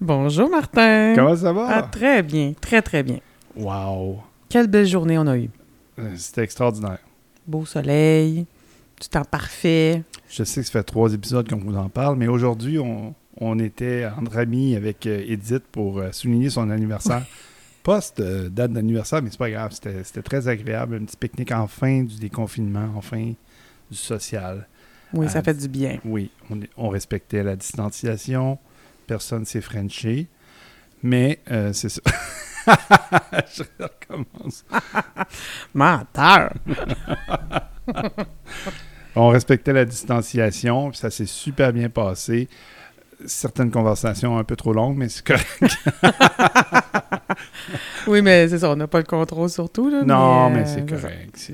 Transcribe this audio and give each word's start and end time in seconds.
Bonjour 0.00 0.50
Martin. 0.50 1.12
Comment 1.14 1.36
ça 1.36 1.52
va? 1.52 1.66
Ah, 1.68 1.82
très 1.82 2.22
bien, 2.22 2.52
très 2.60 2.82
très 2.82 3.02
bien. 3.02 3.18
Wow. 3.56 4.20
Quelle 4.48 4.66
belle 4.66 4.86
journée 4.86 5.18
on 5.18 5.26
a 5.26 5.36
eue. 5.36 5.50
Euh, 5.98 6.12
C'était 6.16 6.42
extraordinaire. 6.42 6.98
Beau 7.46 7.64
soleil, 7.64 8.46
du 9.00 9.08
temps 9.08 9.24
parfait. 9.24 10.02
Je 10.28 10.44
sais 10.44 10.60
que 10.60 10.66
ça 10.66 10.72
fait 10.72 10.82
trois 10.82 11.12
épisodes 11.12 11.48
qu'on 11.48 11.56
vous 11.58 11.76
en 11.76 11.88
parle, 11.88 12.16
mais 12.16 12.28
aujourd'hui, 12.28 12.78
on, 12.78 13.14
on 13.38 13.58
était 13.58 14.06
entre 14.18 14.38
amis 14.38 14.76
avec 14.76 15.06
euh, 15.06 15.24
Edith 15.26 15.64
pour 15.72 15.98
euh, 15.98 16.12
souligner 16.12 16.50
son 16.50 16.70
anniversaire. 16.70 17.24
Pas 17.82 18.00
cette 18.00 18.20
euh, 18.20 18.48
date 18.48 18.72
d'anniversaire, 18.72 19.22
mais 19.22 19.30
c'est 19.30 19.38
pas 19.38 19.50
grave. 19.50 19.72
C'était 19.72 20.22
très 20.22 20.46
agréable. 20.48 20.96
Un 21.02 21.04
petit 21.04 21.16
pique-nique 21.16 21.50
en 21.52 21.66
fin 21.66 22.02
du 22.04 22.16
déconfinement, 22.16 22.90
enfin 22.96 23.32
du 23.90 23.96
social. 23.96 24.68
Oui, 25.12 25.28
ça 25.28 25.42
fait 25.42 25.54
du 25.54 25.68
bien. 25.68 25.98
Oui, 26.04 26.30
on 26.76 26.88
respectait 26.88 27.42
la 27.42 27.56
distanciation. 27.56 28.58
Personne 29.06 29.44
s'est 29.44 29.60
frenché. 29.60 30.28
Mais 31.02 31.40
euh, 31.50 31.72
c'est 31.72 31.88
ça. 31.88 32.00
Je 33.56 33.62
recommence. 33.82 34.64
Menteur. 35.74 36.52
On 39.16 39.28
respectait 39.28 39.72
la 39.72 39.84
distanciation, 39.84 40.90
puis 40.90 40.98
ça 40.98 41.10
s'est 41.10 41.26
super 41.26 41.72
bien 41.72 41.88
passé. 41.90 42.48
Certaines 43.26 43.70
conversations 43.70 44.38
un 44.38 44.44
peu 44.44 44.56
trop 44.56 44.72
longues, 44.72 44.96
mais 44.96 45.08
c'est 45.08 45.24
correct. 45.24 45.76
Oui, 48.06 48.20
mais 48.22 48.48
c'est 48.48 48.58
ça, 48.58 48.70
on 48.70 48.76
n'a 48.76 48.86
pas 48.88 48.98
le 48.98 49.04
contrôle 49.04 49.48
sur 49.48 49.70
tout. 49.70 49.88
Là, 49.90 50.02
Non, 50.02 50.50
mais, 50.50 50.62
euh, 50.62 50.66
c'est 50.66 50.88
correct. 50.88 51.52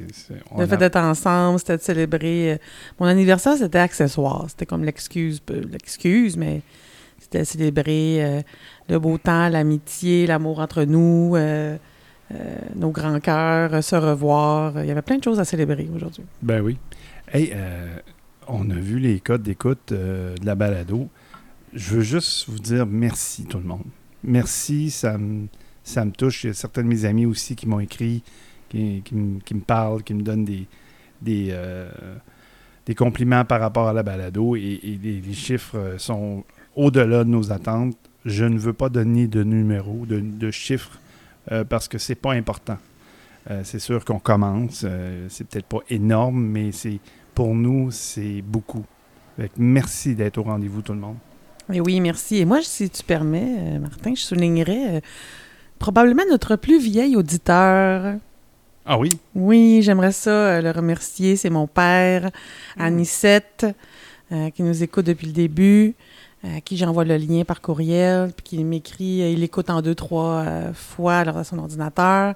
On 0.50 0.60
Le 0.60 0.66
fait 0.66 0.74
a- 0.74 0.78
d'être 0.78 0.96
ensemble, 0.96 1.58
c'était 1.58 1.77
de 1.77 1.83
célébrer. 1.83 2.52
euh, 2.52 2.56
Mon 2.98 3.06
anniversaire, 3.06 3.56
c'était 3.58 3.78
accessoire. 3.78 4.46
C'était 4.48 4.66
comme 4.66 4.84
l'excuse, 4.84 5.40
peu- 5.40 5.60
l'excuse, 5.70 6.36
mais 6.36 6.62
c'était 7.30 7.44
célébrer 7.44 8.24
euh, 8.24 8.42
le 8.88 8.98
beau 8.98 9.18
temps, 9.18 9.48
l'amitié, 9.50 10.26
l'amour 10.26 10.60
entre 10.60 10.84
nous, 10.84 11.34
euh, 11.36 11.76
euh, 12.32 12.56
nos 12.74 12.90
grands 12.90 13.20
cœurs, 13.20 13.84
se 13.84 13.96
revoir. 13.96 14.82
Il 14.82 14.88
y 14.88 14.90
avait 14.90 15.02
plein 15.02 15.18
de 15.18 15.24
choses 15.24 15.38
à 15.38 15.44
célébrer 15.44 15.88
aujourd'hui. 15.94 16.24
Ben 16.40 16.62
oui. 16.62 16.78
Hey, 17.30 17.52
on 18.46 18.70
a 18.70 18.74
vu 18.74 18.98
les 18.98 19.20
codes 19.20 19.42
d'écoute 19.42 19.92
de 19.92 20.34
la 20.42 20.54
balado. 20.54 21.08
Je 21.74 21.96
veux 21.96 22.00
juste 22.00 22.48
vous 22.48 22.58
dire 22.58 22.86
merci, 22.86 23.44
tout 23.44 23.58
le 23.58 23.64
monde. 23.64 23.84
Merci, 24.24 24.90
ça 24.90 25.18
me, 25.18 25.48
touche. 26.16 26.44
Il 26.44 26.46
y 26.46 26.50
a 26.50 26.54
certains 26.54 26.82
de 26.82 26.88
mes 26.88 27.04
amis 27.04 27.26
aussi 27.26 27.54
qui 27.54 27.68
m'ont 27.68 27.80
écrit, 27.80 28.22
qui, 28.70 29.02
me, 29.12 29.60
parlent, 29.60 30.02
qui 30.02 30.14
me 30.14 30.22
donnent 30.22 30.46
des, 30.46 30.66
des, 31.20 32.94
compliments 32.96 33.44
par 33.44 33.60
rapport 33.60 33.88
à 33.88 33.92
la 33.92 34.02
balado. 34.02 34.56
Et, 34.56 34.98
les, 35.02 35.34
chiffres 35.34 35.96
sont 35.98 36.44
au-delà 36.78 37.24
de 37.24 37.28
nos 37.28 37.52
attentes. 37.52 37.96
Je 38.24 38.44
ne 38.44 38.58
veux 38.58 38.72
pas 38.72 38.88
donner 38.88 39.26
de 39.26 39.42
numéros, 39.42 40.06
de, 40.06 40.20
de 40.20 40.50
chiffres, 40.50 40.98
euh, 41.52 41.64
parce 41.64 41.88
que 41.88 41.98
c'est 41.98 42.14
pas 42.14 42.32
important. 42.32 42.78
Euh, 43.50 43.62
c'est 43.64 43.78
sûr 43.78 44.04
qu'on 44.04 44.18
commence. 44.18 44.82
euh, 44.84 45.26
c'est 45.28 45.46
peut-être 45.46 45.66
pas 45.66 45.82
énorme, 45.90 46.40
mais 46.40 46.72
c'est 46.72 47.00
pour 47.34 47.54
nous, 47.54 47.90
c'est 47.90 48.42
beaucoup. 48.42 48.84
Merci 49.56 50.14
d'être 50.14 50.38
au 50.38 50.42
rendez-vous, 50.42 50.82
tout 50.82 50.92
le 50.92 50.98
monde. 50.98 51.16
Et 51.72 51.80
oui, 51.80 52.00
merci. 52.00 52.38
Et 52.38 52.44
moi, 52.44 52.60
si 52.62 52.90
tu 52.90 53.02
permets, 53.04 53.78
Martin, 53.78 54.14
je 54.14 54.22
soulignerais 54.22 55.02
probablement 55.78 56.24
notre 56.28 56.56
plus 56.56 56.80
vieil 56.80 57.14
auditeur. 57.14 58.16
Ah 58.84 58.98
oui? 58.98 59.18
Oui, 59.34 59.80
j'aimerais 59.82 60.12
ça 60.12 60.60
le 60.60 60.70
remercier. 60.70 61.36
C'est 61.36 61.50
mon 61.50 61.66
père, 61.68 62.30
Anicette, 62.78 63.66
euh, 64.32 64.50
qui 64.50 64.62
nous 64.62 64.83
écoute 64.83 65.06
depuis 65.06 65.27
le 65.28 65.33
début, 65.33 65.94
à 66.44 66.60
qui 66.60 66.76
j'envoie 66.76 67.04
le 67.04 67.16
lien 67.16 67.44
par 67.44 67.60
courriel, 67.60 68.30
puis 68.36 68.44
qui 68.44 68.64
m'écrit, 68.64 69.22
euh, 69.22 69.30
il 69.30 69.42
écoute 69.42 69.70
en 69.70 69.82
deux, 69.82 69.94
trois 69.94 70.44
euh, 70.46 70.72
fois 70.72 71.24
de 71.24 71.42
son 71.42 71.58
ordinateur, 71.58 72.34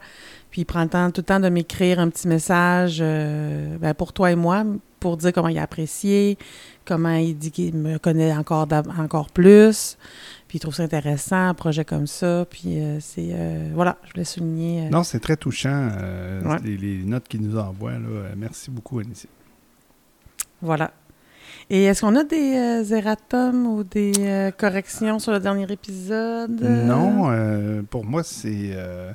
puis 0.50 0.62
il 0.62 0.64
prend 0.64 0.82
le 0.82 0.88
temps, 0.88 1.10
tout 1.12 1.20
le 1.20 1.26
temps 1.26 1.40
de 1.40 1.48
m'écrire 1.48 2.00
un 2.00 2.08
petit 2.08 2.26
message 2.26 2.98
euh, 3.00 3.76
ben, 3.78 3.94
pour 3.94 4.12
toi 4.12 4.32
et 4.32 4.36
moi, 4.36 4.64
pour 4.98 5.16
dire 5.16 5.32
comment 5.32 5.48
il 5.48 5.58
a 5.58 5.62
apprécié, 5.62 6.36
comment 6.84 7.14
il 7.14 7.36
dit 7.38 7.50
qu'il 7.52 7.74
me 7.76 7.98
connaît 7.98 8.34
encore, 8.36 8.66
encore 8.98 9.30
plus, 9.30 9.96
puis 10.48 10.58
il 10.58 10.60
trouve 10.60 10.74
ça 10.74 10.82
intéressant, 10.82 11.48
un 11.48 11.54
projet 11.54 11.84
comme 11.84 12.08
ça, 12.08 12.44
puis 12.50 12.80
euh, 12.80 12.98
c'est, 13.00 13.30
euh, 13.32 13.70
voilà, 13.72 13.98
je 14.04 14.10
voulais 14.14 14.24
souligner. 14.24 14.86
euh, 14.86 14.90
Non, 14.90 15.04
c'est 15.04 15.20
très 15.20 15.36
touchant, 15.36 15.90
euh, 15.92 16.42
Ouais. 16.42 16.58
les, 16.64 16.76
les 16.76 17.04
notes 17.04 17.28
qu'il 17.28 17.40
nous 17.40 17.56
envoie. 17.56 17.92
Là. 17.92 17.98
Euh, 18.08 18.32
Merci 18.36 18.70
beaucoup, 18.72 18.98
Anissé. 18.98 19.28
Voilà. 20.60 20.92
Et 21.70 21.84
est-ce 21.84 22.02
qu'on 22.02 22.16
a 22.16 22.24
des 22.24 22.54
euh, 22.56 22.84
erratums 22.96 23.66
ou 23.66 23.84
des 23.84 24.12
euh, 24.18 24.50
corrections 24.50 25.18
sur 25.18 25.32
le 25.32 25.40
dernier 25.40 25.70
épisode? 25.70 26.60
Non, 26.60 27.30
euh, 27.30 27.82
pour 27.88 28.04
moi, 28.04 28.22
c'est... 28.22 28.70
euh, 28.74 29.12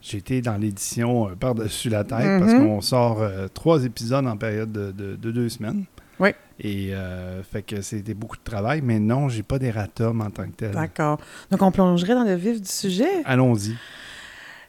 j'ai 0.00 0.18
été 0.18 0.40
dans 0.42 0.56
l'édition 0.56 1.30
par-dessus 1.38 1.88
la 1.88 2.02
tête 2.04 2.40
parce 2.40 2.52
Mhm. 2.52 2.66
qu'on 2.66 2.80
sort 2.80 3.20
trois 3.54 3.84
épisodes 3.84 4.26
en 4.26 4.36
période 4.36 4.72
de, 4.72 4.90
de- 4.90 5.14
de 5.16 5.30
deux 5.30 5.48
semaines. 5.48 5.84
Oui. 6.18 6.30
Et 6.60 6.92
euh, 6.94 7.42
fait 7.44 7.62
que 7.62 7.80
c'était 7.82 8.14
beaucoup 8.14 8.36
de 8.36 8.42
travail, 8.42 8.80
mais 8.82 8.98
non, 8.98 9.28
j'ai 9.28 9.42
pas 9.44 9.58
d'erratum 9.58 10.20
en 10.20 10.30
tant 10.30 10.44
que 10.46 10.56
tel. 10.56 10.70
D'accord. 10.72 11.18
Donc, 11.50 11.62
on 11.62 11.70
plongerait 11.70 12.14
dans 12.14 12.24
le 12.24 12.34
vif 12.34 12.60
du 12.60 12.68
sujet. 12.68 13.22
Allons-y. 13.24 13.76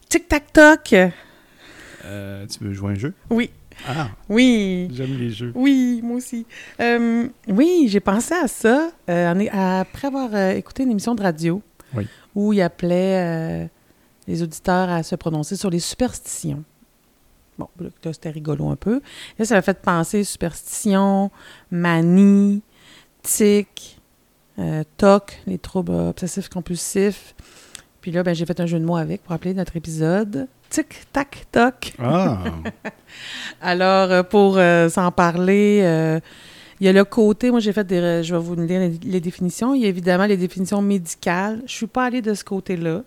Tic-tac-toc. 0.08 0.94
Euh, 2.04 2.46
tu 2.46 2.62
veux 2.64 2.72
jouer 2.72 2.92
un 2.92 2.94
jeu? 2.96 3.12
Oui. 3.30 3.50
Ah, 3.86 4.08
Oui. 4.28 4.88
j'aime 4.92 5.16
les 5.18 5.30
jeux. 5.30 5.52
Oui, 5.54 6.00
moi 6.02 6.16
aussi. 6.16 6.46
Euh, 6.80 7.28
oui, 7.48 7.86
j'ai 7.88 8.00
pensé 8.00 8.34
à 8.34 8.48
ça 8.48 8.90
euh, 9.08 9.46
après 9.80 10.08
avoir 10.08 10.30
euh, 10.34 10.52
écouté 10.52 10.82
une 10.84 10.90
émission 10.90 11.14
de 11.14 11.22
radio 11.22 11.62
Oui. 11.94 12.06
où 12.34 12.52
il 12.52 12.60
appelait 12.62 13.68
les 14.26 14.42
auditeurs 14.42 14.88
à 14.90 15.02
se 15.02 15.14
prononcer 15.16 15.56
sur 15.56 15.70
les 15.70 15.80
superstitions. 15.80 16.64
Bon, 17.58 17.68
là, 17.78 17.88
c'était 18.12 18.30
rigolo 18.30 18.68
un 18.68 18.76
peu. 18.76 19.00
Là, 19.38 19.44
ça 19.44 19.54
m'a 19.54 19.62
fait 19.62 19.80
penser 19.80 20.24
superstition, 20.24 21.30
manie, 21.70 22.62
tic, 23.22 24.00
TOC, 24.96 25.40
les 25.46 25.58
troubles 25.58 25.92
obsessifs 25.92 26.48
compulsifs. 26.48 27.34
Puis 28.00 28.10
là, 28.12 28.22
ben, 28.22 28.34
j'ai 28.34 28.44
fait 28.44 28.58
un 28.60 28.66
jeu 28.66 28.78
de 28.78 28.84
mots 28.84 28.96
avec 28.96 29.22
pour 29.22 29.32
appeler 29.32 29.54
notre 29.54 29.76
épisode 29.76 30.48
Tic, 30.70 31.04
tac, 31.12 31.46
toc. 31.52 31.92
Ah, 32.02 32.38
Alors, 33.62 34.10
euh, 34.10 34.22
pour 34.22 34.56
euh, 34.58 34.88
s'en 34.88 35.12
parler, 35.12 35.80
euh, 35.82 36.18
il 36.80 36.86
y 36.86 36.88
a 36.88 36.92
le 36.92 37.04
côté, 37.04 37.50
moi 37.50 37.60
j'ai 37.60 37.72
fait 37.72 37.84
des, 37.86 38.22
je 38.24 38.34
vais 38.34 38.40
vous 38.40 38.56
lire 38.56 38.80
les, 38.80 38.98
les 39.04 39.20
définitions. 39.20 39.74
Il 39.74 39.82
y 39.82 39.84
a 39.86 39.88
évidemment 39.88 40.26
les 40.26 40.36
définitions 40.36 40.82
médicales. 40.82 41.62
Je 41.66 41.72
suis 41.72 41.86
pas 41.86 42.04
allée 42.06 42.22
de 42.22 42.34
ce 42.34 42.42
côté-là. 42.44 43.02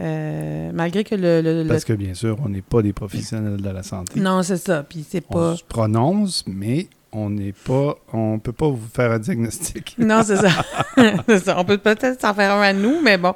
Euh, 0.00 0.70
malgré 0.72 1.02
que 1.02 1.14
le... 1.16 1.40
le- 1.40 1.62
le- 1.64 1.68
parce 1.68 1.84
que 1.84 1.92
bien 1.94 2.14
sûr, 2.14 2.36
on 2.44 2.48
n'est 2.50 2.62
pas 2.62 2.82
des 2.82 2.92
professionnels 2.92 3.60
de 3.60 3.70
la 3.70 3.82
santé. 3.82 4.20
Non, 4.20 4.42
c'est 4.44 4.56
ça. 4.58 4.84
Puis 4.84 5.04
c'est 5.08 5.24
On 5.30 5.34
pas... 5.34 5.56
se 5.56 5.64
prononce, 5.64 6.44
mais 6.46 6.86
on 7.10 7.30
n'est 7.30 7.52
pas, 7.54 7.96
on 8.12 8.38
peut 8.38 8.52
pas 8.52 8.68
vous 8.68 8.78
faire 8.94 9.10
un 9.12 9.18
diagnostic. 9.18 9.96
Non, 9.98 10.22
c'est 10.22 10.36
ça. 10.36 10.50
On 11.56 11.64
peut 11.64 11.78
peut-être 11.78 12.20
s'en 12.20 12.34
faire 12.34 12.52
un 12.54 12.60
à 12.60 12.72
nous, 12.72 13.00
mais 13.02 13.16
bon. 13.18 13.34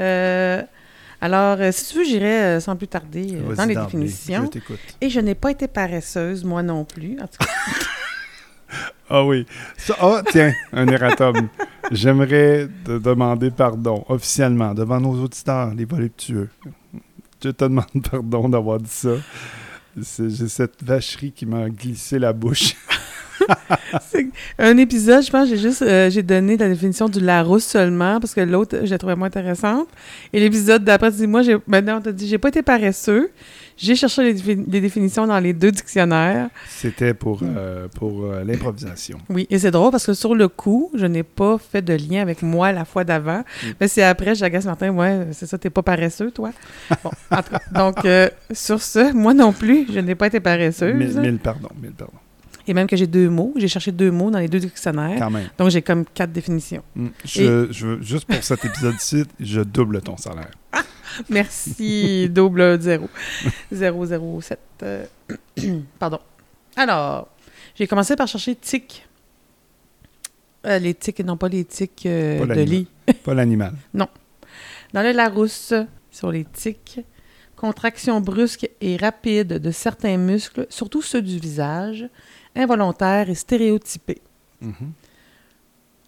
Euh, 0.00 0.62
alors, 1.24 1.56
euh, 1.60 1.72
si 1.72 1.90
tu 1.92 1.98
veux, 1.98 2.04
j'irai 2.04 2.42
euh, 2.44 2.60
sans 2.60 2.76
plus 2.76 2.86
tarder 2.88 3.28
euh, 3.34 3.54
dans 3.54 3.64
les 3.64 3.74
définitions. 3.86 4.50
Je. 4.52 4.74
Et 5.00 5.08
je 5.10 5.20
n'ai 5.20 5.34
pas 5.34 5.50
été 5.52 5.68
paresseuse, 5.68 6.44
moi 6.44 6.62
non 6.62 6.84
plus. 6.84 7.18
En 7.20 7.26
tout 7.26 7.38
cas, 7.38 7.46
Ah 9.08 9.24
oui. 9.24 9.46
Ça- 9.76 9.96
Ah, 10.00 10.22
tiens, 10.30 10.52
un 10.72 10.86
erratum. 10.88 11.48
J'aimerais 11.90 12.68
te 12.84 12.98
demander 12.98 13.50
pardon 13.50 14.04
officiellement 14.08 14.74
devant 14.74 15.00
nos 15.00 15.14
auditeurs, 15.22 15.72
les 15.74 15.84
voluptueux. 15.84 16.48
Je 17.42 17.50
te 17.50 17.64
demande 17.64 17.86
pardon 18.10 18.48
d'avoir 18.48 18.78
dit 18.80 18.90
ça. 18.90 19.10
J'ai 19.96 20.48
cette 20.48 20.82
vacherie 20.82 21.32
qui 21.32 21.46
m'a 21.46 21.68
glissé 21.70 22.18
la 22.18 22.32
bouche. 22.32 22.74
Un 24.58 24.76
épisode, 24.78 25.24
je 25.24 25.30
pense, 25.30 25.48
j'ai 25.48 25.56
juste 25.56 25.82
euh, 25.82 26.08
j'ai 26.10 26.22
donné 26.22 26.56
la 26.56 26.68
définition 26.68 27.08
du 27.08 27.20
Larousse 27.20 27.64
seulement 27.64 28.20
parce 28.20 28.34
que 28.34 28.40
l'autre, 28.40 28.78
je 28.84 28.90
la 28.90 28.98
trouvais 28.98 29.16
moins 29.16 29.26
intéressante. 29.28 29.88
Et 30.32 30.40
l'épisode 30.40 30.84
d'après, 30.84 31.10
tu 31.10 31.18
dis 31.18 31.26
moi, 31.26 31.42
j'ai 31.42 31.56
maintenant 31.66 31.98
on 31.98 32.00
t'a 32.00 32.12
dit 32.12 32.28
j'ai 32.28 32.38
pas 32.38 32.48
été 32.48 32.62
paresseux. 32.62 33.30
J'ai 33.76 33.96
cherché 33.96 34.22
les, 34.22 34.34
défi- 34.34 34.64
les 34.70 34.80
définitions 34.80 35.26
dans 35.26 35.40
les 35.40 35.52
deux 35.52 35.72
dictionnaires. 35.72 36.48
C'était 36.68 37.12
pour, 37.12 37.40
euh, 37.42 37.88
pour 37.88 38.22
euh, 38.24 38.44
l'improvisation. 38.44 39.18
Oui, 39.28 39.48
et 39.50 39.58
c'est 39.58 39.72
drôle 39.72 39.90
parce 39.90 40.06
que 40.06 40.14
sur 40.14 40.36
le 40.36 40.46
coup, 40.46 40.92
je 40.94 41.06
n'ai 41.06 41.24
pas 41.24 41.58
fait 41.58 41.82
de 41.82 41.92
lien 41.94 42.22
avec 42.22 42.42
moi 42.42 42.70
la 42.70 42.84
fois 42.84 43.02
d'avant. 43.02 43.42
Mais 43.80 43.88
c'est 43.88 44.04
après, 44.04 44.36
j'agace 44.36 44.64
Martin, 44.66 44.90
ouais, 44.90 45.26
c'est 45.32 45.46
ça, 45.46 45.58
t'es 45.58 45.70
pas 45.70 45.82
paresseux, 45.82 46.30
toi? 46.30 46.52
Bon, 47.02 47.10
en 47.32 47.42
tout 47.42 47.50
cas, 47.50 47.60
donc, 47.74 47.96
sur 48.52 48.80
ce, 48.80 49.12
moi 49.12 49.34
non 49.34 49.52
plus, 49.52 49.88
je 49.92 49.98
n'ai 49.98 50.14
pas 50.14 50.28
été 50.28 50.38
paresseuse. 50.38 50.94
Mille, 50.94 51.18
mille 51.20 51.38
pardons, 51.38 51.68
mille 51.82 51.90
pardons. 51.94 52.12
Et 52.66 52.74
même 52.74 52.86
que 52.86 52.96
j'ai 52.96 53.06
deux 53.06 53.28
mots. 53.28 53.52
J'ai 53.56 53.68
cherché 53.68 53.92
deux 53.92 54.10
mots 54.10 54.30
dans 54.30 54.38
les 54.38 54.48
deux 54.48 54.58
dictionnaires. 54.60 55.18
Quand 55.18 55.30
même. 55.30 55.48
Donc, 55.58 55.70
j'ai 55.70 55.82
comme 55.82 56.04
quatre 56.04 56.32
définitions. 56.32 56.82
Mm. 56.96 57.08
Je, 57.24 57.68
je 57.70 57.86
veux- 57.86 58.02
juste 58.02 58.26
pour 58.26 58.42
cet 58.42 58.64
épisode-ci, 58.64 59.24
je 59.38 59.60
double 59.60 60.00
ton 60.00 60.16
salaire. 60.16 60.50
Merci, 61.28 62.28
double 62.30 62.80
zéro. 62.80 63.08
007. 63.72 64.58
euh, 64.82 65.04
Pardon. 65.98 66.18
Alors, 66.76 67.28
j'ai 67.74 67.86
commencé 67.86 68.16
par 68.16 68.26
chercher 68.28 68.54
tic. 68.56 69.06
Euh, 70.66 70.78
les 70.78 70.94
tics 70.94 71.20
et 71.20 71.24
non 71.24 71.36
pas 71.36 71.48
les 71.48 71.64
tics 71.64 72.06
euh, 72.06 72.46
Pas 72.46 72.54
de 72.54 72.62
lit. 72.62 72.88
Pas 73.24 73.34
l'animal. 73.34 73.74
Dans 73.92 75.02
le 75.02 75.12
Larousse, 75.12 75.74
sur 76.10 76.32
les 76.32 76.44
tics, 76.44 77.00
contraction 77.56 78.20
brusque 78.20 78.68
et 78.80 78.96
rapide 78.96 79.48
de 79.58 79.70
certains 79.70 80.16
muscles, 80.16 80.66
surtout 80.70 81.02
ceux 81.02 81.20
du 81.20 81.38
visage, 81.38 82.06
involontaires 82.56 83.28
et 83.30 83.34
stéréotypés. 83.34 84.20
Mhm. 84.60 84.92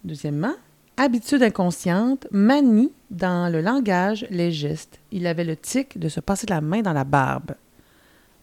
Deuxièmement, 0.03 0.53
habitude 0.95 1.43
inconsciente, 1.43 2.27
manie 2.31 2.91
dans 3.11 3.51
le 3.51 3.61
langage, 3.61 4.25
les 4.29 4.51
gestes. 4.51 4.99
Il 5.11 5.27
avait 5.27 5.43
le 5.43 5.55
tic 5.55 5.97
de 5.99 6.09
se 6.09 6.19
passer 6.19 6.47
la 6.47 6.61
main 6.61 6.81
dans 6.81 6.93
la 6.93 7.03
barbe. 7.03 7.51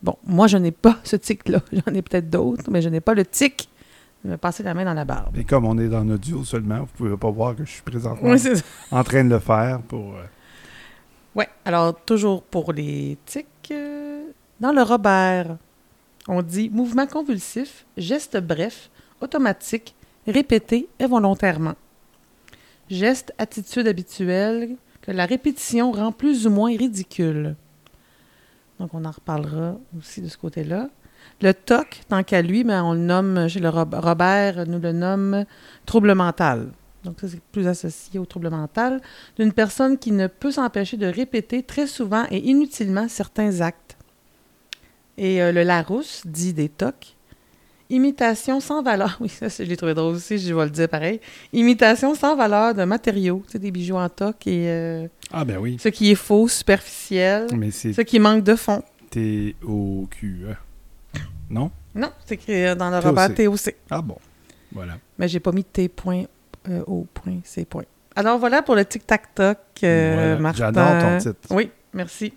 Bon, 0.02 0.16
moi, 0.26 0.46
je 0.46 0.58
n'ai 0.58 0.70
pas 0.72 0.98
ce 1.04 1.16
tic-là. 1.16 1.60
J'en 1.72 1.94
ai 1.94 2.02
peut-être 2.02 2.28
d'autres, 2.28 2.70
mais 2.70 2.82
je 2.82 2.88
n'ai 2.88 3.00
pas 3.00 3.14
le 3.14 3.24
tic 3.24 3.68
de 4.24 4.30
me 4.30 4.36
passer 4.36 4.62
la 4.62 4.74
main 4.74 4.84
dans 4.84 4.94
la 4.94 5.04
barbe. 5.04 5.36
Et 5.36 5.44
comme 5.44 5.64
on 5.64 5.78
est 5.78 5.88
dans 5.88 6.04
duo 6.04 6.44
seulement, 6.44 6.80
vous 6.80 6.86
pouvez 6.96 7.16
pas 7.16 7.30
voir 7.30 7.56
que 7.56 7.64
je 7.64 7.70
suis 7.70 7.82
présentement 7.82 8.30
Oui, 8.30 8.38
en 8.90 9.04
train 9.04 9.24
de 9.24 9.30
le 9.30 9.38
faire 9.38 9.80
pour. 9.82 10.14
euh, 10.16 10.24
Ouais, 11.34 11.48
alors 11.64 11.98
toujours 12.04 12.42
pour 12.42 12.72
les 12.72 13.18
tics, 13.26 13.46
euh, 13.72 14.22
dans 14.60 14.70
le 14.72 14.82
Robert, 14.82 15.56
on 16.28 16.42
dit 16.42 16.70
mouvement 16.70 17.06
convulsif, 17.06 17.84
geste 17.96 18.38
bref, 18.38 18.90
automatique, 19.20 19.94
répété 20.26 20.88
involontairement. 21.00 21.74
Geste, 22.90 23.32
attitude 23.38 23.86
habituelle 23.86 24.76
que 25.02 25.10
la 25.10 25.26
répétition 25.26 25.92
rend 25.92 26.12
plus 26.12 26.46
ou 26.46 26.50
moins 26.50 26.76
ridicule. 26.76 27.56
Donc 28.80 28.94
on 28.94 29.04
en 29.04 29.10
reparlera 29.10 29.76
aussi 29.98 30.20
de 30.20 30.28
ce 30.28 30.36
côté-là. 30.36 30.88
Le 31.40 31.52
TOC, 31.52 32.02
tant 32.08 32.22
qu'à 32.22 32.42
lui, 32.42 32.64
mais 32.64 32.78
on 32.80 32.92
le 32.92 32.98
nomme, 32.98 33.48
chez 33.48 33.60
le 33.60 33.68
Rob- 33.68 33.94
Robert, 33.94 34.66
nous 34.66 34.78
le 34.78 34.92
nomme 34.92 35.44
trouble 35.86 36.14
mental. 36.14 36.72
Donc 37.04 37.20
ça, 37.20 37.28
c'est 37.28 37.40
plus 37.40 37.66
associé 37.66 38.18
au 38.18 38.24
trouble 38.24 38.50
mental 38.50 39.00
d'une 39.38 39.52
personne 39.52 39.98
qui 39.98 40.12
ne 40.12 40.26
peut 40.26 40.52
s'empêcher 40.52 40.96
de 40.96 41.06
répéter 41.06 41.62
très 41.62 41.86
souvent 41.86 42.24
et 42.30 42.38
inutilement 42.48 43.08
certains 43.08 43.60
actes. 43.60 43.93
Et 45.16 45.40
euh, 45.42 45.52
le 45.52 45.62
Larousse 45.62 46.22
dit 46.24 46.52
des 46.52 46.68
tocs. 46.68 47.16
Imitation 47.90 48.60
sans 48.60 48.82
valeur. 48.82 49.18
Oui, 49.20 49.28
ça, 49.28 49.48
je 49.48 49.62
l'ai 49.64 49.76
trouvé 49.76 49.94
drôle 49.94 50.14
aussi, 50.14 50.38
je 50.38 50.54
vais 50.54 50.64
le 50.64 50.70
dire 50.70 50.88
pareil. 50.88 51.20
Imitation 51.52 52.14
sans 52.14 52.34
valeur 52.34 52.74
de 52.74 52.84
matériaux, 52.84 53.42
tu 53.46 53.52
sais, 53.52 53.58
des 53.58 53.70
bijoux 53.70 53.96
en 53.96 54.08
toc 54.08 54.46
et 54.46 54.68
euh, 54.68 55.06
Ah, 55.32 55.44
ben 55.44 55.58
oui. 55.58 55.76
ce 55.80 55.88
qui 55.90 56.10
est 56.10 56.14
faux, 56.16 56.48
superficiel, 56.48 57.46
Mais 57.56 57.70
c'est 57.70 57.92
ce 57.92 58.00
qui 58.00 58.18
manque 58.18 58.42
de 58.42 58.56
fond. 58.56 58.82
T-O-Q-E. 59.10 60.54
Non? 61.50 61.70
Non, 61.94 62.10
c'est 62.24 62.34
écrit 62.34 62.64
euh, 62.64 62.74
dans 62.74 62.90
le. 62.90 62.98
Robert 62.98 63.32
TOC. 63.34 63.76
Ah 63.90 64.00
bon. 64.02 64.16
Voilà. 64.72 64.94
Mais 65.18 65.28
j'ai 65.28 65.38
pas 65.40 65.52
mis 65.52 65.62
T.O.C. 65.62 66.26
Alors 68.16 68.38
voilà 68.38 68.62
pour 68.62 68.74
le 68.74 68.84
tic-tac-toc, 68.84 69.58
euh, 69.84 70.14
Voilà. 70.14 70.36
Martin. 70.40 70.58
J'adore 70.58 70.98
ton 71.02 71.18
titre. 71.18 71.48
Oui, 71.50 71.70
merci. 71.92 72.32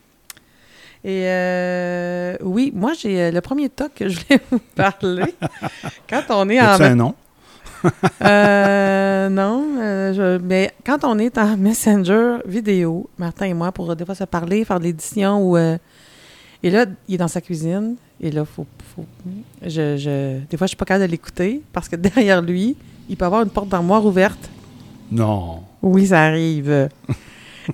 Et 1.09 1.23
euh, 1.25 2.35
oui, 2.41 2.73
moi, 2.75 2.91
j'ai 2.99 3.21
euh, 3.21 3.31
le 3.31 3.39
premier 3.39 3.69
toc 3.69 3.93
que 3.95 4.09
je 4.09 4.19
voulais 4.19 4.41
vous 4.51 4.59
parler. 4.75 5.33
quand 6.09 6.23
on 6.31 6.49
est 6.49 6.59
en... 6.59 6.65
As-tu 6.65 6.83
un 6.83 6.95
nom? 6.95 7.15
Euh, 8.23 9.29
non, 9.29 9.63
euh, 9.79 10.13
je- 10.13 10.41
mais 10.43 10.73
quand 10.85 11.05
on 11.05 11.17
est 11.19 11.37
en 11.37 11.55
Messenger 11.55 12.39
vidéo, 12.45 13.09
Martin 13.17 13.45
et 13.45 13.53
moi, 13.53 13.71
pour 13.71 13.95
des 13.95 14.03
fois 14.05 14.15
se 14.15 14.25
parler, 14.25 14.65
faire 14.65 14.79
de 14.79 14.85
l'édition, 14.85 15.49
ou, 15.49 15.57
et 15.57 16.69
là, 16.69 16.85
il 17.07 17.15
est 17.15 17.17
dans 17.17 17.27
sa 17.29 17.39
cuisine, 17.39 17.95
et 18.19 18.31
là, 18.31 18.43
faut, 18.43 18.65
faut 18.95 19.05
je, 19.61 19.95
je- 19.95 20.39
des 20.49 20.57
fois, 20.57 20.65
je 20.65 20.69
suis 20.69 20.75
pas 20.77 20.85
capable 20.85 21.05
de 21.05 21.11
l'écouter, 21.11 21.61
parce 21.71 21.87
que 21.87 21.95
derrière 22.07 22.41
lui, 22.41 22.75
il 23.07 23.15
peut 23.15 23.25
avoir 23.25 23.43
une 23.43 23.49
porte 23.49 23.69
d'armoire 23.69 24.05
ouverte. 24.05 24.49
Non. 25.11 25.61
Oui, 25.81 26.07
ça 26.07 26.23
arrive. 26.23 26.89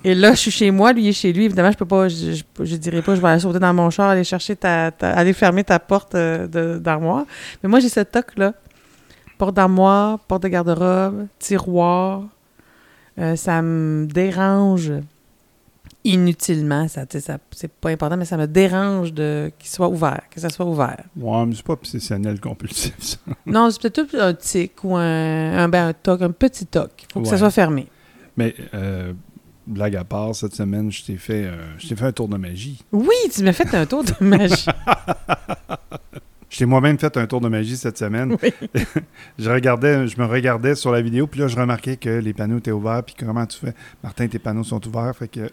Et 0.04 0.16
là, 0.16 0.32
je 0.34 0.38
suis 0.40 0.52
chez 0.52 0.72
moi, 0.72 0.92
lui 0.94 1.08
est 1.08 1.14
chez 1.14 1.32
lui. 1.34 1.46
Évidemment, 1.46 1.72
je 1.72 1.78
peux 1.78 1.86
pas, 1.86 2.08
je, 2.08 2.34
je, 2.34 2.44
je 2.66 2.76
dirais 2.78 3.02
pas, 3.02 3.16
je 3.16 3.22
vais 3.22 3.28
aller 3.28 3.40
sauter 3.40 3.60
dans 3.60 3.74
mon 3.74 3.90
char, 3.90 4.10
aller 4.10 4.24
chercher 4.24 4.56
ta, 4.56 4.92
ta- 4.92 5.12
aller 5.12 5.34
fermer 5.34 5.64
ta 5.64 5.80
porte 5.80 6.16
euh, 6.16 6.80
d'armoire. 6.80 7.26
Mais 7.62 7.70
moi, 7.70 7.80
j'ai 7.80 7.90
ce 7.90 8.00
toc-là. 8.00 8.54
Porte 9.38 9.56
d'armoire, 9.56 10.20
porte 10.20 10.44
de 10.44 10.48
garde-robe, 10.48 11.28
tiroir. 11.40 12.24
Euh, 13.20 13.36
ça 13.36 13.62
me 13.62 14.06
dérange 14.08 14.94
inutilement. 16.04 16.88
Ça, 16.88 17.06
ça, 17.20 17.38
c'est 17.52 17.72
pas 17.72 17.90
important, 17.90 18.18
mais 18.18 18.26
ça 18.26 18.38
me 18.38 18.48
dérange 18.48 19.14
de 19.14 19.52
qu'il 19.60 19.70
soit 19.70 19.88
ouvert, 19.88 20.22
que 20.30 20.40
ça 20.40 20.50
soit 20.50 20.66
ouvert. 20.66 21.04
Ouais, 21.18 21.46
mais 21.46 21.56
c'est 21.56 21.66
pas 21.66 21.74
obsessionnel 21.74 22.40
compulsif, 22.40 22.94
ça. 23.00 23.18
non, 23.46 23.70
c'est 23.70 23.82
peut-être 23.82 24.16
un 24.20 24.34
tic 24.34 24.84
ou 24.84 24.96
un, 24.96 25.58
un, 25.58 25.70
ben, 25.70 25.88
un 25.90 25.94
toc, 25.94 26.22
un 26.22 26.32
petit 26.32 26.66
toc. 26.66 26.92
Il 27.00 27.14
faut 27.14 27.22
que 27.22 27.28
ça 27.28 27.38
soit 27.38 27.52
fermé. 27.52 27.88
Mais, 28.36 28.54
euh, 28.74 29.14
blague 29.68 29.96
à 29.96 30.04
part, 30.04 30.36
cette 30.36 30.56
semaine, 30.56 30.92
je 30.92 31.04
t'ai 31.04 31.18
fait, 31.18 31.46
euh, 31.46 31.56
je 31.78 31.88
t'ai 31.88 31.96
fait 31.96 32.06
un 32.06 32.12
tour 32.12 32.28
de 32.28 32.38
magie. 32.38 32.84
Oui, 32.92 33.16
tu 33.34 33.44
m'as 33.44 33.54
fait 33.54 33.74
un 33.76 33.86
tour 33.86 34.04
de 34.04 34.14
magie. 34.26 34.66
Je 36.50 36.58
t'ai 36.58 36.66
moi-même 36.66 37.00
fait 37.00 37.16
un 37.18 37.26
tour 37.26 37.42
de 37.42 37.48
magie 37.48 37.78
cette 37.78 37.98
semaine. 37.98 38.38
Oui. 38.42 38.54
je 39.40 39.50
regardais, 39.50 40.08
je 40.08 40.20
me 40.20 40.26
regardais 40.26 40.76
sur 40.76 40.92
la 40.92 41.02
vidéo, 41.02 41.28
puis 41.28 41.40
là, 41.40 41.48
je 41.48 41.56
remarquais 41.56 41.98
que 41.98 42.10
les 42.10 42.34
panneaux 42.34 42.60
étaient 42.60 42.72
ouverts, 42.72 43.04
puis 43.04 43.16
comment 43.18 43.46
tu 43.46 43.58
fais? 43.58 43.74
Martin, 44.04 44.28
tes 44.28 44.40
panneaux 44.40 44.64
sont 44.64 44.86
ouverts, 44.88 45.16
fait 45.16 45.28
que 45.28 45.50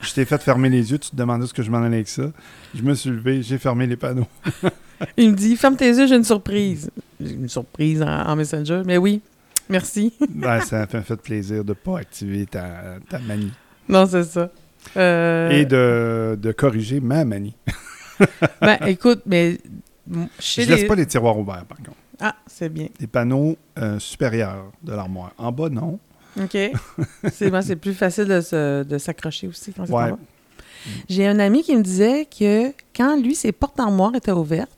je 0.00 0.14
t'ai 0.14 0.24
fait 0.24 0.40
fermer 0.40 0.68
les 0.68 0.90
yeux, 0.90 0.98
tu 0.98 1.10
te 1.10 1.16
demandais 1.16 1.46
ce 1.46 1.54
que 1.54 1.62
je 1.62 1.70
m'en 1.70 1.78
allais 1.78 1.96
avec 1.96 2.08
ça? 2.08 2.30
Je 2.74 2.82
me 2.82 2.94
suis 2.94 3.10
levé, 3.10 3.42
j'ai 3.42 3.58
fermé 3.58 3.86
les 3.86 3.96
panneaux. 3.96 4.28
Il 5.16 5.30
me 5.30 5.36
dit 5.36 5.56
Ferme 5.56 5.76
tes 5.76 5.88
yeux, 5.88 6.06
j'ai 6.06 6.16
une 6.16 6.24
surprise. 6.24 6.90
J'ai 7.20 7.34
une 7.34 7.48
surprise 7.48 8.02
en, 8.02 8.08
en 8.08 8.36
Messenger. 8.36 8.82
Mais 8.84 8.96
oui, 8.96 9.20
merci. 9.68 10.12
Ben, 10.28 10.60
ça 10.60 10.86
m'a 10.92 11.02
fait, 11.02 11.16
plaisir 11.16 11.64
de 11.64 11.70
ne 11.70 11.74
pas 11.74 11.98
activer 11.98 12.46
ta, 12.46 12.96
ta 13.08 13.18
manie. 13.18 13.52
non, 13.88 14.06
c'est 14.06 14.24
ça. 14.24 14.50
Euh, 14.96 15.50
Et 15.50 15.64
de, 15.66 16.38
de 16.40 16.52
corriger 16.52 17.00
ma 17.00 17.24
manie. 17.24 17.56
Ben, 18.60 18.78
écoute, 18.86 19.22
mais. 19.26 19.58
Chez 20.40 20.64
je 20.64 20.70
laisse 20.70 20.80
les... 20.82 20.86
pas 20.88 20.94
les 20.96 21.06
tiroirs 21.06 21.38
ouverts, 21.38 21.64
par 21.66 21.78
contre. 21.78 21.96
Ah, 22.20 22.34
c'est 22.46 22.68
bien. 22.68 22.88
Les 22.98 23.06
panneaux 23.06 23.56
euh, 23.78 23.98
supérieurs 24.00 24.72
de 24.82 24.92
l'armoire. 24.92 25.32
En 25.38 25.52
bas, 25.52 25.68
non. 25.68 25.98
OK. 26.40 26.56
c'est 27.32 27.50
bon, 27.50 27.62
c'est 27.62 27.76
plus 27.76 27.94
facile 27.94 28.24
de, 28.24 28.40
se- 28.40 28.82
de 28.82 28.98
s'accrocher 28.98 29.46
aussi 29.48 29.72
quand 29.72 29.86
c'est 29.86 29.92
Ouais. 29.92 30.04
en 30.04 30.10
bas. 30.12 30.18
J'ai 31.08 31.26
un 31.26 31.38
ami 31.38 31.62
qui 31.62 31.76
me 31.76 31.82
disait 31.82 32.26
que 32.26 32.72
quand 32.96 33.20
lui, 33.20 33.34
ses 33.34 33.52
portes 33.52 33.76
d'armoire 33.76 34.14
étaient 34.14 34.32
ouvertes, 34.32 34.70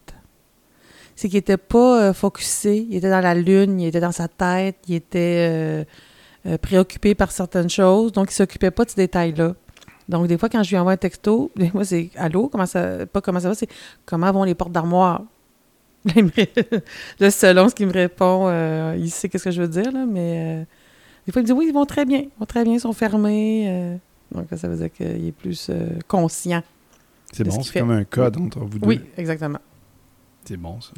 c'est 1.21 1.29
qu'il 1.29 1.37
était 1.37 1.59
pas 1.59 2.03
euh, 2.03 2.13
focusé. 2.15 2.87
Il 2.89 2.97
était 2.97 3.11
dans 3.11 3.21
la 3.21 3.35
lune, 3.35 3.79
il 3.79 3.89
était 3.89 4.01
dans 4.01 4.11
sa 4.11 4.27
tête, 4.27 4.77
il 4.89 4.95
était 4.95 5.51
euh, 5.51 5.85
euh, 6.47 6.57
préoccupé 6.57 7.15
par 7.15 7.31
certaines 7.31 7.69
choses, 7.69 8.11
donc 8.11 8.31
il 8.31 8.35
s'occupait 8.35 8.71
pas 8.71 8.87
de 8.87 8.91
ces 8.91 8.97
détails-là. 8.97 9.55
Donc, 10.09 10.29
des 10.29 10.39
fois, 10.39 10.49
quand 10.49 10.63
je 10.63 10.71
lui 10.71 10.79
envoie 10.79 10.93
un 10.93 10.97
texto, 10.97 11.51
des 11.57 11.69
fois, 11.69 11.85
c'est 11.85 12.09
Allô, 12.17 12.49
comment 12.49 12.65
ça. 12.65 13.05
Pas 13.05 13.21
comment 13.21 13.39
ça 13.39 13.51
va, 13.51 13.55
c'est 13.55 13.69
comment 14.07 14.33
vont 14.33 14.45
les 14.45 14.55
portes 14.55 14.73
d'armoire? 14.73 15.23
Là, 17.21 17.31
selon 17.31 17.69
ce 17.69 17.75
qu'il 17.75 17.89
me 17.89 17.93
répond, 17.93 18.47
euh, 18.49 18.97
il 18.99 19.11
sait 19.11 19.29
qu'est-ce 19.29 19.45
que 19.45 19.51
je 19.51 19.61
veux 19.61 19.69
dire, 19.69 19.93
là, 19.93 20.07
mais 20.07 20.67
des 21.27 21.33
fois, 21.33 21.43
il 21.43 21.43
me 21.43 21.47
dit 21.49 21.53
Oui, 21.53 21.67
ils 21.69 21.75
vont 21.75 21.85
très 21.85 22.07
bien, 22.07 22.21
ils 22.21 22.31
vont 22.39 22.47
très 22.47 22.65
bien, 22.65 22.73
ils 22.73 22.81
sont 22.81 22.95
fermés. 22.95 23.99
donc, 24.35 24.47
ça 24.57 24.69
veut 24.69 24.77
dire 24.79 24.91
qu'il 24.91 25.27
est 25.27 25.33
plus 25.33 25.71
conscient. 26.09 26.63
C'est 27.31 27.45
ce 27.45 27.51
bon, 27.51 27.63
c'est 27.63 27.79
comme 27.79 27.91
un 27.91 28.05
code 28.05 28.39
entre 28.39 28.61
vous 28.61 28.79
deux. 28.79 28.89
Oui, 28.89 29.03
exactement. 29.19 29.59
C'est 30.47 30.57
bon, 30.57 30.81
ça. 30.81 30.93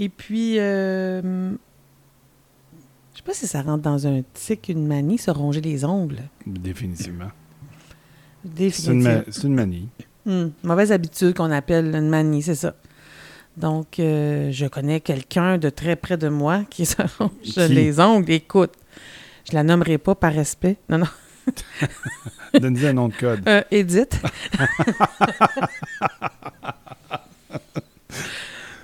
Et 0.00 0.08
puis, 0.08 0.58
euh, 0.60 1.50
je 3.12 3.16
sais 3.16 3.22
pas 3.24 3.34
si 3.34 3.46
ça 3.48 3.62
rentre 3.62 3.82
dans 3.82 4.06
un 4.06 4.22
tic, 4.32 4.68
une 4.68 4.86
manie, 4.86 5.18
se 5.18 5.30
ronger 5.30 5.60
les 5.60 5.84
ongles. 5.84 6.22
Définitivement. 6.46 7.30
C'est 8.44 8.48
une, 8.48 8.54
Définitivement. 8.54 9.02
ma- 9.18 9.24
c'est 9.32 9.42
une 9.44 9.54
manie. 9.54 9.88
Hmm, 10.24 10.48
mauvaise 10.62 10.92
habitude 10.92 11.34
qu'on 11.34 11.50
appelle 11.50 11.94
une 11.94 12.08
manie, 12.08 12.42
c'est 12.42 12.54
ça. 12.54 12.74
Donc, 13.56 13.98
euh, 13.98 14.52
je 14.52 14.66
connais 14.66 15.00
quelqu'un 15.00 15.58
de 15.58 15.68
très 15.68 15.96
près 15.96 16.16
de 16.16 16.28
moi 16.28 16.62
qui 16.70 16.86
se 16.86 17.02
ronge 17.18 17.30
Qui? 17.42 17.66
les 17.68 17.98
ongles. 17.98 18.30
Écoute, 18.30 18.74
je 19.50 19.54
la 19.56 19.64
nommerai 19.64 19.98
pas 19.98 20.14
par 20.14 20.32
respect. 20.32 20.76
Non, 20.88 20.98
non. 20.98 21.06
Donne-nous 22.60 22.86
un 22.86 22.92
nom 22.92 23.08
de 23.08 23.14
code. 23.14 23.40
Euh, 23.48 23.62
Edith. 23.72 24.20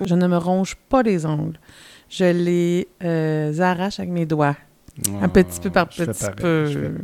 je 0.03 0.15
ne 0.15 0.27
me 0.27 0.37
ronge 0.37 0.75
pas 0.89 1.03
les 1.03 1.25
ongles. 1.25 1.59
Je 2.09 2.25
les 2.25 2.87
euh, 3.03 3.57
arrache 3.59 3.99
avec 3.99 4.11
mes 4.11 4.25
doigts. 4.25 4.55
Un 5.21 5.27
petit 5.27 5.59
peu 5.59 5.69
par 5.69 5.89
petit 5.89 6.05
pareil, 6.05 6.35
peu. 6.37 6.95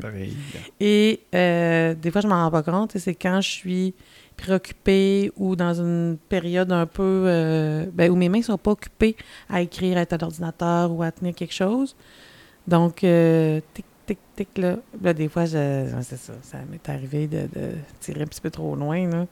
Et 0.79 1.19
euh, 1.35 1.93
des 1.93 2.09
fois, 2.09 2.21
je 2.21 2.27
m'en 2.27 2.35
rends 2.35 2.51
pas 2.51 2.63
compte. 2.63 2.95
et 2.95 2.99
C'est 2.99 3.15
quand 3.15 3.41
je 3.41 3.49
suis 3.49 3.93
préoccupée 4.37 5.31
ou 5.35 5.55
dans 5.55 5.73
une 5.73 6.17
période 6.29 6.71
un 6.71 6.85
peu 6.85 7.25
euh, 7.27 7.85
ben, 7.93 8.09
où 8.09 8.15
mes 8.15 8.29
mains 8.29 8.41
sont 8.41 8.57
pas 8.57 8.71
occupées 8.71 9.17
à 9.49 9.61
écrire, 9.61 9.97
à 9.97 10.01
être 10.01 10.13
à 10.13 10.17
l'ordinateur 10.17 10.91
ou 10.91 11.03
à 11.03 11.11
tenir 11.11 11.35
quelque 11.35 11.53
chose. 11.53 11.95
Donc, 12.65 13.03
euh, 13.03 13.59
tic, 13.73 13.85
tic, 14.05 14.19
tic, 14.37 14.57
là. 14.57 14.77
Là, 15.01 15.13
des 15.13 15.27
fois, 15.27 15.45
je, 15.45 15.85
c'est 16.01 16.17
ça. 16.17 16.33
Ça 16.41 16.59
m'est 16.71 16.87
arrivé 16.89 17.27
de, 17.27 17.41
de 17.53 17.71
tirer 17.99 18.21
un 18.21 18.27
petit 18.27 18.41
peu 18.41 18.49
trop 18.51 18.73
loin. 18.75 19.05
Là. 19.09 19.27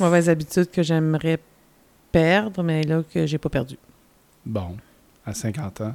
Mauvaise 0.00 0.30
habitude 0.30 0.70
que 0.70 0.82
j'aimerais 0.82 1.38
perdre, 2.20 2.62
mais 2.62 2.82
là, 2.82 3.02
que 3.12 3.26
j'ai 3.26 3.36
pas 3.36 3.50
perdu. 3.50 3.76
Bon, 4.46 4.76
à 5.26 5.34
50 5.34 5.80
ans, 5.82 5.92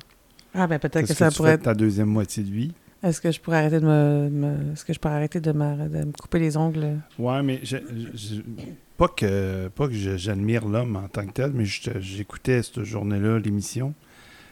Ah, 0.54 0.68
ben 0.68 0.78
peut-être 0.78 1.08
que 1.08 1.14
ça 1.14 1.30
tu 1.32 1.38
pourrait 1.38 1.52
fais 1.52 1.56
être. 1.56 1.64
ta 1.64 1.74
deuxième 1.74 2.10
moitié 2.10 2.44
de 2.44 2.52
vie? 2.52 2.74
Est-ce 3.02 3.20
que 3.20 3.32
je 3.32 3.40
pourrais 3.40 3.58
arrêter 3.58 3.80
de 3.80 3.86
me, 3.88 4.30
me- 4.30 4.74
est-ce 4.74 4.86
que 4.86 4.94
je 4.94 5.00
pourrais 5.00 5.16
arrêter 5.16 5.40
de 5.40 5.52
me, 5.52 5.88
de 5.90 6.06
me 6.06 6.12
couper 6.12 6.38
les 6.38 6.56
ongles? 6.58 7.00
Ouais, 7.18 7.42
mais 7.42 7.60
je- 7.64 7.78
je- 8.14 8.42
pas 8.98 9.08
que, 9.08 9.70
pas 9.70 9.88
que 9.88 9.94
j'admire 9.96 10.68
l'homme 10.68 10.96
en 10.96 11.08
tant 11.08 11.26
que 11.26 11.32
tel, 11.32 11.52
mais 11.54 11.66
je- 11.66 12.00
j'écoutais 12.00 12.62
cette 12.62 12.84
journée-là 12.84 13.40
l'émission. 13.40 13.96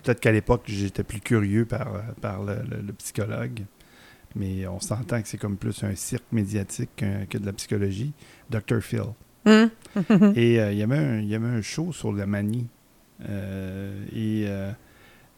Peut-être 0.04 0.22
qu'à 0.22 0.32
l'époque, 0.32 0.64
j'étais 0.66 1.04
plus 1.04 1.20
curieux 1.20 1.66
par, 1.66 1.90
par 2.22 2.42
le, 2.42 2.56
le- 2.68 2.82
le 2.82 2.94
psychologue. 2.94 3.62
Mais 4.36 4.66
on 4.66 4.80
s'entend 4.80 5.22
que 5.22 5.28
c'est 5.28 5.38
comme 5.38 5.58
plus 5.58 5.84
un 5.84 5.94
cirque 5.94 6.32
médiatique 6.32 6.90
que, 6.96 7.26
que 7.26 7.38
de 7.38 7.46
la 7.46 7.54
psychologie. 7.54 8.14
Dr. 8.50 8.80
Phil. 8.82 9.04
Et 9.46 10.60
euh, 10.60 10.72
il 10.72 10.78
y 10.78 10.84
avait 10.84 10.98
un- 10.98 11.22
y 11.22 11.36
avait 11.36 11.48
un 11.48 11.62
show 11.62 11.92
sur 11.92 12.12
la 12.14 12.26
manie. 12.26 12.68
Euh, 13.28 14.04
et 14.16 14.46
euh, 14.48 14.72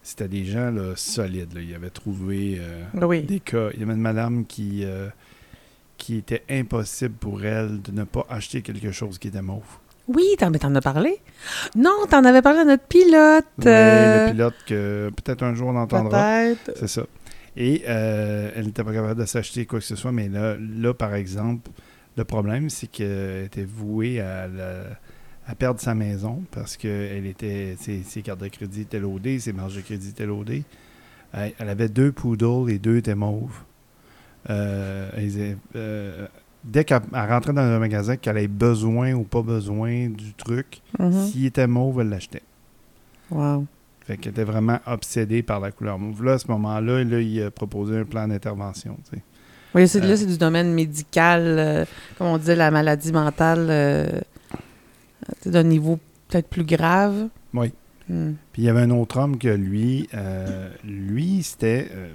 c'était 0.03 0.27
des 0.27 0.45
gens 0.45 0.71
là, 0.71 0.93
solides. 0.95 1.53
Là. 1.53 1.61
Ils 1.61 1.73
avaient 1.75 1.89
trouvé 1.89 2.57
euh, 2.59 2.83
oui. 3.05 3.21
des 3.23 3.39
cas. 3.39 3.69
Il 3.73 3.79
y 3.79 3.83
avait 3.83 3.93
une 3.93 3.99
madame 4.01 4.45
qui, 4.45 4.81
euh, 4.83 5.07
qui 5.97 6.17
était 6.17 6.43
impossible 6.49 7.15
pour 7.15 7.43
elle 7.45 7.81
de 7.81 7.91
ne 7.91 8.03
pas 8.03 8.25
acheter 8.29 8.61
quelque 8.61 8.91
chose 8.91 9.17
qui 9.17 9.29
était 9.29 9.41
mauve. 9.41 9.63
Oui, 10.07 10.25
t'en, 10.37 10.49
mais 10.49 10.59
t'en 10.59 10.73
as 10.75 10.81
parlé? 10.81 11.19
Non, 11.75 12.05
t'en 12.09 12.25
avais 12.25 12.41
parlé 12.41 12.59
à 12.59 12.65
notre 12.65 12.83
pilote. 12.83 13.45
Oui, 13.59 13.65
euh, 13.67 14.25
le 14.27 14.31
pilote 14.33 14.55
que 14.67 15.11
peut-être 15.15 15.43
un 15.43 15.53
jour 15.55 15.69
on 15.69 15.75
entendra. 15.77 16.41
Peut-être. 16.65 16.77
C'est 16.77 16.87
ça. 16.87 17.03
Et 17.55 17.83
euh, 17.87 18.51
elle 18.55 18.65
n'était 18.65 18.83
pas 18.83 18.93
capable 18.93 19.19
de 19.19 19.25
s'acheter 19.25 19.65
quoi 19.65 19.79
que 19.79 19.85
ce 19.85 19.95
soit, 19.95 20.11
mais 20.11 20.27
là, 20.27 20.55
là 20.59 20.93
par 20.93 21.13
exemple, 21.15 21.69
le 22.17 22.23
problème, 22.23 22.69
c'est 22.69 22.87
qu'elle 22.87 23.45
était 23.45 23.63
vouée 23.65 24.19
à, 24.19 24.47
la- 24.47 24.83
à 25.47 25.55
perdre 25.55 25.79
sa 25.79 25.95
maison 25.95 26.43
parce 26.51 26.77
que 26.77 26.87
elle 26.87 27.25
était, 27.25 27.75
ses, 27.79 28.03
ses 28.03 28.21
cartes 28.21 28.41
de 28.41 28.47
crédit 28.47 28.81
étaient 28.81 28.99
loadées, 28.99 29.39
ses 29.39 29.53
marges 29.53 29.75
de 29.75 29.81
crédit 29.81 30.09
étaient 30.09 30.25
loadées. 30.25 30.63
Elle, 31.33 31.53
elle 31.59 31.69
avait 31.69 31.89
deux 31.89 32.11
poodles, 32.11 32.67
les 32.69 32.79
deux 32.79 32.97
étaient 32.97 33.15
mauves. 33.15 33.57
Euh, 34.49 35.09
elles- 35.15 35.57
euh, 35.75 36.27
dès 36.63 36.83
qu'elle 36.83 37.01
elle 37.13 37.29
rentrait 37.29 37.53
dans 37.53 37.61
un 37.61 37.79
magasin, 37.79 38.17
qu'elle 38.17 38.37
avait 38.37 38.47
besoin 38.47 39.13
ou 39.13 39.23
pas 39.23 39.41
besoin 39.41 40.09
du 40.09 40.33
truc, 40.33 40.81
Mhm. 40.99 41.27
s'il 41.27 41.45
était 41.45 41.67
mauve, 41.67 42.01
elle 42.01 42.09
l'achetait. 42.09 42.41
Wow. 43.29 43.65
Fait 44.05 44.17
qu'elle 44.17 44.31
était 44.31 44.43
vraiment 44.43 44.79
obsédée 44.87 45.43
par 45.43 45.59
la 45.59 45.71
couleur 45.71 45.97
mauve. 45.99 46.23
Là, 46.23 46.33
à 46.33 46.37
ce 46.39 46.47
moment-là, 46.47 47.03
là, 47.03 47.19
il 47.21 47.41
a 47.43 47.51
proposé 47.51 47.97
un 47.97 48.03
plan 48.03 48.27
d'intervention. 48.27 48.97
tu 49.09 49.17
sais. 49.17 49.23
Oui, 49.73 49.87
c'est, 49.87 50.03
Euh. 50.03 50.07
là, 50.07 50.17
c'est 50.17 50.25
du 50.25 50.37
domaine 50.37 50.73
médical, 50.73 51.41
euh, 51.45 51.85
comme 52.17 52.27
on 52.27 52.37
disait, 52.37 52.55
la 52.55 52.71
maladie 52.71 53.11
mentale, 53.11 53.67
euh, 53.69 54.19
d'un 55.45 55.63
niveau 55.63 55.99
peut-être 56.27 56.49
plus 56.49 56.63
grave. 56.65 57.29
Oui. 57.53 57.71
Hmm. 58.09 58.33
Puis 58.51 58.63
il 58.63 58.65
y 58.65 58.69
avait 58.69 58.81
un 58.81 58.89
autre 58.91 59.17
homme 59.19 59.37
que 59.37 59.47
lui, 59.47 60.09
euh, 60.13 60.69
lui, 60.83 61.43
c'était. 61.43 61.89
euh, 61.93 62.13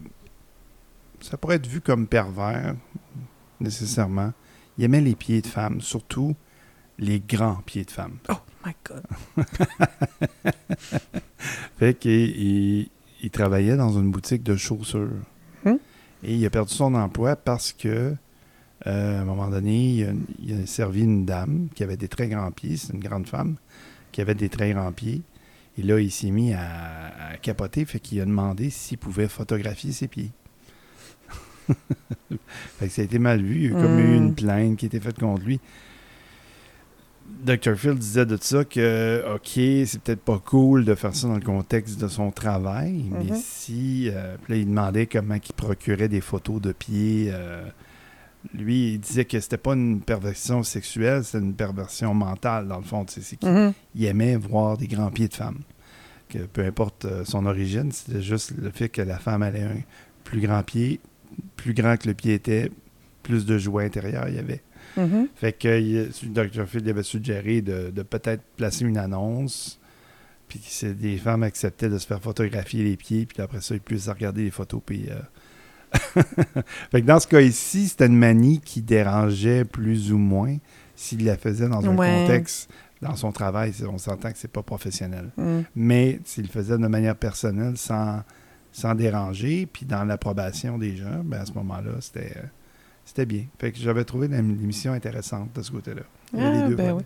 ça 1.21 1.37
pourrait 1.39 1.57
être 1.57 1.67
vu 1.67 1.81
comme 1.81 2.07
pervers, 2.07 2.75
nécessairement. 3.61 4.33
Il 4.77 4.85
aimait 4.85 5.01
les 5.01 5.15
pieds 5.15 5.41
de 5.41 5.47
femmes, 5.47 5.81
surtout 5.81 6.35
les 6.99 7.21
grands 7.21 7.63
pieds 7.65 7.85
de 7.85 7.91
femmes. 7.91 8.17
Oh 8.29 8.35
my 8.65 8.73
God. 8.85 9.03
Fait 11.79 11.95
qu'il 11.99 12.13
il, 12.13 12.91
il 13.23 13.31
travaillait 13.31 13.77
dans 13.77 13.91
une 13.99 14.11
boutique 14.11 14.43
de 14.43 14.57
chaussures. 14.57 15.09
Hmm? 15.65 15.77
Et 16.27 16.35
il 16.35 16.45
a 16.45 16.51
perdu 16.51 16.75
son 16.75 16.93
emploi 16.95 17.37
parce 17.37 17.73
que, 17.73 18.13
euh, 18.87 19.19
à 19.19 19.23
un 19.23 19.25
moment 19.25 19.49
donné, 19.49 19.91
il 19.95 20.05
a, 20.05 20.13
il 20.43 20.63
a 20.63 20.67
servi 20.67 21.03
une 21.03 21.25
dame 21.25 21.69
qui 21.73 21.85
avait 21.85 21.97
des 21.97 22.09
très 22.09 22.27
grands 22.29 22.51
pieds. 22.51 22.77
C'est 22.77 22.93
une 22.93 22.99
grande 23.01 23.29
femme 23.29 23.55
qui 24.11 24.21
avait 24.21 24.35
des 24.35 24.49
très 24.49 24.73
grands 24.73 24.91
pieds. 24.91 25.23
Et 25.79 25.83
là, 25.83 26.01
il 26.01 26.11
s'est 26.11 26.31
mis 26.31 26.53
à, 26.53 27.31
à 27.31 27.37
capoter. 27.37 27.85
Fait 27.85 28.01
qu'il 28.01 28.21
a 28.21 28.25
demandé 28.25 28.71
s'il 28.71 28.99
pouvait 28.99 29.29
photographier 29.29 29.93
ses 29.93 30.09
pieds. 30.09 30.33
fait 31.69 32.87
que 32.87 32.93
ça 32.93 33.03
a 33.03 33.05
été 33.05 33.21
mal 33.21 33.41
vu. 33.41 33.57
Il 33.57 33.63
y 33.65 33.69
a 33.69 33.71
comme 33.81 33.97
Hmm. 33.97 34.01
eu 34.01 34.17
une 34.17 34.35
plainte 34.35 34.77
qui 34.79 34.87
a 34.87 34.89
été 34.89 34.99
faite 35.01 35.19
contre 35.21 35.45
lui. 35.45 35.61
Dr. 37.45 37.77
Phil 37.77 37.95
disait 37.95 38.27
de 38.27 38.37
ça 38.41 38.65
que, 38.65 39.23
OK, 39.35 39.51
c'est 39.87 40.01
peut-être 40.01 40.21
pas 40.23 40.39
cool 40.45 40.85
de 40.85 40.95
faire 40.95 41.15
ça 41.15 41.29
dans 41.29 41.35
le 41.35 41.41
contexte 41.41 42.01
de 42.01 42.09
son 42.09 42.31
travail, 42.31 43.05
mais 43.11 43.25
Mhm. 43.31 43.37
si. 43.43 44.09
euh, 44.11 44.37
puis 44.43 44.55
là, 44.55 44.59
il 44.61 44.67
demandait 44.67 45.07
comment 45.07 45.35
il 45.37 45.53
procurait 45.55 46.09
des 46.09 46.21
photos 46.21 46.61
de 46.61 46.73
pieds. 46.73 47.29
euh, 47.33 47.65
lui, 48.55 48.93
il 48.95 48.99
disait 49.01 49.25
que 49.25 49.39
c'était 49.41 49.57
pas 49.57 49.75
une 49.75 50.01
perversion 50.01 50.63
sexuelle, 50.63 51.25
c'était 51.25 51.39
une 51.45 51.55
perversion 51.55 52.15
mentale, 52.15 52.69
dans 52.69 52.79
le 52.79 52.85
fond. 52.85 53.05
C'est 53.09 53.37
qu'il 53.37 53.49
Mhm. 53.51 53.73
il 53.97 54.05
aimait 54.05 54.37
voir 54.37 54.77
des 54.77 54.87
grands 54.87 55.11
pieds 55.11 55.29
de 55.29 55.35
femmes. 55.35 55.61
Que 56.29 56.39
peu 56.39 56.65
importe 56.65 57.05
euh, 57.05 57.25
son 57.25 57.47
origine, 57.47 57.91
c'était 57.93 58.23
juste 58.23 58.53
le 58.57 58.71
fait 58.71 58.89
que 58.89 59.03
la 59.03 59.19
femme 59.19 59.43
avait 59.43 59.63
un 59.63 59.77
plus 60.25 60.41
grand 60.41 60.63
pied, 60.65 61.01
plus 61.57 61.75
grand 61.75 61.97
que 61.97 62.09
le 62.09 62.15
pied 62.15 62.35
était, 62.35 62.71
plus 63.23 63.47
de 63.47 63.59
joie 63.59 63.83
intérieure 63.83 64.29
il 64.29 64.35
y 64.35 64.39
avait. 64.39 64.63
Mhm. 64.97 65.29
Fait 65.35 65.53
que 65.53 66.09
Dr. 66.27 66.67
Phil 66.67 66.89
avait 66.89 67.03
suggéré 67.03 67.61
de, 67.63 67.91
de 67.91 68.03
peut-être 68.03 68.43
placer 68.57 68.85
une 68.85 68.99
annonce, 68.99 69.79
puis 70.49 70.61
que 70.61 70.87
des 70.93 71.17
femmes 71.19 71.43
acceptaient 71.43 71.89
de 71.89 71.99
se 71.99 72.07
faire 72.07 72.21
photographier 72.21 72.85
les 72.85 72.97
pieds, 72.97 73.27
puis 73.27 73.43
après 73.43 73.61
ça, 73.61 73.75
ils 73.75 73.81
puissent 73.81 74.09
regarder 74.09 74.45
les 74.45 74.51
photos. 74.51 74.81
Puis, 74.85 75.07
euh, 75.11 75.15
fait 76.91 77.01
que 77.03 77.07
dans 77.07 77.21
ce 77.21 77.27
cas 77.27 77.41
ici, 77.41 77.89
c'était 77.89 78.07
une 78.07 78.17
manie 78.19 78.61
qui 78.61 78.83
dérangeait 78.83 79.65
plus 79.65 80.13
ou 80.13 80.19
moins 80.19 80.57
s'il 80.95 81.25
la 81.25 81.37
faisait 81.37 81.69
dans 81.69 81.85
un 81.85 81.97
Ouais. 81.97 82.23
contexte, 82.23 82.71
dans 83.03 83.17
son 83.17 83.33
travail. 83.33 83.73
On 83.89 83.99
s'entend 83.99 84.31
que 84.33 84.39
c'est 84.39 84.51
pas 84.51 84.63
professionnel. 84.63 85.31
Hmm. 85.37 85.63
Mais 85.75 86.21
s'il 86.25 86.45
le 86.45 86.49
faisait 86.51 86.79
de 86.79 86.87
manière 86.87 87.17
personnelle, 87.17 87.77
sans, 87.77 88.23
sans 88.73 88.95
déranger, 88.95 89.67
puis 89.67 89.85
dans 89.85 90.05
l'approbation 90.05 90.79
des 90.79 90.97
gens, 90.97 91.23
ben 91.25 91.41
à 91.41 91.47
ce 91.47 91.53
moment-là, 91.53 91.93
c'était 92.01 92.33
euh, 92.37 92.43
c'était 93.07 93.25
bien. 93.25 93.45
Fait 93.59 93.71
que 93.71 93.79
j'avais 93.79 94.05
trouvé 94.05 94.27
l'émission 94.27 94.93
intéressante 94.93 95.49
de 95.55 95.63
ce 95.63 95.71
côté-là. 95.71 96.03
Ah, 96.37 96.69
ben 96.69 96.93
oui. 96.93 97.03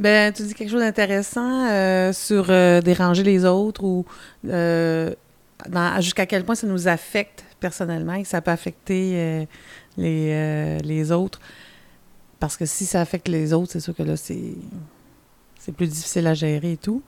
Ben, 0.00 0.32
tu 0.32 0.42
dis 0.42 0.52
quelque 0.52 0.68
chose 0.68 0.80
d'intéressant 0.80 1.68
euh, 1.70 2.12
sur 2.12 2.46
euh, 2.50 2.80
déranger 2.80 3.22
les 3.22 3.44
autres 3.44 3.84
ou 3.84 4.04
euh, 4.48 5.14
jusqu'à 6.00 6.26
quel 6.26 6.44
point 6.44 6.56
ça 6.56 6.66
nous 6.66 6.88
affecte 6.88 7.44
personnellement 7.60 8.14
et 8.14 8.24
que 8.24 8.28
ça 8.28 8.40
peut 8.40 8.50
affecter 8.50 9.46
les, 9.96 10.78
les 10.82 11.12
autres. 11.12 11.40
Parce 12.40 12.56
que 12.56 12.66
si 12.66 12.84
ça 12.84 13.00
affecte 13.00 13.28
les 13.28 13.52
autres, 13.52 13.70
c'est 13.72 13.80
sûr 13.80 13.94
que 13.94 14.02
là, 14.02 14.16
c'est 14.16 14.54
c'est 15.56 15.72
plus 15.72 15.86
difficile 15.86 16.26
à 16.26 16.34
gérer 16.34 16.72
et 16.72 16.76
tout. 16.76 17.00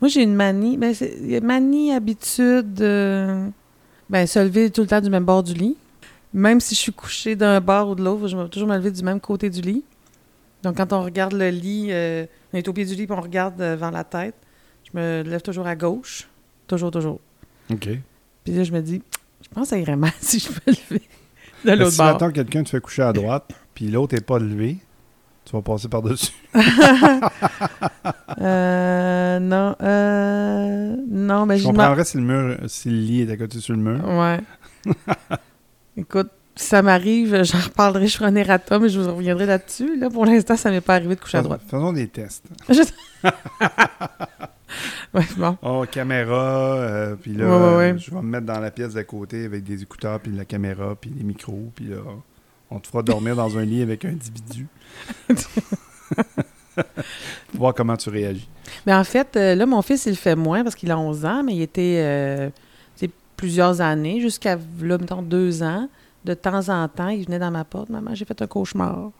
Moi, 0.00 0.08
j'ai 0.08 0.22
une 0.22 0.34
manie, 0.34 0.76
ben, 0.76 0.92
manie, 1.42 1.92
habitude, 1.92 2.74
ben, 2.74 4.26
se 4.26 4.38
lever 4.40 4.70
tout 4.70 4.80
le 4.80 4.88
temps 4.88 5.02
du 5.02 5.10
même 5.10 5.24
bord 5.24 5.44
du 5.44 5.54
lit. 5.54 5.76
Même 6.32 6.60
si 6.60 6.74
je 6.74 6.80
suis 6.80 6.92
couchée 6.92 7.34
d'un 7.36 7.60
bord 7.60 7.88
ou 7.88 7.94
de 7.94 8.02
l'autre, 8.04 8.28
je 8.28 8.36
vais 8.36 8.48
toujours 8.48 8.68
me 8.68 8.76
lever 8.76 8.90
du 8.90 9.02
même 9.02 9.20
côté 9.20 9.50
du 9.50 9.60
lit. 9.60 9.84
Donc, 10.62 10.76
quand 10.76 10.92
on 10.92 11.02
regarde 11.02 11.32
le 11.32 11.48
lit, 11.48 11.88
euh, 11.90 12.26
on 12.52 12.58
est 12.58 12.68
au 12.68 12.72
pied 12.72 12.84
du 12.84 12.94
lit 12.94 13.06
puis 13.06 13.16
on 13.18 13.20
regarde 13.20 13.60
euh, 13.60 13.76
vers 13.76 13.90
la 13.90 14.04
tête, 14.04 14.34
je 14.84 14.98
me 14.98 15.22
lève 15.22 15.42
toujours 15.42 15.66
à 15.66 15.74
gauche. 15.74 16.28
Toujours, 16.66 16.90
toujours. 16.90 17.18
OK. 17.72 17.88
Puis 18.44 18.54
là, 18.54 18.62
je 18.64 18.72
me 18.72 18.80
dis, 18.80 19.02
je 19.42 19.48
pense 19.48 19.64
que 19.64 19.68
ça 19.70 19.78
irait 19.78 19.96
mal 19.96 20.12
si 20.20 20.38
je 20.38 20.48
me 20.50 20.54
levais 20.66 20.98
de 20.98 21.02
Mais 21.64 21.76
l'autre 21.76 21.92
si 21.92 21.98
bord. 21.98 22.06
maintenant 22.06 22.30
quelqu'un 22.30 22.62
te 22.62 22.68
fait 22.70 22.80
coucher 22.80 23.02
à 23.02 23.12
droite, 23.12 23.50
puis 23.74 23.88
l'autre 23.88 24.14
n'est 24.14 24.20
pas 24.20 24.38
levé, 24.38 24.76
tu 25.44 25.52
vas 25.52 25.62
passer 25.62 25.88
par-dessus. 25.88 26.32
Euh, 28.40 29.38
non, 29.38 29.74
euh, 29.82 30.96
non, 31.08 31.44
mais 31.44 31.58
Je 31.58 31.62
je 31.64 31.66
comprendrais 31.68 32.04
si 32.04 32.16
le 32.16 32.22
mur, 32.22 32.56
si 32.68 32.88
le 32.88 32.96
lit 32.96 33.20
est 33.22 33.30
à 33.30 33.36
côté 33.36 33.58
sur 33.60 33.74
le 33.74 33.80
mur. 33.80 34.02
Ouais. 34.08 34.40
Écoute, 35.96 36.28
si 36.56 36.66
ça 36.66 36.82
m'arrive, 36.82 37.42
j'en 37.44 37.58
reparlerai, 37.58 38.06
je 38.06 38.16
ferai 38.16 38.26
un 38.30 38.36
erratum 38.36 38.84
et 38.84 38.88
je 38.88 39.00
vous 39.00 39.14
reviendrai 39.14 39.46
là-dessus. 39.46 39.96
Là, 39.98 40.10
pour 40.10 40.24
l'instant, 40.26 40.56
ça 40.56 40.70
m'est 40.70 40.80
pas 40.80 40.94
arrivé 40.94 41.14
de 41.14 41.20
coucher 41.20 41.38
à 41.38 41.42
droite. 41.42 41.62
Faisons 41.68 41.92
des 41.92 42.08
tests. 42.08 42.44
Ouais, 45.12 45.26
bon. 45.36 45.58
Oh, 45.62 45.84
caméra, 45.90 46.74
euh, 46.76 47.16
puis 47.20 47.32
là, 47.34 47.44
Ouais, 47.46 47.66
ouais, 47.70 47.76
ouais. 47.76 47.98
je 47.98 48.08
vais 48.12 48.18
me 48.18 48.22
mettre 48.22 48.46
dans 48.46 48.60
la 48.60 48.70
pièce 48.70 48.94
d'à 48.94 49.02
côté 49.02 49.44
avec 49.44 49.64
des 49.64 49.82
écouteurs, 49.82 50.20
puis 50.20 50.30
la 50.30 50.44
caméra, 50.44 50.94
puis 50.94 51.10
les 51.10 51.24
micros, 51.24 51.72
puis 51.74 51.86
là, 51.86 51.96
on 52.70 52.78
te 52.78 52.86
fera 52.86 53.02
dormir 53.02 53.34
dans 53.34 53.58
un 53.58 53.64
lit 53.64 53.82
avec 53.82 54.04
un 54.04 54.10
individu. 54.10 54.68
Voir 57.54 57.74
comment 57.74 57.96
tu 57.96 58.10
réagis. 58.10 58.48
Mais 58.86 58.94
en 58.94 59.02
fait, 59.02 59.36
euh, 59.36 59.56
là, 59.56 59.66
mon 59.66 59.82
fils, 59.82 60.06
il 60.06 60.10
le 60.10 60.14
fait 60.14 60.36
moins 60.36 60.62
parce 60.62 60.76
qu'il 60.76 60.90
a 60.92 60.98
11 60.98 61.24
ans, 61.24 61.42
mais 61.42 61.54
il 61.56 61.62
était 61.62 61.96
euh, 62.04 62.50
plusieurs 63.40 63.80
années, 63.80 64.20
jusqu'à, 64.20 64.58
là, 64.82 64.98
mettons, 64.98 65.22
deux 65.22 65.62
ans. 65.62 65.88
De 66.26 66.34
temps 66.34 66.68
en 66.68 66.86
temps, 66.88 67.08
il 67.08 67.24
venait 67.24 67.38
dans 67.38 67.50
ma 67.50 67.64
porte. 67.64 67.88
Maman, 67.88 68.14
j'ai 68.14 68.26
fait 68.26 68.42
un 68.42 68.46
cauchemar. 68.46 69.10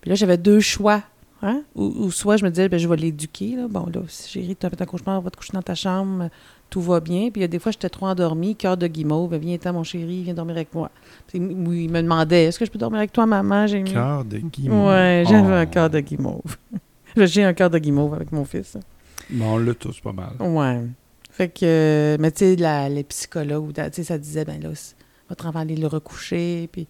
Puis 0.00 0.10
là, 0.10 0.14
j'avais 0.14 0.38
deux 0.38 0.60
choix. 0.60 1.02
Hein? 1.42 1.62
Ou, 1.74 1.84
ou 2.04 2.10
soit 2.12 2.36
je 2.36 2.44
me 2.44 2.50
disais, 2.50 2.68
ben, 2.68 2.78
je 2.78 2.86
vais 2.88 2.96
l'éduquer. 2.96 3.56
Là. 3.56 3.66
Bon, 3.68 3.86
là, 3.92 4.02
chérie, 4.08 4.54
tu 4.54 4.64
as 4.64 4.70
fait 4.70 4.80
un 4.80 4.86
cauchemar, 4.86 5.20
va 5.20 5.30
te 5.30 5.36
coucher 5.36 5.52
dans 5.52 5.62
ta 5.62 5.74
chambre, 5.74 6.28
tout 6.70 6.80
va 6.80 7.00
bien. 7.00 7.30
Puis 7.32 7.40
il 7.40 7.42
y 7.42 7.44
a 7.44 7.48
des 7.48 7.58
fois, 7.58 7.72
j'étais 7.72 7.88
trop 7.88 8.06
endormie, 8.06 8.54
cœur 8.54 8.76
de 8.76 8.86
guimauve, 8.86 9.30
Ben, 9.30 9.40
viens-t'en, 9.40 9.72
mon 9.72 9.82
chéri, 9.82 10.22
viens 10.22 10.34
dormir 10.34 10.54
avec 10.54 10.72
moi. 10.72 10.88
Puis 11.26 11.38
il 11.38 11.90
me 11.90 12.00
demandait, 12.00 12.44
est-ce 12.44 12.60
que 12.60 12.64
je 12.64 12.70
peux 12.70 12.78
dormir 12.78 12.98
avec 12.98 13.10
toi, 13.12 13.26
maman? 13.26 13.66
J'ai 13.66 13.82
mis- 13.82 13.92
Cœur 13.92 14.24
de 14.24 14.38
guimauve. 14.38 14.86
Ouais, 14.88 15.24
j'avais 15.28 15.54
un 15.54 15.64
Oh. 15.64 15.70
cœur 15.70 15.90
de 15.90 15.98
guimauve. 15.98 16.56
J'ai 17.16 17.42
un 17.42 17.52
cœur 17.54 17.70
de 17.70 17.78
guimauve 17.78 18.14
avec 18.14 18.30
mon 18.30 18.44
fils. 18.44 18.76
Bon, 19.30 19.54
on 19.54 19.58
l'a 19.58 19.74
tous 19.74 19.98
pas 20.00 20.12
mal. 20.12 20.34
Ouais. 20.38 20.82
Fait 21.38 21.48
que, 21.48 22.16
mais 22.18 22.32
tu 22.32 22.56
sais, 22.56 22.88
les 22.90 23.04
psychologues, 23.04 23.72
tu 23.72 23.80
sais, 23.92 24.02
ça 24.02 24.18
disait, 24.18 24.44
ben 24.44 24.60
là, 24.60 24.70
votre 25.28 25.46
enfant 25.46 25.60
aller 25.60 25.76
le 25.76 25.86
recoucher. 25.86 26.68
Puis... 26.72 26.88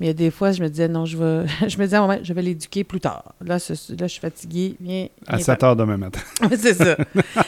Mais 0.00 0.06
il 0.06 0.08
y 0.08 0.10
a 0.10 0.14
des 0.14 0.32
fois, 0.32 0.50
je 0.50 0.60
me 0.60 0.68
disais, 0.68 0.88
non, 0.88 1.04
je 1.06 1.16
vais, 1.16 1.46
je 1.68 1.78
me 1.78 1.84
disais, 1.84 1.96
ah, 1.96 2.18
je 2.20 2.32
vais 2.32 2.42
l'éduquer 2.42 2.82
plus 2.82 2.98
tard. 2.98 3.36
Là, 3.40 3.60
ce- 3.60 3.92
là, 3.92 3.98
je 4.00 4.06
suis 4.08 4.20
fatiguée. 4.20 4.74
Viens. 4.80 5.06
À 5.28 5.36
viens 5.36 5.44
7 5.44 5.62
heures 5.62 5.76
demain 5.76 5.96
matin. 5.96 6.18
C'est 6.58 6.74
ça. 6.74 6.96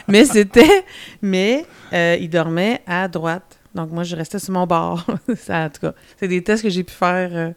mais 0.07 0.25
c'était. 0.25 0.85
Mais 1.21 1.67
euh, 1.93 2.17
il 2.21 2.31
dormait 2.31 2.81
à 2.87 3.09
droite. 3.09 3.59
Donc, 3.75 3.91
moi, 3.91 4.05
je 4.05 4.15
restais 4.15 4.39
sur 4.39 4.53
mon 4.55 4.69
bord. 4.69 5.05
Ça, 5.37 5.65
en 5.65 5.69
tout 5.71 5.81
cas, 5.81 5.95
c'est 6.17 6.29
des 6.29 6.43
tests 6.45 6.63
que 6.63 6.71
j'ai 6.71 6.85
pu 6.85 6.95
faire. 6.95 7.31
euh, 7.33 7.51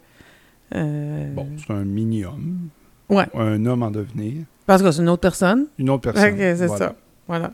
euh, 0.74 1.32
Bon, 1.34 1.46
c'est 1.64 1.72
un 1.72 1.84
mini-homme. 1.84 2.68
Ouais. 3.08 3.26
Un 3.34 3.64
homme 3.66 3.84
en 3.84 3.90
devenir. 3.92 4.42
En 4.68 4.76
tout 4.78 4.82
cas, 4.84 4.90
c'est 4.92 5.00
une 5.02 5.08
autre 5.08 5.20
personne. 5.22 5.66
Une 5.78 5.90
autre 5.90 6.02
personne. 6.12 6.32
Ok, 6.32 6.38
c'est 6.38 6.66
Voilà. 6.66 6.86
ça. 6.86 6.94
Voilà. 7.28 7.52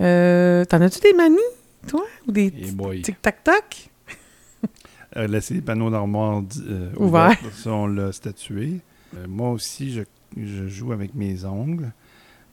Euh, 0.00 0.64
T'en 0.64 0.80
as-tu 0.80 1.00
des 1.00 1.12
manies, 1.12 1.36
toi? 1.86 2.04
Ou 2.26 2.32
des 2.32 2.50
tic-tac-toc? 3.02 3.90
Euh, 5.16 5.26
laisser 5.26 5.54
les 5.54 5.60
panneaux 5.62 5.90
d'armoire 5.90 6.42
euh, 6.68 6.92
Ouverts. 6.96 7.38
ça, 7.54 7.70
on 7.72 7.86
l'a 7.86 8.12
statué. 8.12 8.80
Moi 9.26 9.50
aussi, 9.50 9.90
je, 9.90 10.02
je 10.36 10.68
joue 10.68 10.92
avec 10.92 11.14
mes 11.14 11.44
ongles. 11.46 11.90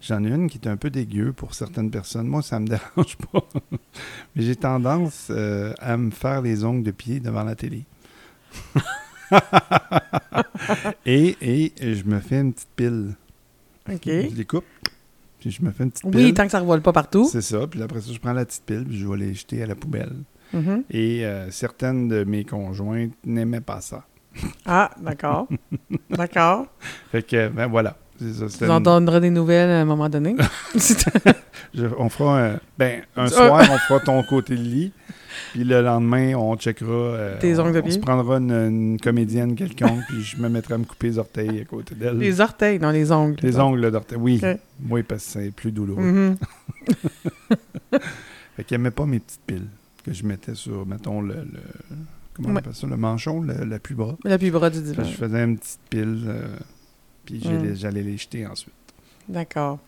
J'en 0.01 0.23
ai 0.23 0.29
une 0.29 0.49
qui 0.49 0.57
est 0.59 0.67
un 0.67 0.77
peu 0.77 0.89
dégueu 0.89 1.33
pour 1.33 1.53
certaines 1.53 1.91
personnes. 1.91 2.27
Moi, 2.27 2.41
ça 2.41 2.59
me 2.59 2.67
dérange 2.67 3.17
pas. 3.31 3.43
Mais 4.35 4.43
j'ai 4.43 4.55
tendance 4.55 5.27
euh, 5.31 5.73
à 5.79 5.97
me 5.97 6.11
faire 6.11 6.41
les 6.41 6.63
ongles 6.63 6.83
de 6.83 6.91
pied 6.91 7.19
devant 7.19 7.43
la 7.43 7.55
télé. 7.55 7.83
et, 11.05 11.35
et 11.41 11.95
je 11.95 12.03
me 12.05 12.19
fais 12.19 12.39
une 12.39 12.53
petite 12.53 12.69
pile. 12.75 13.15
OK. 13.91 14.01
Je 14.05 14.35
les 14.35 14.45
coupe, 14.45 14.65
puis 15.45 15.51
je 15.51 15.63
me 15.63 15.69
fais 15.69 15.83
une 15.83 15.91
petite 15.91 16.05
Oui, 16.05 16.11
pile. 16.11 16.33
tant 16.33 16.45
que 16.45 16.51
ça 16.51 16.57
ne 16.57 16.63
revole 16.63 16.81
pas 16.81 16.91
partout. 16.91 17.29
C'est 17.31 17.41
ça. 17.41 17.67
Puis 17.67 17.79
après 17.83 18.01
ça, 18.01 18.11
je 18.11 18.17
prends 18.19 18.33
la 18.33 18.45
petite 18.45 18.63
pile, 18.65 18.83
puis 18.83 18.97
je 18.97 19.07
vais 19.07 19.17
les 19.17 19.33
jeter 19.35 19.61
à 19.61 19.67
la 19.67 19.75
poubelle. 19.75 20.13
Mhm. 20.53 20.83
Et 20.89 21.23
euh, 21.23 21.51
certaines 21.51 22.07
de 22.07 22.23
mes 22.23 22.43
conjointes 22.45 23.13
n'aimaient 23.23 23.61
pas 23.61 23.79
ça. 23.79 24.05
Ah, 24.65 24.89
d'accord. 24.99 25.47
d'accord. 26.09 26.65
Fait 27.11 27.21
que, 27.21 27.49
ben 27.49 27.67
voilà. 27.67 27.95
Tu 28.17 28.69
en 28.69 28.79
donneras 28.81 29.19
des 29.19 29.29
nouvelles 29.29 29.69
à 29.69 29.81
un 29.81 29.85
moment 29.85 30.07
donné? 30.09 30.35
je- 31.73 31.85
on 31.97 32.09
fera 32.09 32.45
un, 32.45 32.59
ben, 32.77 33.01
un 33.15 33.27
soir, 33.27 33.61
on 33.69 33.77
fera 33.77 33.99
ton 33.99 34.23
côté 34.23 34.55
de 34.55 34.61
lit. 34.61 34.91
Puis 35.51 35.63
le 35.65 35.81
lendemain, 35.81 36.33
on 36.35 36.55
checkera. 36.55 36.89
euh, 36.91 37.39
Tes 37.39 37.57
on- 37.59 37.63
ongles 37.63 37.73
de 37.73 37.79
On 37.79 37.83
pied? 37.83 37.91
se 37.91 37.99
prendra 37.99 38.37
une, 38.37 38.51
une 38.51 38.99
comédienne 39.01 39.55
quelconque, 39.55 39.99
puis 40.07 40.21
je 40.23 40.37
me 40.37 40.47
mettrai 40.49 40.75
à 40.75 40.77
me 40.77 40.85
couper 40.85 41.07
les 41.07 41.17
orteils 41.17 41.59
à 41.61 41.65
côté 41.65 41.93
d'elle. 41.95 42.17
les 42.17 42.39
orteils, 42.41 42.79
non, 42.79 42.89
les 42.91 43.11
ongles. 43.11 43.35
Les 43.41 43.59
ongles 43.59 43.91
d'orteil. 43.91 44.17
Oui. 44.17 44.41
Oui, 44.89 45.03
parce 45.03 45.25
que 45.25 45.31
c'est 45.31 45.51
plus 45.51 45.71
douloureux. 45.71 46.01
Mhm. 46.03 46.37
Fait 48.55 48.63
qu'elle 48.63 48.79
aimait 48.79 48.91
pas 48.91 49.05
mes 49.05 49.19
petites 49.19 49.41
piles 49.45 49.67
que 50.05 50.13
je 50.13 50.23
mettais 50.25 50.55
sur, 50.55 50.85
mettons, 50.85 51.21
le. 51.21 51.33
le- 51.35 51.43
comment 52.33 52.49
on 52.49 52.51
Ouais. 52.53 52.59
appelle 52.59 52.75
ça 52.75 52.87
Le 52.87 52.95
manchon, 52.97 53.41
la 53.43 53.79
plus 53.79 53.95
bras. 53.95 54.15
La 54.23 54.37
plus 54.37 54.51
bras 54.51 54.69
du 54.69 54.81
divan. 54.81 55.03
je 55.03 55.11
faisais 55.15 55.43
une 55.43 55.57
petite 55.57 55.79
pile, 55.89 56.23
euh, 56.27 56.47
puis 57.25 57.41
j'allais 57.43 57.71
Mm. 57.71 57.75
j'allais 57.75 58.03
les 58.03 58.17
jeter 58.17 58.45
ensuite. 58.45 58.73
D'accord. 59.27 59.79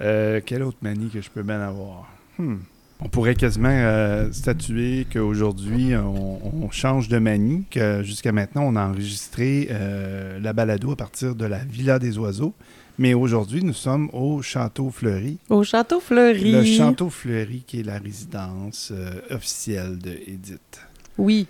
Euh, 0.00 0.40
quelle 0.44 0.62
autre 0.62 0.78
manie 0.82 1.10
que 1.10 1.20
je 1.20 1.30
peux 1.30 1.42
bien 1.42 1.60
avoir? 1.60 2.10
Hmm. 2.38 2.56
On 3.04 3.08
pourrait 3.08 3.34
quasiment 3.34 3.68
euh, 3.70 4.30
statuer 4.32 5.06
qu'aujourd'hui, 5.12 5.94
on, 5.96 6.64
on 6.64 6.70
change 6.70 7.08
de 7.08 7.18
manie, 7.18 7.64
que 7.70 8.02
jusqu'à 8.02 8.30
maintenant, 8.32 8.62
on 8.64 8.76
a 8.76 8.86
enregistré 8.86 9.68
euh, 9.70 10.38
la 10.40 10.52
balado 10.52 10.92
à 10.92 10.96
partir 10.96 11.34
de 11.34 11.44
la 11.44 11.58
Villa 11.58 11.98
des 11.98 12.16
Oiseaux. 12.18 12.54
Mais 12.98 13.14
aujourd'hui, 13.14 13.64
nous 13.64 13.72
sommes 13.72 14.08
au 14.12 14.42
Château 14.42 14.90
Fleury. 14.90 15.38
Au 15.48 15.64
Château 15.64 15.98
Fleuri. 15.98 16.52
Le 16.52 16.64
Château 16.64 17.10
Fleury, 17.10 17.64
qui 17.66 17.80
est 17.80 17.84
la 17.84 17.98
résidence 17.98 18.92
euh, 18.92 19.20
officielle 19.30 19.98
de 19.98 20.10
Edith. 20.26 20.80
Oui, 21.18 21.46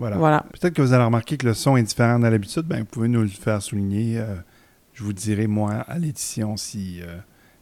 Voilà. 0.00 0.16
voilà. 0.16 0.44
Peut-être 0.58 0.72
que 0.74 0.80
vous 0.82 0.94
allez 0.94 1.04
remarquer 1.04 1.36
que 1.36 1.46
le 1.46 1.52
son 1.54 1.76
est 1.76 1.82
différent 1.82 2.18
de 2.18 2.26
l'habitude. 2.26 2.62
Ben, 2.62 2.78
vous 2.80 2.84
pouvez 2.86 3.06
nous 3.08 3.20
le 3.20 3.28
faire 3.28 3.60
souligner. 3.60 4.18
euh, 4.18 4.34
je 4.94 5.04
vous 5.04 5.12
dirai, 5.12 5.46
moi, 5.46 5.72
à 5.86 5.98
l'édition, 5.98 6.56
si, 6.56 7.00
euh, 7.02 7.16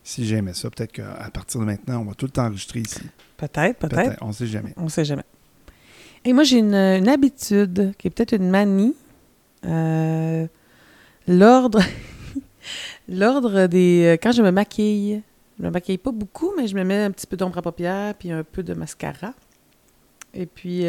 si 0.05 0.24
j'aimais 0.24 0.55
ça. 0.55 0.70
Peut-être 0.70 0.92
qu'à 0.92 1.31
partir 1.33 1.61
de 1.61 1.66
maintenant, 1.66 2.01
on 2.01 2.05
va 2.05 2.14
tout 2.14 2.27
le 2.27 2.31
temps 2.31 2.44
enregistrer 2.46 2.81
ici. 2.81 3.01
Peut-être, 3.37 3.79
peut-être. 3.81 4.16
On 4.22 4.29
ne 4.29 4.33
sait 4.33 4.46
jamais. 4.46 4.72
On 4.77 4.88
sait 4.88 5.05
jamais. 5.05 5.24
Et 6.24 6.33
moi, 6.33 6.44
j'ai 6.44 6.59
une, 6.59 6.74
une 6.74 7.09
habitude 7.09 7.92
qui 7.98 8.07
est 8.07 8.11
peut-être 8.11 8.35
une 8.35 8.51
manie. 8.51 8.94
Euh, 9.66 10.46
L'ordre. 11.27 11.81
L'ordre 13.09 13.66
des. 13.66 14.16
Quand 14.22 14.33
je 14.33 14.42
me 14.42 14.51
maquille, 14.51 15.22
je 15.59 15.64
me 15.64 15.70
maquille 15.70 15.98
pas 15.98 16.12
beaucoup, 16.12 16.53
mais 16.57 16.68
je 16.68 16.74
me 16.77 16.85
mets 16.85 17.03
un 17.03 17.11
petit 17.11 17.27
peu 17.27 17.37
d'ombre 17.37 17.59
à 17.59 17.62
paupières 17.62 18.14
puis 18.14 18.31
un 18.31 18.44
peu 18.44 18.62
de 18.62 18.74
mascara. 18.74 19.35
Et 20.35 20.46
puis, 20.46 20.85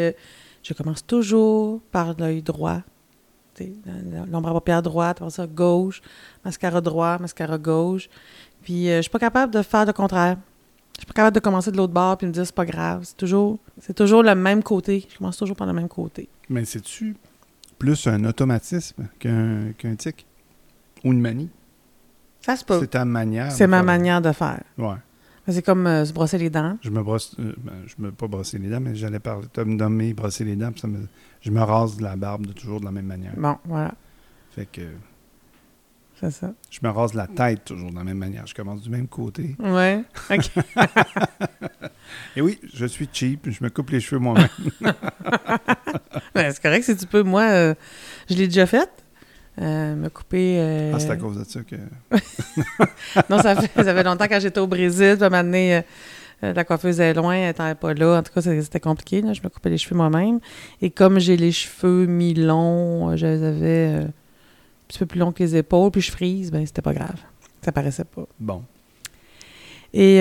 je 0.62 0.74
commence 0.74 1.04
toujours 1.04 1.80
par 1.90 2.14
l'œil 2.18 2.42
droit. 2.42 2.82
L'ombre 4.30 4.48
à 4.48 4.52
paupières 4.52 4.82
droite, 4.82 5.22
ça, 5.28 5.46
gauche, 5.46 6.00
mascara 6.44 6.80
droit, 6.80 7.18
mascara 7.18 7.58
gauche. 7.58 8.08
Puis, 8.62 8.88
euh, 8.88 8.96
je 8.96 9.02
suis 9.02 9.10
pas 9.10 9.18
capable 9.18 9.52
de 9.52 9.62
faire 9.62 9.84
le 9.84 9.92
contraire. 9.92 10.38
Je 10.96 11.00
suis 11.00 11.06
pas 11.06 11.14
capable 11.14 11.34
de 11.34 11.40
commencer 11.40 11.70
de 11.70 11.76
l'autre 11.76 11.92
bord 11.92 12.16
puis 12.16 12.26
me 12.26 12.32
dire 12.32 12.44
c'est 12.44 12.54
pas 12.54 12.64
grave. 12.64 13.02
C'est 13.04 13.16
toujours, 13.16 13.58
c'est 13.80 13.94
toujours 13.94 14.22
le 14.22 14.34
même 14.34 14.62
côté. 14.62 15.06
Je 15.10 15.18
commence 15.18 15.36
toujours 15.36 15.56
par 15.56 15.66
le 15.66 15.72
même 15.72 15.88
côté. 15.88 16.28
Mais 16.48 16.64
c'est-tu 16.64 17.16
plus 17.78 18.06
un 18.06 18.24
automatisme 18.24 19.08
qu'un 19.18 19.72
qu'un 19.78 19.94
tic? 19.94 20.26
Ou 21.04 21.12
une 21.12 21.20
manie? 21.20 21.48
Ça 22.42 22.56
se 22.56 22.64
peut. 22.64 22.78
C'est 22.80 22.88
ta 22.88 23.04
manière. 23.04 23.50
C'est 23.52 23.66
ma 23.66 23.78
faire. 23.78 23.84
manière 23.84 24.20
de 24.20 24.32
faire. 24.32 24.62
Ouais. 24.76 24.96
C'est 25.48 25.62
comme 25.64 25.86
euh, 25.86 26.04
se 26.04 26.12
brosser 26.12 26.38
les 26.38 26.50
dents. 26.50 26.76
Je 26.82 26.90
me 26.90 27.02
brosse. 27.02 27.34
euh, 27.40 27.54
ben, 27.58 27.72
je 27.86 27.94
me 28.02 28.12
pas 28.12 28.28
brosser 28.28 28.58
les 28.58 28.68
dents, 28.68 28.80
mais 28.80 28.94
j'allais 28.94 29.18
parler. 29.18 29.46
Tu 29.52 29.60
me 29.64 29.74
nommé 29.74 30.14
brosser 30.14 30.44
les 30.44 30.54
dents, 30.56 30.70
puis 30.70 30.80
ça 30.80 30.86
me, 30.88 31.06
je 31.40 31.50
me 31.50 31.60
rase 31.60 31.96
de 31.96 32.02
la 32.04 32.14
barbe 32.16 32.46
de 32.46 32.52
toujours 32.52 32.78
de 32.80 32.84
la 32.84 32.92
même 32.92 33.06
manière. 33.06 33.32
Bon, 33.36 33.56
voilà. 33.64 33.92
Fait 34.54 34.66
que 34.70 34.82
C'est 36.20 36.30
ça. 36.30 36.52
je 36.70 36.78
me 36.82 36.88
rase 36.90 37.14
la 37.14 37.26
tête 37.26 37.64
toujours 37.64 37.90
de 37.90 37.96
la 37.96 38.04
même 38.04 38.18
manière. 38.18 38.46
Je 38.46 38.54
commence 38.54 38.82
du 38.82 38.90
même 38.90 39.08
côté. 39.08 39.56
Ouais. 39.58 40.04
OK. 40.30 40.50
Et 42.36 42.42
oui, 42.42 42.60
je 42.74 42.86
suis 42.86 43.08
cheap, 43.12 43.48
je 43.50 43.62
me 43.64 43.70
coupe 43.70 43.90
les 43.90 44.00
cheveux 44.00 44.20
moi-même. 44.20 44.48
Ben, 46.34 46.52
c'est 46.52 46.62
correct 46.62 46.84
si 46.84 46.96
tu 46.96 47.06
peux. 47.06 47.22
Moi, 47.22 47.42
euh, 47.42 47.74
je 48.28 48.34
l'ai 48.36 48.46
déjà 48.46 48.66
fait. 48.66 48.88
Euh, 49.60 49.94
me 49.94 50.08
couper. 50.08 50.56
euh, 50.58 50.92
Ah, 50.94 50.98
c'est 51.00 51.10
à 51.10 51.16
cause 51.16 51.38
de 51.38 51.44
ça 51.44 51.60
que. 51.62 51.76
Non, 53.30 53.38
ça 53.42 53.56
fait, 53.56 53.70
ça 53.84 53.94
fait 53.94 54.02
longtemps 54.04 54.26
quand 54.28 54.40
j'étais 54.40 54.60
au 54.60 54.66
Brésil. 54.66 55.14
Puis 55.16 55.24
à 55.24 55.26
un 55.26 55.30
moment 55.30 55.42
donné, 55.42 55.82
euh, 56.42 56.52
la 56.54 56.64
coiffeuse 56.64 57.00
est 57.00 57.12
loin, 57.14 57.34
elle 57.34 57.48
n'était 57.48 57.74
pas 57.74 57.92
là. 57.92 58.18
En 58.18 58.22
tout 58.22 58.32
cas, 58.32 58.40
c'était 58.40 58.80
compliqué. 58.80 59.20
là. 59.22 59.32
Je 59.32 59.40
me 59.42 59.48
coupais 59.48 59.68
les 59.70 59.76
cheveux 59.78 59.96
moi-même. 59.96 60.40
Et 60.80 60.90
comme 60.90 61.18
j'ai 61.18 61.36
les 61.36 61.52
cheveux 61.52 62.06
mi-longs, 62.06 63.16
je 63.16 63.26
les 63.26 63.42
avais 63.44 63.86
un 64.04 64.12
petit 64.88 64.98
peu 65.00 65.06
plus 65.06 65.18
longs 65.20 65.32
que 65.32 65.42
les 65.42 65.56
épaules, 65.56 65.90
puis 65.90 66.00
je 66.00 66.10
frise, 66.10 66.50
ben 66.50 66.64
c'était 66.64 66.82
pas 66.82 66.94
grave. 66.94 67.16
Ça 67.62 67.72
paraissait 67.72 68.04
pas. 68.04 68.26
Bon. 68.38 68.62
Et 69.92 70.20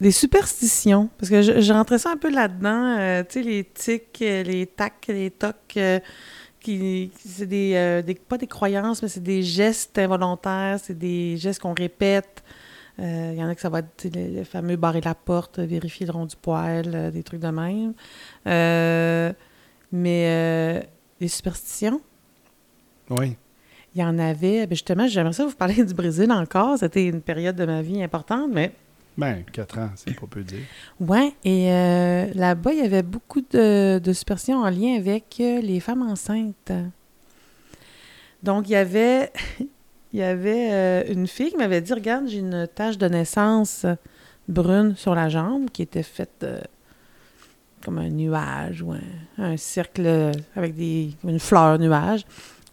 des 0.00 0.10
superstitions, 0.10 1.10
parce 1.18 1.28
que 1.30 1.42
je, 1.42 1.60
je 1.60 1.72
rentrais 1.72 1.98
ça 1.98 2.10
un 2.10 2.16
peu 2.16 2.30
là-dedans, 2.30 3.22
tu 3.28 3.34
sais, 3.34 3.42
les 3.46 3.64
tics, 3.64 4.18
les 4.20 4.66
tacs, 4.74 5.04
les 5.08 5.30
tocs, 5.30 5.78
qui, 6.66 7.10
qui- 7.18 7.28
c'est 7.28 7.46
des, 7.46 7.72
euh, 7.74 8.02
des- 8.02 8.14
pas 8.14 8.38
des 8.38 8.46
croyances, 8.46 9.02
mais 9.02 9.08
c'est 9.08 9.22
des 9.22 9.42
gestes 9.42 9.96
involontaires, 9.98 10.78
c'est 10.82 10.98
des 10.98 11.36
gestes 11.36 11.60
qu'on 11.60 11.74
répète. 11.74 12.42
Euh, 12.98 13.30
Il 13.34 13.38
y 13.38 13.44
en 13.44 13.48
a 13.48 13.54
que 13.54 13.60
ça 13.60 13.68
va 13.68 13.80
être 13.80 14.08
le, 14.14 14.38
le 14.38 14.44
fameux 14.44 14.76
barrer 14.76 15.00
la 15.02 15.14
porte, 15.14 15.58
vérifier 15.58 16.06
le 16.06 16.12
rond 16.12 16.26
du 16.26 16.36
poil, 16.36 16.86
euh, 16.94 17.10
des 17.10 17.22
trucs 17.22 17.40
de 17.40 17.48
même. 17.48 17.92
Mais 19.92 20.86
les 21.20 21.28
superstitions, 21.28 22.00
Oui. 23.10 23.36
il 23.94 24.00
y 24.00 24.04
en 24.04 24.18
avait. 24.18 24.66
Ben 24.66 24.74
justement, 24.74 25.06
j'aimerais 25.06 25.32
ça 25.32 25.46
vous 25.46 25.54
parler 25.54 25.84
du 25.84 25.94
Brésil 25.94 26.30
encore. 26.32 26.78
C'était 26.78 27.06
une 27.06 27.20
période 27.22 27.56
de 27.56 27.64
ma 27.64 27.82
vie 27.82 28.02
importante, 28.02 28.50
mais 28.52 28.72
Ben, 29.16 29.44
4 29.50 29.78
ans, 29.78 29.90
c'est 29.96 30.14
pas 30.18 30.26
peu 30.26 30.42
dire. 30.42 30.60
Ouais, 31.00 31.32
et 31.42 31.72
euh, 31.72 32.26
là-bas, 32.34 32.72
il 32.72 32.78
y 32.78 32.82
avait 32.82 33.02
beaucoup 33.02 33.40
de, 33.40 33.98
de 33.98 34.12
superstitions 34.12 34.58
en 34.58 34.68
lien 34.68 34.96
avec 34.96 35.36
euh, 35.40 35.60
les 35.62 35.80
femmes 35.80 36.02
enceintes. 36.02 36.72
Donc, 38.42 38.68
il 38.68 38.72
y 38.72 38.76
avait, 38.76 39.32
il 40.12 40.18
y 40.18 40.22
avait 40.22 40.68
euh, 40.70 41.04
une 41.08 41.26
fille 41.26 41.50
qui 41.50 41.56
m'avait 41.56 41.80
dit 41.80 41.94
Regarde, 41.94 42.28
j'ai 42.28 42.38
une 42.38 42.68
tache 42.74 42.98
de 42.98 43.08
naissance 43.08 43.86
brune 44.48 44.94
sur 44.96 45.14
la 45.14 45.30
jambe 45.30 45.70
qui 45.70 45.82
était 45.82 46.02
faite 46.02 46.46
comme 47.82 47.98
un 47.98 48.10
nuage 48.10 48.82
ou 48.82 48.92
un, 48.92 49.00
un 49.38 49.56
cercle 49.56 50.32
avec 50.54 50.74
des, 50.74 51.10
une 51.24 51.40
fleur 51.40 51.78
nuage. 51.78 52.26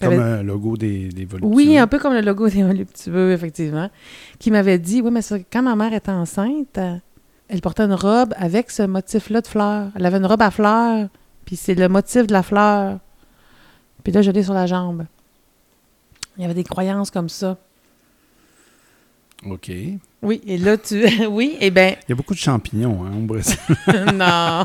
Comme 0.10 0.20
un 0.20 0.44
logo 0.44 0.78
des, 0.78 1.10
des 1.10 1.26
voluptueux. 1.26 1.56
oui, 1.56 1.78
un 1.78 1.88
peu 1.88 2.00
comme 2.00 2.14
le 2.14 2.22
logo 2.22 2.48
des 2.50 2.64
voluptueux, 2.64 3.32
effectivement, 3.32 3.90
qui 4.40 4.52
m'avait 4.52 4.80
dit, 4.80 5.02
oui, 5.02 5.12
mais 5.12 5.22
ça, 5.22 5.38
quand 5.52 5.62
ma 5.62 5.76
mère 5.76 5.94
était 5.94 6.12
enceinte, 6.12 6.80
elle 7.48 7.62
portait 7.62 7.84
une 7.84 7.94
robe 7.94 8.34
avec 8.38 8.72
ce 8.72 8.84
motif-là 8.84 9.42
de 9.42 9.48
fleurs. 9.48 9.90
Elle 9.96 10.06
avait 10.06 10.18
une 10.18 10.26
robe 10.26 10.42
à 10.42 10.52
fleurs, 10.52 11.08
puis 11.46 11.56
c'est 11.56 11.76
le 11.76 11.90
motif 11.90 12.28
de 12.28 12.34
la 12.34 12.44
fleur. 12.44 13.00
Puis 14.04 14.12
là, 14.12 14.22
je 14.22 14.32
l'ai 14.32 14.44
sur 14.44 14.54
la 14.54 14.66
jambe. 14.66 15.06
Il 16.38 16.42
y 16.42 16.46
avait 16.46 16.54
des 16.54 16.64
croyances 16.64 17.12
comme 17.12 17.30
ça. 17.30 17.58
OK. 19.46 19.68
Il 19.68 20.00
Oui, 20.22 20.42
et 20.48 20.58
là, 20.58 20.78
tu... 20.78 21.06
oui, 21.30 21.58
eh 21.60 21.70
bien, 21.70 21.96
y 22.08 22.12
a 22.12 22.16
beaucoup 22.16 22.34
de 22.34 22.40
champignons 22.40 23.06
hein, 23.06 23.12
au 23.16 23.26
Brésil. 23.26 23.58
non. 24.14 24.64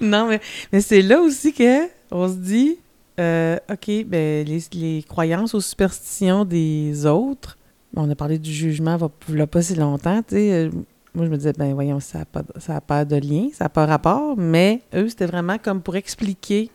non, 0.00 0.28
mais, 0.28 0.40
mais 0.72 0.80
c'est 0.80 1.02
là 1.02 1.20
aussi 1.20 1.52
que 1.52 1.88
on 2.14 2.28
se 2.28 2.36
dit, 2.36 2.78
euh, 3.20 3.56
OK, 3.70 3.90
ben, 4.06 4.46
les, 4.46 4.60
les 4.72 5.02
croyances 5.02 5.54
aux 5.54 5.60
superstitions 5.60 6.44
des 6.44 7.06
autres, 7.06 7.58
on 7.96 8.08
a 8.10 8.14
parlé 8.14 8.38
du 8.38 8.52
jugement 8.52 8.96
il 9.28 9.40
a 9.40 9.46
pas 9.46 9.62
si 9.62 9.74
longtemps, 9.74 10.22
tu 10.22 10.36
sais. 10.36 10.52
euh, 10.52 10.70
Moi, 11.14 11.26
je 11.26 11.30
me 11.30 11.36
disais, 11.36 11.52
ben 11.52 11.74
voyons, 11.74 12.00
ça 12.00 12.20
n'a 12.20 12.24
pas, 12.24 12.42
ça 12.58 12.76
a 12.76 12.80
pas 12.80 13.04
de 13.04 13.16
lien, 13.16 13.48
ça 13.52 13.64
n'a 13.64 13.68
pas 13.68 13.84
rapport, 13.86 14.36
mais 14.36 14.80
eux, 14.94 15.08
c'était 15.08 15.26
vraiment 15.26 15.58
comme 15.58 15.80
pour 15.82 15.96
expliquer 15.96 16.70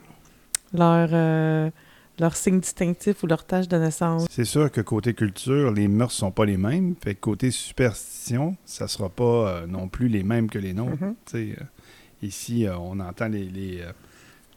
leur, 0.74 1.10
euh, 1.12 1.70
leur 2.20 2.36
signe 2.36 2.60
distinctif 2.60 3.24
ou 3.24 3.28
leur 3.28 3.44
tâche 3.46 3.68
de 3.68 3.78
naissance. 3.78 4.28
C'est 4.30 4.46
sûr 4.46 4.72
que 4.72 4.82
côté 4.82 5.14
culture, 5.14 5.72
les 5.72 5.88
mœurs 5.88 6.12
sont 6.12 6.32
pas 6.32 6.46
les 6.46 6.58
mêmes. 6.58 6.96
Fait 7.02 7.16
que 7.16 7.20
côté 7.22 7.50
superstition, 7.52 8.56
ça 8.66 8.88
sera 8.88 9.10
pas 9.10 9.24
euh, 9.64 9.68
non 9.68 9.88
plus 9.88 10.08
les 10.10 10.24
mêmes 10.24 10.50
que 10.50 10.60
les 10.60 10.74
nôtres. 10.74 11.02
Mhm. 11.02 11.16
Euh, 11.36 11.54
ici, 12.22 12.66
euh, 12.66 12.78
on 12.78 13.00
entend 13.00 13.28
les. 13.28 13.46
les, 13.46 13.84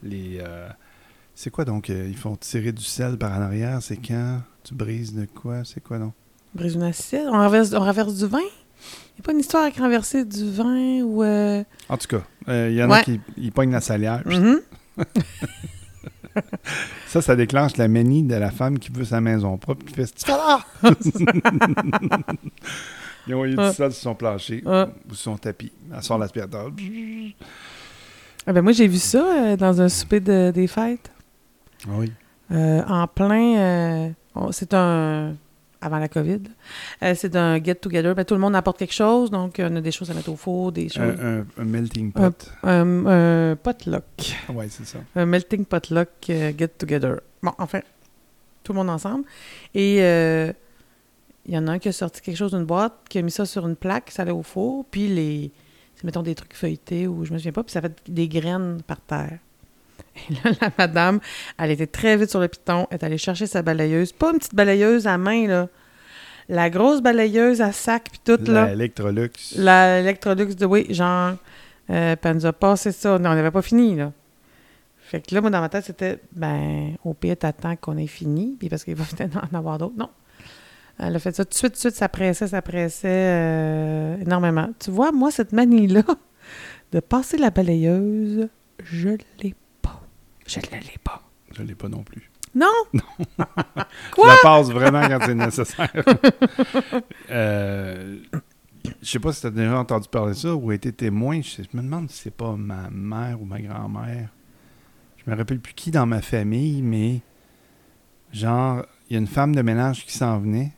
les, 0.03 0.39
euh, 0.41 0.67
c'est 1.35 1.49
quoi 1.49 1.65
donc 1.65 1.89
euh, 1.89 2.07
Ils 2.09 2.17
font 2.17 2.35
tirer 2.35 2.71
du 2.71 2.83
sel 2.83 3.17
par 3.17 3.31
en 3.37 3.41
arrière. 3.41 3.81
C'est 3.81 3.97
quand? 3.97 4.41
Tu 4.63 4.73
brises 4.73 5.13
de 5.13 5.25
quoi? 5.25 5.63
C'est 5.65 5.81
quoi 5.83 5.97
donc? 5.99 6.13
Brise 6.53 6.75
une 6.75 6.83
assiette, 6.83 7.25
on 7.27 7.31
renverse, 7.31 7.73
on 7.73 7.79
renverse 7.79 8.15
du 8.15 8.27
vin? 8.27 8.39
Il 8.39 9.17
n'y 9.17 9.21
a 9.21 9.23
pas 9.23 9.31
une 9.31 9.39
histoire 9.39 9.63
avec 9.63 9.77
renverser 9.77 10.23
du 10.25 10.51
vin 10.51 11.01
ou... 11.01 11.23
euh, 11.23 11.63
En 11.89 11.97
tout 11.97 12.07
cas, 12.07 12.21
euh, 12.49 12.69
il 12.69 12.75
y 12.75 12.83
en 12.83 12.91
a 12.91 13.01
qui 13.03 13.19
ils 13.37 13.51
pognent 13.51 13.71
la 13.71 13.81
salière. 13.81 14.21
mhm. 14.25 14.61
Ça, 17.07 17.21
ça 17.21 17.35
déclenche 17.35 17.77
la 17.77 17.87
manie 17.87 18.23
de 18.23 18.33
la 18.33 18.49
femme 18.49 18.79
qui 18.79 18.91
veut 18.91 19.05
sa 19.05 19.21
maison 19.21 19.55
propre. 19.57 19.85
Qui 19.85 19.93
fait 19.93 20.11
Ils 23.27 23.35
ont 23.35 23.45
eu 23.45 23.55
du 23.55 23.71
sel 23.73 23.91
sur 23.91 24.01
son 24.01 24.15
plancher 24.15 24.63
ou 24.65 25.13
sur 25.13 25.17
son 25.17 25.37
tapis. 25.37 25.71
Elle 25.95 26.01
sort 26.03 26.17
l'aspirateur. 26.17 26.71
Ah 28.45 28.53
ben 28.53 28.61
moi, 28.61 28.71
j'ai 28.73 28.87
vu 28.87 28.97
ça 28.97 29.23
euh, 29.25 29.55
dans 29.57 29.81
un 29.81 29.89
souper 29.89 30.19
de- 30.19 30.51
des 30.51 30.67
fêtes. 30.67 31.11
Ah 31.87 31.91
Oui. 31.97 32.11
Euh, 32.51 32.81
en 32.87 33.07
plein... 33.07 33.57
euh, 33.57 34.09
on- 34.35 34.51
c'est 34.51 34.73
un... 34.73 35.35
Avant 35.81 35.99
la 35.99 36.07
COVID. 36.07 36.39
c'est 37.01 37.35
un 37.35 37.61
get-together. 37.61 38.15
Ben, 38.15 38.23
tout 38.23 38.35
le 38.35 38.39
monde 38.39 38.55
apporte 38.55 38.77
quelque 38.77 38.93
chose, 38.93 39.29
donc 39.29 39.55
on 39.59 39.75
a 39.75 39.81
des 39.81 39.91
choses 39.91 40.09
à 40.09 40.13
mettre 40.13 40.29
au 40.31 40.37
four, 40.37 40.71
des 40.71 40.87
choses... 40.87 41.13
Un, 41.57 41.65
melting 41.65 42.13
pot. 42.13 42.49
Un, 42.63 43.05
un 43.05 43.55
potluck. 43.57 44.03
Oui, 44.47 44.65
c'est 44.69 44.85
ça. 44.85 44.99
Un 45.13 45.25
melting 45.25 45.65
potluck 45.65 46.07
get-together. 46.25 47.17
Bon, 47.41 47.51
enfin, 47.57 47.81
tout 48.63 48.71
le 48.71 48.77
monde 48.77 48.89
ensemble. 48.91 49.25
Et 49.75 49.97
euh, 50.03 50.53
il 51.45 51.53
y 51.53 51.57
en 51.57 51.67
a 51.67 51.71
un 51.73 51.79
qui 51.79 51.89
a 51.89 51.91
sorti 51.91 52.21
quelque 52.21 52.37
chose 52.37 52.51
d'une 52.53 52.63
boîte, 52.63 52.93
qui 53.09 53.17
a 53.17 53.21
mis 53.21 53.31
ça 53.31 53.45
sur 53.45 53.67
une 53.67 53.75
plaque, 53.75 54.09
ça 54.09 54.21
allait 54.21 54.31
au 54.31 54.43
four, 54.43 54.85
puis 54.89 55.09
les... 55.09 55.51
Mettons, 56.03 56.21
des 56.21 56.35
trucs 56.35 56.53
feuilletés, 56.53 57.07
ou 57.07 57.25
je 57.25 57.33
me 57.33 57.37
souviens 57.37 57.51
pas, 57.51 57.63
puis 57.63 57.71
ça 57.71 57.81
fait 57.81 57.93
des 58.07 58.27
graines 58.27 58.81
par 58.85 58.99
terre. 59.01 59.39
Et 60.29 60.33
là, 60.33 60.51
la 60.61 60.69
madame, 60.77 61.19
elle 61.57 61.71
était 61.71 61.87
très 61.87 62.17
vite 62.17 62.29
sur 62.29 62.39
le 62.39 62.47
piton, 62.47 62.87
elle 62.91 62.97
est 62.97 63.03
allée 63.03 63.17
chercher 63.17 63.47
sa 63.47 63.61
balayeuse. 63.61 64.11
Pas 64.11 64.31
une 64.31 64.37
petite 64.37 64.55
balayeuse 64.55 65.07
à 65.07 65.17
main, 65.17 65.47
là. 65.47 65.69
La 66.49 66.69
grosse 66.69 67.01
balayeuse 67.01 67.61
à 67.61 67.71
sac, 67.71 68.09
puis 68.11 68.19
toute, 68.23 68.47
là. 68.47 68.65
La 68.65 68.73
Electrolux. 68.73 69.31
La 69.55 69.99
Electrolux 69.99 70.55
de 70.55 70.65
oui, 70.65 70.93
genre, 70.93 71.35
euh, 71.89 72.15
puis 72.15 72.29
elle 72.29 72.35
nous 72.35 72.45
a 72.45 72.53
passé 72.53 72.91
ça. 72.91 73.17
Non, 73.17 73.31
on 73.31 73.35
n'avait 73.35 73.51
pas 73.51 73.61
fini, 73.61 73.95
là. 73.95 74.11
Fait 74.99 75.21
que 75.21 75.33
là, 75.35 75.41
moi, 75.41 75.49
dans 75.49 75.61
ma 75.61 75.69
tête, 75.69 75.85
c'était, 75.85 76.19
ben, 76.31 76.95
au 77.03 77.13
pire, 77.13 77.37
t'attends 77.37 77.75
qu'on 77.75 77.97
ait 77.97 78.07
fini, 78.07 78.55
puis 78.59 78.67
parce 78.67 78.83
qu'il 78.83 78.95
va 78.95 79.03
peut-être 79.15 79.37
en 79.37 79.57
avoir 79.57 79.77
d'autres. 79.77 79.95
Non. 79.97 80.09
Elle 80.99 81.15
a 81.15 81.19
fait 81.19 81.35
ça 81.35 81.43
tout 81.43 81.49
de 81.49 81.55
suite, 81.55 81.71
tout 81.73 81.75
de 81.75 81.79
suite, 81.79 81.95
ça 81.95 82.07
pressait, 82.09 82.47
ça 82.47 82.61
pressait 82.61 83.07
euh, 83.09 84.17
énormément. 84.21 84.69
Tu 84.79 84.91
vois, 84.91 85.11
moi, 85.11 85.31
cette 85.31 85.51
manie-là, 85.51 86.03
de 86.91 86.99
passer 86.99 87.37
la 87.37 87.49
balayeuse, 87.49 88.47
je 88.83 89.09
l'ai 89.41 89.55
pas. 89.81 90.01
Je 90.45 90.59
ne 90.59 90.79
l'ai 90.79 90.99
pas. 91.03 91.21
Je 91.51 91.61
ne 91.63 91.67
l'ai 91.67 91.75
pas 91.75 91.89
non 91.89 92.03
plus. 92.03 92.29
Non! 92.55 92.67
Je 92.93 94.11
Quoi? 94.11 94.27
la 94.27 94.35
passe 94.43 94.69
vraiment 94.69 95.01
quand 95.07 95.19
c'est 95.25 95.33
nécessaire. 95.35 95.91
euh, 97.31 98.19
je 99.01 99.09
sais 99.09 99.19
pas 99.19 99.33
si 99.33 99.41
tu 99.41 99.47
as 99.47 99.51
déjà 99.51 99.77
entendu 99.79 100.07
parler 100.07 100.33
de 100.33 100.37
ça 100.37 100.53
ou 100.55 100.71
été 100.71 100.91
témoin. 100.91 101.41
Je, 101.41 101.63
je 101.63 101.77
me 101.77 101.81
demande 101.81 102.09
si 102.11 102.21
c'est 102.21 102.35
pas 102.35 102.55
ma 102.55 102.89
mère 102.91 103.41
ou 103.41 103.45
ma 103.45 103.59
grand-mère. 103.59 104.29
Je 105.17 105.31
me 105.31 105.35
rappelle 105.35 105.59
plus 105.59 105.73
qui 105.73 105.89
dans 105.89 106.05
ma 106.05 106.21
famille, 106.21 106.81
mais 106.81 107.21
genre, 108.31 108.85
il 109.09 109.13
y 109.13 109.15
a 109.15 109.19
une 109.19 109.27
femme 109.27 109.55
de 109.55 109.61
ménage 109.61 110.05
qui 110.05 110.13
s'en 110.15 110.37
venait, 110.39 110.73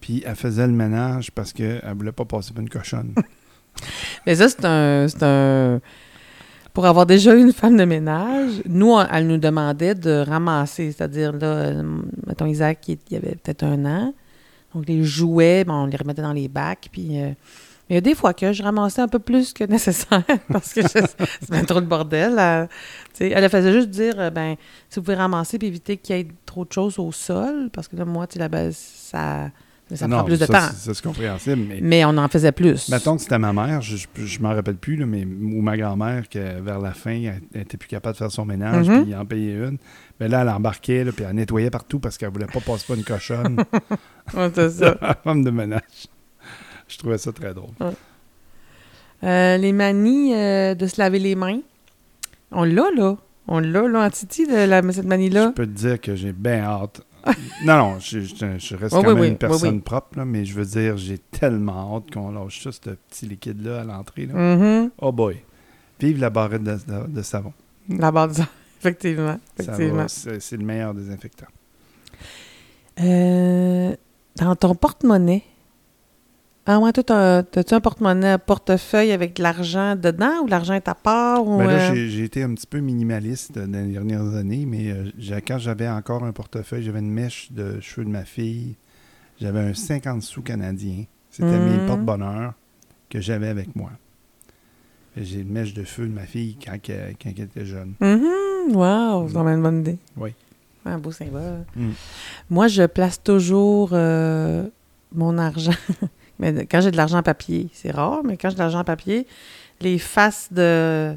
puis 0.00 0.22
elle 0.26 0.36
faisait 0.36 0.66
le 0.66 0.72
ménage 0.72 1.30
parce 1.32 1.52
qu'elle 1.52 1.82
voulait 1.96 2.12
pas 2.12 2.24
passer 2.24 2.52
pour 2.52 2.60
une 2.62 2.68
cochonne. 2.70 3.14
Mais 4.26 4.34
ça, 4.34 4.48
c'est 4.48 4.64
un, 4.64 5.06
un- 5.22 5.80
Pour 6.72 6.86
avoir 6.86 7.06
déjà 7.06 7.34
eu 7.34 7.40
une 7.40 7.52
femme 7.52 7.76
de 7.76 7.84
ménage, 7.84 8.62
nous, 8.66 8.94
elle 9.10 9.26
nous 9.26 9.38
demandait 9.38 9.94
de 9.94 10.24
ramasser. 10.26 10.92
C'est-à-dire, 10.92 11.32
là, 11.32 11.72
mettons, 12.26 12.46
Isaac, 12.46 12.86
il, 12.88 12.98
il 13.10 13.16
avait 13.16 13.36
peut-être 13.36 13.62
un 13.64 13.84
an. 13.84 14.14
Donc, 14.74 14.86
les 14.86 15.02
jouets, 15.02 15.64
on 15.68 15.86
les 15.86 15.96
remettait 15.96 16.22
dans 16.22 16.32
les 16.32 16.48
bacs. 16.48 16.88
Puis, 16.92 17.20
euh, 17.20 17.30
il 17.88 17.94
y 17.94 17.96
a 17.96 18.00
des 18.00 18.14
fois 18.14 18.34
que 18.34 18.52
je 18.52 18.62
ramassais 18.62 19.02
un 19.02 19.08
peu 19.08 19.18
plus 19.18 19.52
que 19.52 19.64
nécessaire 19.76 20.22
parce 20.48 20.72
que 20.72 20.80
bien 21.50 21.64
trop 21.64 21.80
de 21.80 21.86
bordel. 21.86 22.38
Elle, 22.38 23.32
elle 23.32 23.50
faisait 23.50 23.72
juste 23.72 23.90
dire, 23.90 24.14
euh, 24.18 24.30
ben, 24.30 24.54
si 24.88 25.00
vous 25.00 25.04
pouvez 25.04 25.16
ramasser 25.16 25.58
puis 25.58 25.66
éviter 25.68 25.96
qu'il 25.96 26.16
y 26.16 26.20
ait 26.20 26.28
trop 26.46 26.64
de 26.64 26.72
choses 26.72 26.98
au 27.00 27.10
sol, 27.10 27.68
parce 27.72 27.88
que 27.88 27.96
là, 27.96 28.04
moi, 28.04 28.26
tu 28.28 28.38
la 28.38 28.48
base, 28.48 28.76
ça, 28.76 29.50
ça 29.96 30.06
non, 30.08 30.16
prend 30.18 30.24
plus 30.26 30.38
de 30.38 30.46
ça, 30.46 30.52
temps. 30.52 30.74
c'est- 30.76 31.02
compréhensible, 31.02 31.62
mais 31.68 31.78
Mais 31.82 32.04
on 32.04 32.16
en 32.18 32.28
faisait 32.28 32.52
plus. 32.52 32.88
Mettons 32.88 33.16
que 33.16 33.22
c'était 33.22 33.38
ma 33.38 33.52
mère, 33.52 33.80
je, 33.80 33.96
je, 33.96 34.06
je 34.26 34.40
m'en 34.40 34.50
rappelle 34.54 34.76
plus, 34.76 34.96
là, 34.96 35.06
mais, 35.06 35.24
ou 35.24 35.60
ma 35.62 35.76
grand-mère, 35.76 36.28
que 36.28 36.60
vers 36.60 36.78
la 36.78 36.92
fin, 36.92 37.10
elle, 37.12 37.42
elle 37.54 37.62
était 37.62 37.76
plus 37.76 37.88
capable 37.88 38.14
de 38.14 38.18
faire 38.18 38.30
son 38.30 38.44
ménage, 38.44 38.88
Mhm. 38.88 39.04
puis 39.04 39.14
en 39.14 39.24
payer 39.26 39.52
une. 39.54 39.78
Mais 40.20 40.28
là, 40.28 40.42
elle 40.42 40.48
embarquait, 40.50 41.04
là, 41.04 41.12
puis 41.12 41.24
elle 41.28 41.34
nettoyait 41.34 41.70
partout 41.70 41.98
parce 41.98 42.18
qu'elle 42.18 42.30
voulait 42.30 42.46
pas 42.46 42.60
passer 42.60 42.84
pas 42.86 42.94
une 42.94 43.04
cochonne. 43.04 43.56
Ouais, 44.34 44.50
c'est 44.54 44.70
ça. 44.70 44.96
la 45.02 45.14
femme 45.14 45.42
de 45.42 45.50
ménage. 45.50 46.06
Je 46.86 46.98
trouvais 46.98 47.18
ça 47.18 47.32
très 47.32 47.52
drôle. 47.52 47.70
Euh, 49.24 49.56
les 49.56 49.72
manies 49.72 50.34
euh, 50.34 50.74
de 50.74 50.86
se 50.86 51.00
laver 51.00 51.18
les 51.18 51.34
mains. 51.34 51.60
On 52.52 52.64
l'a, 52.64 52.86
là. 52.96 53.16
On 53.48 53.58
l'a, 53.58 53.88
là, 53.88 54.06
en 54.06 54.10
Titi, 54.10 54.46
de 54.46 54.54
la, 54.66 54.82
cette 54.92 55.02
Je 55.04 55.08
manie-là. 55.08 55.52
peux 55.54 55.66
te 55.66 55.72
dire 55.72 56.00
que 56.00 56.14
j'ai 56.14 56.32
bien 56.32 56.60
hâte. 56.62 57.02
non, 57.64 57.76
non, 57.78 57.98
je, 58.00 58.20
je- 58.20 58.58
je 58.58 58.74
reste 58.76 58.94
Oui, 58.96 59.02
quand 59.02 59.08
oui, 59.08 59.14
même 59.14 59.20
oui, 59.20 59.28
une 59.28 59.36
personne 59.38 59.80
propre, 59.82 60.18
là, 60.18 60.24
mais 60.24 60.44
je 60.44 60.54
veux 60.54 60.64
dire, 60.64 60.96
j'ai 60.96 61.18
tellement 61.18 61.96
hâte 61.96 62.12
qu'on 62.12 62.30
lâche 62.30 62.62
ça, 62.62 62.72
ce 62.72 62.80
petit 62.90 63.26
liquide-là, 63.26 63.80
à 63.80 63.84
l'entrée. 63.84 64.26
là. 64.26 64.34
Mhm. 64.34 64.90
Oh 64.98 65.12
boy. 65.12 65.42
Vive 66.00 66.18
la 66.20 66.30
barrette 66.30 66.62
de, 66.62 66.72
de- 66.74 67.06
de 67.08 67.22
savon. 67.22 67.52
La 67.88 68.10
barre 68.10 68.28
de 68.28 68.34
sang. 68.34 68.46
Effectivement. 68.80 69.38
Effectivement. 69.58 69.94
va, 69.96 70.08
C'est 70.08 70.40
c'est 70.40 70.56
le 70.56 70.64
meilleur 70.64 70.94
désinfectant. 70.94 71.46
Euh, 73.00 73.94
dans 74.36 74.56
ton 74.56 74.74
porte-monnaie. 74.74 75.42
Ah 76.72 76.78
ouais, 76.78 76.92
toi, 76.92 77.02
t'as- 77.02 77.42
t'as-tu 77.42 77.74
un 77.74 77.80
porte-monnaie, 77.80 78.38
portefeuille 78.38 79.10
avec 79.10 79.34
de 79.34 79.42
l'argent 79.42 79.96
dedans 79.96 80.42
ou 80.44 80.46
l'argent 80.46 80.74
est 80.74 80.86
à 80.86 80.94
part? 80.94 81.44
Ou, 81.44 81.58
Ben 81.58 81.66
là, 81.66 81.90
euh, 81.90 81.94
j'ai- 82.08 82.22
été 82.22 82.44
un 82.44 82.54
petit 82.54 82.68
peu 82.68 82.78
minimaliste 82.78 83.58
dans 83.58 83.84
les 83.84 83.92
dernières 83.92 84.36
années, 84.36 84.66
mais 84.66 84.92
euh, 84.92 85.40
quand 85.44 85.58
j'avais 85.58 85.88
encore 85.88 86.22
un 86.22 86.30
portefeuille, 86.30 86.84
j'avais 86.84 87.00
une 87.00 87.10
mèche 87.10 87.50
de 87.50 87.80
cheveux 87.80 88.04
de 88.06 88.10
ma 88.10 88.24
fille, 88.24 88.76
j'avais 89.40 89.58
un 89.58 89.74
50 89.74 90.22
sous 90.22 90.42
canadien. 90.42 91.06
C'était 91.32 91.58
mes 91.58 91.78
Mhm. 91.78 91.86
porte-bonheur 91.86 92.52
que 93.08 93.20
j'avais 93.20 93.48
avec 93.48 93.74
moi. 93.74 93.90
J'ai 95.16 95.40
une 95.40 95.50
mèche 95.50 95.74
de 95.74 95.82
feu 95.82 96.06
de 96.06 96.12
ma 96.12 96.22
fille 96.22 96.56
quand, 96.64 96.76
elle 96.88 97.16
était 97.40 97.64
jeune. 97.66 97.94
Mhm, 98.00 98.76
wow, 98.76 99.26
c'est 99.26 99.34
vraiment 99.34 99.50
une 99.56 99.62
bonne 99.62 99.80
idée. 99.80 99.98
Oui. 100.16 100.34
Un 100.86 100.98
beau 100.98 101.10
symbole. 101.10 101.64
Mm. 101.74 101.88
Moi, 102.48 102.68
je 102.68 102.84
place 102.86 103.20
toujours 103.20 103.90
euh, 103.92 104.68
mon 105.12 105.36
argent. 105.36 105.72
mais 106.40 106.66
quand 106.66 106.80
j'ai 106.80 106.90
de 106.90 106.96
l'argent 106.96 107.18
en 107.18 107.22
papier, 107.22 107.68
c'est 107.72 107.90
rare, 107.92 108.22
mais 108.24 108.36
quand 108.36 108.48
j'ai 108.50 108.54
de 108.56 108.60
l'argent 108.60 108.80
en 108.80 108.84
papier, 108.84 109.26
les 109.80 109.98
faces 109.98 110.48
de. 110.52 111.14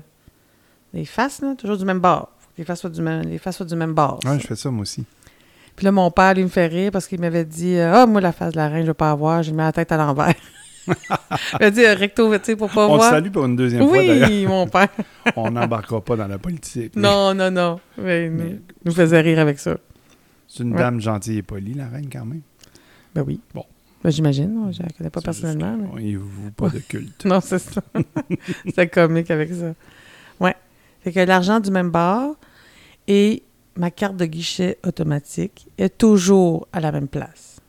Les 0.94 1.06
faces, 1.06 1.42
là, 1.42 1.56
toujours 1.58 1.78
du 1.78 1.86
même 1.86 2.00
bord. 2.00 2.30
Les 2.58 2.64
faces 2.64 2.82
soient 2.82 2.90
du 2.92 3.02
même, 3.02 3.24
les 3.24 3.40
faces 3.40 3.58
soient 3.58 3.66
du 3.66 3.76
même 3.76 3.94
bord. 3.94 4.20
Ouais, 4.26 4.40
je 4.40 4.46
fais 4.46 4.56
ça 4.56 4.70
moi 4.70 4.84
aussi. 4.84 5.04
Puis 5.76 5.86
là, 5.86 5.92
mon 5.92 6.12
père, 6.12 6.36
lui, 6.36 6.44
me 6.44 6.50
fait 6.50 6.68
rire 6.68 6.92
parce 6.92 7.08
qu'il 7.08 7.20
m'avait 7.20 7.46
dit 7.46 7.78
euh, 7.78 7.92
Ah, 7.96 8.06
moi, 8.06 8.22
la 8.22 8.32
face 8.32 8.52
de 8.52 8.58
la 8.58 8.68
reine, 8.70 8.84
je 8.84 8.88
veux 8.90 8.94
pas 8.94 9.10
avoir. 9.10 9.42
J'ai 9.42 9.52
mis 9.54 9.58
la 9.58 9.72
tête 9.72 9.92
à 9.92 9.98
l'envers. 9.98 10.36
il 10.88 10.94
m'a 11.60 11.70
dit 11.72 11.84
euh, 11.84 11.96
recto, 11.96 12.32
tu 12.38 12.44
sais, 12.44 12.56
pour 12.56 12.70
pas 12.70 12.86
On 12.88 12.92
te 12.92 12.96
voir. 12.98 13.10
salue 13.10 13.32
pour 13.32 13.46
une 13.46 13.56
deuxième 13.56 13.88
fois 13.88 13.98
d'ailleurs. 13.98 14.30
oui, 14.30 14.46
mon 14.46 14.68
père. 14.68 14.90
On 15.36 15.50
n'embarquera 15.50 16.02
pas 16.02 16.16
dans 16.16 16.28
la 16.28 16.38
politique. 16.38 16.92
mais 16.96 17.02
non, 17.02 17.34
non, 17.34 17.50
non. 17.50 17.80
Mais, 17.98 18.26
il 18.26 18.32
Mais- 18.32 18.44
nous- 18.52 18.60
nous 18.86 18.92
faisait 18.92 19.22
rire 19.22 19.40
avec 19.40 19.58
ça. 19.58 19.78
C'est 20.48 20.62
une 20.62 20.74
Ouais. 20.74 20.78
dame 20.78 21.00
gentille 21.02 21.38
et 21.40 21.42
polie, 21.42 21.74
la 21.74 21.88
reine, 21.88 22.08
quand 22.12 22.26
même. 22.26 22.42
Ben 23.16 23.24
oui. 23.26 23.40
Bon. 23.56 23.66
Ben, 24.04 24.10
j'imagine. 24.12 24.72
Je 24.74 24.82
la 24.84 24.90
connais 24.90 25.10
pas 25.10 25.22
personnellement. 25.22 25.78
mais- 25.96 26.04
y 26.04 26.16
voue 26.16 26.52
pas 26.52 26.70
de 26.70 26.80
culte. 26.80 27.24
Non, 27.26 27.40
c'est 27.42 27.60
ça. 27.60 27.82
c'est 28.76 28.88
comique 28.90 29.32
avec 29.32 29.54
ça. 29.54 29.74
Ouais. 30.40 30.56
Fait 31.02 31.12
que 31.12 31.20
l'argent 31.22 31.60
du 31.60 31.72
même 31.72 31.90
bord 31.90 32.36
et 33.08 33.44
ma 33.78 33.92
carte 33.92 34.18
de 34.18 34.26
guichet 34.26 34.78
automatique 34.86 35.68
est 35.78 35.98
toujours 35.98 36.68
à 36.74 36.80
la 36.80 36.92
même 36.92 37.08
place. 37.08 37.60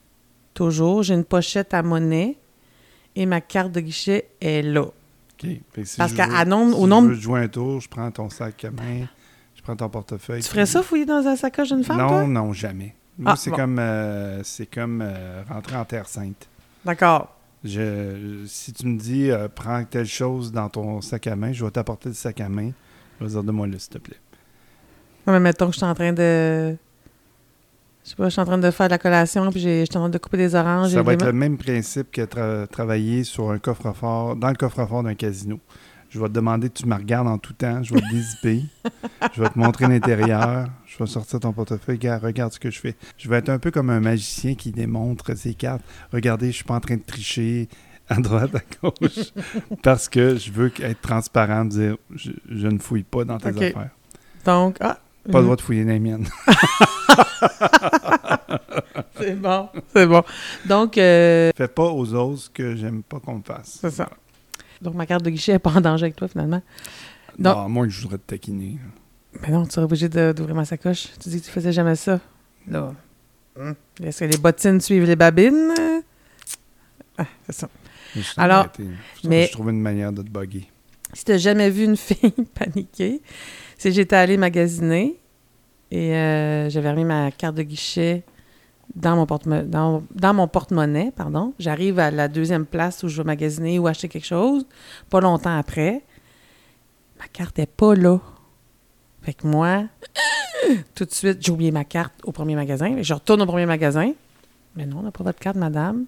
Toujours. 0.54 1.02
J'ai 1.02 1.14
une 1.14 1.24
pochette 1.24 1.72
à 1.74 1.82
monnaie 1.82 2.36
et 3.16 3.26
ma 3.26 3.40
carte 3.40 3.72
de 3.72 3.80
guichet 3.80 4.28
est 4.40 4.62
là. 4.62 4.82
OK. 4.82 4.92
Fait 5.72 5.82
que 5.82 5.84
si 5.88 5.96
Parce 5.96 6.12
je 6.12 6.16
qu'à 6.16 6.26
veux- 6.26 6.44
nombre- 6.50 6.74
si 6.74 6.80
au 6.80 6.84
je 6.84 6.90
nombre. 6.90 7.08
veux 7.08 7.14
jouer 7.14 7.40
un 7.40 7.48
tour, 7.48 7.80
je 7.80 7.88
prends 7.88 8.10
ton 8.10 8.28
sac 8.30 8.64
à 8.64 8.70
main, 8.70 9.06
je 9.54 9.62
prends 9.62 9.76
ton 9.76 9.88
portefeuille. 9.88 10.42
Tu 10.42 10.48
ferais 10.48 10.62
puis- 10.64 10.72
ça, 10.72 10.82
fouiller 10.82 11.06
dans 11.06 11.26
un 11.26 11.36
sacoche 11.36 11.68
d'une 11.68 11.84
femme, 11.84 11.98
Non, 11.98 12.08
toi? 12.08 12.26
non, 12.26 12.52
jamais. 12.52 12.94
Moi, 13.18 13.32
Ah, 13.32 13.36
c'est 13.36 13.50
bon. 13.50 13.56
comme, 13.56 13.78
euh, 13.78 14.42
c'est 14.42 14.66
comme 14.66 15.00
euh, 15.02 15.42
rentrer 15.48 15.76
en 15.76 15.84
Terre 15.84 16.08
Sainte. 16.08 16.48
D'accord. 16.84 17.30
Je, 17.62 18.44
si 18.46 18.72
tu 18.72 18.86
me 18.86 18.98
dis, 18.98 19.30
euh, 19.30 19.48
prends 19.48 19.84
telle 19.84 20.06
chose 20.06 20.52
dans 20.52 20.68
ton 20.68 21.00
sac 21.00 21.26
à 21.28 21.36
main, 21.36 21.52
je 21.52 21.64
vais 21.64 21.70
t'apporter 21.70 22.08
le 22.10 22.14
sac 22.14 22.40
à 22.40 22.48
main. 22.48 22.70
Je 23.20 23.24
vais 23.24 23.30
dire, 23.30 23.42
donne-moi 23.42 23.66
le, 23.68 23.78
s'il 23.78 23.90
te 23.92 23.98
plaît. 23.98 24.18
Non, 25.26 25.32
mais 25.32 25.40
mettons 25.40 25.66
que 25.68 25.72
je 25.72 25.78
suis 25.78 25.86
en 25.86 25.94
train 25.94 26.12
de. 26.12 26.76
Je 28.04 28.10
sais 28.10 28.16
pas, 28.16 28.24
je 28.24 28.30
suis 28.30 28.40
en 28.40 28.44
train 28.44 28.58
de 28.58 28.70
faire 28.70 28.88
de 28.88 28.90
la 28.90 28.98
collation, 28.98 29.50
puis 29.50 29.60
je 29.60 29.84
suis 29.86 29.96
en 29.96 30.00
train 30.00 30.08
de 30.10 30.18
couper 30.18 30.36
des 30.36 30.54
oranges. 30.54 30.90
Ça 30.92 31.02
va 31.02 31.14
être 31.14 31.24
le 31.24 31.32
même 31.32 31.56
principe 31.56 32.10
que 32.10 32.20
tra- 32.22 32.66
travailler 32.66 33.24
sur 33.24 33.50
un 33.50 33.58
coffre-fort, 33.58 34.36
dans 34.36 34.48
le 34.50 34.56
coffre-fort 34.56 35.02
d'un 35.02 35.14
casino. 35.14 35.58
Je 36.14 36.20
vais 36.20 36.28
te 36.28 36.32
demander, 36.32 36.70
tu 36.70 36.86
me 36.86 36.94
regardes 36.94 37.26
en 37.26 37.38
tout 37.38 37.54
temps, 37.54 37.82
je 37.82 37.92
vais 37.92 38.00
te 38.00 38.08
dézipper, 38.08 38.62
je 39.34 39.42
vais 39.42 39.48
te 39.48 39.58
montrer 39.58 39.88
l'intérieur, 39.88 40.68
je 40.86 40.96
vais 40.96 41.06
sortir 41.06 41.40
ton 41.40 41.52
portefeuille, 41.52 41.96
regarde, 41.96 42.22
regarde 42.22 42.52
ce 42.52 42.60
que 42.60 42.70
je 42.70 42.78
fais. 42.78 42.94
Je 43.18 43.28
vais 43.28 43.38
être 43.38 43.48
un 43.48 43.58
peu 43.58 43.72
comme 43.72 43.90
un 43.90 43.98
magicien 43.98 44.54
qui 44.54 44.70
démontre 44.70 45.36
ses 45.36 45.54
cartes. 45.54 45.82
Regardez, 46.12 46.52
je 46.52 46.52
suis 46.52 46.64
pas 46.64 46.74
en 46.74 46.80
train 46.80 46.98
de 46.98 47.02
tricher 47.02 47.68
à 48.08 48.20
droite, 48.20 48.54
à 48.54 48.60
gauche, 48.80 49.32
parce 49.82 50.08
que 50.08 50.36
je 50.36 50.52
veux 50.52 50.70
être 50.82 51.00
transparent, 51.00 51.64
dire, 51.64 51.96
je, 52.14 52.30
je 52.48 52.68
ne 52.68 52.78
fouille 52.78 53.02
pas 53.02 53.24
dans 53.24 53.38
tes 53.38 53.48
affaires. 53.48 53.90
Donc, 54.44 54.76
ah. 54.78 55.00
Pas 55.24 55.32
le 55.32 55.38
mhm. 55.38 55.44
droit 55.46 55.56
de 55.56 55.62
fouiller 55.62 55.84
dans 55.84 55.90
les 55.90 55.98
miennes. 55.98 56.28
C'est 59.18 59.34
bon, 59.34 59.68
c'est 59.92 60.06
bon. 60.06 60.22
Donc, 60.66 60.98
euh, 60.98 61.50
Fais 61.56 61.68
pas 61.68 61.84
aux 61.84 62.12
autres 62.14 62.42
ce 62.42 62.50
que 62.50 62.76
j'aime 62.76 63.02
pas 63.02 63.20
qu'on 63.20 63.36
me 63.36 63.42
fasse. 63.42 63.78
c'est 63.80 63.90
ça. 63.90 64.08
Donc, 64.84 64.94
ma 64.94 65.06
carte 65.06 65.24
de 65.24 65.30
guichet 65.30 65.52
n'est 65.54 65.58
pas 65.58 65.72
en 65.72 65.80
danger 65.80 66.04
avec 66.04 66.16
toi, 66.16 66.28
finalement. 66.28 66.62
Non. 67.38 67.54
Non, 67.54 67.64
à 67.64 67.68
moins 67.68 67.86
que 67.86 67.92
je 67.92 68.00
voudrais 68.02 68.18
te 68.18 68.26
taquiner. 68.26 68.76
Mais 69.42 69.48
non, 69.50 69.64
tu 69.64 69.72
serais 69.72 69.84
obligé 69.84 70.08
d'ouvrir 70.08 70.54
ma 70.54 70.64
sacoche. 70.64 71.08
Tu 71.20 71.28
dis 71.28 71.40
que 71.40 71.46
tu 71.46 71.50
faisais 71.50 71.72
jamais 71.72 71.96
ça. 71.96 72.20
Là. 72.68 72.92
Est-ce 74.02 74.20
que 74.20 74.24
les 74.26 74.36
bottines 74.36 74.80
suivent 74.80 75.04
les 75.06 75.16
babines? 75.16 75.72
Ah, 77.18 77.26
c'est 77.46 77.52
ça. 77.54 77.68
Alors, 78.36 78.68
mais- 79.24 79.46
Je 79.46 79.52
trouve 79.52 79.70
une 79.70 79.80
manière 79.80 80.12
de 80.12 80.22
te 80.22 80.28
bugger. 80.30 80.68
Si 81.12 81.24
t'as 81.24 81.36
jamais 81.38 81.70
vu 81.70 81.84
une 81.84 81.96
fille 81.96 82.32
paniquer, 82.54 83.20
c'est 83.78 83.88
que 83.90 83.94
j'étais 83.94 84.16
allée 84.16 84.36
magasiner 84.36 85.16
et 85.90 86.14
euh, 86.14 86.68
j'avais 86.70 86.90
remis 86.90 87.04
ma 87.04 87.30
carte 87.32 87.56
de 87.56 87.62
guichet 87.62 88.22
dans 88.94 89.16
mon 89.16 90.48
porte-monnaie, 90.48 91.12
pardon. 91.16 91.52
J'arrive 91.58 91.98
à 91.98 92.10
la 92.10 92.28
deuxième 92.28 92.66
place 92.66 93.02
où 93.02 93.08
je 93.08 93.16
vais 93.16 93.26
magasiner 93.26 93.78
ou 93.78 93.86
acheter 93.86 94.08
quelque 94.08 94.26
chose, 94.26 94.66
pas 95.10 95.20
longtemps 95.20 95.56
après. 95.56 96.02
Ma 97.18 97.26
carte 97.28 97.58
est 97.58 97.70
pas 97.70 97.94
là. 97.94 98.20
Fait 99.22 99.42
moi, 99.44 99.84
tout 100.94 101.04
de 101.04 101.12
suite, 101.12 101.38
j'ai 101.40 101.52
oublié 101.52 101.70
ma 101.70 101.84
carte 101.84 102.14
au 102.24 102.32
premier 102.32 102.54
magasin. 102.54 103.02
Je 103.02 103.14
retourne 103.14 103.42
au 103.42 103.46
premier 103.46 103.66
magasin. 103.66 104.12
Mais 104.76 104.86
non, 104.86 104.98
on 104.98 105.02
n'a 105.02 105.10
pas 105.10 105.24
votre 105.24 105.38
carte, 105.38 105.56
madame. 105.56 106.04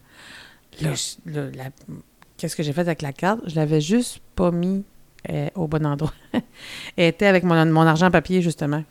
Qu'est-ce 0.78 2.56
que 2.56 2.62
j'ai 2.62 2.72
fait 2.72 2.82
avec 2.82 3.02
la 3.02 3.12
carte? 3.12 3.40
Je 3.46 3.54
l'avais 3.54 3.80
juste 3.80 4.20
pas 4.34 4.50
mis 4.50 4.84
euh, 5.30 5.48
au 5.54 5.66
bon 5.66 5.86
endroit. 5.86 6.12
Elle 6.96 7.08
était 7.08 7.26
avec 7.26 7.44
mon 7.44 7.86
argent 7.86 8.10
papier, 8.10 8.42
justement. 8.42 8.84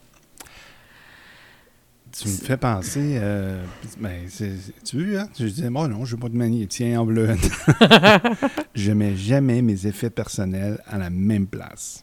Tu 2.17 2.29
me 2.29 2.33
fais 2.33 2.57
penser. 2.57 3.17
euh, 3.21 3.61
ben, 3.99 4.25
tu 4.85 4.97
veux, 4.97 5.19
hein? 5.19 5.27
Je 5.37 5.45
disais, 5.45 5.69
moi, 5.69 5.87
non, 5.87 6.05
je 6.05 6.15
veux 6.15 6.19
pas 6.21 6.29
de. 6.29 6.65
Tiens, 6.65 7.01
en 7.01 7.05
bleu. 7.05 7.35
je 8.75 8.91
mets 8.91 9.15
jamais 9.15 9.61
mes 9.61 9.85
effets 9.87 10.09
personnels 10.09 10.79
à 10.87 10.97
la 10.97 11.09
même 11.09 11.45
place. 11.47 12.01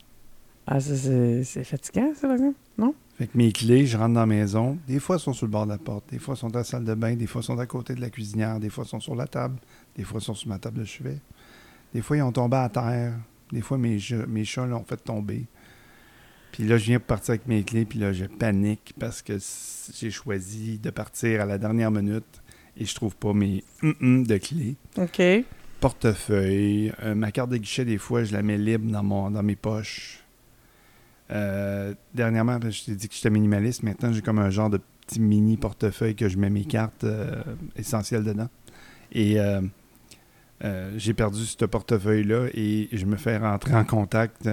Ah, 0.66 0.80
ça, 0.80 0.94
c'est 0.96 1.42
c'est 1.44 1.64
fatigant, 1.64 2.12
ça, 2.14 2.22
par 2.28 2.32
exemple? 2.32 2.56
Non? 2.78 2.94
Fait 3.16 3.26
que 3.26 3.36
mes 3.36 3.52
clés, 3.52 3.86
je 3.86 3.96
rentre 3.96 4.14
dans 4.14 4.20
la 4.20 4.26
maison. 4.26 4.78
Des 4.86 4.98
fois, 4.98 5.16
elles 5.16 5.20
sont 5.22 5.32
sur 5.32 5.46
le 5.46 5.50
bord 5.52 5.64
de 5.64 5.70
la 5.72 5.78
porte. 5.78 6.04
Des 6.10 6.18
fois, 6.18 6.34
elles 6.34 6.38
sont 6.40 6.48
dans 6.48 6.58
la 6.60 6.64
salle 6.64 6.84
de 6.84 6.94
bain. 6.94 7.14
Des 7.14 7.26
fois, 7.26 7.40
elles 7.40 7.46
sont 7.46 7.58
à 7.58 7.66
côté 7.66 7.94
de 7.94 8.00
la 8.00 8.10
cuisinière. 8.10 8.60
Des 8.60 8.68
fois, 8.70 8.84
elles 8.84 8.90
sont 8.90 9.00
sur 9.00 9.14
la 9.14 9.26
table. 9.26 9.56
Des 9.96 10.04
fois, 10.04 10.18
elles 10.18 10.24
sont 10.24 10.34
sur 10.34 10.48
ma 10.48 10.58
table 10.58 10.80
de 10.80 10.84
chevet. 10.84 11.18
Des 11.94 12.00
fois, 12.02 12.16
ils 12.16 12.22
ont 12.22 12.32
tombé 12.32 12.56
à 12.58 12.68
terre. 12.68 13.14
Des 13.50 13.60
fois, 13.60 13.76
mes, 13.78 13.98
jeux- 13.98 14.26
mes 14.26 14.44
chats 14.44 14.66
l'ont 14.66 14.84
fait 14.84 14.96
tomber. 15.02 15.46
Puis 16.52 16.64
là, 16.64 16.76
je 16.76 16.84
viens 16.84 16.98
pour 16.98 17.06
partir 17.06 17.30
avec 17.30 17.48
mes 17.48 17.64
clés. 17.64 17.86
Puis 17.86 17.98
là, 17.98 18.12
je 18.12 18.26
panique 18.26 18.94
parce 19.00 19.22
que 19.22 19.38
j'ai 19.94 20.10
choisi 20.10 20.78
de 20.78 20.90
partir 20.90 21.40
à 21.40 21.46
la 21.46 21.58
dernière 21.58 21.90
minute 21.90 22.42
et 22.76 22.84
je 22.84 22.94
trouve 22.94 23.16
pas 23.16 23.32
mes 23.32 23.64
hum-hum 23.82 24.26
de 24.26 24.36
clés. 24.36 24.76
OK. 24.98 25.22
Portefeuille. 25.80 26.92
euh, 27.02 27.14
ma 27.14 27.32
carte 27.32 27.50
de 27.50 27.56
guichet, 27.56 27.84
des 27.84 27.98
fois, 27.98 28.22
je 28.22 28.32
la 28.32 28.42
mets 28.42 28.58
libre 28.58 28.90
dans, 28.92 29.02
mon, 29.02 29.30
dans 29.30 29.42
mes 29.42 29.56
poches. 29.56 30.20
Euh, 31.30 31.94
dernièrement, 32.14 32.58
je 32.62 32.84
t'ai 32.84 32.94
dit 32.94 33.08
que 33.08 33.14
j'étais 33.14 33.30
minimaliste. 33.30 33.82
Maintenant, 33.82 34.12
j'ai 34.12 34.20
comme 34.20 34.38
un 34.38 34.50
genre 34.50 34.68
de 34.68 34.78
petit 35.06 35.20
mini 35.20 35.56
portefeuille 35.56 36.14
que 36.14 36.28
je 36.28 36.36
mets 36.36 36.50
mes 36.50 36.64
cartes 36.64 37.04
euh, 37.04 37.42
essentielles 37.76 38.24
dedans. 38.24 38.48
Et 39.12 39.38
j'ai 40.96 41.12
perdu 41.12 41.44
ce 41.44 41.64
portefeuille-là 41.64 42.46
et 42.54 42.88
je 42.92 43.04
me 43.04 43.16
fais 43.16 43.36
rentrer 43.36 43.74
en 43.74 43.84
contact 43.84 44.48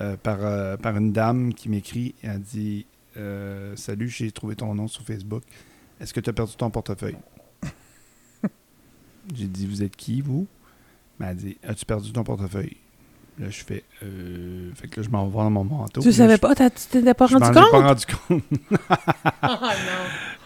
euh, 0.00 0.16
par, 0.16 0.38
euh, 0.44 0.76
par 0.76 0.96
une 0.96 1.12
dame 1.12 1.54
qui 1.54 1.68
m'écrit. 1.68 2.14
Elle 2.22 2.40
dit 2.40 2.86
euh, 3.16 3.74
Salut, 3.76 4.08
j'ai 4.08 4.30
trouvé 4.32 4.54
ton 4.56 4.74
nom 4.74 4.88
sur 4.88 5.02
Facebook. 5.02 5.42
Est-ce 6.00 6.12
que 6.14 6.20
tu 6.20 6.30
as 6.30 6.32
perdu 6.32 6.54
ton 6.56 6.70
portefeuille? 6.70 7.16
J'ai 9.34 9.46
dit 9.46 9.66
Vous 9.66 9.82
êtes 9.82 9.96
qui, 9.96 10.20
vous? 10.20 10.46
Elle 11.20 11.26
m'a 11.26 11.34
dit 11.34 11.56
As-tu 11.66 11.84
perdu 11.84 12.12
ton 12.12 12.24
portefeuille? 12.24 12.76
Là, 13.38 13.50
je 13.50 13.62
fais 13.64 13.84
euh, 14.02 14.70
Fait 14.74 14.88
que 14.88 15.00
là, 15.00 15.06
je 15.06 15.10
m'en 15.10 15.28
vais 15.28 15.36
dans 15.38 15.50
mon 15.50 15.64
manteau. 15.64 16.00
Tu 16.00 16.08
là, 16.08 16.14
savais 16.14 16.36
je- 16.36 16.40
pas? 16.40 16.54
Tu 16.54 16.68
t'étais 16.90 17.14
pas 17.14 17.26
je 17.26 17.36
rendu 17.36 17.46
compte? 17.58 17.70
pas 17.70 17.80
rendu 17.88 18.04
compte. 18.06 18.42
Ah, 19.42 19.72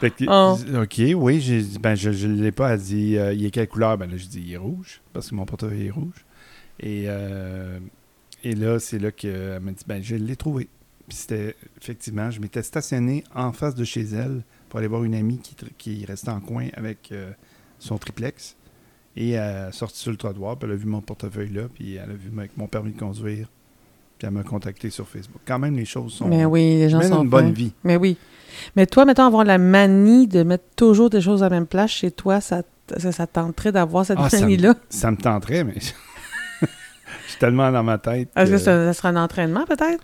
Fait 0.00 0.10
que, 0.10 0.24
Oh. 0.28 0.82
OK, 0.82 1.00
oui, 1.22 1.40
j'ai 1.40 1.62
dit, 1.62 1.78
ben, 1.78 1.94
je 1.94 2.10
ne 2.26 2.42
l'ai 2.42 2.52
pas. 2.52 2.74
Elle 2.74 2.80
dit, 2.80 3.16
euh, 3.16 3.32
il 3.32 3.44
est 3.46 3.50
quelle 3.50 3.68
couleur? 3.68 3.96
Ben 3.96 4.10
là, 4.10 4.16
je 4.16 4.26
dis, 4.26 4.40
il 4.44 4.52
est 4.52 4.56
rouge, 4.58 5.00
parce 5.12 5.30
que 5.30 5.34
mon 5.34 5.44
portefeuille 5.46 5.86
est 5.86 5.90
rouge. 5.90 6.24
Et, 6.80 7.04
euh, 7.06 7.78
et 8.42 8.54
là, 8.54 8.78
c'est 8.78 8.98
là 8.98 9.10
qu'elle 9.10 9.60
m'a 9.60 9.72
dit, 9.72 9.84
ben, 9.86 10.02
je 10.02 10.16
l'ai 10.16 10.36
trouvé. 10.36 10.68
Puis 11.08 11.18
c'était, 11.18 11.56
effectivement, 11.80 12.30
je 12.30 12.40
m'étais 12.40 12.62
stationné 12.62 13.24
en 13.34 13.52
face 13.52 13.74
de 13.74 13.84
chez 13.84 14.02
elle 14.02 14.42
pour 14.68 14.78
aller 14.78 14.88
voir 14.88 15.04
une 15.04 15.14
amie 15.14 15.40
qui, 15.78 16.04
restait 16.04 16.30
en 16.30 16.40
coin 16.40 16.68
avec 16.74 17.10
euh, 17.12 17.32
son 17.78 17.98
triplex. 17.98 18.56
Et 19.16 19.30
elle 19.30 19.40
a 19.40 19.72
sorti 19.72 19.98
sur 19.98 20.10
le 20.10 20.16
trottoir, 20.16 20.56
puis 20.56 20.66
elle 20.66 20.74
a 20.74 20.78
vu 20.78 20.86
mon 20.86 21.02
portefeuille 21.02 21.50
là, 21.52 21.62
puis 21.72 21.96
elle 21.96 22.10
a 22.10 22.14
vu 22.14 22.30
avec 22.36 22.56
mon 22.56 22.66
permis 22.66 22.92
de 22.92 22.98
conduire. 22.98 23.48
Puis 24.18 24.26
elle 24.26 24.30
m'a 24.30 24.42
contacté 24.42 24.88
sur 24.88 25.06
Facebook. 25.06 25.42
Quand 25.44 25.58
même, 25.58 25.76
les 25.76 25.84
choses 25.84 26.14
sont. 26.14 26.28
Mais 26.28 26.44
oui, 26.44 26.78
les 26.78 26.88
gens 26.88 26.98
mènent 26.98 27.08
sont 27.08 27.22
une 27.24 27.28
bonne 27.28 27.52
vie. 27.52 27.72
Mais 27.84 27.96
oui. 27.96 28.16
Mais 28.76 28.86
toi, 28.86 29.04
mettons, 29.04 29.24
avoir 29.24 29.44
la 29.44 29.58
manie 29.58 30.28
de 30.28 30.42
mettre 30.42 30.64
toujours 30.76 31.10
des 31.10 31.20
choses 31.20 31.42
à 31.42 31.46
la 31.48 31.56
même 31.56 31.66
place 31.66 31.90
chez 31.90 32.10
toi, 32.10 32.40
ça, 32.40 32.62
ça, 32.96 33.12
ça 33.12 33.26
tenterait 33.26 33.72
d'avoir 33.72 34.06
cette 34.06 34.18
Ah, 34.20 34.30
ça 34.30 34.38
me- 34.38 34.42
manie-là? 34.42 34.74
Ça 34.88 35.10
me 35.10 35.16
tenterait, 35.16 35.64
mais 35.64 35.74
suis 37.32 37.38
tellement 37.40 37.70
dans 37.72 37.82
ma 37.82 37.98
tête. 37.98 38.28
Est-ce 38.36 38.50
que 38.50 38.56
que- 38.56 38.62
ça, 38.62 38.86
ça 38.86 38.92
sera 38.94 39.08
un 39.10 39.16
entraînement, 39.16 39.64
peut-être? 39.66 40.02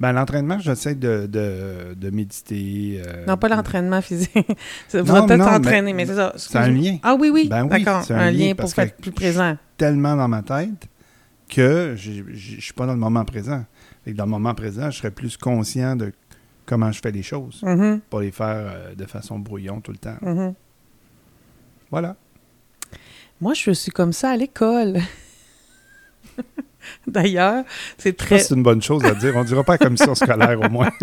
Ben, 0.00 0.12
l'entraînement, 0.12 0.58
j'essaie 0.58 0.94
de, 0.96 1.26
de, 1.26 1.94
de 1.94 2.10
méditer. 2.10 3.00
euh, 3.06 3.24
non, 3.26 3.36
pas 3.36 3.48
l'entraînement 3.48 4.00
physique. 4.02 4.32
Ça 4.88 5.02
Non, 5.04 5.24
peut-être 5.26 5.44
s'entraîner, 5.44 5.92
mais- 5.92 6.04
mais, 6.04 6.06
c'est 6.06 6.16
ça. 6.16 6.32
C'est 6.36 6.58
un 6.58 6.68
lien 6.68 6.98
Ah 7.04 7.14
oui, 7.18 7.30
oui. 7.32 7.46
Ben 7.48 7.62
oui, 7.62 7.68
D'accord. 7.84 8.02
c'est 8.04 8.12
Un, 8.14 8.18
un 8.18 8.30
lien 8.32 8.54
pour 8.56 8.68
être 8.76 8.96
plus 8.96 9.10
je- 9.12 9.14
présent. 9.14 9.56
tellement 9.76 10.16
dans 10.16 10.26
ma 10.26 10.42
tête 10.42 10.88
que 11.48 11.94
je 11.96 12.10
suis 12.58 12.72
pas 12.74 12.86
dans 12.86 12.92
le 12.94 12.98
moment 12.98 13.24
présent. 13.24 13.64
Dans 14.06 14.24
le 14.24 14.30
moment 14.30 14.52
présent, 14.54 14.90
je 14.90 14.98
serais 14.98 15.12
plus 15.12 15.36
conscient 15.36 15.94
de 15.94 16.12
comment 16.66 16.90
je 16.90 17.00
fais 17.00 17.12
les 17.12 17.22
choses, 17.22 17.60
Mhm, 17.62 18.00
pas 18.10 18.20
les 18.20 18.32
faire 18.32 18.46
euh, 18.66 18.94
de 18.96 19.04
façon 19.06 19.38
brouillon 19.38 19.80
tout 19.80 19.92
le 19.92 19.98
temps. 19.98 20.16
mhm. 20.22 20.54
Voilà. 21.92 22.16
Moi, 23.40 23.54
je 23.54 23.70
suis 23.70 23.92
comme 23.92 24.12
ça 24.12 24.30
à 24.30 24.36
l'école. 24.36 24.98
D'ailleurs, 27.06 27.64
c'est 27.96 28.14
très. 28.16 28.38
c'est 28.40 28.54
une 28.54 28.62
bonne 28.62 28.82
chose 28.82 29.04
à 29.04 29.14
dire. 29.14 29.32
On 29.36 29.44
dira 29.44 29.64
pas 29.64 29.78
comme 29.78 29.96
ça 29.96 30.14
scolaire 30.14 30.60
au 30.60 30.68
moins. 30.68 30.90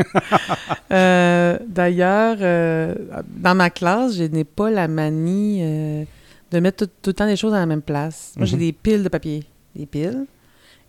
Euh, 0.92 1.58
D'ailleurs, 1.68 2.38
euh, 2.42 2.96
dans 3.28 3.56
ma 3.56 3.70
classe, 3.70 4.16
je 4.18 4.24
n'ai 4.24 4.44
pas 4.44 4.70
la 4.70 4.88
manie 4.90 5.60
euh, 5.62 6.04
de 6.52 6.60
mettre 6.60 6.86
tout, 6.86 6.92
tout 7.02 7.10
le 7.12 7.14
temps 7.14 7.26
les 7.26 7.38
choses 7.38 7.54
à 7.54 7.60
la 7.60 7.66
même 7.66 7.82
place. 7.82 8.34
Moi, 8.36 8.46
j'ai 8.46 8.58
Mhm. 8.58 8.62
des 8.62 8.72
piles 8.74 9.04
de 9.04 9.10
papier. 9.10 9.44
Des 9.76 9.86
piles. 9.86 10.26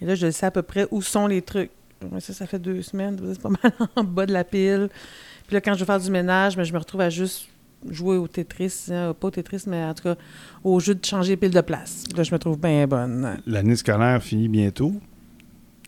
Et 0.00 0.04
là, 0.04 0.14
je 0.16 0.30
sais 0.30 0.46
à 0.46 0.50
peu 0.50 0.62
près 0.62 0.86
où 0.90 1.00
sont 1.02 1.26
les 1.28 1.40
trucs. 1.42 1.70
Ça, 2.18 2.32
ça 2.32 2.46
fait 2.46 2.58
deux 2.58 2.82
semaines. 2.82 3.16
C'est 3.32 3.40
pas 3.40 3.50
mal 3.50 3.72
en 3.96 4.02
bas 4.02 4.26
de 4.26 4.32
la 4.32 4.42
pile. 4.42 4.88
Puis 5.46 5.54
là, 5.54 5.60
quand 5.60 5.74
je 5.74 5.78
veux 5.80 5.86
faire 5.86 6.00
du 6.00 6.10
ménage, 6.10 6.56
ben, 6.56 6.64
je 6.64 6.72
me 6.72 6.78
retrouve 6.78 7.00
à 7.02 7.10
juste 7.10 7.46
jouer 7.90 8.16
au 8.16 8.28
Tetris. 8.28 8.86
hein, 8.90 9.14
pas 9.18 9.28
au 9.28 9.30
Tetris, 9.30 9.64
mais 9.66 9.84
en 9.84 9.94
tout 9.94 10.04
cas, 10.04 10.16
au 10.64 10.80
jeu 10.80 10.94
de 10.94 11.04
changer 11.04 11.30
les 11.30 11.36
piles 11.36 11.50
de 11.50 11.60
place. 11.60 12.04
Là, 12.16 12.22
je 12.22 12.32
me 12.32 12.38
trouve 12.38 12.58
bien 12.58 12.86
bonne. 12.86 13.38
L'année 13.46 13.76
scolaire 13.76 14.22
finit 14.22 14.48
bientôt. 14.48 14.94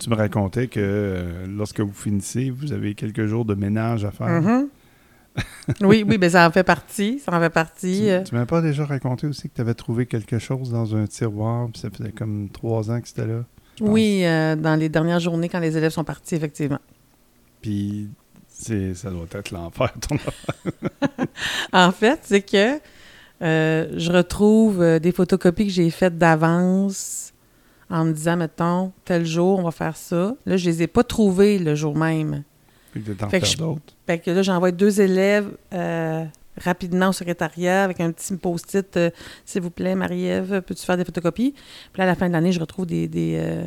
Tu 0.00 0.11
me 0.11 0.16
racontais 0.16 0.66
que 0.66 0.80
euh, 0.80 1.46
lorsque 1.46 1.80
vous 1.80 1.92
finissez, 1.92 2.50
vous 2.50 2.72
avez 2.72 2.94
quelques 2.94 3.26
jours 3.26 3.44
de 3.44 3.54
ménage 3.54 4.04
à 4.04 4.11
faire. 4.11 4.42
Mhm. 4.42 4.68
oui, 5.80 6.04
oui, 6.07 6.16
mais 6.20 6.30
ça 6.30 6.46
en 6.46 6.50
fait 6.50 6.62
partie. 6.62 7.18
Ça 7.18 7.37
en 7.37 7.40
fait 7.40 7.50
partie. 7.50 8.02
Tu, 8.02 8.11
euh. 8.11 8.22
tu 8.22 8.35
m'as 8.35 8.46
pas 8.46 8.61
déjà 8.61 8.85
raconté 8.85 9.26
aussi 9.26 9.48
que 9.48 9.54
tu 9.54 9.61
avais 9.61 9.74
trouvé 9.74 10.07
quelque 10.07 10.38
chose 10.38 10.70
dans 10.70 10.94
un 10.94 11.07
tiroir, 11.07 11.68
puis 11.72 11.80
ça 11.80 11.90
faisait 11.90 12.12
comme 12.12 12.48
trois 12.52 12.90
ans 12.90 13.00
que 13.00 13.09
c'était 13.09 13.26
là. 13.26 13.44
Oui, 13.80 14.24
euh, 14.24 14.54
dans 14.54 14.76
les 14.76 14.88
dernières 14.88 15.20
journées, 15.20 15.48
quand 15.48 15.59
les 15.59 15.76
élèves 15.76 15.90
sont 15.90 16.04
partis, 16.04 16.37
effectivement. 16.37 16.78
Puis 17.61 18.09
ça 18.95 19.11
doit 19.11 19.27
être 19.33 19.51
l'enfer, 19.51 19.93
ton 20.01 20.17
En 21.73 21.90
fait, 21.93 22.21
c'est 22.23 22.43
que 22.43 22.79
euh, 23.43 23.88
je 23.97 24.12
retrouve 24.12 24.81
euh, 24.81 24.99
des 24.99 25.12
photocopies 25.12 25.67
que 25.67 25.73
j'ai 25.73 25.90
faites 25.90 26.17
d'avance 26.17 27.33
en 27.90 28.05
me 28.05 28.12
disant, 28.12 28.37
mettons, 28.37 28.93
tel 29.05 29.27
jour, 29.27 29.59
on 29.59 29.62
va 29.64 29.71
faire 29.71 29.97
ça. 29.97 30.35
Là, 30.47 30.57
je 30.57 30.64
les 30.67 30.83
ai 30.83 30.87
pas 30.87 31.03
trouvées 31.05 31.59
le 31.59 31.75
jour 31.75 31.97
même. 31.97 32.43
Que 32.95 33.01
Fait 33.29 33.40
que 33.40 33.47
je- 33.47 33.57
d'autres. 33.57 33.93
Fait 34.07 34.19
que 34.21 34.31
là, 34.31 34.43
j'envoie 34.43 34.71
deux 34.71 35.01
élèves 35.01 35.51
euh, 35.73 36.25
rapidement 36.59 37.09
au 37.09 37.12
secrétariat 37.12 37.83
avec 37.85 38.01
un 38.01 38.12
petit 38.12 38.37
post-it 38.37 38.97
euh, 38.97 39.11
S'il 39.45 39.62
vous 39.62 39.71
plaît, 39.71 39.97
Marie-Ève, 39.97 40.62
peux-tu 40.62 40.85
faire 40.85 40.97
des 40.97 41.05
photocopies? 41.05 41.53
Puis 41.93 41.99
là, 41.99 42.05
à 42.05 42.07
la 42.07 42.14
fin 42.14 42.29
de 42.29 42.33
l'année, 42.33 42.53
je 42.53 42.61
retrouve 42.61 42.87
des, 42.87 43.09
des, 43.09 43.35
euh, 43.37 43.64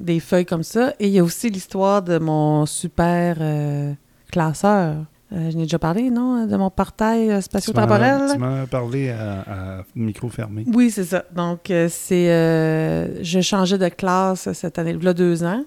des 0.00 0.20
feuilles 0.20 0.46
comme 0.46 0.62
ça. 0.62 0.92
Et 1.00 1.06
il 1.08 1.12
y 1.12 1.18
a 1.18 1.24
aussi 1.24 1.50
l'histoire 1.50 2.02
de 2.02 2.18
mon 2.18 2.66
super 2.66 3.36
euh, 3.40 3.92
classeur. 4.30 4.96
Euh, 5.32 5.50
je 5.50 5.56
n'ai 5.56 5.64
déjà 5.64 5.78
parlé, 5.78 6.08
non? 6.10 6.46
De 6.46 6.56
mon 6.56 6.70
portail 6.70 7.30
euh, 7.30 7.40
spatio-temporel? 7.40 8.30
tu 8.32 8.38
m'en 8.38 8.62
as 8.62 8.66
parlé 8.66 9.10
à, 9.10 9.40
à 9.78 9.82
micro 9.94 10.28
fermé. 10.30 10.64
Oui, 10.72 10.90
c'est 10.90 11.04
ça. 11.04 11.24
Donc, 11.34 11.60
c'est. 11.66 12.30
euh, 12.30 13.22
je 13.22 13.40
changeais 13.40 13.76
de 13.78 13.88
classe 13.88 14.50
cette 14.52 14.78
année, 14.78 14.94
là, 14.94 15.12
deux 15.12 15.44
ans. 15.44 15.62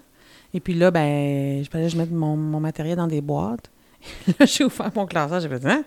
Et 0.54 0.60
puis 0.60 0.74
là, 0.74 0.92
ben, 0.92 1.64
je 1.64 1.70
que 1.70 1.88
je 1.88 1.98
mette 1.98 2.12
mon, 2.12 2.36
mon 2.36 2.60
matériel 2.60 2.98
dans 2.98 3.08
des 3.08 3.22
boîtes. 3.22 3.70
là, 4.40 4.46
j'ai 4.46 4.64
ouvert 4.64 4.92
mon 4.96 5.06
classeur, 5.06 5.40
j'ai 5.40 5.48
fait, 5.48 5.66
hein? 5.66 5.84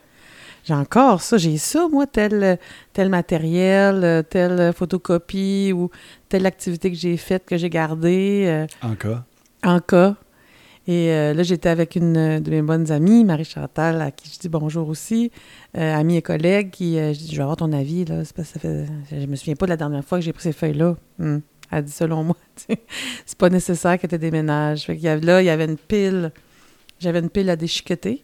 J'ai 0.65 0.75
encore 0.75 1.21
ça, 1.21 1.37
j'ai 1.37 1.59
ça, 1.59 1.89
moi, 1.89 2.07
tel, 2.07 2.59
tel 2.93 3.09
matériel, 3.11 4.03
euh, 4.03 4.23
telle 4.23 4.73
photocopie 4.73 5.73
ou 5.75 5.91
telle 6.29 6.47
activité 6.47 6.91
que 6.91 6.97
j'ai 6.97 7.17
faite, 7.17 7.45
que 7.45 7.57
j'ai 7.57 7.71
gardée 7.71 8.45
euh, 8.47 8.67
En 8.83 8.95
cas. 8.95 9.25
en 9.63 9.81
cas. 9.81 10.17
Et 10.87 11.11
euh, 11.13 11.33
là, 11.33 11.43
j'étais 11.43 11.71
avec 11.71 11.97
une 11.97 12.41
de 12.41 12.51
mes 12.51 12.61
bonnes 12.61 12.91
amies, 12.93 13.25
Marie 13.25 13.45
Chantal, 13.45 14.03
à 14.03 14.11
qui 14.11 14.31
je 14.31 14.39
dis 14.39 14.51
bonjour 14.51 14.89
aussi, 14.89 15.31
euh, 15.79 15.95
amie 15.95 16.17
et 16.17 16.23
collègue, 16.23 16.71
qui, 16.71 16.99
euh, 16.99 17.15
je 17.15 17.19
dis, 17.21 17.31
je 17.31 17.37
vais 17.37 17.43
avoir 17.43 17.57
ton 17.57 17.73
avis, 17.73 18.05
là. 18.05 18.25
C'est 18.25 18.37
parce 18.37 18.53
que 18.53 18.55
ça 18.55 18.61
fait, 18.61 18.87
je 19.21 19.27
me 19.27 19.35
souviens 19.37 19.55
pas 19.55 19.65
de 19.65 19.71
la 19.71 19.79
dernière 19.79 20.05
fois 20.05 20.19
que 20.19 20.25
j'ai 20.25 20.35
pris 20.35 20.43
ces 20.43 20.53
feuilles-là. 20.53 20.97
Hmm. 21.19 21.39
Elle 21.71 21.85
dit, 21.85 21.93
selon 21.93 22.23
moi, 22.25 22.37
c'est 23.25 23.39
pas 23.39 23.49
nécessaire 23.49 23.99
que 23.99 24.07
tu 24.07 24.19
déménages. 24.19 24.85
Fait 24.85 24.97
qu'il 24.97 25.05
y 25.05 25.09
avait, 25.09 25.25
là, 25.25 25.41
il 25.41 25.47
y 25.47 25.51
avait 25.51 25.65
une 25.65 25.79
pile, 25.79 26.33
j'avais 26.99 27.21
une 27.21 27.31
pile 27.31 27.49
à 27.49 27.57
déchiqueter, 27.57 28.23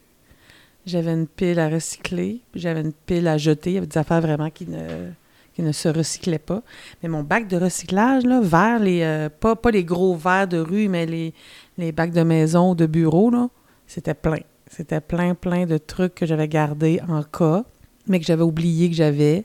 j'avais 0.87 1.12
une 1.12 1.27
pile 1.27 1.59
à 1.59 1.69
recycler, 1.69 2.40
j'avais 2.55 2.81
une 2.81 2.93
pile 2.93 3.29
à 3.29 3.38
jeter. 3.38 3.71
Il 3.71 3.75
y 3.75 3.79
avait 3.79 3.87
des 3.87 3.99
affaires 3.99 4.21
vraiment 4.21 4.51
qui 4.51 4.66
ne, 4.66 5.11
qui 5.55 5.62
ne 5.62 5.73
se 5.73 5.88
recyclaient 5.88 6.38
pas. 6.38 6.62
Mais 7.03 7.09
mon 7.09 7.23
bac 7.23 7.49
de 7.49 7.57
recyclage, 7.57 8.25
là, 8.25 8.40
vers 8.40 8.79
les, 8.79 9.03
euh, 9.03 9.29
pas, 9.29 9.57
pas 9.57 9.71
les 9.71 9.85
gros 9.85 10.16
verres 10.16 10.49
de 10.49 10.59
rue, 10.59 10.88
mais 10.88 11.07
les, 11.07 11.35
les 11.79 11.93
bacs 11.93 12.12
de 12.12 12.23
maison 12.23 12.73
ou 12.73 12.75
de 12.75 12.87
bureau, 12.87 13.31
là, 13.31 13.49
c'était 13.87 14.14
plein. 14.14 14.40
C'était 14.69 15.01
plein, 15.01 15.35
plein 15.35 15.66
de 15.66 15.79
trucs 15.79 16.14
que 16.14 16.27
j'avais 16.27 16.49
gardés 16.49 17.01
en 17.09 17.23
cas, 17.23 17.64
mais 18.07 18.21
que 18.21 18.27
j'avais 18.27 18.43
oublié 18.43 18.88
que 18.88 18.97
j'avais. 18.97 19.45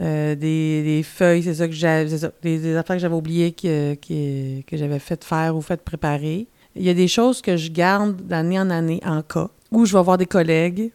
Euh, 0.00 0.36
des, 0.36 0.84
des 0.84 1.02
feuilles, 1.02 1.42
c'est 1.42 1.54
ça 1.54 1.66
que 1.66 1.74
j'avais, 1.74 2.04
des 2.42 2.76
affaires 2.76 2.96
que 2.96 3.02
j'avais 3.02 3.16
oubliées 3.16 3.50
que, 3.50 3.94
que, 3.94 4.60
que 4.62 4.76
j'avais 4.76 5.00
fait 5.00 5.24
faire 5.24 5.56
ou 5.56 5.60
fait 5.60 5.82
préparer. 5.82 6.46
Il 6.76 6.82
y 6.82 6.90
a 6.90 6.94
des 6.94 7.08
choses 7.08 7.42
que 7.42 7.56
je 7.56 7.72
garde 7.72 8.20
d'année 8.22 8.60
en 8.60 8.70
année 8.70 9.00
en 9.04 9.22
cas, 9.22 9.50
où 9.70 9.84
je 9.86 9.96
vais 9.96 10.02
voir 10.02 10.18
des 10.18 10.26
collègues. 10.26 10.92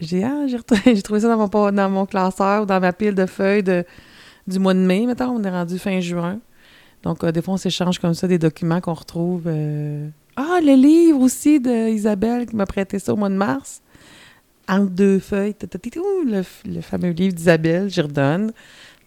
Dis, 0.00 0.22
ah, 0.24 0.46
j'ai, 0.46 0.56
retrouvé- 0.56 0.80
j'ai 0.94 1.02
trouvé 1.02 1.20
ça 1.20 1.28
dans 1.28 1.36
mon, 1.36 1.72
dans 1.72 1.90
mon 1.90 2.06
classeur 2.06 2.62
ou 2.62 2.66
dans 2.66 2.80
ma 2.80 2.92
pile 2.92 3.14
de 3.14 3.26
feuilles 3.26 3.62
de, 3.62 3.84
du 4.46 4.58
mois 4.58 4.72
de 4.74 4.78
mai, 4.78 5.04
mettons, 5.06 5.26
on 5.30 5.42
est 5.44 5.50
rendu 5.50 5.78
fin 5.78 6.00
juin. 6.00 6.38
Donc, 7.02 7.22
euh, 7.24 7.32
des 7.32 7.42
fois, 7.42 7.54
on 7.54 7.58
s'échange 7.58 7.98
comme 7.98 8.14
ça 8.14 8.26
des 8.28 8.38
documents 8.38 8.80
qu'on 8.80 8.94
retrouve. 8.94 9.44
euh, 9.46 10.08
Ah, 10.36 10.58
le 10.62 10.74
livre 10.74 11.20
aussi 11.20 11.60
d'Isabelle 11.60 12.46
qui 12.46 12.56
m'a 12.56 12.66
prêté 12.66 12.98
ça 12.98 13.12
au 13.12 13.16
mois 13.16 13.28
de 13.30 13.34
mars. 13.34 13.82
Entre 14.68 14.90
deux 14.90 15.18
feuilles, 15.18 15.54
le, 15.62 16.42
le 16.66 16.80
fameux 16.80 17.10
livre 17.10 17.34
d'Isabelle, 17.34 17.88
j'y 17.90 18.00
redonne. 18.02 18.52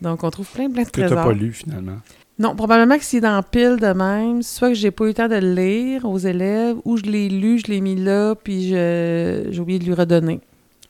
Donc, 0.01 0.23
on 0.23 0.29
trouve 0.29 0.49
plein, 0.51 0.69
plein 0.69 0.83
de 0.83 0.89
Que 0.89 1.01
trésors. 1.01 1.23
pas 1.23 1.31
lu, 1.33 1.51
finalement. 1.53 1.97
Non, 2.43 2.55
probablement 2.57 2.97
que 2.97 3.03
c'est 3.05 3.21
dans 3.21 3.41
pile 3.41 3.77
de 3.79 3.93
même, 3.93 4.41
soit 4.43 4.67
que 4.69 4.73
j'ai 4.75 4.91
pas 4.91 5.05
eu 5.05 5.07
le 5.09 5.13
temps 5.13 5.29
de 5.29 5.35
le 5.35 5.53
lire 5.53 6.03
aux 6.03 6.17
élèves, 6.17 6.75
ou 6.83 6.97
je 6.97 7.03
l'ai 7.03 7.29
lu, 7.29 7.57
je 7.57 7.67
l'ai 7.71 7.79
mis 7.79 7.95
là, 7.95 8.35
puis 8.35 8.67
je- 8.69 9.47
j'ai 9.49 9.59
oublié 9.61 9.79
de 9.79 9.85
lui 9.85 9.93
redonner. 9.93 10.41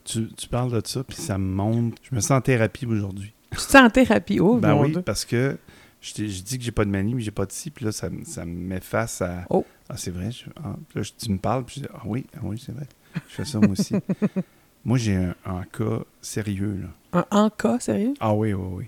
Tu, 0.04 0.28
tu 0.36 0.48
parles 0.50 0.72
de 0.72 0.82
ça, 0.86 1.04
puis 1.04 1.16
ça 1.16 1.38
me 1.38 1.46
monte. 1.46 1.94
Je 2.02 2.16
me 2.16 2.20
sens 2.22 2.32
en 2.32 2.42
thérapie 2.42 2.88
aujourd'hui. 2.88 3.34
Tu 3.52 3.58
te 3.58 3.62
sens 3.62 3.76
en 3.86 3.90
thérapie, 3.92 4.40
oh, 4.40 4.58
ben 4.58 4.74
oui, 4.76 4.92
Dieu. 4.94 5.02
parce 5.04 5.26
que 5.26 5.56
je, 6.02 6.14
dis 6.16 6.58
que 6.58 6.64
j'ai 6.64 6.72
pas 6.72 6.86
de 6.86 6.90
manie, 6.90 7.14
mais 7.14 7.22
j'ai 7.22 7.30
pas 7.32 7.46
de 7.46 7.52
ci, 7.52 7.70
puis 7.70 7.86
là, 7.86 7.92
ça, 7.92 8.10
me- 8.10 8.26
ça 8.26 8.46
me 8.46 8.52
met 8.54 8.80
face 8.82 9.22
à. 9.22 9.46
Oh. 9.52 9.64
Ah, 9.90 9.94
c'est 9.96 10.10
vrai. 10.12 10.32
je- 10.32 10.46
ah, 10.58 10.76
là, 10.96 11.02
je- 11.04 11.12
tu 11.18 11.32
me 11.32 11.38
parles, 11.38 11.64
puis 11.66 11.76
je 11.78 11.82
dis 11.82 11.88
Ah 11.94 12.02
oui, 12.06 12.26
ah 12.36 12.40
oui, 12.44 12.62
c'est 12.66 12.72
vrai. 12.74 12.88
Je 13.30 13.36
fais 13.36 13.46
ça 13.46 13.60
moi 13.60 13.70
aussi. 13.70 13.94
moi, 14.86 14.98
j'ai 14.98 15.16
un, 15.16 15.36
un 15.46 15.64
cas 15.72 16.00
sérieux, 16.20 16.80
là. 17.14 17.20
Un 17.32 17.38
en 17.44 17.50
cas, 17.52 17.80
sérieux? 17.80 18.16
Ah 18.20 18.34
oui, 18.34 18.54
oui, 18.54 18.68
oui. 18.72 18.86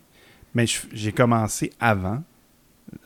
Mais 0.56 0.66
j'ai 0.94 1.12
commencé 1.12 1.72
avant 1.80 2.24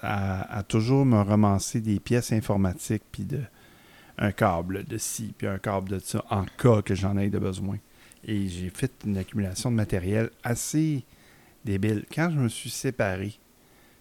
à, 0.01 0.63
toujours 0.67 1.05
me 1.05 1.17
ramasser 1.17 1.81
des 1.81 1.99
pièces 1.99 2.31
informatiques, 2.31 3.03
puis 3.11 3.23
de 3.23 3.39
un 4.17 4.31
câble 4.31 4.83
de 4.83 4.97
ci, 4.97 5.33
puis 5.37 5.47
un 5.47 5.59
câble 5.59 5.89
de 5.89 5.99
ça, 5.99 6.23
en 6.29 6.43
cas 6.57 6.81
que 6.81 6.93
j'en 6.93 7.17
ai 7.17 7.29
de 7.29 7.39
besoin. 7.39 7.77
Et 8.25 8.49
j'ai 8.49 8.69
fait 8.69 8.91
une 9.05 9.17
accumulation 9.17 9.71
de 9.71 9.75
matériel 9.77 10.29
assez 10.43 11.05
débile. 11.63 12.05
Quand 12.13 12.29
je 12.29 12.37
me 12.37 12.49
suis 12.49 12.69
séparé, 12.69 13.39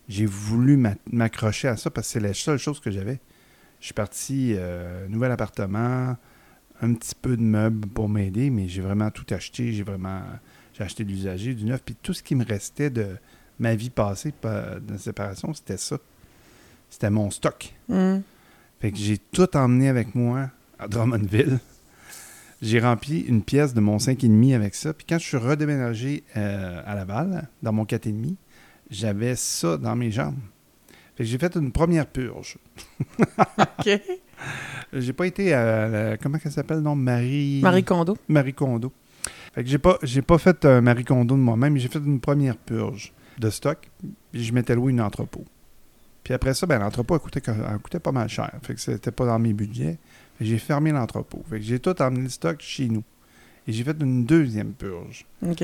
j'ai 0.08 0.26
voulu 0.26 0.76
m'a- 0.76 0.96
m'accrocher 1.12 1.68
à 1.68 1.76
ça 1.76 1.90
parce 1.90 2.08
que 2.08 2.12
c'est 2.14 2.20
la 2.20 2.34
seule 2.34 2.58
chose 2.58 2.80
que 2.80 2.90
j'avais. 2.90 3.20
Je 3.80 3.86
suis 3.86 3.94
parti, 3.94 4.54
euh, 4.56 5.06
nouvel 5.08 5.30
appartement, 5.30 6.16
un 6.80 6.94
petit 6.94 7.14
peu 7.14 7.36
de 7.36 7.42
meubles 7.42 7.86
pour 7.88 8.08
m'aider, 8.08 8.50
mais 8.50 8.68
j'ai 8.68 8.80
vraiment 8.80 9.10
tout 9.10 9.26
acheté. 9.32 9.72
J'ai 9.72 9.84
vraiment 9.84 10.22
j'ai 10.74 10.84
acheté 10.84 11.04
de 11.04 11.10
l'usager, 11.10 11.54
du 11.54 11.64
neuf, 11.64 11.82
puis 11.84 11.96
tout 12.00 12.14
ce 12.14 12.22
qui 12.22 12.34
me 12.34 12.44
restait 12.44 12.90
de 12.90 13.16
ma 13.58 13.74
vie 13.74 13.90
passée 13.90 14.32
pa- 14.32 14.78
de 14.80 14.96
séparation, 14.96 15.52
c'était 15.54 15.76
ça. 15.76 15.98
C'était 16.90 17.10
mon 17.10 17.30
stock. 17.30 17.74
Hum. 17.90 18.22
Fait 18.80 18.92
que 18.92 18.96
j'ai 18.98 19.18
tout 19.18 19.56
emmené 19.56 19.88
avec 19.88 20.14
moi 20.14 20.50
à 20.78 20.86
Drummondville. 20.88 21.58
J'ai 22.62 22.80
rempli 22.80 23.20
une 23.20 23.42
pièce 23.42 23.74
de 23.74 23.80
mon 23.80 23.98
5,5 23.98 24.54
avec 24.54 24.74
ça. 24.74 24.92
Puis 24.92 25.06
quand 25.08 25.18
je 25.18 25.24
suis 25.26 25.36
redéménagé 25.36 26.24
euh, 26.36 26.82
à 26.86 26.94
Laval, 26.94 27.48
dans 27.62 27.72
mon 27.72 27.84
4,5, 27.84 28.34
j'avais 28.90 29.36
ça 29.36 29.76
dans 29.76 29.94
mes 29.94 30.10
jambes. 30.10 30.34
Fait 31.16 31.24
que 31.24 31.30
j'ai 31.30 31.38
fait 31.38 31.54
une 31.56 31.72
première 31.72 32.06
purge. 32.06 32.56
OK. 33.58 34.00
J'ai 34.92 35.12
pas 35.12 35.26
été 35.26 35.52
à 35.52 35.88
la- 35.88 36.16
comment 36.16 36.38
elle 36.44 36.50
s'appelle, 36.52 36.78
non? 36.80 36.94
Marie... 36.94 37.60
Marie 37.62 37.84
Kondo. 37.84 38.16
Marie 38.28 38.54
Kondo. 38.54 38.92
Fait 39.54 39.62
que 39.64 39.68
j'ai 39.68 39.78
pas, 39.78 39.98
j'ai 40.02 40.22
pas 40.22 40.38
fait 40.38 40.64
un 40.64 40.80
Marie 40.80 41.04
Kondo 41.04 41.34
de 41.34 41.40
moi-même, 41.40 41.76
j'ai 41.76 41.88
fait 41.88 41.98
une 41.98 42.20
première 42.20 42.56
purge 42.56 43.12
de 43.38 43.50
stock. 43.50 43.78
Puis 44.32 44.44
je 44.44 44.52
m'étais 44.52 44.74
loué 44.74 44.92
une 44.92 45.00
entrepôt. 45.00 45.44
Puis 46.24 46.34
après 46.34 46.54
ça, 46.54 46.66
ben, 46.66 46.78
l'entrepôt 46.78 47.14
a 47.14 47.18
coûté, 47.18 47.40
a 47.48 47.78
coûté 47.78 47.98
pas 47.98 48.12
mal 48.12 48.28
cher. 48.28 48.50
Fait 48.62 48.74
que 48.74 48.80
c'était 48.80 49.10
pas 49.10 49.24
dans 49.26 49.38
mes 49.38 49.52
budgets. 49.52 49.98
J'ai 50.40 50.58
fermé 50.58 50.92
l'entrepôt. 50.92 51.42
Fait 51.48 51.58
que 51.58 51.64
j'ai 51.64 51.78
tout 51.78 52.00
emmené 52.02 52.22
le 52.24 52.28
stock 52.28 52.60
chez 52.60 52.88
nous. 52.88 53.02
Et 53.66 53.72
j'ai 53.72 53.84
fait 53.84 53.96
une 54.00 54.24
deuxième 54.24 54.72
purge. 54.72 55.26
OK. 55.46 55.62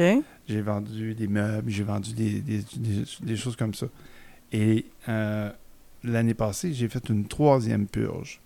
J'ai 0.49 0.61
vendu 0.63 1.15
des 1.15 1.27
meubles, 1.29 1.71
j'ai 1.71 1.85
vendu 1.85 2.13
des, 2.13 2.41
des- 2.41 2.65
des- 2.77 3.05
des 3.23 3.37
choses 3.37 3.57
comme 3.57 3.73
ça. 3.75 3.87
Et 4.53 4.85
euh, 5.09 5.51
l'année 6.03 6.35
passée, 6.35 6.73
j'ai 6.75 6.89
fait 6.89 7.09
une 7.09 7.27
troisième 7.27 7.87
purge. 7.87 8.41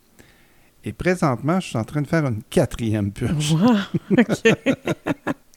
Et 0.84 0.92
présentement, 0.92 1.58
je 1.60 1.66
suis 1.68 1.76
en 1.76 1.84
train 1.84 2.02
de 2.02 2.06
faire 2.06 2.24
une 2.26 2.42
quatrième 2.48 3.10
purge. 3.10 3.52
Wow. 3.52 3.76
OK. 4.12 4.54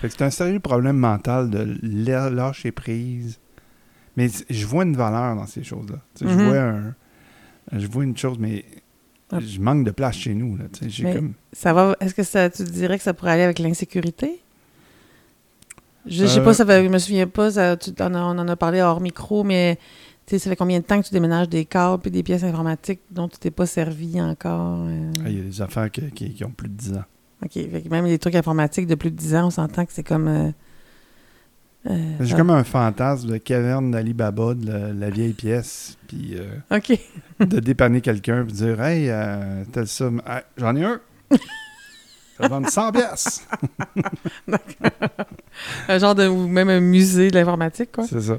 Fait 0.00 0.08
que 0.08 0.14
c'est 0.16 0.24
un 0.24 0.30
sérieux 0.30 0.60
problème 0.60 0.96
mental 0.96 1.50
de 1.50 1.76
lâcher 2.30 2.70
prise. 2.72 3.38
Mais 4.16 4.28
je 4.50 4.66
vois 4.66 4.84
une 4.84 4.96
valeur 4.96 5.36
dans 5.36 5.46
ces 5.46 5.62
choses-là. 5.62 5.98
Je 6.20 6.26
vois 6.26 6.58
un- 6.58 6.94
je 7.72 7.86
vois 7.86 8.04
une 8.04 8.16
chose, 8.16 8.38
mais 8.38 8.64
Ah. 9.30 9.38
je 9.40 9.60
manque 9.60 9.84
de 9.84 9.90
place 9.90 10.16
chez 10.16 10.34
nous. 10.34 10.56
Là, 10.56 10.64
comme... 11.12 11.34
Ça 11.52 11.72
va. 11.72 11.96
Est-ce 12.00 12.14
que 12.14 12.22
ça, 12.22 12.48
tu 12.50 12.64
dirais 12.64 12.96
que 12.96 13.04
ça 13.04 13.12
pourrait 13.14 13.32
aller 13.32 13.42
avec 13.42 13.58
l'insécurité? 13.58 14.40
Je, 16.06 16.22
je 16.22 16.26
sais 16.26 16.40
Euh, 16.40 16.44
pas, 16.44 16.54
ça 16.54 16.64
fait, 16.64 16.82
je 16.84 16.88
me 16.88 16.98
souviens 16.98 17.26
pas, 17.26 17.50
ça, 17.50 17.76
tu- 17.76 17.90
on, 18.00 18.14
a- 18.14 18.22
on 18.22 18.38
en 18.38 18.48
a 18.48 18.56
parlé 18.56 18.80
hors 18.80 19.00
micro, 19.00 19.44
mais 19.44 19.78
ça 20.26 20.38
fait 20.38 20.56
combien 20.56 20.78
de 20.80 20.84
temps 20.84 21.00
que 21.00 21.06
tu 21.06 21.12
déménages 21.12 21.48
des 21.48 21.64
câbles 21.66 22.06
et 22.06 22.10
des 22.10 22.22
pièces 22.22 22.44
informatiques 22.44 23.00
dont 23.10 23.28
tu 23.28 23.36
t'es 23.38 23.50
pas 23.50 23.66
servi 23.66 24.20
encore? 24.20 24.84
euh? 24.86 25.12
Ah, 25.24 25.28
Il 25.28 25.36
y 25.36 25.40
a 25.40 25.44
des 25.44 25.60
affaires 25.62 25.90
qui, 25.90 26.10
qui- 26.12 26.32
qui 26.32 26.44
ont 26.44 26.50
plus 26.50 26.68
de 26.68 26.74
10 26.74 26.92
ans. 26.94 27.04
OK. 27.44 27.52
Fait 27.52 27.82
que 27.82 27.88
même 27.88 28.04
les 28.06 28.18
trucs 28.18 28.34
informatiques 28.34 28.86
de 28.86 28.94
plus 28.94 29.10
de 29.10 29.16
10 29.16 29.34
ans, 29.36 29.46
on 29.46 29.50
s'entend 29.50 29.84
que 29.86 29.92
c'est 29.92 30.02
comme. 30.02 30.28
euh, 30.28 30.50
euh, 31.88 32.12
J'ai 32.20 32.30
ça- 32.32 32.36
comme 32.36 32.50
un 32.50 32.64
fantasme 32.64 33.28
de 33.28 33.36
caverne 33.38 33.90
d'Ali 33.92 34.12
Baba, 34.12 34.54
de 34.54 34.66
la, 34.70 34.92
la 34.92 35.10
vieille 35.10 35.32
pièce, 35.34 35.96
puis 36.08 36.34
euh, 36.36 36.76
OK. 36.76 36.98
de 37.40 37.60
dépanner 37.60 38.00
quelqu'un, 38.00 38.44
puis 38.44 38.52
dire 38.54 38.82
Hey, 38.82 39.10
telle 39.72 39.86
somme, 39.86 40.20
Hey, 40.26 40.42
j'en 40.56 40.74
ai 40.76 40.84
un. 40.84 41.00
Ça 41.30 42.42
va 42.46 42.48
vendre 42.48 42.68
100 42.70 42.92
pièces. 42.92 43.46
un 45.88 45.98
genre 45.98 46.14
de. 46.14 46.26
ou 46.28 46.46
même 46.48 46.68
un 46.68 46.80
musée 46.80 47.30
de 47.30 47.34
l'informatique, 47.38 47.92
quoi. 47.92 48.06
C'est 48.06 48.20
ça. 48.20 48.38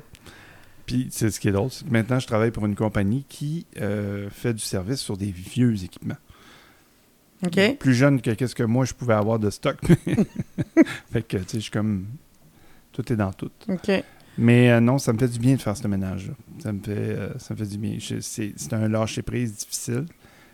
Puis, 0.86 1.08
c'est 1.12 1.30
ce 1.30 1.39
qui 1.39 1.50
est 1.50 1.52
drôle, 1.52 1.70
c'est 1.70 1.86
que 1.86 1.91
maintenant, 1.91 2.20
je 2.20 2.26
travaille 2.26 2.52
pour 2.52 2.66
une 2.66 2.76
compagnie 2.76 3.26
qui 3.30 3.66
fait 4.32 4.54
du 4.54 4.64
service 4.64 5.00
sur 5.00 5.18
des 5.18 5.32
vieux 5.32 5.84
équipements. 5.84 6.16
Plus 7.80 7.94
jeune 7.94 8.22
que 8.22 8.32
qu'est-ce 8.32 8.56
que 8.56 8.64
moi, 8.64 8.86
je 8.86 8.94
pouvais 8.94 9.14
avoir 9.14 9.40
de 9.40 9.50
stock. 9.50 9.78
fait 11.12 11.22
que, 11.22 11.38
tu 11.38 11.44
sais, 11.44 11.58
je 11.58 11.60
suis 11.60 11.72
comme... 11.72 12.06
Tout 12.92 13.14
est 13.14 13.16
dans 13.16 13.32
tout. 13.32 13.52
OK. 13.70 13.92
Mais 14.38 14.72
euh, 14.72 14.80
non, 14.80 14.98
ça 14.98 15.14
me 15.14 15.18
fait 15.18 15.28
du 15.28 15.40
bien 15.40 15.56
de 15.56 15.62
faire 15.62 15.76
ce 15.78 15.88
ménage-là. 15.88 16.34
Ça 16.60 16.72
me 16.74 16.80
fait, 16.80 16.92
euh, 16.92 17.38
ça 17.38 17.54
me 17.54 17.60
fait 17.60 17.66
du 17.66 17.78
bien. 17.78 17.98
C'est 18.00 18.74
un 18.74 18.88
lâcher-prise 18.88 19.56
difficile. 19.56 20.06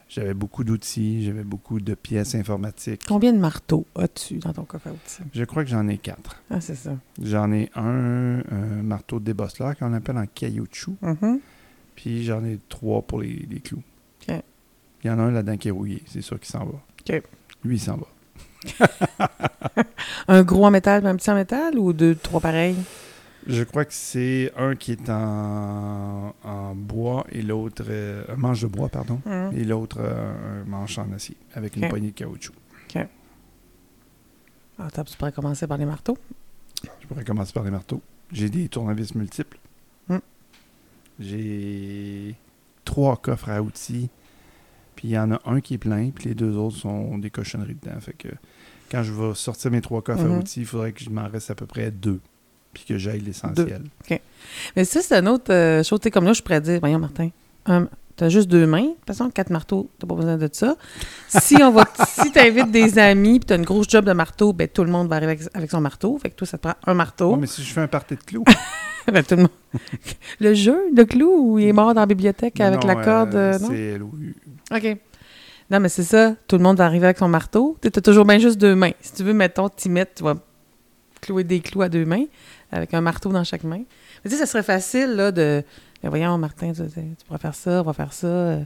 J'avais 0.07 0.33
beaucoup 0.33 0.63
d'outils, 0.63 1.23
j'avais 1.25 1.43
beaucoup 1.43 1.79
de 1.79 1.95
pièces 1.95 2.35
informatiques. 2.35 3.01
Combien 3.07 3.33
de 3.33 3.39
marteaux 3.39 3.85
as-tu 3.95 4.37
dans 4.37 4.53
ton 4.53 4.63
coffre 4.63 4.87
à 4.87 4.91
outils? 4.91 5.23
Je 5.33 5.43
crois 5.43 5.63
que 5.63 5.69
j'en 5.69 5.87
ai 5.87 5.97
quatre. 5.97 6.41
Ah, 6.51 6.61
c'est 6.61 6.75
ça. 6.75 6.95
J'en 7.21 7.51
ai 7.51 7.71
un, 7.75 8.39
un 8.51 8.83
marteau 8.83 9.19
de 9.19 9.25
débosseleur 9.25 9.75
qu'on 9.75 9.93
appelle 9.93 10.17
en 10.17 10.27
caoutchouc. 10.27 10.95
Mhm. 11.01 11.39
Puis 11.95 12.23
j'en 12.23 12.43
ai 12.43 12.59
trois 12.69 13.01
pour 13.01 13.21
les, 13.21 13.47
les 13.49 13.59
clous. 13.59 13.81
OK. 15.05 15.11
Il 15.11 15.11
y 15.11 15.11
en 15.11 15.19
a 15.19 15.23
un 15.23 15.31
là-dedans 15.31 15.57
qui 15.57 15.67
est 15.67 15.71
rouillé, 15.71 16.03
c'est 16.07 16.21
sûr 16.21 16.39
qu'il 16.39 16.49
s'en 16.49 16.65
va. 16.65 16.73
OK. 17.09 17.21
Lui, 17.63 17.75
il 17.75 17.79
s'en 17.79 17.97
va. 17.97 18.07
Un 20.27 20.43
gros 20.43 20.65
en 20.65 20.71
métal, 20.71 21.05
un 21.05 21.15
petit 21.15 21.29
en 21.29 21.35
métal 21.35 21.77
ou 21.77 21.93
deux, 21.93 22.15
trois 22.15 22.39
pareils? 22.41 22.75
Je 23.45 23.61
crois 23.63 23.85
que 23.85 23.93
c'est 23.93 24.51
un 24.57 24.75
qui 24.75 24.93
est 24.93 25.07
en, 25.09 26.33
en 26.43 26.73
bois 26.75 27.25
et 27.31 27.43
l'autre, 27.43 27.83
euh, 27.87 28.23
un 28.29 28.35
manche 28.37 28.61
de 28.61 28.67
bois, 28.67 28.89
pardon, 28.89 29.21
Mhm. 29.25 29.51
et 29.55 29.63
l'autre 29.63 29.97
euh, 29.99 30.61
un 30.63 30.65
manche 30.67 30.97
en 30.97 31.11
acier 31.13 31.37
avec 31.53 31.75
une 31.75 31.83
OK. 31.85 31.89
poignée 31.91 32.07
de 32.09 32.15
caoutchouc. 32.15 32.53
Ah, 34.77 34.87
attends, 34.87 35.03
tu 35.05 35.15
pourrais 35.15 35.31
commencer 35.31 35.67
par 35.67 35.77
les 35.77 35.85
marteaux. 35.85 36.17
Je 37.01 37.07
pourrais 37.07 37.23
commencer 37.23 37.53
par 37.53 37.63
les 37.63 37.71
marteaux. 37.71 38.01
J'ai 38.31 38.49
des 38.49 38.67
tournevis 38.67 39.15
multiples. 39.15 39.57
Hmm. 40.09 40.17
J'ai 41.19 42.35
trois 42.83 43.15
coffres 43.15 43.49
à 43.49 43.61
outils. 43.61 44.09
Puis 45.05 45.11
il 45.11 45.15
y 45.15 45.19
en 45.19 45.31
a 45.31 45.39
un 45.45 45.61
qui 45.61 45.75
est 45.75 45.77
plein, 45.77 46.09
puis 46.09 46.29
les 46.29 46.33
deux 46.33 46.57
autres 46.57 46.77
sont 46.77 47.19
des 47.19 47.29
cochonneries 47.29 47.77
dedans. 47.79 47.99
Fait 47.99 48.13
que 48.13 48.27
quand 48.91 49.03
je 49.03 49.13
vais 49.13 49.35
sortir 49.35 49.69
mes 49.69 49.79
trois 49.81 50.01
coffres 50.01 50.23
Mhm. 50.23 50.31
à 50.35 50.37
outils, 50.39 50.61
il 50.61 50.65
faudrait 50.65 50.93
que 50.93 51.03
je 51.03 51.11
m'en 51.11 51.27
reste 51.27 51.51
à 51.51 51.55
peu 51.55 51.67
près 51.67 51.91
deux. 51.91 52.19
Puis 52.73 52.85
que 52.87 52.97
j'aille 52.97 53.19
l'essentiel. 53.21 53.83
Mais 54.75 54.83
ça, 54.83 55.01
c'est 55.03 55.13
une 55.19 55.27
autre 55.27 55.53
euh, 55.53 55.83
chose. 55.83 55.99
Comme 56.11 56.25
là, 56.25 56.33
je 56.33 56.41
pourrais 56.41 56.59
dire, 56.59 56.79
voyons, 56.79 56.97
Martin, 56.97 57.29
un- 57.67 57.87
t'as 58.15 58.29
juste 58.29 58.49
deux 58.49 58.65
mains. 58.65 58.81
De 58.81 58.87
toute 58.93 59.05
façon, 59.05 59.29
quatre 59.29 59.51
marteaux, 59.51 59.91
t'as 59.99 60.07
pas 60.07 60.15
besoin 60.15 60.37
de 60.37 60.49
ça. 60.51 60.75
Si 61.29 61.55
on 61.61 61.69
va, 61.71 61.85
si 62.07 62.31
t'invites 62.31 62.71
des 62.71 62.97
amis 62.97 63.39
puis 63.39 63.45
t'as 63.45 63.57
une 63.57 63.63
grosse 63.63 63.87
job 63.87 64.05
de 64.05 64.11
marteau, 64.13 64.53
ben 64.53 64.67
tout 64.67 64.83
le 64.83 64.89
monde 64.91 65.07
va 65.07 65.17
arriver 65.17 65.33
avec, 65.33 65.47
avec 65.53 65.69
son 65.69 65.81
marteau. 65.81 66.17
Fait 66.17 66.31
que 66.31 66.35
toi, 66.35 66.47
ça 66.47 66.57
te 66.57 66.63
prend 66.63 66.73
un 66.87 66.95
marteau. 66.95 67.33
Ouais, 67.33 67.37
mais 67.41 67.47
si 67.47 67.61
je 67.63 67.71
fais 67.71 67.81
un 67.81 67.87
party 67.87 68.15
de 68.15 68.21
clous. 68.23 68.43
Ben, 69.13 69.23
tout 69.23 69.35
le 69.35 69.43
monde. 69.43 69.51
Le 70.39 70.55
jeu 70.55 70.75
de 70.91 71.03
clou 71.03 71.51
où 71.51 71.59
il 71.59 71.67
est 71.67 71.73
mort 71.73 71.93
dans 71.93 72.01
la 72.01 72.07
bibliothèque 72.07 72.59
avec 72.59 72.81
Non, 72.81 72.87
la 72.87 72.95
corde, 72.95 73.35
euh, 73.35 73.53
euh, 73.53 73.59
non? 73.59 73.67
C'est. 73.69 73.99
OK. 74.75 74.97
Non, 75.71 75.79
mais 75.79 75.89
c'est 75.89 76.03
ça. 76.03 76.35
Tout 76.47 76.57
le 76.57 76.63
monde 76.63 76.77
va 76.77 76.85
arriver 76.85 77.05
avec 77.05 77.17
son 77.17 77.27
marteau. 77.27 77.77
Tu 77.81 77.87
as 77.87 78.01
toujours 78.01 78.25
bien 78.25 78.37
juste 78.37 78.57
deux 78.59 78.75
mains. 78.75 78.91
Si 79.01 79.13
tu 79.13 79.23
veux, 79.23 79.33
mettons, 79.33 79.67
t'y 79.69 79.89
mettre, 79.89 80.13
tu 80.15 80.23
vas 80.23 80.35
clouer 81.21 81.43
des 81.43 81.59
clous 81.59 81.81
à 81.81 81.89
deux 81.89 82.05
mains 82.05 82.25
avec 82.71 82.93
un 82.93 83.01
marteau 83.01 83.31
dans 83.31 83.43
chaque 83.43 83.63
main. 83.63 83.81
Mais 84.23 84.29
tu 84.29 84.31
sais, 84.31 84.37
ça 84.37 84.45
serait 84.45 84.63
facile, 84.63 85.15
là, 85.15 85.31
de... 85.31 85.63
Ben, 86.03 86.09
voyons, 86.09 86.37
Martin, 86.37 86.71
tu, 86.73 86.83
pourras 87.25 87.39
faire 87.39 87.55
ça, 87.55 87.81
on 87.81 87.83
va 87.83 87.93
faire 87.93 88.13
ça. 88.13 88.57
Je 88.57 88.59
vais 88.59 88.65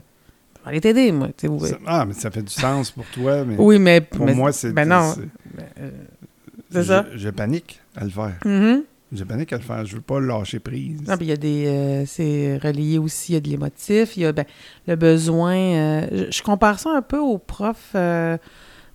aller 0.66 0.80
t'aider, 0.82 1.10
moi. 1.10 1.28
tu 1.28 1.46
sais, 1.46 1.48
oui. 1.48 1.68
Ça- 1.70 1.78
Ah, 1.86 2.04
mais 2.04 2.12
ça 2.12 2.30
fait 2.30 2.42
du 2.42 2.52
sens 2.52 2.90
pour 2.90 3.06
toi, 3.06 3.44
mais 3.46 3.56
Oui, 3.58 3.78
mais... 3.78 4.02
pour 4.02 4.26
mais- 4.26 4.34
moi, 4.34 4.52
c'est. 4.52 4.72
Ben 4.72 4.86
non. 4.86 5.14
c'est- 5.14 5.28
ben, 5.56 5.64
euh, 5.80 6.82
ça. 6.82 7.06
Je, 7.12 7.18
je 7.18 7.30
panique 7.30 7.80
à 7.96 8.04
le 8.04 8.10
faire. 8.10 8.34
Mhm. 8.44 8.82
Je 9.12 9.24
panique 9.24 9.52
à 9.52 9.56
le 9.56 9.62
faire. 9.62 9.84
Je 9.84 9.96
veux 9.96 10.02
pas 10.02 10.20
lâcher 10.20 10.60
prise. 10.60 11.00
Non, 11.06 11.16
puis 11.16 11.26
il 11.26 11.30
y 11.30 11.32
a 11.32 11.36
des. 11.36 11.66
euh, 11.66 12.04
c'est 12.06 12.58
relié 12.58 12.98
aussi, 12.98 13.32
il 13.32 13.34
y 13.34 13.38
a 13.38 13.40
de 13.40 13.48
l'émotif, 13.48 14.16
il 14.16 14.22
y 14.22 14.26
a 14.26 14.32
ben, 14.32 14.44
le 14.86 14.96
besoin. 14.96 15.56
euh, 15.56 16.26
je, 16.30 16.42
compare 16.42 16.78
ça 16.78 16.90
un 16.90 17.02
peu 17.02 17.18
aux 17.18 17.38
profs 17.38 17.92
euh, 17.96 18.38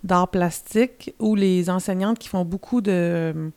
d'art 0.04 0.28
plastique 0.28 1.14
ou 1.18 1.34
les 1.34 1.68
enseignantes 1.68 2.18
qui 2.18 2.28
font 2.28 2.44
beaucoup 2.44 2.80
de, 2.80 3.50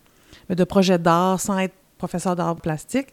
de 0.50 0.64
projets 0.66 1.00
d'art 1.00 1.40
sans 1.40 1.58
être 1.60 1.76
professeur 1.98 2.36
d'art 2.36 2.56
plastique. 2.58 3.08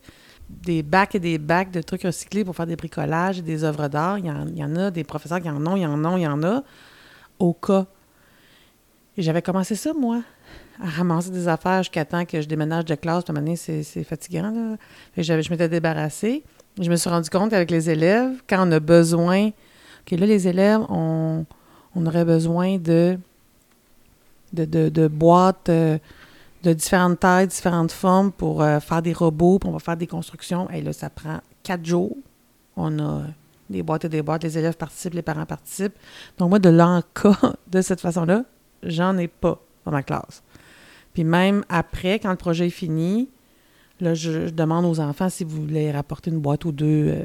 Des 0.49 0.83
bacs 0.83 1.15
et 1.17 1.21
des 1.21 1.39
bacs 1.39 1.73
de 1.73 1.83
trucs 1.83 2.03
recyclés 2.03 2.45
pour 2.45 2.55
faire 2.55 2.67
des 2.67 2.77
bricolages 2.77 3.39
et 3.41 3.43
des 3.43 3.65
œuvres 3.65 3.89
d'art. 3.89 4.19
Il 4.19 4.27
y, 4.27 4.31
en, 4.31 4.47
y 4.49 4.63
en 4.65 4.77
a 4.77 4.91
des 4.91 5.03
professeurs 5.05 5.41
qui 5.41 5.51
en 5.51 5.65
ont, 5.67 5.77
il 5.77 5.83
y 5.83 5.87
en 5.87 6.05
ont, 6.05 6.17
il 6.17 6.23
y 6.23 6.27
en 6.27 6.43
a. 6.43 6.63
Au 7.39 7.53
cas. 7.53 7.87
Et 9.19 9.23
j'avais 9.23 9.43
commencé 9.43 9.75
ça, 9.75 9.93
moi, 9.95 10.23
à 10.83 10.89
ramasser 10.89 11.31
des 11.31 11.49
affaires 11.49 11.83
jusqu'à 11.83 12.05
temps 12.05 12.25
que 12.25 12.41
je 12.41 12.47
déménage 12.47 12.85
de 12.85 12.95
classe. 12.95 13.27
Moment 13.29 13.41
donné, 13.41 13.57
c'est 13.57 14.05
fatigant, 14.05 14.51
là. 14.51 14.77
Je 15.17 15.51
m'étais 15.51 15.69
débarrassée. 15.69 16.45
Je 16.81 16.91
me 16.91 16.97
suis 16.97 17.09
rendu 17.09 17.31
compte 17.31 17.51
qu'avec 17.51 17.71
les 17.71 17.89
élèves, 17.89 18.43
quand 18.49 18.69
on 18.69 18.73
a 18.73 18.81
besoin... 18.81 19.49
OK, 19.49 20.19
là, 20.19 20.27
les 20.27 20.47
élèves, 20.47 20.83
on, 20.89 21.47
on 21.95 22.07
aurait 22.07 22.25
besoin 22.27 22.77
de, 22.77 23.19
de, 24.53 24.65
de, 24.65 24.89
de 24.89 25.09
boîtes 25.09 25.71
euh, 25.71 25.99
de 26.63 26.73
différentes 26.73 27.21
tailles, 27.21 27.47
différentes 27.47 27.93
formes 27.93 28.31
pour 28.31 28.63
euh, 28.63 28.79
faire 28.81 29.01
des 29.01 29.13
robots, 29.13 29.59
puis 29.59 29.69
on 29.69 29.73
va 29.73 29.79
faire 29.79 29.97
des 29.97 30.07
constructions. 30.07 30.69
Et 30.71 30.83
là, 30.83 30.93
ça 30.93 31.11
prend 31.11 31.41
quatre 31.63 31.85
jours. 31.85 32.17
On 32.77 32.99
a 32.99 33.23
des 33.71 33.83
boîtes 33.83 34.05
et 34.05 34.09
des 34.09 34.23
boîtes. 34.23 34.45
Les 34.45 34.59
élèves 34.59 34.77
participent, 34.77 35.15
les 35.15 35.23
parents 35.23 35.47
participent. 35.47 35.97
Donc, 36.39 36.51
moi, 36.51 36.59
de 36.59 36.69
l'enca, 36.69 37.37
de 37.71 37.81
cette 37.81 38.01
façon-là, 38.01 38.45
j'en 38.89 39.17
ai 39.19 39.29
pas 39.29 39.61
dans 39.85 39.93
ma 39.93 40.03
classe. 40.03 40.43
Puis 41.15 41.25
même 41.25 41.65
après, 41.69 42.19
quand 42.19 42.31
le 42.31 42.37
projet 42.37 42.67
est 42.67 42.71
fini, 42.71 43.29
là, 44.01 44.15
je, 44.15 44.47
je 44.49 44.53
demande 44.53 44.85
aux 44.85 45.01
enfants 45.01 45.29
si 45.29 45.45
vous 45.45 45.63
voulez 45.63 45.91
rapporter 45.91 46.31
une 46.31 46.41
boîte 46.41 46.65
ou 46.65 46.73
deux. 46.73 47.09
euh, 47.09 47.23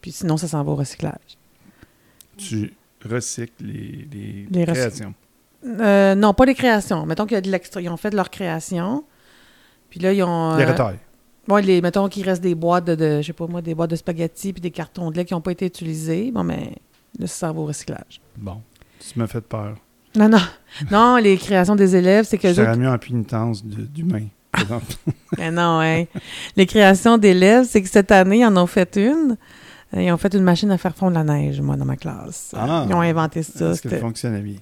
puis 0.00 0.12
sinon, 0.12 0.36
ça 0.36 0.48
s'en 0.48 0.62
va 0.64 0.72
au 0.72 0.76
recyclage. 0.76 1.36
Tu 2.36 2.72
recycles 3.04 3.64
les, 3.64 4.08
les, 4.12 4.46
Les 4.50 4.64
recy- 4.64 4.72
créations. 4.72 5.14
Euh, 5.66 6.14
non, 6.14 6.34
pas 6.34 6.44
les 6.44 6.54
créations. 6.54 7.04
Mettons 7.06 7.24
qu'il 7.26 7.34
y 7.34 7.38
a 7.38 7.40
de 7.40 7.50
l'extra. 7.50 7.80
Ils 7.80 7.88
ont 7.88 7.96
fait 7.96 8.10
de 8.10 8.16
leur 8.16 8.30
création. 8.30 9.04
Puis 9.90 10.00
là, 10.00 10.12
ils 10.12 10.22
ont. 10.22 10.56
Les 10.56 10.64
euh, 10.64 10.68
retailles. 10.70 10.98
ouais, 11.48 11.62
les, 11.62 11.80
mettons 11.80 12.08
qu'il 12.08 12.24
reste 12.24 12.42
des 12.42 12.54
boîtes 12.54 12.84
de, 12.84 12.94
de- 12.94 13.20
je 13.22 13.26
sais 13.26 13.32
pas 13.32 13.46
moi, 13.46 13.60
des 13.62 13.74
boîtes 13.74 13.90
de 13.90 13.96
spaghettis 13.96 14.52
puis 14.52 14.60
des 14.60 14.70
cartons 14.70 15.10
de 15.10 15.16
lait 15.16 15.24
qui 15.24 15.34
n'ont 15.34 15.40
pas 15.40 15.52
été 15.52 15.66
utilisés. 15.66 16.30
Bon, 16.30 16.44
mais 16.44 16.72
là, 17.18 17.26
ça 17.26 17.48
s'en 17.48 17.52
va 17.54 17.60
au 17.60 17.66
recyclage. 17.66 18.20
Bon, 18.36 18.62
tu 19.00 19.18
m'as 19.18 19.26
fait 19.26 19.40
peur. 19.40 19.76
Non, 20.18 20.28
non. 20.28 20.38
Non, 20.90 21.16
les 21.16 21.36
créations 21.36 21.76
des 21.76 21.94
élèves, 21.96 22.24
c'est 22.28 22.38
que 22.38 22.48
Je 22.48 22.60
eux 22.60 22.64
autres- 22.64 22.64
t'aurais 22.72 22.76
mis 22.78 22.86
en 22.86 23.52
d'humain. 23.62 24.26
Mais 25.38 25.50
non, 25.50 25.80
hein. 25.80 26.04
Les 26.56 26.66
créations 26.66 27.18
d'élèves, 27.18 27.64
c'est 27.68 27.82
que 27.82 27.88
cette 27.88 28.10
année, 28.10 28.38
ils 28.40 28.44
en 28.46 28.56
ont 28.56 28.66
fait 28.66 28.96
une. 28.96 29.36
Euh, 29.94 30.02
Ils 30.02 30.12
ont 30.12 30.16
fait 30.18 30.34
une 30.34 30.42
machine 30.42 30.70
à 30.70 30.78
faire 30.78 30.94
fondre 30.94 31.14
la 31.14 31.24
neige, 31.24 31.60
moi, 31.60 31.76
dans 31.76 31.84
ma 31.84 31.96
classe. 31.96 32.52
Ah. 32.56 32.84
Ils 32.88 32.94
ont 32.94 33.00
inventé 33.00 33.42
ça. 33.42 33.70
Est-ce 33.70 33.82
que 33.82 33.88
fonctionnait 33.96 34.40
bien? 34.40 34.56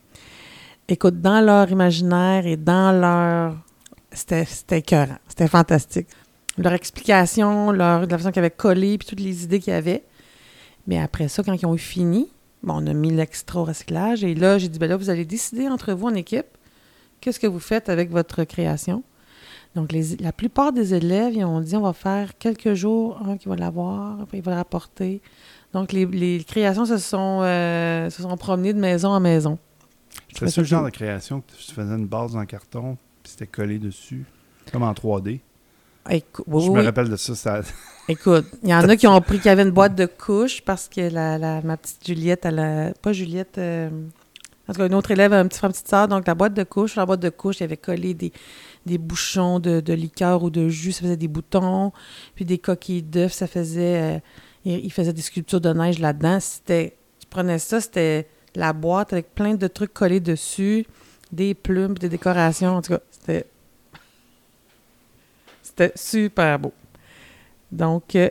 Écoute, 0.89 1.21
dans 1.21 1.41
leur 1.45 1.69
imaginaire 1.71 2.47
et 2.47 2.57
dans 2.57 2.93
leur... 2.93 3.57
C'était 4.13 4.47
écœurant. 4.79 5.19
C'était 5.29 5.49
fantastique. 5.49 6.07
Leur 6.59 6.73
explication, 6.73 7.71
leur, 7.73 8.07
la 8.07 8.19
façon 8.19 8.31
qu'ils 8.31 8.39
avaient 8.39 8.51
collé, 8.51 8.97
puis 8.99 9.07
toutes 9.09 9.21
les 9.21 9.45
idées 9.45 9.59
qu'il 9.59 9.73
y 9.73 9.77
avait. 9.77 10.05
Mais 10.87 10.99
après 11.01 11.29
ça, 11.29 11.43
quand 11.43 11.53
ils 11.53 11.67
ont 11.67 11.75
eu 11.75 11.79
fini, 11.79 12.29
bon, 12.67 12.83
on 12.83 12.87
a 12.87 12.93
mis 12.93 13.11
l'extra 13.11 13.61
au 13.61 13.65
recyclage. 13.65 14.25
Et 14.25 14.35
là, 14.35 14.59
j'ai 14.59 14.69
dit, 14.69 14.79
ben 14.79 14.89
là, 14.89 14.97
vous 14.97 15.09
allez 15.09 15.25
décider 15.25 15.69
entre 15.69 15.93
vous 15.93 16.07
en 16.07 16.15
équipe, 16.15 16.47
qu'est-ce 17.21 17.41
que 17.41 17.47
vous 17.47 17.61
faites 17.61 17.89
avec 17.89 18.11
votre 18.11 18.45
création. 18.45 19.03
Donc, 19.75 19.93
la 20.21 20.33
plupart 20.33 20.73
des 20.73 20.95
élèves, 20.95 21.35
ils 21.35 21.45
ont 21.45 21.61
dit, 21.61 21.77
on 21.77 21.83
va 21.83 21.93
faire 21.93 22.37
quelques 22.39 22.75
jours, 22.75 23.21
un 23.27 23.37
qui 23.37 23.49
va 23.49 23.57
l'avoir, 23.57 24.21
après 24.23 24.39
il 24.39 24.43
va 24.43 24.53
le 24.53 24.57
rapporter. 24.57 25.21
Donc, 25.73 25.93
les, 25.93 26.45
créations 26.47 26.87
se 26.87 26.99
sont, 26.99 27.41
euh, 27.43 28.09
se 28.11 28.23
sont 28.23 28.37
promenées 28.37 28.73
de 28.73 28.81
maison 28.81 29.11
en 29.11 29.21
maison. 29.21 29.59
C'est 30.35 30.49
ça 30.49 30.63
genre 30.63 30.85
de 30.85 30.91
création 30.91 31.41
que 31.43 31.53
tu 31.53 31.73
faisais 31.73 31.95
une 31.95 32.07
base 32.07 32.37
en 32.37 32.45
carton, 32.47 32.97
puis 33.23 33.33
c'était 33.33 33.47
collé 33.47 33.79
dessus, 33.79 34.25
comme 34.73 34.83
en 34.83 34.93
3D. 34.93 35.41
Écou- 36.11 36.45
oui, 36.47 36.65
je 36.65 36.71
me 36.71 36.79
oui. 36.81 36.85
rappelle 36.85 37.09
de 37.09 37.17
ça. 37.17 37.35
ça... 37.35 37.61
Écoute, 38.09 38.47
il 38.63 38.69
y 38.69 38.75
en 38.75 38.89
a 38.89 38.97
qui 38.97 39.07
ont 39.07 39.21
pris 39.21 39.39
qu'il 39.39 39.47
y 39.47 39.49
avait 39.51 39.63
une 39.63 39.71
boîte 39.73 39.95
de 39.97 40.07
couches 40.07 40.63
parce 40.63 40.89
que 40.89 41.01
la, 41.01 41.39
la- 41.39 41.61
ma 41.63 41.77
petite 41.77 42.07
Juliette, 42.07 42.45
elle 42.47 42.59
a, 42.61 42.93
pas 43.03 43.13
Juliette, 43.13 43.59
euh, 43.59 43.91
en 44.69 44.73
tout 44.73 44.79
cas, 44.81 44.87
une 44.87 44.95
autre 44.95 45.11
élève 45.11 45.33
a 45.33 45.41
un 45.41 45.47
petit 45.47 45.59
frère, 45.59 45.69
une 45.71 45.73
petite 45.75 45.89
sœur, 45.89 46.07
donc 46.09 46.27
la 46.27 46.35
boîte 46.35 46.55
de 46.55 46.63
couches, 46.65 46.93
sur 46.93 47.01
la 47.01 47.07
boîte 47.07 47.21
de 47.21 47.29
couches, 47.31 47.57
il 47.59 47.61
y 47.61 47.65
avait 47.65 47.77
collé 47.77 48.15
des, 48.15 48.33
des 48.85 48.99
bouchons 48.99 49.59
de, 49.59 49.81
de 49.81 49.93
liqueur 49.93 50.43
ou 50.45 50.51
de 50.51 50.69
jus, 50.69 50.93
ça 50.93 51.03
faisait 51.03 51.17
des 51.17 51.29
boutons, 51.29 51.93
puis 52.35 52.45
des 52.45 52.59
coquilles 52.59 53.03
d'œufs, 53.03 53.33
ça 53.33 53.47
faisait, 53.49 54.17
euh, 54.17 54.19
il, 54.65 54.85
il 54.87 54.93
faisait 54.93 55.13
des 55.13 55.23
sculptures 55.23 55.61
de 55.61 55.73
neige 55.73 55.99
là-dedans. 55.99 56.39
C'était, 56.41 56.97
tu 57.21 57.27
prenais 57.29 57.59
ça, 57.59 57.81
c'était 57.81 58.29
la 58.55 58.73
boîte 58.73 59.13
avec 59.13 59.35
plein 59.35 59.55
de 59.55 59.67
trucs 59.67 59.93
collés 59.95 60.21
dessus, 60.21 60.87
des 61.33 61.55
plumes, 61.55 61.95
des 61.95 62.09
décorations, 62.09 62.77
en 62.77 62.83
tout 62.83 62.93
cas, 62.95 63.01
c'était, 63.11 63.47
c'était 65.77 65.93
super 65.97 66.59
beau. 66.59 66.73
Donc, 67.71 68.15
euh, 68.17 68.29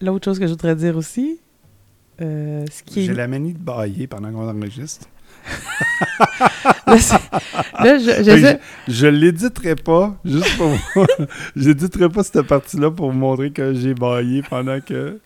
l'autre 0.00 0.24
chose 0.26 0.38
que 0.38 0.46
je 0.46 0.52
voudrais 0.52 0.76
dire 0.76 0.96
aussi, 0.96 1.40
euh, 2.20 2.64
ce 2.70 2.82
qui 2.82 3.00
est... 3.00 3.04
J'ai 3.06 3.14
la 3.14 3.26
manie 3.26 3.52
de 3.54 3.58
bailler 3.58 4.06
pendant 4.06 4.30
qu'on 4.32 4.48
enregistre. 4.48 5.06
là, 6.86 6.98
c'est- 6.98 7.82
là, 7.82 7.98
je, 7.98 8.22
je 8.86 8.92
je 8.92 9.06
l'éditerai 9.06 9.74
pas, 9.74 10.16
juste 10.24 10.56
pour 10.56 10.70
J'éditerai 11.56 12.08
pas 12.08 12.22
cette 12.22 12.42
partie-là 12.42 12.90
pour 12.90 13.10
vous 13.10 13.18
montrer 13.18 13.50
que 13.50 13.74
j'ai 13.74 13.92
baillé 13.94 14.42
pendant 14.42 14.80
que. 14.80 15.18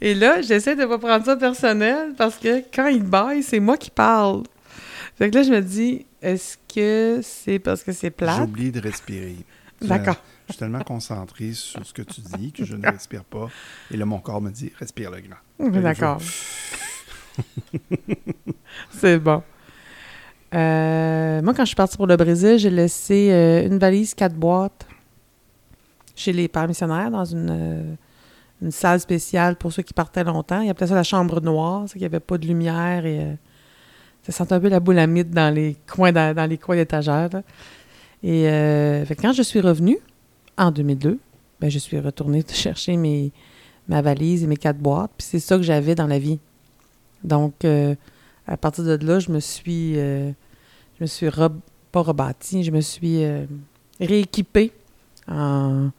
Et 0.00 0.14
là, 0.14 0.40
j'essaie 0.42 0.74
de 0.74 0.86
pas 0.86 0.98
prendre 0.98 1.24
ça 1.24 1.36
personnel 1.36 2.14
parce 2.16 2.36
que 2.36 2.62
quand 2.74 2.88
il 2.88 3.02
baille, 3.04 3.42
c'est 3.44 3.60
moi 3.60 3.76
qui 3.76 3.90
parle. 3.90 4.42
Fait 5.16 5.30
que 5.30 5.36
là, 5.36 5.42
je 5.44 5.50
me 5.52 5.60
dis, 5.60 6.04
est-ce 6.22 6.56
que 6.74 7.20
c'est 7.22 7.58
parce 7.60 7.84
que 7.84 7.92
c'est 7.92 8.06
J'ai 8.08 8.10
plate? 8.10 8.40
oublié 8.40 8.72
de 8.72 8.80
respirer. 8.80 9.36
D'accord. 9.82 10.16
Je 10.50 10.54
suis 10.54 10.58
tellement 10.58 10.82
concentré 10.82 11.52
sur 11.52 11.86
ce 11.86 11.92
que 11.92 12.02
tu 12.02 12.20
dis 12.20 12.50
que 12.50 12.64
je 12.64 12.74
ne 12.74 12.84
respire 12.90 13.22
pas. 13.22 13.48
Et 13.90 13.96
là, 13.96 14.04
mon 14.04 14.18
corps 14.18 14.40
me 14.40 14.50
dit 14.50 14.72
respire 14.78 15.12
le 15.12 15.20
grand. 15.20 15.70
que 15.70 15.78
D'accord. 15.78 16.20
c'est 18.90 19.18
bon. 19.18 19.42
Euh, 20.52 21.40
moi, 21.42 21.54
quand 21.54 21.62
je 21.62 21.68
suis 21.68 21.76
partie 21.76 21.96
pour 21.96 22.08
le 22.08 22.16
Brésil, 22.16 22.58
j'ai 22.58 22.70
laissé 22.70 23.30
euh, 23.30 23.64
une 23.64 23.78
valise, 23.78 24.12
quatre 24.14 24.34
boîtes 24.34 24.88
chez 26.16 26.32
les 26.32 26.48
pères 26.48 26.66
missionnaires 26.66 27.12
dans 27.12 27.24
une, 27.24 27.50
euh, 27.50 27.94
une 28.60 28.72
salle 28.72 28.98
spéciale 28.98 29.54
pour 29.54 29.72
ceux 29.72 29.84
qui 29.84 29.94
partaient 29.94 30.24
longtemps. 30.24 30.62
Ils 30.62 30.70
appelaient 30.70 30.88
ça 30.88 30.96
la 30.96 31.04
chambre 31.04 31.40
noire, 31.40 31.84
c'est 31.86 31.92
qu'il 31.92 32.02
n'y 32.02 32.06
avait 32.06 32.18
pas 32.18 32.38
de 32.38 32.46
lumière 32.48 33.06
et 33.06 33.38
ça 34.24 34.32
sentait 34.32 34.54
un 34.54 34.60
peu 34.60 34.68
la 34.68 34.80
boule 34.80 34.98
à 34.98 35.06
mythe 35.06 35.30
dans 35.30 35.54
les 35.54 35.76
coins 35.88 36.10
dans, 36.10 36.34
dans 36.34 36.46
les 36.50 36.58
coins 36.58 36.74
d'étagères. 36.74 37.30
là. 37.32 37.42
Et 38.22 38.42
fait 39.06 39.14
quand 39.14 39.32
je 39.32 39.42
suis 39.42 39.60
revenue 39.60 39.96
en 40.60 40.70
2002, 40.70 41.18
ben, 41.60 41.70
je 41.70 41.78
suis 41.78 41.98
retournée 41.98 42.44
chercher 42.52 42.96
mes, 42.96 43.32
ma 43.88 44.02
valise 44.02 44.44
et 44.44 44.46
mes 44.46 44.56
quatre 44.56 44.78
boîtes. 44.78 45.10
Puis 45.16 45.26
c'est 45.30 45.40
ça 45.40 45.56
que 45.56 45.62
j'avais 45.62 45.94
dans 45.94 46.06
la 46.06 46.18
vie. 46.18 46.38
Donc, 47.24 47.64
euh, 47.64 47.94
à 48.46 48.56
partir 48.56 48.84
de 48.84 49.04
là, 49.04 49.18
je 49.18 49.30
me 49.30 49.40
suis, 49.40 49.98
euh, 49.98 50.30
je 50.98 51.04
me 51.04 51.06
suis 51.06 51.28
pas 51.92 52.00
rebâtie, 52.00 52.62
je 52.62 52.70
me 52.70 52.80
suis 52.80 53.24
euh, 53.24 53.46
rééquipée 54.00 54.72
en, 55.28 55.90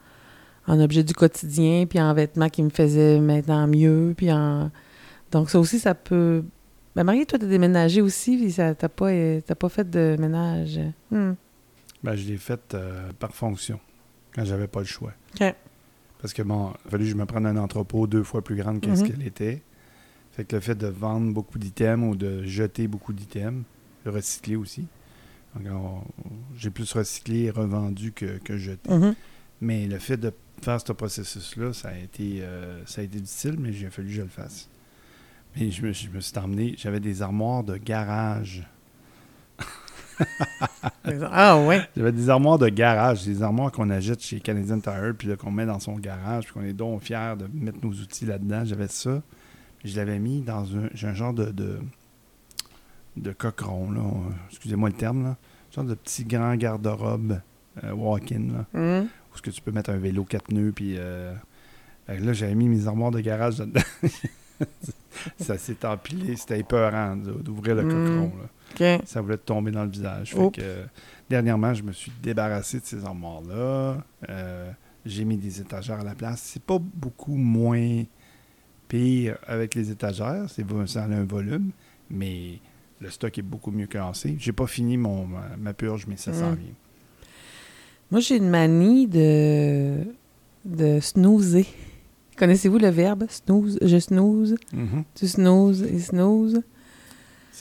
en 0.67 0.79
objets 0.79 1.03
du 1.03 1.13
quotidien, 1.13 1.85
puis 1.85 1.99
en 1.99 2.13
vêtements 2.13 2.49
qui 2.49 2.63
me 2.63 2.69
faisaient 2.69 3.19
maintenant 3.19 3.67
mieux. 3.67 4.15
Donc, 5.31 5.49
ça 5.49 5.59
aussi, 5.59 5.79
ça 5.79 5.95
peut. 5.95 6.43
Ben, 6.95 7.03
Marie, 7.03 7.25
toi, 7.25 7.39
t'as 7.39 7.45
déménagé 7.45 8.01
aussi, 8.01 8.37
puis 8.37 8.53
t'as 8.53 8.73
pas, 8.73 9.11
pas 9.55 9.69
fait 9.69 9.89
de 9.89 10.17
ménage. 10.19 10.79
Hmm. 11.09 11.33
Ben, 12.03 12.15
je 12.15 12.27
l'ai 12.27 12.37
fait 12.37 12.75
par 13.19 13.33
fonction, 13.33 13.79
quand 14.33 14.45
j'avais 14.45 14.67
pas 14.67 14.79
le 14.79 14.85
choix. 14.85 15.13
Parce 16.19 16.33
que 16.33 16.41
bon, 16.43 16.73
il 16.83 16.87
a 16.87 16.91
fallu 16.91 17.03
que 17.05 17.09
je 17.11 17.15
me 17.15 17.25
prenne 17.25 17.45
un 17.47 17.57
entrepôt 17.57 18.05
deux 18.07 18.23
fois 18.23 18.43
plus 18.43 18.55
grande 18.55 18.79
que 18.81 18.93
ce 18.95 19.01
Mhm. 19.01 19.07
qu'elle 19.09 19.27
était. 19.27 19.61
Fait 20.33 20.45
que 20.45 20.55
le 20.55 20.61
fait 20.61 20.75
de 20.75 20.87
vendre 20.87 21.33
beaucoup 21.33 21.57
d'items 21.59 22.07
ou 22.11 22.15
de 22.15 22.43
jeter 22.43 22.87
beaucoup 22.87 23.11
d'items, 23.13 23.63
de 24.05 24.09
recycler 24.11 24.55
aussi. 24.55 24.85
J'ai 26.57 26.69
plus 26.69 26.91
recyclé 26.93 27.43
et 27.43 27.49
revendu 27.51 28.11
que, 28.13 28.37
que 28.37 28.57
jeté. 28.57 28.89
Mhm. 28.89 29.15
Mais 29.61 29.87
le 29.87 29.99
fait 29.99 30.17
de 30.17 30.31
faire 30.61 30.79
ce 30.79 30.91
processus-là, 30.93 31.73
ça 31.73 31.89
a 31.89 31.97
été 31.97 32.39
euh, 32.41 32.83
ça 32.85 33.01
a 33.01 33.03
été 33.03 33.19
difficile, 33.19 33.55
mais 33.59 33.73
j'ai 33.73 33.89
fallu 33.89 34.07
que 34.09 34.13
je 34.13 34.21
le 34.21 34.27
fasse. 34.27 34.69
Mais 35.55 35.69
je 35.71 35.81
me, 35.85 35.91
je 35.91 36.09
me 36.09 36.19
suis 36.21 36.37
emmené, 36.39 36.75
j'avais 36.77 36.99
des 37.01 37.21
armoires 37.21 37.63
de 37.63 37.75
garage. 37.77 38.65
Ah, 41.31 41.59
ouais. 41.59 41.81
J'avais 41.97 42.11
des 42.11 42.29
armoires 42.29 42.57
de 42.57 42.69
garage, 42.69 43.25
des 43.25 43.41
armoires 43.43 43.71
qu'on 43.71 43.89
achète 43.89 44.21
chez 44.21 44.39
Canadian 44.39 44.79
Tire, 44.79 45.13
puis 45.17 45.35
qu'on 45.35 45.51
met 45.51 45.65
dans 45.65 45.79
son 45.79 45.93
garage, 45.95 46.45
puis 46.45 46.53
qu'on 46.53 46.63
est 46.63 46.73
donc 46.73 47.01
fiers 47.01 47.35
de 47.37 47.47
mettre 47.53 47.79
nos 47.83 47.91
outils 47.91 48.25
là-dedans. 48.25 48.63
J'avais 48.65 48.87
ça. 48.87 49.21
Puis 49.79 49.89
je 49.89 49.97
l'avais 49.97 50.19
mis 50.19 50.41
dans 50.41 50.65
un, 50.75 51.13
genre 51.13 51.33
de, 51.33 51.45
de, 51.45 51.79
de 53.17 53.29
là. 53.29 54.01
Excusez-moi 54.49 54.89
le 54.89 54.95
terme, 54.95 55.23
là. 55.23 55.29
Un 55.29 55.75
genre 55.75 55.85
de 55.85 55.95
petit 55.95 56.23
grand 56.23 56.55
garde-robe 56.55 57.39
euh, 57.83 57.91
walk-in, 57.93 58.47
là. 58.53 58.65
Mhm. 58.79 59.03
Où 59.03 59.33
est-ce 59.35 59.41
que 59.41 59.49
tu 59.51 59.61
peux 59.61 59.71
mettre 59.71 59.89
un 59.89 59.97
vélo 59.97 60.23
quatre 60.23 60.51
nœuds, 60.51 60.71
puis... 60.73 60.95
euh, 60.97 61.33
là, 62.07 62.33
j'avais 62.33 62.55
mis 62.55 62.67
mes 62.69 62.87
armoires 62.87 63.11
de 63.11 63.19
garage 63.21 63.59
là-dedans. 63.59 63.81
ça 65.39 65.57
s'est 65.57 65.85
empilé. 65.85 66.35
C'était 66.35 66.59
épeurant 66.59 67.15
d'ouvrir 67.15 67.75
le 67.75 67.83
Mm. 67.83 67.89
coqueron, 67.89 68.31
là 68.41 68.49
Ça 69.05 69.21
voulait 69.21 69.37
te 69.37 69.45
tomber 69.45 69.71
dans 69.71 69.83
le 69.83 69.89
visage. 69.89 70.31
Fait 70.33 70.39
Oups. 70.39 70.57
que, 70.57 70.61
euh, 70.63 70.85
dernièrement, 71.29 71.73
je 71.73 71.83
me 71.83 71.91
suis 71.91 72.11
débarrassé 72.21 72.79
de 72.79 72.85
ces 72.85 73.03
armoires-là. 73.05 74.03
Euh, 74.29 74.71
j'ai 75.05 75.25
mis 75.25 75.37
des 75.37 75.61
étagères 75.61 75.99
à 75.99 76.03
la 76.03 76.15
place. 76.15 76.41
C'est 76.43 76.61
pas 76.63 76.77
beaucoup 76.79 77.35
moins 77.35 78.03
pire 78.87 79.37
avec 79.47 79.75
les 79.75 79.89
étagères. 79.91 80.45
C'est, 80.49 80.65
ça 80.87 81.03
a 81.03 81.07
un 81.07 81.23
volume, 81.23 81.71
mais 82.09 82.59
le 82.99 83.09
stock 83.09 83.37
est 83.37 83.41
beaucoup 83.43 83.71
mieux 83.71 83.87
classé. 83.87 84.35
J'ai 84.39 84.51
pas 84.51 84.67
fini 84.67 84.97
mon, 84.97 85.25
ma, 85.25 85.43
ma 85.57 85.73
purge, 85.73 86.05
mais 86.07 86.17
ça 86.17 86.33
s'en 86.33 86.51
Mm. 86.51 86.55
vient. 86.55 86.73
Moi, 88.11 88.19
j'ai 88.19 88.35
une 88.37 88.49
manie 88.49 89.07
de, 89.07 90.03
de 90.65 90.99
snoozer. 90.99 91.65
Connaissez-vous 92.37 92.77
le 92.79 92.89
verbe 92.89 93.25
snooze? 93.29 93.77
Je 93.81 93.97
snooze, 93.99 94.55
Mhm. 94.73 95.03
tu 95.15 95.27
snooze, 95.27 95.79
il 95.89 96.01
snooze. 96.01 96.61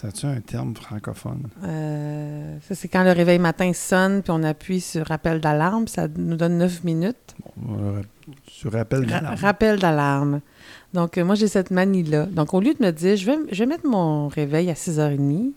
Ça 0.00 0.08
a-tu 0.08 0.24
un 0.24 0.40
terme 0.40 0.74
francophone? 0.74 1.48
Euh, 1.64 2.56
ça, 2.66 2.74
c'est 2.74 2.88
quand 2.88 3.04
le 3.04 3.12
réveil 3.12 3.38
matin 3.38 3.70
sonne, 3.74 4.22
puis 4.22 4.30
on 4.34 4.42
appuie 4.44 4.80
sur 4.80 5.06
rappel 5.06 5.40
d'alarme, 5.40 5.84
puis 5.84 5.92
ça 5.92 6.08
nous 6.08 6.36
donne 6.36 6.56
9 6.56 6.84
minutes. 6.84 7.34
Bon, 7.56 7.76
euh, 7.78 8.02
tu 8.46 8.68
rappelles 8.68 9.00
Ra- 9.04 9.20
d'alarme. 9.20 9.34
rappel 9.36 9.78
d'alarme. 9.78 10.40
Donc, 10.94 11.18
euh, 11.18 11.24
moi, 11.24 11.34
j'ai 11.34 11.48
cette 11.48 11.70
manie-là. 11.70 12.24
Donc, 12.26 12.54
au 12.54 12.60
lieu 12.60 12.72
de 12.72 12.82
me 12.82 12.92
dire, 12.92 13.14
je 13.16 13.26
vais, 13.26 13.36
je 13.52 13.58
vais 13.62 13.66
mettre 13.66 13.86
mon 13.86 14.28
réveil 14.28 14.70
à 14.70 14.74
6h30, 14.74 15.52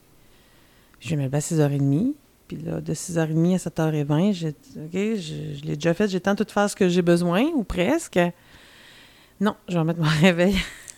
je 1.00 1.10
vais 1.10 1.16
me 1.16 1.24
lever 1.24 1.38
à 1.38 1.42
6h30, 1.42 2.12
puis 2.50 2.58
là, 2.58 2.82
de 2.82 2.94
6h30 2.94 3.54
à 3.56 3.58
7h20, 3.58 4.34
j'ai, 4.34 4.50
OK, 4.50 4.92
je, 4.94 5.58
je 5.58 5.64
l'ai 5.66 5.76
déjà 5.76 5.94
fait, 5.94 6.10
j'ai 6.10 6.18
le 6.18 6.22
temps 6.22 6.34
de 6.34 6.44
tout 6.44 6.52
faire 6.54 6.70
ce 6.70 6.76
que 6.76 6.90
j'ai 6.90 7.02
besoin, 7.02 7.44
ou 7.56 7.64
presque. 7.64 8.20
Non, 9.40 9.56
je 9.70 9.78
vais 9.78 9.84
mettre 9.86 10.00
mon 10.02 10.06
réveil 10.22 10.56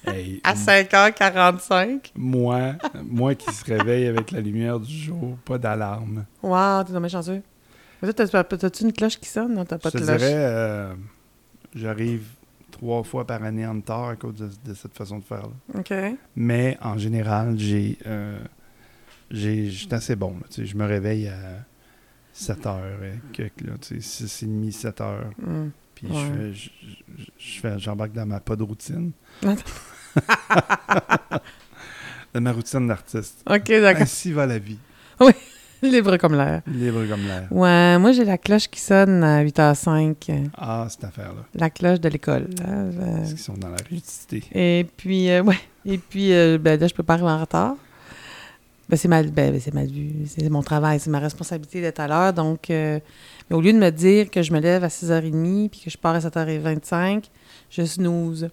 Hey, 0.07 0.41
à 0.43 0.53
5h45. 0.53 2.11
moi, 2.15 2.73
moi 3.03 3.35
qui 3.35 3.51
se 3.53 3.63
réveille 3.65 4.07
avec 4.07 4.31
la 4.31 4.41
lumière 4.41 4.79
du 4.79 4.93
jour, 4.95 5.37
pas 5.45 5.57
d'alarme. 5.57 6.25
Wow, 6.43 6.83
t'es 6.83 6.93
dommage 6.93 7.11
chanceux. 7.11 7.41
Mais 8.01 8.13
toi, 8.13 8.43
t'as-tu 8.43 8.83
une 8.83 8.93
cloche 8.93 9.19
qui 9.19 9.27
sonne? 9.29 9.53
Non, 9.55 9.65
t'as 9.65 9.77
pas 9.77 9.89
Je 9.93 9.97
de 9.97 10.03
cloche. 10.03 10.17
dirais, 10.17 10.33
euh, 10.35 10.93
j'arrive 11.73 12.23
trois 12.71 13.03
fois 13.03 13.25
par 13.25 13.41
année 13.43 13.65
en 13.65 13.73
retard 13.75 14.09
à 14.09 14.15
cause 14.15 14.35
de, 14.35 14.49
de 14.69 14.73
cette 14.73 14.93
façon 14.95 15.19
de 15.19 15.23
faire. 15.23 15.43
là. 15.73 15.79
OK. 15.79 15.93
Mais 16.35 16.77
en 16.81 16.97
général, 16.97 17.57
j'ai, 17.57 17.97
euh, 18.05 18.37
j'ai, 19.31 19.69
j'étais 19.69 19.95
assez 19.95 20.15
bon. 20.15 20.33
là, 20.41 20.63
je 20.65 20.75
me 20.75 20.85
réveille 20.85 21.27
à 21.29 21.63
7 22.33 22.65
heures, 22.65 23.03
et 23.03 23.13
quelques, 23.31 23.61
là, 23.61 23.73
tu 23.79 24.01
sais, 24.01 24.25
6h30, 24.25 24.71
7 24.71 25.01
heures. 25.01 25.29
Hmm. 25.41 25.69
Puis 25.95 26.07
Ouais. 26.07 26.51
je 26.53 26.53
je, 26.53 26.69
je- 27.39 27.67
je 27.69 27.77
j'embarque 27.79 28.11
dans 28.11 28.25
ma 28.25 28.41
pas 28.41 28.57
de 28.57 28.63
routine. 28.63 29.11
dans 32.33 32.41
ma 32.41 32.51
routine 32.51 32.87
d'artiste. 32.87 33.43
OK, 33.49 33.67
d'accord. 33.67 34.01
Ainsi 34.01 34.31
va 34.31 34.45
la 34.45 34.59
vie. 34.59 34.77
Libre 35.81 36.17
comme 36.17 36.35
l'air. 36.35 36.61
Libre 36.67 37.05
comme 37.07 37.27
l'air. 37.27 37.47
Ouais, 37.51 37.97
moi, 37.99 38.11
j'ai 38.11 38.25
la 38.25 38.37
cloche 38.37 38.67
qui 38.67 38.79
sonne 38.79 39.23
à 39.23 39.43
8h05. 39.43 40.49
Ah, 40.57 40.87
cette 40.89 41.03
affaire-là. 41.03 41.45
La 41.53 41.69
cloche 41.69 41.99
de 41.99 42.09
l'école. 42.09 42.47
Parce 42.57 43.29
qu'ils 43.29 43.39
sont 43.39 43.53
dans 43.53 43.69
la 43.69 43.77
ruticité. 43.89 44.43
Et 44.53 44.85
puis, 44.97 45.29
euh, 45.29 45.43
ouais. 45.43 45.59
Et 45.85 45.97
puis, 45.97 46.33
euh, 46.33 46.57
ben, 46.57 46.79
là, 46.79 46.87
je 46.87 46.93
peux 46.93 47.03
pas 47.03 47.13
arriver 47.13 47.29
en 47.29 47.39
retard. 47.39 47.75
Ben, 48.89 48.97
c'est 48.97 49.07
mal, 49.07 49.31
ben, 49.31 49.51
ben, 49.51 49.59
c'est 49.59 49.73
mal 49.73 49.87
vu. 49.87 50.11
C'est 50.27 50.47
mon 50.49 50.61
travail, 50.61 50.99
c'est 50.99 51.09
ma 51.09 51.19
responsabilité 51.19 51.81
d'être 51.81 51.99
à 51.99 52.07
l'heure. 52.07 52.33
Donc, 52.33 52.69
euh, 52.69 52.99
mais 53.49 53.55
au 53.55 53.61
lieu 53.61 53.73
de 53.73 53.77
me 53.77 53.89
dire 53.89 54.29
que 54.29 54.41
je 54.41 54.53
me 54.53 54.59
lève 54.59 54.83
à 54.83 54.89
6h30 54.89 55.69
puis 55.69 55.81
que 55.81 55.89
je 55.89 55.97
pars 55.97 56.15
à 56.15 56.19
7h25, 56.19 57.25
je 57.69 57.83
snooze. 57.83 58.49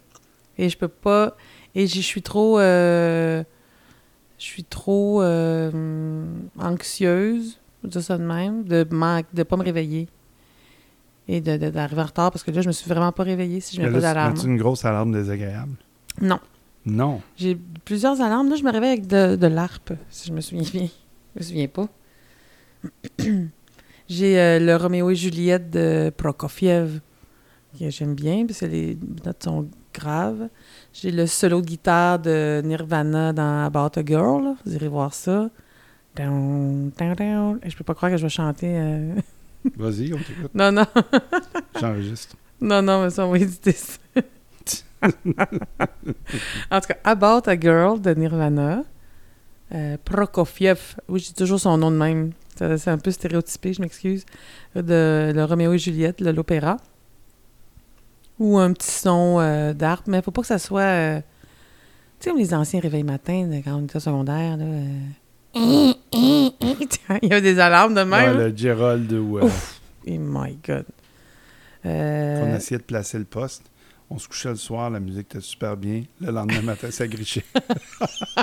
Et 0.58 0.68
je 0.68 0.76
peux 0.76 0.88
pas. 0.88 1.36
Et 1.74 1.86
je 1.86 2.00
suis 2.00 2.22
trop. 2.22 2.58
euh, 2.60 3.42
je 4.38 4.44
suis 4.44 4.64
trop 4.64 5.22
euh, 5.22 5.70
anxieuse, 6.58 7.58
je 7.82 7.86
vais 7.86 7.92
dire 7.92 8.02
ça 8.02 8.18
de 8.18 8.24
même, 8.24 8.64
de 8.64 8.86
ne 8.90 9.22
de 9.36 9.42
pas 9.44 9.56
me 9.56 9.62
réveiller. 9.62 10.08
Et 11.28 11.40
de- 11.40 11.56
de- 11.56 11.70
d'arriver 11.70 12.02
en 12.02 12.06
retard 12.06 12.32
parce 12.32 12.42
que 12.42 12.50
là, 12.50 12.60
je 12.60 12.66
me 12.66 12.72
suis 12.72 12.88
vraiment 12.90 13.12
pas 13.12 13.22
réveillée 13.22 13.60
si 13.60 13.76
je 13.76 13.80
mets 13.80 13.86
pas 13.90 14.00
d'alarme. 14.00 14.34
mets-tu 14.34 14.46
une 14.46 14.56
grosse 14.56 14.84
alarme 14.84 15.12
désagréable? 15.12 15.76
Non. 16.20 16.40
Non. 16.84 17.20
J'ai 17.36 17.56
plusieurs 17.84 18.20
alarmes. 18.20 18.50
Là, 18.50 18.56
je 18.56 18.64
me 18.64 18.72
réveille 18.72 18.90
avec 18.90 19.06
de, 19.06 19.36
de 19.36 19.46
l'ARP, 19.46 19.92
si 20.10 20.28
je 20.28 20.32
me 20.32 20.40
souviens 20.40 20.68
bien. 20.72 20.88
Je 21.36 21.40
me 21.40 21.44
souviens 21.44 21.68
pas. 21.68 21.88
J'ai 24.08 24.38
euh, 24.38 24.58
le 24.58 24.76
Roméo 24.76 25.10
et 25.10 25.14
Juliette 25.14 25.70
de 25.70 26.12
Prokofiev, 26.16 27.00
que 27.78 27.88
j'aime 27.90 28.14
bien, 28.14 28.44
parce 28.46 28.60
que 28.60 28.66
les 28.66 28.98
notes 29.24 29.44
sont 29.44 29.68
graves. 29.94 30.48
J'ai 30.92 31.10
le 31.10 31.26
solo 31.26 31.60
de 31.60 31.66
guitare 31.66 32.18
de 32.18 32.60
Nirvana 32.64 33.32
dans 33.32 33.64
About 33.64 33.98
a 33.98 34.04
Girl. 34.04 34.44
là. 34.44 34.54
Vous 34.64 34.74
irez 34.74 34.88
voir 34.88 35.14
ça. 35.14 35.48
Down, 36.16 36.90
down, 36.98 37.58
je 37.64 37.74
peux 37.76 37.84
pas 37.84 37.94
croire 37.94 38.10
que 38.12 38.18
je 38.18 38.22
vais 38.24 38.28
chanter. 38.28 38.66
euh, 38.76 39.14
Vas-y, 39.76 40.12
on 40.12 40.18
t'écoute. 40.18 40.54
non, 40.54 40.70
non. 40.72 40.84
J'enregistre. 41.80 42.36
Non, 42.60 42.82
non, 42.82 43.02
mais 43.04 43.10
ça, 43.10 43.26
on 43.26 43.30
va 43.30 43.38
éditer 43.38 43.72
ça. 43.72 43.98
en 45.02 46.80
tout 46.80 46.88
cas, 46.88 46.96
About 47.04 47.48
a 47.48 47.58
Girl 47.58 48.00
de 48.00 48.12
Nirvana. 48.14 48.82
euh, 49.74 49.96
Prokofiev. 50.04 50.96
Oui, 51.08 51.20
j'ai 51.20 51.32
toujours 51.32 51.58
son 51.58 51.76
nom 51.78 51.90
de 51.90 51.96
même. 51.96 52.32
C'est 52.56 52.76
c'est 52.78 52.90
un 52.90 52.98
peu 52.98 53.10
stéréotypé, 53.10 53.72
je 53.72 53.80
m'excuse. 53.80 54.24
De 54.76 55.32
le 55.34 55.44
Roméo 55.44 55.72
et 55.72 55.78
Juliette, 55.78 56.22
de 56.22 56.30
l'opéra. 56.30 56.76
Ou 58.38 58.58
un 58.58 58.72
petit 58.72 58.90
son 58.90 59.38
euh, 59.40 59.72
d'harpe, 59.72 60.06
mais 60.06 60.22
faut 60.22 60.30
pas 60.30 60.42
que 60.42 60.48
ça 60.48 60.58
soit. 60.58 60.80
euh, 60.82 61.20
tu 62.18 62.24
sais, 62.24 62.30
comme 62.30 62.38
les 62.38 62.54
anciens 62.54 62.80
réveils 62.80 63.02
matins 63.04 63.46
de 63.46 63.56
quand 63.62 63.74
on 63.76 63.84
était 63.84 64.00
secondaire. 64.00 64.56
Là, 64.56 64.64
euh, 64.64 64.98
Il 67.22 67.28
y 67.28 67.34
a 67.34 67.40
des 67.40 67.58
alarmes 67.58 67.94
de 67.94 68.00
Ouais, 68.00 68.06
même. 68.06 68.38
le 68.38 68.56
Gerald 68.56 69.12
ou 69.12 69.38
Oh 69.40 69.48
my 70.06 70.58
God. 70.66 70.86
Euh, 71.84 72.56
essayait 72.56 72.78
de 72.78 72.84
placer 72.84 73.18
le 73.18 73.24
poste. 73.24 73.64
On 74.08 74.18
se 74.18 74.28
couchait 74.28 74.50
le 74.50 74.56
soir, 74.56 74.88
la 74.90 75.00
musique 75.00 75.26
était 75.34 75.40
super 75.40 75.76
bien. 75.76 76.02
Le 76.20 76.30
lendemain 76.32 76.62
matin, 76.62 76.90
ça 76.90 77.06
grichait. 77.08 77.44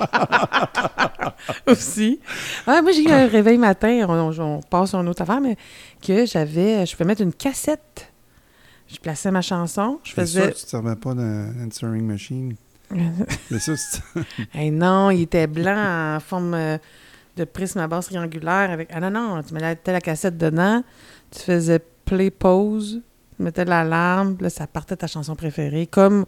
aussi. 1.67 2.19
Ah, 2.65 2.81
moi, 2.81 2.91
j'ai 2.91 3.03
eu 3.03 3.11
un 3.11 3.27
réveil 3.27 3.57
matin, 3.57 4.05
on, 4.09 4.31
on 4.39 4.61
passe 4.61 4.89
sur 4.89 4.99
une 5.01 5.09
autre 5.09 5.21
affaire, 5.21 5.41
mais 5.41 5.57
que 6.05 6.25
j'avais, 6.25 6.85
je 6.85 6.93
pouvais 6.93 7.05
mettre 7.05 7.21
une 7.21 7.33
cassette. 7.33 8.11
Je 8.91 8.97
plaçais 8.99 9.29
ma 9.31 9.41
chanson, 9.41 9.99
je 10.03 10.13
C'est 10.13 10.25
sûr 10.25 10.41
faisais... 10.41 10.51
que 10.53 10.57
tu 10.57 10.65
ne 10.65 10.69
servais 10.69 10.95
pas 10.95 11.13
d'un 11.13 11.65
answering 11.67 12.05
machine. 12.05 12.55
C'est 13.49 13.59
ça, 13.59 13.75
c'est- 13.77 14.01
Hey, 14.53 14.71
non, 14.71 15.11
il 15.11 15.21
était 15.21 15.45
blanc 15.45 16.15
en 16.15 16.19
forme 16.19 16.55
euh, 16.55 16.77
de 17.37 17.43
prisme 17.43 17.77
à 17.79 17.87
base 17.87 18.07
triangulaire. 18.07 18.71
Avec... 18.71 18.89
Ah 18.91 18.99
non, 18.99 19.11
non, 19.11 19.43
tu 19.43 19.53
mettais 19.53 19.91
la 19.91 20.01
cassette 20.01 20.37
dedans, 20.37 20.83
tu 21.29 21.39
faisais 21.41 21.79
play 22.05 22.31
pause, 22.31 23.01
tu 23.37 23.43
mettais 23.43 23.63
l'alarme, 23.65 24.37
là, 24.39 24.49
ça 24.49 24.65
partait 24.65 24.95
ta 24.95 25.05
chanson 25.05 25.35
préférée. 25.35 25.85
Comme 25.85 26.25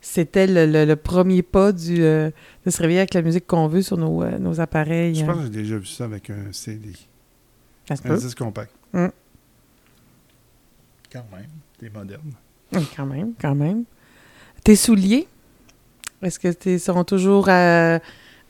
c'était 0.00 0.46
le, 0.46 0.66
le- 0.66 0.84
le 0.84 0.94
premier 0.94 1.42
pas 1.42 1.72
du, 1.72 2.00
euh, 2.04 2.30
de 2.64 2.70
se 2.70 2.80
réveiller 2.80 3.00
avec 3.00 3.14
la 3.14 3.22
musique 3.22 3.48
qu'on 3.48 3.66
veut 3.66 3.82
sur 3.82 3.96
nos, 3.96 4.22
euh, 4.22 4.38
nos 4.38 4.60
appareils. 4.60 5.16
Je 5.16 5.24
hein. 5.24 5.26
pense 5.26 5.36
que 5.38 5.42
j'ai 5.46 5.48
déjà 5.62 5.78
vu 5.78 5.86
ça 5.86 6.04
avec 6.04 6.30
un 6.30 6.52
CD. 6.52 6.92
Ça 7.88 7.94
Un 8.04 8.14
disque 8.16 8.38
compact. 8.38 8.70
Mm. 8.92 9.06
Quand 11.12 11.24
même, 11.32 11.48
t'es 11.78 11.90
moderne. 11.90 12.32
Oui, 12.72 12.86
Quand 12.96 13.06
même, 13.06 13.32
quand 13.40 13.54
même. 13.54 13.84
Tes 14.64 14.76
souliers, 14.76 15.26
est-ce 16.22 16.38
que 16.38 16.48
tes 16.48 16.78
sont 16.78 17.04
toujours 17.04 17.48
euh, 17.48 17.98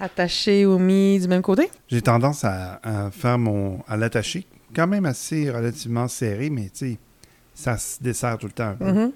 attachés 0.00 0.66
ou 0.66 0.78
mis 0.78 1.20
du 1.20 1.28
même 1.28 1.42
côté? 1.42 1.70
J'ai 1.88 2.02
tendance 2.02 2.44
à, 2.44 2.80
à 2.82 3.10
faire 3.10 3.38
mon. 3.38 3.82
à 3.86 3.96
l'attacher. 3.96 4.46
Quand 4.74 4.86
même 4.86 5.06
assez 5.06 5.50
relativement 5.50 6.08
serré, 6.08 6.50
mais 6.50 6.64
tu 6.70 6.70
sais, 6.92 6.98
ça 7.54 7.76
se 7.78 8.02
dessert 8.02 8.38
tout 8.38 8.46
le 8.46 8.52
temps 8.52 8.68
un 8.70 8.74
peu. 8.74 8.92
Mhm. 8.92 9.12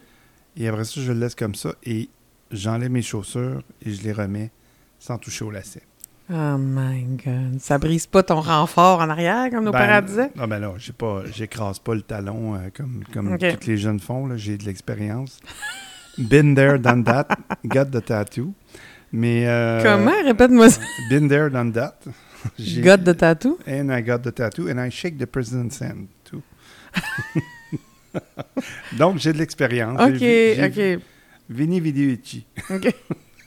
Et 0.56 0.68
après 0.68 0.84
ça, 0.84 1.00
je 1.00 1.12
le 1.12 1.18
laisse 1.20 1.34
comme 1.34 1.54
ça 1.54 1.74
et 1.84 2.08
j'enlève 2.50 2.90
mes 2.90 3.02
chaussures 3.02 3.62
et 3.84 3.90
je 3.92 4.02
les 4.02 4.12
remets 4.12 4.50
sans 4.98 5.18
toucher 5.18 5.44
au 5.44 5.50
lacet. 5.50 5.82
Oh 6.34 6.56
my 6.58 7.02
God. 7.24 7.60
Ça 7.60 7.76
brise 7.78 8.06
pas 8.06 8.22
ton 8.22 8.40
renfort 8.40 9.00
en 9.00 9.10
arrière, 9.10 9.50
comme 9.50 9.64
nos 9.64 9.72
Ben, 9.72 9.78
parents 9.86 10.06
disaient? 10.06 10.30
Non, 10.34 10.48
ben 10.48 10.58
là, 10.60 10.72
j'ai 10.78 10.92
pas, 10.94 11.22
j'écrase 11.34 11.78
pas 11.78 11.94
le 11.94 12.00
talon 12.02 12.54
euh, 12.54 12.70
comme, 12.74 13.04
comme 13.12 13.36
tous 13.38 13.66
les 13.66 13.76
jeunes 13.76 14.00
font. 14.00 14.26
là. 14.26 14.36
J'ai 14.36 14.56
de 14.56 14.64
l'expérience. 14.64 15.40
Been 16.16 16.54
there, 16.54 16.78
done 16.78 17.04
that. 17.04 17.28
Got 17.64 17.86
the 17.86 18.02
tattoo. 18.04 18.54
Mais. 19.12 19.46
euh, 19.46 19.82
Comment? 19.82 20.22
Répète-moi 20.24 20.70
ça. 20.70 20.80
Been 21.10 21.28
there, 21.28 21.50
done 21.50 21.72
that. 21.72 21.96
J'ai- 22.58 22.80
God 22.82 23.04
de 23.04 23.12
tatou? 23.12 23.58
And 23.68 23.90
I 23.90 24.02
got 24.02 24.18
the 24.20 24.32
tattoo 24.34 24.68
and 24.68 24.78
I 24.84 24.90
shake 24.90 25.18
the 25.18 25.26
president's 25.26 25.80
hand 25.82 26.06
too. 26.24 26.40
Donc, 28.98 29.18
j'ai 29.18 29.32
de 29.32 29.38
l'expérience. 29.38 30.00
OK, 30.00 30.16
J'ai 30.18 30.70
j'ai 30.72 30.96
OK. 30.96 31.02
Vini 31.50 31.80
Vidi 31.80 32.06
Vici. 32.06 32.46
OK. 32.70 32.94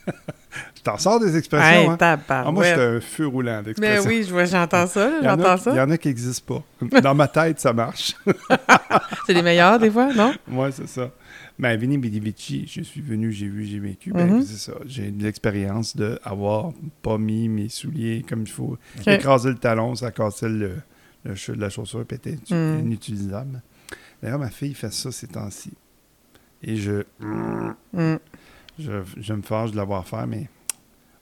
T'en 0.85 0.97
sors 0.99 1.19
des 1.19 1.35
expressions, 1.35 1.67
Hey, 1.81 1.87
hein? 1.87 1.97
Ah, 2.29 2.51
moi, 2.51 2.63
j'étais 2.63 2.79
un 2.79 3.01
feu 3.01 3.25
roulant 3.27 3.57
Mais 3.57 3.63
d'expressions. 3.63 4.07
oui, 4.07 4.23
je 4.23 4.31
vois- 4.31 4.45
j'entends 4.45 4.85
ça, 4.85 5.09
Il 5.19 5.25
y, 5.25 5.27
en 5.27 5.33
a, 5.33 5.37
j'entends 5.37 5.55
il 5.71 5.73
y 5.73 5.75
ça. 5.77 5.83
en 5.83 5.89
a 5.89 5.97
qui 5.97 6.07
n'existent 6.09 6.61
pas. 6.91 7.01
Dans 7.01 7.15
ma 7.15 7.27
tête, 7.27 7.59
ça 7.59 7.73
marche. 7.73 8.15
C'est 9.25 9.33
les 9.33 9.41
meilleurs, 9.41 9.79
des 9.79 9.89
fois, 9.89 10.13
non? 10.13 10.31
Moi, 10.47 10.71
c'est 10.71 10.87
ça. 10.87 11.09
Ben, 11.57 11.75
Vini 11.77 11.97
Vidi 11.97 12.19
Vici, 12.19 12.67
je 12.71 12.81
suis 12.81 13.01
venu, 13.01 13.31
j'ai 13.31 13.47
vu, 13.47 13.65
j'ai 13.65 13.79
vécu. 13.79 14.11
Ben, 14.13 14.27
Mhm. 14.35 14.41
c'est 14.43 14.57
ça. 14.57 14.73
J'ai 14.85 15.09
de 15.09 15.23
l'expérience 15.23 15.95
d'avoir 15.97 16.71
pas 17.01 17.17
mis 17.17 17.49
mes 17.49 17.67
souliers 17.69 18.23
comme 18.27 18.41
il 18.43 18.49
faut. 18.51 18.77
OK. 18.99 19.07
Écraser 19.07 19.49
le 19.49 19.55
talon, 19.55 19.95
ça 19.95 20.11
cassait 20.11 20.49
le, 20.49 20.73
le 21.23 21.33
la 21.55 21.69
chaussure, 21.69 22.05
puis 22.05 22.17
était 22.17 22.37
Mm. 22.53 22.79
inutilisable. 22.81 23.61
D'ailleurs, 24.21 24.37
ma 24.39 24.49
fille 24.51 24.75
fait 24.75 24.93
ça 24.93 25.11
ces 25.11 25.27
temps-ci. 25.27 25.71
Et 26.61 26.75
je, 26.75 27.03
Mm. 27.19 28.15
je, 28.77 28.91
je 29.17 29.33
me 29.33 29.41
fâche 29.41 29.71
de 29.71 29.77
l'avoir 29.77 30.05
fait, 30.07 30.27
mais 30.27 30.47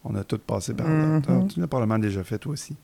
on 0.04 0.16
a 0.16 0.24
tous 0.24 0.38
passé 0.40 0.74
par 0.74 0.88
là. 0.88 1.22
Toi, 1.22 1.44
Tu 1.54 1.60
l'as 1.60 1.68
probablement 1.68 2.00
déjà 2.00 2.24
fait, 2.24 2.38
toi 2.38 2.54
aussi. 2.54 2.76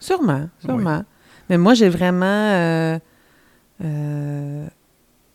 Sûrement, 0.00 0.48
sûrement. 0.60 1.04
Mais 1.48 1.58
moi, 1.58 1.74
j'ai 1.74 1.88
vraiment 1.88 2.24
euh, 2.26 2.98
euh, 3.82 4.66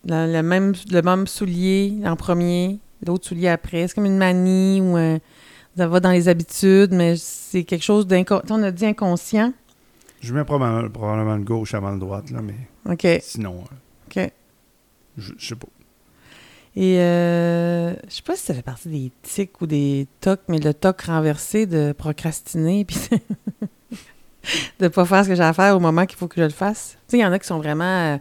le, 0.05 0.33
le 0.33 0.41
même, 0.43 0.73
le 0.91 1.01
même 1.01 1.27
soulier 1.27 2.01
en 2.05 2.15
premier, 2.15 2.79
l'autre 3.05 3.27
soulier 3.27 3.49
après. 3.49 3.87
C'est 3.87 3.95
comme 3.95 4.05
une 4.05 4.17
manie 4.17 4.81
ou 4.81 4.95
un- 4.97 5.19
ça 5.77 5.87
va 5.87 5.99
dans 5.99 6.11
les 6.11 6.27
habitudes, 6.27 6.91
mais 6.93 7.15
c'est 7.17 7.63
quelque 7.63 7.83
chose 7.83 8.05
d'inconscient. 8.05 8.57
On 8.59 8.63
a 8.63 8.71
dit 8.71 8.85
inconscient. 8.85 9.53
Je 10.19 10.33
mets 10.33 10.43
probablement, 10.43 10.89
probablement 10.89 11.37
le 11.37 11.43
gauche 11.43 11.73
avant 11.73 11.91
le 11.91 11.99
droite, 11.99 12.29
là, 12.31 12.41
mais 12.41 12.55
OK, 12.91 13.07
sinon, 13.21 13.63
euh, 14.17 14.23
OK. 14.25 14.31
je, 15.17 15.31
je 15.37 15.47
sais 15.47 15.55
pas. 15.55 15.67
Et 16.75 16.99
euh, 16.99 17.93
je 18.07 18.13
sais 18.15 18.21
pas 18.21 18.35
si 18.35 18.43
ça 18.43 18.53
fait 18.53 18.61
partie 18.61 18.89
des 18.89 19.11
tics 19.23 19.59
ou 19.61 19.67
des 19.67 20.07
tocs, 20.21 20.41
mais 20.47 20.59
le 20.59 20.73
toc 20.73 21.01
renversé 21.01 21.65
de 21.65 21.91
procrastiner 21.97 22.85
puis 22.87 22.97
de 24.79 24.87
pas 24.87 25.05
faire 25.05 25.23
ce 25.23 25.29
que 25.29 25.35
j'ai 25.35 25.43
à 25.43 25.53
faire 25.53 25.75
au 25.75 25.79
moment 25.79 26.05
qu'il 26.05 26.17
faut 26.17 26.27
que 26.27 26.39
je 26.39 26.45
le 26.45 26.49
fasse. 26.51 26.91
Tu 26.91 26.97
sais, 27.11 27.17
il 27.17 27.21
y 27.21 27.25
en 27.25 27.31
a 27.31 27.39
qui 27.39 27.47
sont 27.47 27.57
vraiment... 27.57 27.83
euh, 27.83 28.17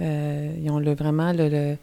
euh, 0.00 0.54
ils 0.62 0.70
ont 0.70 0.78
le, 0.78 0.94
vraiment 0.94 1.32
le, 1.32 1.48
le- 1.48 1.76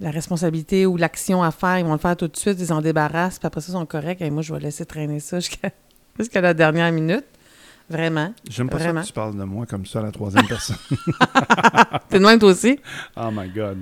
la 0.00 0.10
responsabilité 0.10 0.86
ou 0.86 0.96
l'action 0.96 1.42
à 1.42 1.50
faire. 1.52 1.78
Ils 1.78 1.84
vont 1.84 1.92
le 1.92 1.98
faire 1.98 2.16
tout 2.16 2.26
de 2.26 2.36
suite, 2.36 2.56
ils 2.58 2.66
s'en 2.66 2.80
débarrassent, 2.80 3.38
puis 3.38 3.46
après 3.46 3.60
ça, 3.60 3.68
ils 3.70 3.72
sont 3.72 3.86
corrects. 3.86 4.20
Et 4.22 4.30
moi, 4.30 4.42
je 4.42 4.52
vais 4.52 4.60
laisser 4.60 4.84
traîner 4.84 5.20
ça 5.20 5.38
jusqu'à 5.38 5.70
jusqu'à 6.18 6.40
la 6.40 6.52
dernière 6.54 6.90
minute. 6.90 7.24
Vraiment. 7.88 8.32
J'aime 8.48 8.68
pas 8.70 8.78
Vraiment. 8.78 9.00
ça 9.00 9.02
que 9.02 9.06
tu 9.08 9.12
parles 9.12 9.36
de 9.38 9.44
moi 9.44 9.66
comme 9.66 9.84
ça 9.86 9.98
à 10.00 10.02
la 10.02 10.10
troisième 10.10 10.46
personne. 10.46 10.76
T'es 12.08 12.18
de 12.18 12.24
même, 12.24 12.38
toi 12.38 12.50
aussi? 12.50 12.80
Oh 13.16 13.28
my 13.30 13.48
God. 13.50 13.78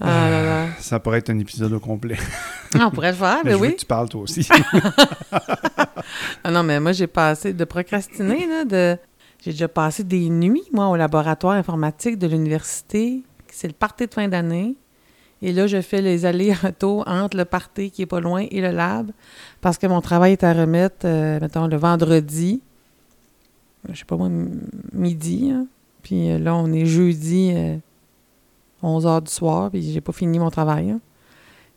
Ah 0.00 0.28
là 0.30 0.42
là. 0.42 0.66
Ça 0.78 1.00
pourrait 1.00 1.18
être 1.18 1.30
un 1.30 1.38
épisode 1.38 1.72
au 1.72 1.80
complet. 1.80 2.16
Ah, 2.74 2.86
on 2.86 2.90
pourrait 2.90 3.12
le 3.12 3.16
faire, 3.16 3.38
Mais 3.44 3.50
mais 3.50 3.52
je 3.52 3.56
veux 3.56 3.62
oui. 3.68 3.74
que 3.74 3.80
tu 3.80 3.86
parles 3.86 4.08
toi 4.08 4.22
aussi. 4.22 4.46
Ah 6.44 6.50
non, 6.50 6.62
mais 6.62 6.78
moi, 6.80 6.92
j'ai 6.92 7.06
passé 7.06 7.52
de 7.52 7.64
procrastiner, 7.64 8.46
là, 8.46 8.64
de... 8.64 8.96
J'ai 9.44 9.50
déjà 9.50 9.68
passé 9.68 10.04
des 10.04 10.28
nuits, 10.28 10.62
moi, 10.72 10.88
au 10.88 10.96
laboratoire 10.96 11.54
informatique 11.54 12.18
de 12.18 12.26
l'université. 12.26 13.22
C'est 13.50 13.66
le 13.68 13.72
party 13.74 14.06
de 14.06 14.14
fin 14.14 14.28
d'année. 14.28 14.76
Et 15.42 15.52
là, 15.52 15.66
je 15.66 15.80
fais 15.82 16.00
les 16.02 16.24
allers-retours 16.24 17.04
entre 17.06 17.36
le 17.36 17.44
party 17.44 17.90
qui 17.90 18.02
est 18.02 18.06
pas 18.06 18.20
loin 18.20 18.46
et 18.50 18.60
le 18.60 18.70
lab 18.70 19.10
parce 19.60 19.76
que 19.78 19.86
mon 19.86 20.00
travail 20.00 20.32
est 20.32 20.44
à 20.44 20.52
remettre, 20.52 21.04
euh, 21.04 21.38
mettons, 21.40 21.66
le 21.66 21.76
vendredi. 21.76 22.62
Je 23.92 23.98
sais 23.98 24.04
pas 24.04 24.16
moi, 24.16 24.30
midi. 24.92 25.50
hein. 25.52 25.66
Puis 26.02 26.30
euh, 26.30 26.38
là, 26.38 26.54
on 26.54 26.72
est 26.72 26.86
jeudi, 26.86 27.52
11 28.86 29.04
h 29.06 29.22
du 29.24 29.30
soir, 29.30 29.70
puis 29.70 29.82
j'ai 29.92 30.00
pas 30.00 30.12
fini 30.12 30.38
mon 30.38 30.50
travail. 30.50 30.90
hein. 30.90 31.00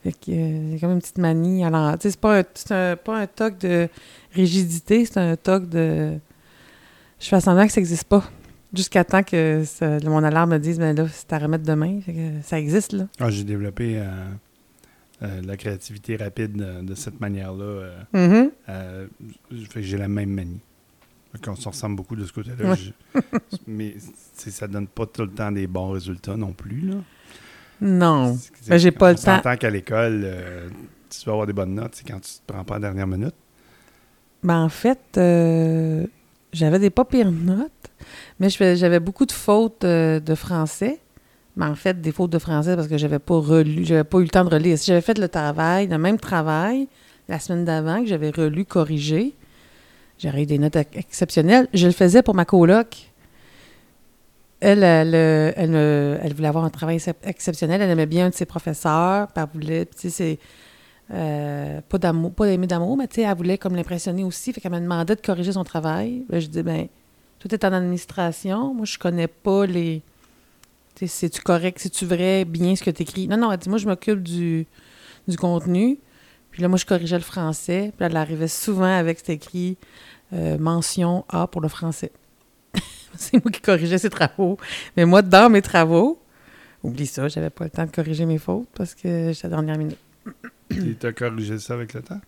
Fait 0.04 0.14
que 0.14 0.32
euh, 0.32 0.72
j'ai 0.72 0.80
comme 0.80 0.92
une 0.92 1.00
petite 1.00 1.18
manie. 1.18 1.64
Alors, 1.66 1.94
tu 1.98 2.04
sais, 2.04 2.12
c'est 2.12 2.20
pas 2.22 2.40
un, 2.40 2.44
un- 2.70 2.96
pas 2.96 3.18
un 3.18 3.28
toc 3.28 3.58
de 3.60 3.90
rigidité, 4.34 5.06
c'est 5.06 5.18
un 5.20 5.36
toc 5.36 5.68
de. 5.68 6.14
Je 7.20 7.28
fais 7.28 7.42
semblant 7.42 7.66
que 7.68 7.74
ça 7.74 7.82
n'existe 7.82 8.06
pas. 8.06 8.24
Jusqu'à 8.74 9.04
temps 9.04 9.24
que 9.24 9.64
ça- 9.66 9.98
mon 10.06 10.24
alarme 10.24 10.52
me 10.52 10.58
dise, 10.60 10.80
ben 10.80 10.96
là, 10.96 11.06
c'est 11.12 11.34
à 11.34 11.40
remettre 11.40 11.66
demain. 11.66 12.00
Fait 12.02 12.14
que 12.14 12.20
ça 12.44 12.58
existe, 12.60 12.94
là. 12.94 13.08
Ah, 13.20 13.30
J'ai 13.30 13.44
développé 13.44 13.98
euh, 14.00 14.06
euh, 15.24 15.42
la 15.44 15.58
créativité 15.58 16.16
rapide 16.16 16.56
de 16.56 16.96
cette 16.96 17.20
manière-là. 17.20 17.90
fait 18.14 18.50
que 19.74 19.82
j'ai 19.82 19.98
la 19.98 20.08
même 20.08 20.30
manie. 20.30 20.60
Qu'on 21.44 21.56
se 21.56 21.70
ressemble 21.70 21.96
beaucoup 21.96 22.16
de 22.16 22.26
ce 22.26 22.34
côté-là. 22.34 22.72
Ouais. 22.72 22.76
Je- 22.76 23.22
mais 23.68 23.96
ça 24.36 24.68
donne 24.68 24.88
pas 24.88 25.06
tout 25.06 25.22
le 25.22 25.30
temps 25.32 25.52
des 25.52 25.68
bons 25.68 25.92
résultats 25.92 26.36
non 26.36 26.54
plus. 26.54 26.82
Là. 26.82 26.96
Non. 27.82 28.36
C'est- 28.36 28.70
Ben, 28.70 28.78
j'ai 28.78 28.92
pas 28.92 29.08
on 29.08 29.10
le 29.12 29.16
temps. 29.16 29.36
s'entend 29.38 29.56
qu'à 29.56 29.70
l'école, 29.70 30.22
euh, 30.26 30.70
tu 31.10 31.26
vas 31.26 31.32
avoir 31.34 31.48
des 31.48 31.54
bonnes 31.54 31.76
notes, 31.76 31.94
c'est 31.96 32.08
quand 32.08 32.20
tu 32.20 32.32
te 32.34 32.52
prends 32.52 32.64
pas 32.64 32.76
à 32.76 32.80
la 32.80 32.88
dernière 32.88 33.08
minute. 33.08 33.36
Ben, 34.44 34.58
en 34.64 34.70
fait, 34.70 35.00
euh, 35.18 36.06
j'avais 36.52 36.80
des 36.80 36.90
pas 36.90 37.06
pires 37.06 37.32
notes, 37.32 37.72
mais 38.40 38.50
j'avais 38.50 39.00
beaucoup 39.00 39.26
de 39.26 39.32
fautes 39.32 39.84
euh, 39.84 40.20
de 40.20 40.36
français. 40.36 41.00
Mais 41.56 41.66
en 41.66 41.76
fait, 41.76 42.00
des 42.00 42.12
fautes 42.12 42.32
de 42.32 42.40
français 42.40 42.76
parce 42.76 42.88
que 42.88 42.98
j'avais 42.98 43.20
pas 43.20 43.36
relu, 43.38 43.84
j'avais 43.86 44.04
pas 44.06 44.20
eu 44.20 44.24
le 44.24 44.30
temps 44.30 44.46
de 44.46 44.50
relire. 44.54 44.78
Si 44.78 44.86
j'avais 44.88 45.02
fait 45.02 45.18
le 45.18 45.28
travail, 45.28 45.88
le 45.88 45.98
même 45.98 46.18
travail, 46.18 46.88
la 47.28 47.38
semaine 47.40 47.66
d'avant, 47.66 48.02
que 48.02 48.08
j'avais 48.08 48.30
relu, 48.30 48.64
corrigé, 48.66 49.36
j'aurais 50.20 50.44
eu 50.44 50.46
des 50.46 50.60
notes 50.60 50.76
ex- 50.76 50.96
exceptionnelles. 50.96 51.68
Je 51.74 51.88
le 51.88 51.94
faisais 51.94 52.22
pour 52.22 52.36
ma 52.36 52.46
coloc. 52.46 53.10
Elle, 54.62 54.84
elle, 54.84 55.16
elle, 55.16 55.72
me- 55.72 56.20
elle 56.22 56.34
voulait 56.34 56.50
avoir 56.50 56.66
un 56.66 56.70
travail 56.70 56.98
excep- 56.98 57.16
exceptionnel. 57.24 57.82
Elle 57.82 57.90
aimait 57.90 58.06
bien 58.06 58.26
un 58.28 58.30
de 58.30 58.36
ses 58.36 58.46
professeurs. 58.46 59.30
Elle 59.36 59.46
voulait, 59.54 59.86
tu 59.86 59.92
sais, 59.98 60.10
c'est 60.10 60.40
euh, 61.12 61.80
pas 61.88 61.98
d'amour, 61.98 62.32
d'amour, 62.32 62.98
mais 62.98 63.08
tu 63.08 63.16
sais, 63.16 63.22
elle 63.22 63.38
voulait 63.38 63.58
comme 63.58 63.76
l'impressionner 63.76 64.24
aussi. 64.24 64.54
Fait 64.54 64.62
qu'elle 64.62 64.72
m'a 64.72 64.80
demandé 64.82 65.16
de 65.16 65.22
corriger 65.22 65.54
son 65.54 65.64
travail. 65.64 66.24
Je 66.32 66.48
dis, 66.48 66.62
ben, 66.62 66.88
tout 67.40 67.54
est 67.54 67.64
en 67.64 67.72
administration. 67.74 68.74
Moi, 68.74 68.86
je 68.86 68.98
connais 68.98 69.28
pas 69.28 69.66
les. 69.66 70.02
Tu 70.96 71.08
sais, 71.08 71.28
c'est-tu 71.30 71.42
correct, 71.42 71.80
c'est-tu 71.80 72.06
vrai, 72.06 72.44
bien 72.44 72.76
ce 72.76 72.84
que 72.84 72.92
tu 72.92 73.04
écris? 73.04 73.28
Non, 73.30 73.38
non, 73.38 73.52
elle 73.52 73.60
dit, 73.60 73.70
moi, 73.70 73.78
je 73.78 73.88
m'occupe 73.88 74.22
du, 74.22 74.68
du 75.28 75.38
contenu. 75.38 75.98
Puis 76.60 76.64
là, 76.64 76.68
moi, 76.68 76.78
je 76.78 76.86
corrigeais 76.86 77.16
le 77.16 77.24
français. 77.24 77.94
Puis 77.96 78.02
là, 78.02 78.08
elle 78.08 78.18
arrivait 78.18 78.50
souvent 78.50 78.84
avec 78.94 79.20
cet 79.20 79.30
écrit 79.30 79.78
euh, 80.34 80.58
mention 80.58 81.24
A 81.30 81.48
pour 81.48 81.62
le 81.62 81.70
français. 81.70 82.12
c'est 83.16 83.42
moi 83.42 83.50
qui 83.50 83.62
corrigeais 83.62 83.98
ses 83.98 84.10
travaux. 84.10 84.58
Mais 84.98 85.06
moi, 85.06 85.22
dans 85.22 85.50
mes 85.50 85.62
travaux, 85.62 86.20
oublie 86.84 87.08
ça, 87.08 87.30
j'avais 87.30 87.50
pas 87.50 87.64
le 87.64 87.70
temps 87.70 87.86
de 87.86 87.92
corriger 87.92 88.26
mes 88.26 88.38
fautes 88.40 88.68
parce 88.76 88.94
que 88.94 89.32
j'étais 89.32 89.46
à 89.46 89.50
la 89.52 89.56
dernière 89.56 89.78
minute. 89.78 89.98
Tu 90.70 90.98
as 91.08 91.14
corrigé 91.14 91.60
ça 91.60 91.76
avec 91.76 91.94
le 91.94 92.02
temps? 92.02 92.20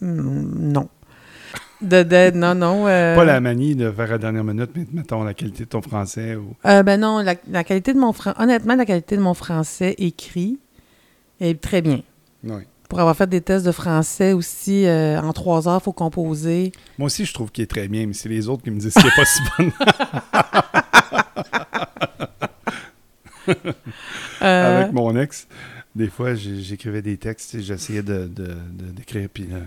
Mm, 0.00 0.72
Non. 0.72 0.88
De, 1.82 2.02
de- 2.04 2.30
non, 2.34 2.54
non. 2.54 2.86
euh, 2.88 3.14
Pas 3.14 3.26
la 3.26 3.40
manie 3.42 3.76
de 3.76 3.90
faire 3.92 4.06
à 4.06 4.12
la 4.12 4.18
dernière 4.18 4.42
minute, 4.42 4.70
mais 4.74 4.86
mettons 4.90 5.22
la 5.22 5.34
qualité 5.34 5.64
de 5.64 5.68
ton 5.68 5.82
français. 5.82 6.34
Ou... 6.34 6.54
euh, 6.64 6.82
ben 6.82 6.98
non, 6.98 7.18
la, 7.18 7.34
la 7.50 7.62
qualité 7.62 7.92
de 7.92 7.98
mon 7.98 8.14
français, 8.14 8.40
honnêtement, 8.40 8.74
la 8.74 8.86
qualité 8.86 9.18
de 9.18 9.20
mon 9.22 9.34
français 9.34 9.94
écrit 9.98 10.58
est 11.40 11.60
très 11.60 11.82
bien. 11.82 12.00
Oui. 12.42 12.62
Pour 12.88 13.00
avoir 13.00 13.14
fait 13.16 13.28
des 13.28 13.42
tests 13.42 13.66
de 13.66 13.72
français 13.72 14.32
aussi, 14.32 14.86
euh, 14.86 15.20
en 15.20 15.32
trois 15.34 15.68
heures, 15.68 15.80
il 15.82 15.84
faut 15.84 15.92
composer. 15.92 16.72
Moi 16.96 17.06
aussi, 17.06 17.26
je 17.26 17.34
trouve 17.34 17.50
qu'il 17.52 17.64
est 17.64 17.66
très 17.66 17.86
bien, 17.86 18.06
mais 18.06 18.14
c'est 18.14 18.30
les 18.30 18.48
autres 18.48 18.62
qui 18.62 18.70
me 18.70 18.80
disent 18.80 18.94
qu'il 18.94 19.04
n'est 19.04 19.10
pas 19.14 19.24
si 19.24 19.40
bon. 19.58 19.72
Euh, 24.42 24.82
Avec 24.82 24.92
mon 24.92 25.16
ex, 25.16 25.48
des 25.96 26.08
fois, 26.08 26.34
j'écrivais 26.34 27.02
des 27.02 27.16
textes 27.16 27.54
et 27.54 27.62
j'essayais 27.62 28.02
de, 28.02 28.26
de- 28.26 28.56
de- 28.72 28.90
d'écrire, 28.92 29.28
puis 29.32 29.48
euh, 29.50 29.62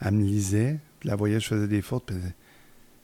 elle 0.00 0.12
me 0.14 0.24
lisait, 0.24 0.78
puis 0.98 1.08
la 1.08 1.16
voyait, 1.16 1.38
je 1.38 1.46
faisais 1.46 1.68
des 1.68 1.82
fautes, 1.82 2.04
puis 2.06 2.16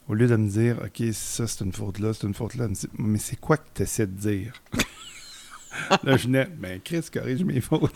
au 0.09 0.15
lieu 0.15 0.27
de 0.27 0.37
me 0.37 0.49
dire, 0.49 0.79
OK, 0.85 1.03
ça, 1.13 1.47
c'est 1.47 1.65
une 1.65 1.73
faute 1.73 1.99
là, 1.99 2.13
c'est 2.15 2.27
une 2.27 2.35
faute 2.35 2.55
là, 2.57 2.65
elle 2.65 2.71
me 2.71 2.75
dit, 2.75 2.89
mais 2.99 3.19
c'est 3.19 3.37
quoi 3.37 3.57
que 3.59 3.67
tu 3.75 3.83
essaies 3.83 4.07
de 4.07 4.13
dire? 4.19 4.53
là, 6.03 6.17
je 6.17 6.27
venais, 6.27 6.49
ben, 6.59 6.81
Chris, 6.83 7.05
corrige 7.13 7.45
mes 7.45 7.61
fautes. 7.61 7.93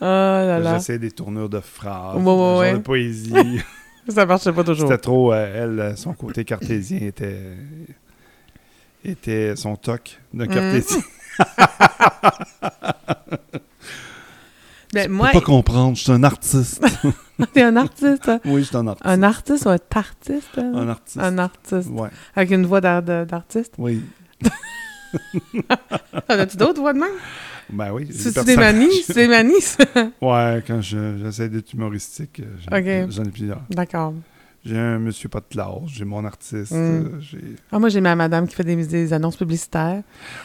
Oh 0.00 0.04
là 0.04 0.58
là. 0.58 0.74
J'essayais 0.74 0.98
des 0.98 1.10
tournures 1.10 1.48
de 1.48 1.60
phrases, 1.60 2.16
Ouais, 2.16 2.22
ouais, 2.22 2.24
des 2.24 2.26
genres 2.26 2.58
ouais. 2.58 2.72
de 2.74 2.78
poésie. 2.78 3.60
Ça 4.08 4.26
marchait 4.26 4.52
pas 4.52 4.64
toujours. 4.64 4.88
C'était 4.88 5.00
trop, 5.00 5.32
euh, 5.32 5.90
elle, 5.90 5.96
son 5.96 6.12
côté 6.12 6.44
cartésien 6.44 6.98
était, 6.98 7.38
était 9.04 9.56
son 9.56 9.76
toc 9.76 10.20
de 10.34 10.44
Mm. 10.44 10.48
cartésien. 10.48 11.02
Ben, 14.92 15.08
Je 15.08 15.08
moi, 15.12 15.30
peux 15.32 15.40
pas 15.40 15.44
comprendre, 15.46 15.96
je 15.96 16.02
suis 16.04 16.12
un 16.12 16.22
artiste. 16.22 16.80
t'es 17.52 17.62
un 17.62 17.74
artiste. 17.74 18.28
hein? 18.28 18.38
oui, 18.44 18.60
je 18.62 18.66
suis 18.68 18.76
un 18.76 18.86
artiste. 18.86 19.06
Un 19.08 19.22
artiste 19.24 19.64
ou 19.66 19.68
un 19.70 19.78
artiste? 19.96 20.58
hein? 20.58 20.72
Un 20.72 20.88
artiste. 20.88 21.18
Un 21.18 21.38
artiste. 21.38 21.88
Ouais, 21.90 22.10
Avec 22.36 22.50
une 22.52 22.64
voix 22.66 22.80
d'artiste? 22.80 23.74
oui. 23.78 24.04
En 26.28 26.38
as-tu 26.38 26.56
d'autres 26.56 26.80
voix 26.80 26.92
de 26.92 26.98
même? 26.98 27.08
Ben 27.70 27.92
oui. 27.92 28.08
C'est-tu 28.10 28.44
des 28.44 28.56
manies? 28.56 29.02
C'est 29.06 29.14
des 29.14 29.28
manies? 29.28 29.54
Ouais, 30.22 30.62
quand 30.66 30.80
je- 30.80 31.16
j'essaie 31.22 31.48
d'être 31.48 31.72
humoristique, 31.72 32.40
euh, 32.40 33.06
j'en 33.10 33.24
ai 33.24 33.30
plusieurs. 33.30 33.62
D'accord. 33.70 34.14
J'ai 34.64 34.78
un 34.78 34.98
monsieur 34.98 35.28
pas 35.28 35.40
de 35.40 35.46
classe, 35.50 35.68
j'ai 35.88 36.04
mon 36.06 36.24
artiste. 36.24 36.72
Mm. 36.72 36.76
euh. 36.76 37.08
Ah, 37.70 37.78
moi, 37.78 37.90
j'ai 37.90 38.00
ma 38.00 38.14
madame 38.16 38.46
qui 38.48 38.54
fait 38.54 38.64
des, 38.64 38.76
des 38.76 39.12
annonces 39.12 39.36
publicitaires. 39.36 40.02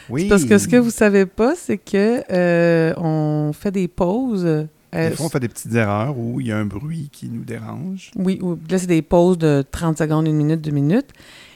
Oui. 0.09 0.27
Parce 0.27 0.43
que 0.43 0.57
ce 0.57 0.67
que 0.67 0.75
vous 0.75 0.89
savez 0.91 1.25
pas, 1.25 1.55
c'est 1.55 1.77
que 1.77 2.21
euh, 2.29 2.93
on 2.97 3.53
fait 3.53 3.71
des 3.71 3.87
pauses. 3.87 4.45
euh, 4.45 4.65
Des 4.91 5.11
fois, 5.15 5.27
on 5.27 5.29
fait 5.29 5.39
des 5.39 5.47
petites 5.47 5.73
erreurs 5.73 6.17
où 6.17 6.41
il 6.41 6.47
y 6.47 6.51
a 6.51 6.57
un 6.57 6.65
bruit 6.65 7.09
qui 7.13 7.29
nous 7.29 7.45
dérange. 7.45 8.11
Oui, 8.17 8.39
ou- 8.41 8.59
là, 8.69 8.77
c'est 8.77 8.87
des 8.87 9.01
pauses 9.01 9.37
de 9.37 9.63
30 9.71 9.97
secondes, 9.97 10.27
une 10.27 10.35
minute, 10.35 10.59
deux 10.61 10.71
minutes. 10.71 11.11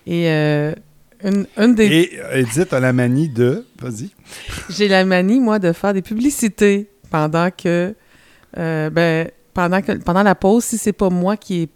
Et 0.08 0.30
euh, 0.30 0.74
une, 1.24 1.48
une 1.58 1.76
des... 1.76 1.86
Et 1.86 2.20
euh, 2.20 2.42
Edith 2.42 2.74
a 2.74 2.80
la 2.80 2.94
manie 2.94 3.30
de... 3.30 3.66
Vas-y. 3.80 4.10
J'ai 4.70 4.88
la 4.88 5.06
manie, 5.06 5.40
moi, 5.40 5.60
de 5.60 5.72
faire 5.72 5.94
des 5.94 6.02
publicités 6.02 6.90
pendant 7.10 7.50
que... 7.52 7.96
euh, 8.58 8.90
ben, 8.90 9.30
pendant, 9.54 9.82
que, 9.82 9.92
pendant 9.94 10.24
la 10.24 10.36
pause, 10.36 10.64
si 10.64 10.78
c'est 10.78 10.94
pas 10.94 11.10
moi 11.10 11.38
qui, 11.38 11.70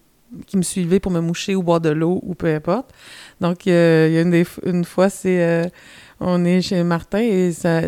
qui 0.45 0.58
me 0.58 0.62
suis 0.62 0.84
levée 0.84 1.00
pour 1.00 1.12
me 1.12 1.20
moucher 1.22 1.56
ou 1.56 1.64
boire 1.64 1.80
de 1.80 1.89
l'eau 1.89 2.20
ou 2.24 2.36
peu 2.36 2.54
importe. 2.54 2.91
Donc, 3.39 3.68
euh, 3.68 4.08
il 4.10 4.16
y 4.16 4.18
a 4.18 4.22
une, 4.22 4.32
des, 4.32 4.45
une 4.66 4.84
fois, 4.84 5.10
c'est... 5.10 5.43
euh, 5.43 5.64
on 6.20 6.43
est 6.43 6.62
chez 6.62 6.84
Martin 6.84 7.20
et 7.20 7.52
ça... 7.52 7.82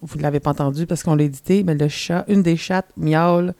vous 0.00 0.18
l'avez 0.18 0.40
pas 0.40 0.50
entendu 0.50 0.86
parce 0.86 1.02
qu'on 1.02 1.16
l'a 1.16 1.24
édité, 1.24 1.64
mais 1.64 1.74
le 1.74 1.88
chat, 1.88 2.24
une 2.28 2.42
des 2.42 2.56
chattes 2.56 2.88
miaule 2.96 3.54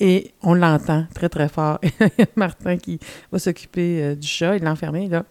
et 0.00 0.32
on 0.42 0.54
l'entend 0.54 1.06
très, 1.14 1.28
très 1.28 1.48
fort. 1.48 1.78
Martin 2.36 2.78
qui 2.78 2.98
va 3.30 3.38
s'occuper 3.38 4.16
du 4.16 4.26
chat, 4.26 4.56
il 4.56 4.64
l'a 4.64 4.72
enfermé, 4.72 5.08
là. 5.08 5.24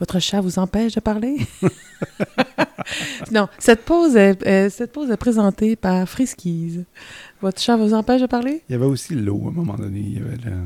Votre 0.00 0.18
chat 0.18 0.40
vous 0.40 0.58
empêche 0.58 0.94
de 0.94 1.00
parler? 1.00 1.36
non, 3.32 3.48
cette 3.58 3.84
pause, 3.84 4.16
est, 4.16 4.42
est- 4.46 4.70
cette 4.70 4.92
pause 4.92 5.10
est 5.10 5.16
présentée 5.16 5.76
par 5.76 6.08
Friskies. 6.08 6.84
Votre 7.42 7.60
chat 7.60 7.76
vous 7.76 7.92
empêche 7.94 8.22
de 8.22 8.26
parler? 8.26 8.62
Il 8.68 8.72
y 8.72 8.74
avait 8.74 8.86
aussi 8.86 9.14
l'eau 9.14 9.42
à 9.44 9.48
un 9.48 9.52
moment 9.52 9.74
donné. 9.74 10.00
Il 10.00 10.14
y 10.14 10.22
avait 10.22 10.36
le- 10.36 10.56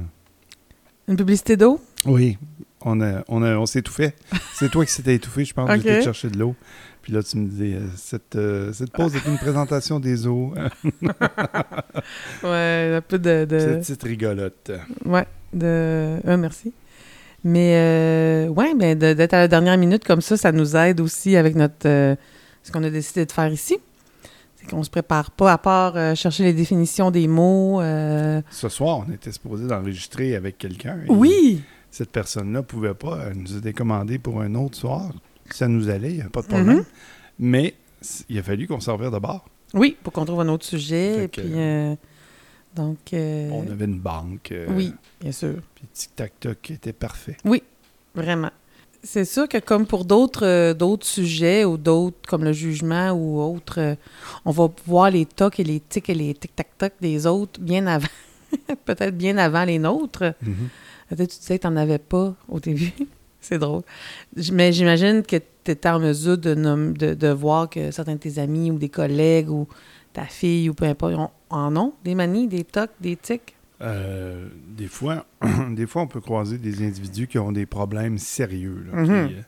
Une 1.09 1.17
publicité 1.17 1.57
d'eau? 1.57 1.81
Oui, 2.07 2.39
on, 2.83 3.01
a, 3.01 3.25
on, 3.29 3.43
a, 3.43 3.57
on 3.57 3.67
s'est 3.67 3.81
étouffé. 3.81 4.15
C'est 4.55 4.71
toi 4.71 4.85
qui 4.87 4.93
s'était 4.93 5.15
étouffé, 5.17 5.45
je 5.45 5.53
pense. 5.53 5.69
Ok. 5.69 5.77
J'étais 5.79 6.03
chercher 6.03 6.31
de 6.31 6.39
l'eau. 6.39 6.55
Puis 7.03 7.13
là, 7.13 7.23
tu 7.23 7.37
me 7.37 7.47
disais, 7.49 7.75
euh, 7.75 7.87
cette, 7.97 8.37
euh, 8.37 8.73
cette 8.73 8.91
pause 8.93 9.15
est 9.17 9.27
une 9.29 9.37
présentation 9.37 9.99
des 10.01 10.27
eaux. 10.27 10.55
Ouais, 12.43 12.95
un 12.97 13.01
peu 13.01 13.19
de... 13.19 13.45
de- 13.45 13.59
Cette 13.59 13.81
petite 13.81 14.03
rigolote. 14.05 14.71
Ouais, 15.05 15.27
de... 15.53 15.67
euh, 16.27 16.37
merci. 16.37 16.73
Mais, 17.45 17.75
euh, 17.77 18.49
ouais, 18.49 18.75
ben, 18.75 18.99
d'être 18.99 19.35
à 19.35 19.39
la 19.39 19.49
dernière 19.49 19.77
minute 19.77 20.05
comme 20.05 20.21
ça, 20.23 20.37
ça 20.37 20.51
nous 20.51 20.77
aide 20.77 21.01
aussi 21.01 21.37
avec 21.37 21.55
notre... 21.55 21.87
euh, 21.87 22.17
ce 22.63 22.73
qu'on 22.73 22.83
a 22.83 22.89
décidé 22.91 23.27
de 23.27 23.33
faire 23.33 23.53
ici. 23.53 23.77
C'est 24.57 24.67
qu'on 24.71 24.83
se 24.83 24.89
prépare 24.89 25.31
pas, 25.31 25.53
à 25.53 25.59
part 25.59 25.95
euh, 25.97 26.15
chercher 26.15 26.45
les 26.45 26.55
définitions 26.55 27.11
des 27.11 27.29
mots. 27.29 27.83
euh, 27.83 28.41
Ce 28.51 28.69
soir, 28.71 29.05
on 29.07 29.13
était 29.13 29.31
supposé 29.33 29.67
d'enregistrer 29.67 30.35
avec 30.37 30.57
quelqu'un. 30.57 30.99
Oui! 31.09 31.63
Cette 31.91 32.11
personne-là 32.11 32.63
pouvait 32.63 32.95
pas. 32.95 33.19
Elle 33.31 33.37
nous 33.37 33.57
a 33.57 33.61
décommandé 33.61 34.19
pour 34.19 34.41
un 34.41 34.55
autre 34.55 34.77
soir. 34.79 35.13
Ça 35.51 35.69
nous 35.69 35.91
allait, 35.91 36.11
il 36.13 36.17
n'y 36.17 36.23
a 36.23 36.31
pas 36.31 36.41
de 36.41 36.47
problème. 36.47 36.77
Mhm. 36.79 36.85
Mais 37.41 37.75
il 38.31 38.39
a 38.39 38.43
fallu 38.43 38.67
qu'on 38.67 38.81
s'en 38.81 38.97
de 38.97 39.19
bord. 39.19 39.45
Oui, 39.75 39.97
pour 40.03 40.13
qu'on 40.13 40.25
trouve 40.25 40.41
un 40.41 40.49
autre 40.49 40.65
sujet. 40.65 41.15
Fait 41.15 41.25
Et 41.25 41.29
que- 41.29 41.41
puis, 41.43 41.53
donc, 42.75 42.99
euh, 43.13 43.49
On 43.53 43.71
avait 43.71 43.85
une 43.85 43.99
banque. 43.99 44.51
euh, 44.53 44.67
oui, 44.71 44.93
bien 45.21 45.33
sûr. 45.33 45.55
Puis 45.75 45.85
tic-tac-toc 45.93 46.71
était 46.73 46.93
parfait. 46.93 47.37
Vraiment. 48.15 48.51
C'est 49.03 49.25
sûr 49.27 49.49
que 49.49 49.59
comme 49.59 49.87
pour 49.87 50.05
d'autres 50.07 50.47
euh, 50.47 50.73
d'autres 50.73 51.07
sujets 51.07 51.65
ou 51.65 51.77
d'autres, 51.77 52.17
comme 52.27 52.43
le 52.45 52.53
jugement 52.53 53.11
ou 53.11 53.39
autres, 53.41 53.79
euh, 53.81 53.95
on 54.47 54.51
va 54.51 54.69
voir 54.87 55.11
les 55.11 55.27
tocs 55.27 55.61
et 55.61 55.65
les 55.65 55.81
tics 55.81 56.09
et 56.09 56.15
les 56.15 56.33
tic-tac-toc 56.35 56.93
des 57.01 57.27
autres 57.27 57.61
bien 57.61 57.87
avant, 57.87 58.07
peut-être 58.87 59.17
bien 59.17 59.37
avant 59.37 59.65
les 59.65 59.79
nôtres. 59.79 60.35
Mhm. 60.43 60.69
Peut-être 61.11 61.31
tu 61.35 61.39
disais 61.39 61.59
que 61.59 61.67
tu 61.67 61.69
n'en 61.73 61.77
avais 61.77 61.99
pas 61.99 62.35
au 62.49 62.61
début. 62.61 62.93
C'est 63.41 63.59
drôle. 63.59 63.83
Mais 64.53 64.73
j'imagine 64.73 65.23
que 65.23 65.37
tu 65.37 65.71
étais 65.73 65.89
en 65.91 65.99
mesure 66.01 66.39
de, 66.39 66.55
nom- 66.55 66.93
de, 66.93 67.13
de 67.13 67.29
voir 67.29 67.69
que 67.69 67.91
certains 67.91 68.15
de 68.15 68.19
tes 68.21 68.39
amis 68.39 68.71
ou 68.71 68.79
des 68.79 68.89
collègues 68.89 69.51
ou 69.51 69.69
ta 70.15 70.25
fille 70.25 70.71
ou 70.71 70.75
peu 70.75 70.87
importe 70.87 71.15
en 71.51 71.77
ont 71.77 71.93
des 72.05 72.15
manies, 72.15 72.49
des 72.49 72.65
tocs, 72.65 72.91
des 73.01 73.17
tics? 73.17 73.55
Euh, 73.83 74.49
des, 74.69 74.87
fois, 74.87 75.27
des 75.71 75.87
fois, 75.87 76.03
on 76.03 76.07
peut 76.07 76.21
croiser 76.21 76.57
des 76.57 76.87
individus 76.87 77.27
qui 77.27 77.39
ont 77.39 77.53
des 77.53 77.67
problèmes 77.67 78.17
sérieux, 78.19 78.87
là, 78.91 79.03
qui, 79.05 79.11
euh, 79.35 79.41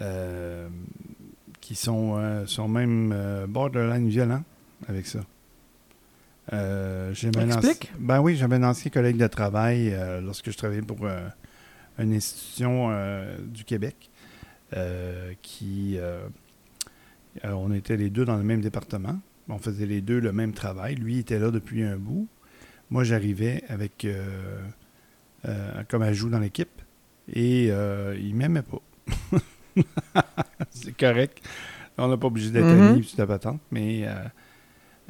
euh, 0.00 0.68
qui 1.60 1.74
sont, 1.74 2.16
euh, 2.18 2.46
sont 2.46 2.68
même 2.68 3.12
borderline 3.48 4.08
violents 4.08 4.44
avec 4.88 5.06
ça. 5.06 5.20
Explique. 7.56 7.90
anci- 7.90 7.98
Ben 7.98 8.20
oui, 8.20 8.36
j'avais 8.36 8.56
un 8.56 8.62
ancien 8.64 8.90
collègue 8.90 9.16
de 9.16 9.26
travail 9.26 9.94
lorsque 10.22 10.50
je 10.50 10.56
travaillais 10.56 10.82
pour 10.82 10.98
une 11.98 12.14
institution 12.14 12.90
du 13.42 13.64
Québec 13.64 14.10
qui... 15.42 15.98
on 17.44 17.72
était 17.72 17.96
les 17.96 18.10
deux 18.10 18.24
dans 18.24 18.36
le 18.36 18.44
même 18.44 18.60
département. 18.60 19.18
On 19.48 19.58
faisait 19.58 19.86
les 19.86 20.00
deux 20.00 20.20
le 20.20 20.32
même 20.32 20.52
travail. 20.52 20.94
Lui 20.96 21.18
était 21.18 21.38
là 21.38 21.50
depuis 21.50 21.82
un 21.82 21.96
bout. 21.96 22.28
Moi, 22.90 23.04
j'arrivais 23.04 23.62
avec 23.68 24.04
euh, 24.04 24.60
euh, 25.46 25.82
comme 25.88 26.02
ajout 26.02 26.28
dans 26.30 26.38
l'équipe 26.40 26.82
et 27.32 27.68
euh, 27.70 28.16
il 28.20 28.34
m'aimait 28.34 28.62
pas. 28.62 28.82
C'est 30.70 30.96
correct. 30.96 31.42
On 31.96 32.08
n'a 32.08 32.16
pas 32.16 32.26
obligé 32.28 32.50
d'être 32.50 32.72
Mhm. 32.72 32.88
amis, 32.90 33.00
puis 33.00 33.10
toute 33.10 33.18
la 33.18 33.26
patente, 33.26 33.60
mais 33.70 34.06
euh, 34.06 34.14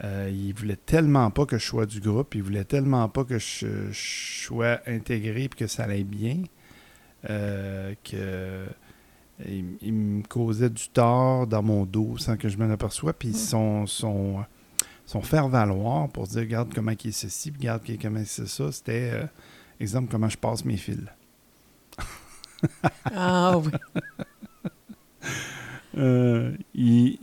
euh, 0.04 0.30
il 0.32 0.52
voulait 0.54 0.76
tellement 0.76 1.30
pas 1.30 1.44
que 1.46 1.58
je 1.58 1.64
sois 1.66 1.86
du 1.86 2.00
groupe, 2.00 2.34
il 2.34 2.42
voulait 2.42 2.64
tellement 2.64 3.08
pas 3.08 3.24
que 3.24 3.38
je, 3.38 3.90
je 3.90 4.44
sois 4.46 4.80
intégré 4.86 5.44
et 5.44 5.48
que 5.48 5.66
ça 5.66 5.84
allait 5.84 6.04
bien, 6.04 6.42
euh, 7.28 7.94
que 8.04 8.66
il, 9.46 9.64
il 9.82 9.92
me 9.92 10.22
causait 10.22 10.70
du 10.70 10.88
tort 10.88 11.46
dans 11.46 11.62
mon 11.62 11.84
dos 11.84 12.16
sans 12.18 12.36
que 12.36 12.48
je 12.48 12.56
m'en 12.58 12.70
aperçoive. 12.70 13.14
Puis 13.18 13.32
son, 13.34 13.86
son, 13.86 14.44
son 15.06 15.22
faire-valoir 15.22 16.08
pour 16.08 16.26
dire, 16.26 16.40
regarde 16.40 16.72
comment 16.74 16.92
il 16.92 17.08
est 17.08 17.12
ceci, 17.12 17.50
puis 17.50 17.60
regarde 17.60 17.82
comment 18.00 18.22
c'est 18.24 18.48
ça, 18.48 18.72
c'était, 18.72 19.10
euh, 19.12 19.24
exemple, 19.80 20.08
comment 20.10 20.28
je 20.28 20.38
passe 20.38 20.64
mes 20.64 20.76
fils. 20.76 21.00
Ah 23.14 23.58
oui. 23.58 23.70
Euh, 25.96 26.52
il- 26.74 27.18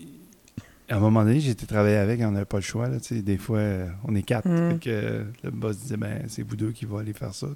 à 0.90 0.98
un 0.98 1.00
moment 1.00 1.24
donné, 1.24 1.40
j'étais 1.40 1.66
travaillé 1.66 1.96
avec, 1.96 2.20
on 2.22 2.32
n'avait 2.32 2.46
pas 2.46 2.58
le 2.58 2.64
choix. 2.64 2.90
Là, 2.90 2.98
des 3.10 3.38
fois, 3.38 3.60
euh, 3.60 3.88
on 4.04 4.14
est 4.16 4.22
quatre. 4.24 4.48
Mm. 4.50 4.72
Fait 4.72 4.80
que 4.80 5.26
le 5.44 5.52
boss 5.52 5.78
disait, 5.78 5.98
ben, 5.98 6.24
c'est 6.28 6.44
vous 6.44 6.56
deux 6.58 6.72
qui 6.72 6.86
vont 6.86 6.98
aller 6.98 7.14
faire 7.14 7.34
ça. 7.34 7.48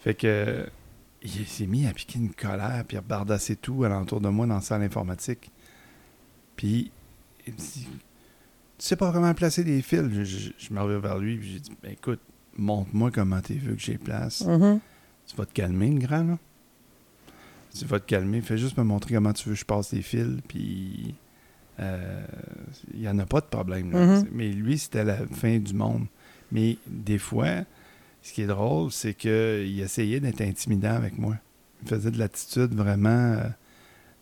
Fait 0.00 0.14
que 0.14 0.66
il 1.24 1.46
s'est 1.46 1.66
mis 1.66 1.86
à 1.86 1.92
piquer 1.92 2.18
une 2.18 2.32
colère, 2.32 2.84
puis 2.86 2.96
à 2.96 3.00
bardasser 3.00 3.56
tout 3.56 3.84
alentour 3.84 4.20
de 4.20 4.28
moi 4.28 4.46
dans 4.46 4.56
la 4.56 4.60
salle 4.60 4.82
informatique. 4.82 5.50
Puis 6.56 6.90
il 7.46 7.52
me 7.54 7.58
dit, 7.58 7.86
tu 8.78 8.86
sais 8.86 8.96
pas 8.96 9.12
comment 9.12 9.32
placer 9.34 9.64
des 9.64 9.82
fils. 9.82 10.04
Je, 10.12 10.24
je, 10.24 10.50
je 10.56 10.72
me 10.72 10.80
reviens 10.80 10.98
vers 10.98 11.18
lui, 11.18 11.36
puis 11.38 11.52
j'ai 11.54 11.60
dit, 11.60 11.72
ben, 11.82 11.92
écoute, 11.92 12.20
montre-moi 12.56 13.10
comment 13.10 13.40
tu 13.40 13.54
veux 13.54 13.74
que 13.74 13.80
je 13.80 13.92
les 13.92 13.98
place. 13.98 14.44
Mhm. 14.44 14.80
Tu 15.26 15.36
vas 15.36 15.46
te 15.46 15.52
calmer, 15.52 15.90
le 15.90 15.98
grand, 16.00 16.24
là? 16.24 16.38
Tu 17.76 17.84
vas 17.86 17.98
te 17.98 18.06
calmer. 18.06 18.40
Fais 18.40 18.58
juste 18.58 18.76
me 18.76 18.84
montrer 18.84 19.14
comment 19.14 19.32
tu 19.32 19.48
veux 19.48 19.54
que 19.54 19.60
je 19.60 19.64
passe 19.64 19.92
les 19.92 20.02
fils, 20.02 20.38
puis... 20.46 21.14
euh, 21.80 22.24
Il 22.92 23.00
n'y 23.00 23.08
en 23.08 23.18
a 23.18 23.26
pas 23.26 23.40
de 23.40 23.46
problème, 23.46 23.90
là. 23.90 24.18
Mhm. 24.18 24.28
Mais 24.32 24.48
lui, 24.50 24.78
c'était 24.78 25.04
la 25.04 25.26
fin 25.26 25.58
du 25.58 25.72
monde. 25.74 26.06
Mais 26.52 26.76
des 26.86 27.18
fois, 27.18 27.64
ce 28.24 28.32
qui 28.32 28.40
est 28.40 28.46
drôle, 28.46 28.90
c'est 28.90 29.12
qu'il 29.12 29.80
essayait 29.80 30.18
d'être 30.18 30.40
intimidant 30.40 30.94
avec 30.94 31.18
moi. 31.18 31.36
Il 31.82 31.88
faisait 31.88 32.10
de 32.10 32.18
l'attitude 32.18 32.74
vraiment 32.74 33.10
euh, 33.10 33.42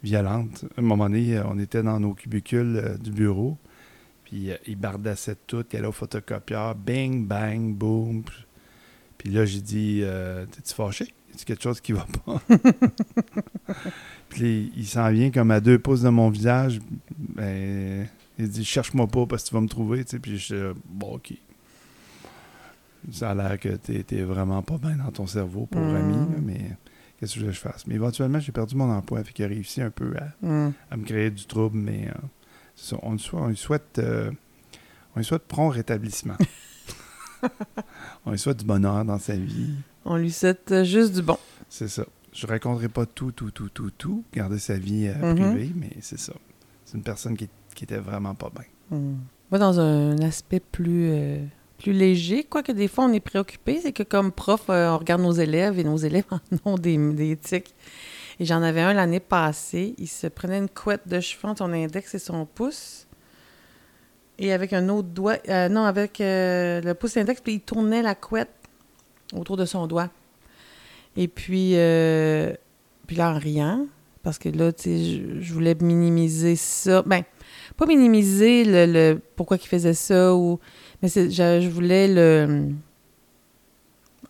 violente. 0.03 0.64
À 0.76 0.80
un 0.80 0.82
moment 0.82 1.09
donné, 1.09 1.40
on 1.44 1.57
était 1.61 1.84
dans 1.84 2.00
nos 2.00 2.12
cubicules 2.12 2.82
euh, 2.84 2.98
du 2.98 3.12
bureau, 3.12 3.57
puis 4.24 4.50
euh, 4.50 4.57
il 4.66 4.74
bardassait 4.74 5.36
tout, 5.46 5.64
il 5.72 5.76
allait 5.76 5.86
au 5.86 5.92
photocopieur, 5.92 6.74
bing, 6.74 7.24
bang, 7.24 7.72
boom. 7.72 8.24
Puis 9.18 9.30
là, 9.30 9.44
j'ai 9.44 9.61
dit, 9.61 10.03
t'es-tu 10.50 10.74
fâché? 10.74 11.14
A 11.32 11.44
quelque 11.44 11.62
chose 11.62 11.80
qui 11.80 11.92
va 11.92 12.05
pas? 12.24 12.42
puis 14.28 14.72
il 14.76 14.86
s'en 14.86 15.12
vient 15.12 15.30
comme 15.30 15.53
à 15.53 15.61
deux 15.61 15.78
pouces 15.78 16.03
de 16.03 16.09
mon 16.09 16.28
visage. 16.28 16.80
Ben, 17.16 18.09
il 18.36 18.48
dit, 18.48 18.64
cherche-moi 18.64 19.07
pas 19.07 19.26
parce 19.26 19.44
que 19.44 19.50
tu 19.50 19.55
vas 19.55 19.61
me 19.61 19.68
trouver. 19.68 20.03
Puis 20.20 20.38
je 20.38 20.72
bon, 20.86 21.14
ok. 21.14 21.34
Ça 23.11 23.30
a 23.30 23.34
l'air 23.34 23.59
que 23.59 23.70
t'es 23.70 24.03
t'es 24.05 24.22
vraiment 24.22 24.62
pas 24.62 24.78
bien 24.78 24.96
dans 24.96 25.11
ton 25.11 25.26
cerveau, 25.26 25.66
pour 25.66 25.82
Mm. 25.82 25.94
ami, 25.96 26.14
là, 26.14 26.38
mais 26.40 26.61
qu'est-ce 27.18 27.34
que 27.40 27.46
je 27.46 27.50
fasse? 27.59 27.86
Mais 27.86 27.96
éventuellement, 27.96 28.38
j'ai 28.38 28.53
perdu 28.53 28.76
mon 28.76 28.90
emploi, 28.90 29.24
fait 29.24 29.32
qu'il 29.32 29.44
a 29.44 29.48
réussi 29.48 29.82
un 29.82 29.90
peu 29.90 30.14
à, 30.16 30.46
à 30.90 30.96
me 30.96 31.05
créer 31.05 31.30
du 31.30 31.44
trouble, 31.46 31.76
mais 31.78 32.09
euh, 32.09 32.12
c'est 32.76 32.94
ça, 32.94 33.00
on, 33.03 33.12
lui 33.12 33.18
souhaite, 33.18 33.40
on 33.42 33.48
lui 33.48 33.57
souhaite, 33.57 33.98
euh, 33.98 34.30
on 35.16 35.18
lui 35.20 35.24
souhaite 35.24 35.42
prompt 35.48 35.68
rétablissement. 35.70 36.36
on 38.24 38.30
lui 38.30 38.38
souhaite 38.38 38.59
du 38.59 38.64
bonheur 38.64 39.05
dans 39.05 39.18
sa 39.18 39.34
vie. 39.36 39.74
On 40.05 40.16
lui 40.16 40.30
souhaite 40.30 40.70
euh, 40.72 40.84
juste 40.84 41.14
du 41.14 41.22
bon. 41.22 41.38
C'est 41.68 41.88
ça. 41.88 42.05
Je 42.32 42.46
raconterai 42.46 42.88
pas 42.88 43.05
tout, 43.05 43.30
tout, 43.32 43.50
tout, 43.50 43.68
tout, 43.68 43.90
tout, 43.90 44.24
garder 44.32 44.59
sa 44.59 44.78
vie 44.78 45.07
euh, 45.09 45.14
Mhm. 45.32 45.34
privée, 45.34 45.72
mais 45.74 45.90
c'est 46.00 46.18
ça. 46.18 46.32
C'est 46.84 46.96
une 46.96 47.03
personne 47.03 47.36
qui, 47.36 47.48
qui 47.74 47.84
était 47.84 47.98
vraiment 47.98 48.34
pas 48.34 48.50
bien. 48.55 48.98
Moi, 49.50 49.59
dans 49.59 49.80
un 49.80 50.18
aspect 50.20 50.61
plus, 50.61 51.11
plus 51.83 51.93
léger, 51.93 52.45
quoique 52.45 52.72
des 52.72 52.89
fois 52.89 53.05
on 53.05 53.12
est 53.12 53.20
préoccupé, 53.20 53.80
c'est 53.83 53.93
que 53.93 54.03
comme 54.03 54.30
prof, 54.33 54.64
euh, 54.68 54.91
on 54.91 54.99
regarde 54.99 55.20
nos 55.20 55.33
élèves 55.33 55.78
et 55.78 55.85
nos 55.85 55.97
élèves 55.97 56.24
en 56.30 56.39
ont 56.72 56.78
des, 56.78 56.97
des 56.97 57.37
tics. 57.37 57.74
Et 58.41 58.45
j'en 58.45 58.62
avais 58.62 58.80
un 58.80 58.93
l'année 58.93 59.20
passée. 59.20 59.95
Il 59.99 60.09
se 60.09 60.26
prenait 60.26 60.59
une 60.59 60.68
couette 60.68 61.07
de 61.07 61.20
cheveux 61.20 61.49
entre 61.49 61.59
son 61.59 61.72
index 61.72 62.14
et 62.14 62.18
son 62.18 62.47
pouce. 62.47 63.07
Et 64.39 64.53
avec 64.53 64.72
un 64.72 64.89
autre 64.89 65.09
doigt, 65.09 65.37
euh, 65.49 65.68
non, 65.68 65.85
avec 65.85 66.20
euh, 66.20 66.80
le 66.80 66.95
pouce 66.95 67.16
index, 67.16 67.41
puis 67.41 67.55
il 67.55 67.61
tournait 67.61 68.03
la 68.03 68.14
couette 68.14 68.51
autour 69.35 69.57
de 69.57 69.64
son 69.64 69.87
doigt. 69.87 70.09
Et 71.16 71.28
puis, 71.28 71.72
euh, 71.74 72.53
puis 73.07 73.16
là, 73.16 73.30
en 73.30 73.39
riant, 73.39 73.87
parce 74.22 74.39
que 74.39 74.49
là, 74.49 74.72
tu 74.72 74.83
sais, 74.83 75.22
je, 75.41 75.53
voulais 75.53 75.74
minimiser 75.74 76.57
ça. 76.57 77.03
Ben, 77.03 77.22
pas 77.76 77.87
minimiser 77.87 78.64
le, 78.64 78.87
le- 78.87 79.20
pourquoi 79.37 79.59
il 79.59 79.66
faisait 79.66 79.95
ça, 79.95 80.35
ou, 80.35 80.59
mais 81.03 81.09
je, 81.09 81.61
je 81.61 81.68
voulais 81.68 82.09
le, 82.09 82.68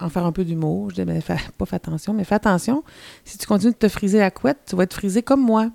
en 0.01 0.09
faire 0.09 0.25
un 0.25 0.33
peu 0.33 0.45
d'humour. 0.45 0.91
Je 0.91 0.95
disais, 0.97 1.05
ben, 1.05 1.21
fais- 1.21 1.37
pas 1.59 1.67
fais 1.67 1.77
attention, 1.77 2.13
mais 2.13 2.25
fais 2.25 2.35
attention. 2.35 2.83
Si 3.25 3.39
tu 3.39 3.47
continues 3.47 3.73
de 3.73 3.77
te 3.79 3.89
friser 3.89 4.19
la 4.19 4.31
couette, 4.31 4.59
tu 4.67 4.77
vas 4.77 4.85
être 4.85 4.95
frisé 4.95 5.23
comme 5.23 5.43
moi. 5.43 5.71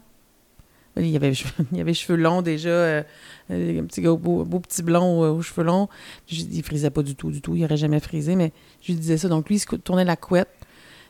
Il 0.97 1.07
y 1.07 1.15
avait, 1.15 1.31
il 1.71 1.77
y 1.77 1.81
avait 1.81 1.93
cheveux 1.93 2.17
longs 2.17 2.41
déjà, 2.41 2.69
euh, 2.69 3.03
euh, 3.51 3.81
un 3.81 3.85
petit 3.85 4.01
gars, 4.01 4.13
beau, 4.15 4.43
beau 4.43 4.59
petit 4.59 4.81
blond 4.81 5.23
euh, 5.23 5.29
aux 5.29 5.41
cheveux 5.43 5.63
longs. 5.63 5.87
Je, 6.27 6.41
il 6.41 6.63
frisait 6.63 6.89
pas 6.89 7.03
du 7.03 7.15
tout, 7.15 7.29
du 7.29 7.41
tout. 7.41 7.55
Il 7.55 7.63
aurait 7.63 7.77
jamais 7.77 7.99
frisé, 7.99 8.35
mais 8.35 8.51
je 8.81 8.91
lui 8.93 8.99
disais 8.99 9.17
ça. 9.17 9.27
Donc 9.29 9.47
lui, 9.47 9.57
il 9.57 9.59
se 9.59 9.75
tournait 9.75 10.05
la 10.05 10.15
couette. 10.15 10.49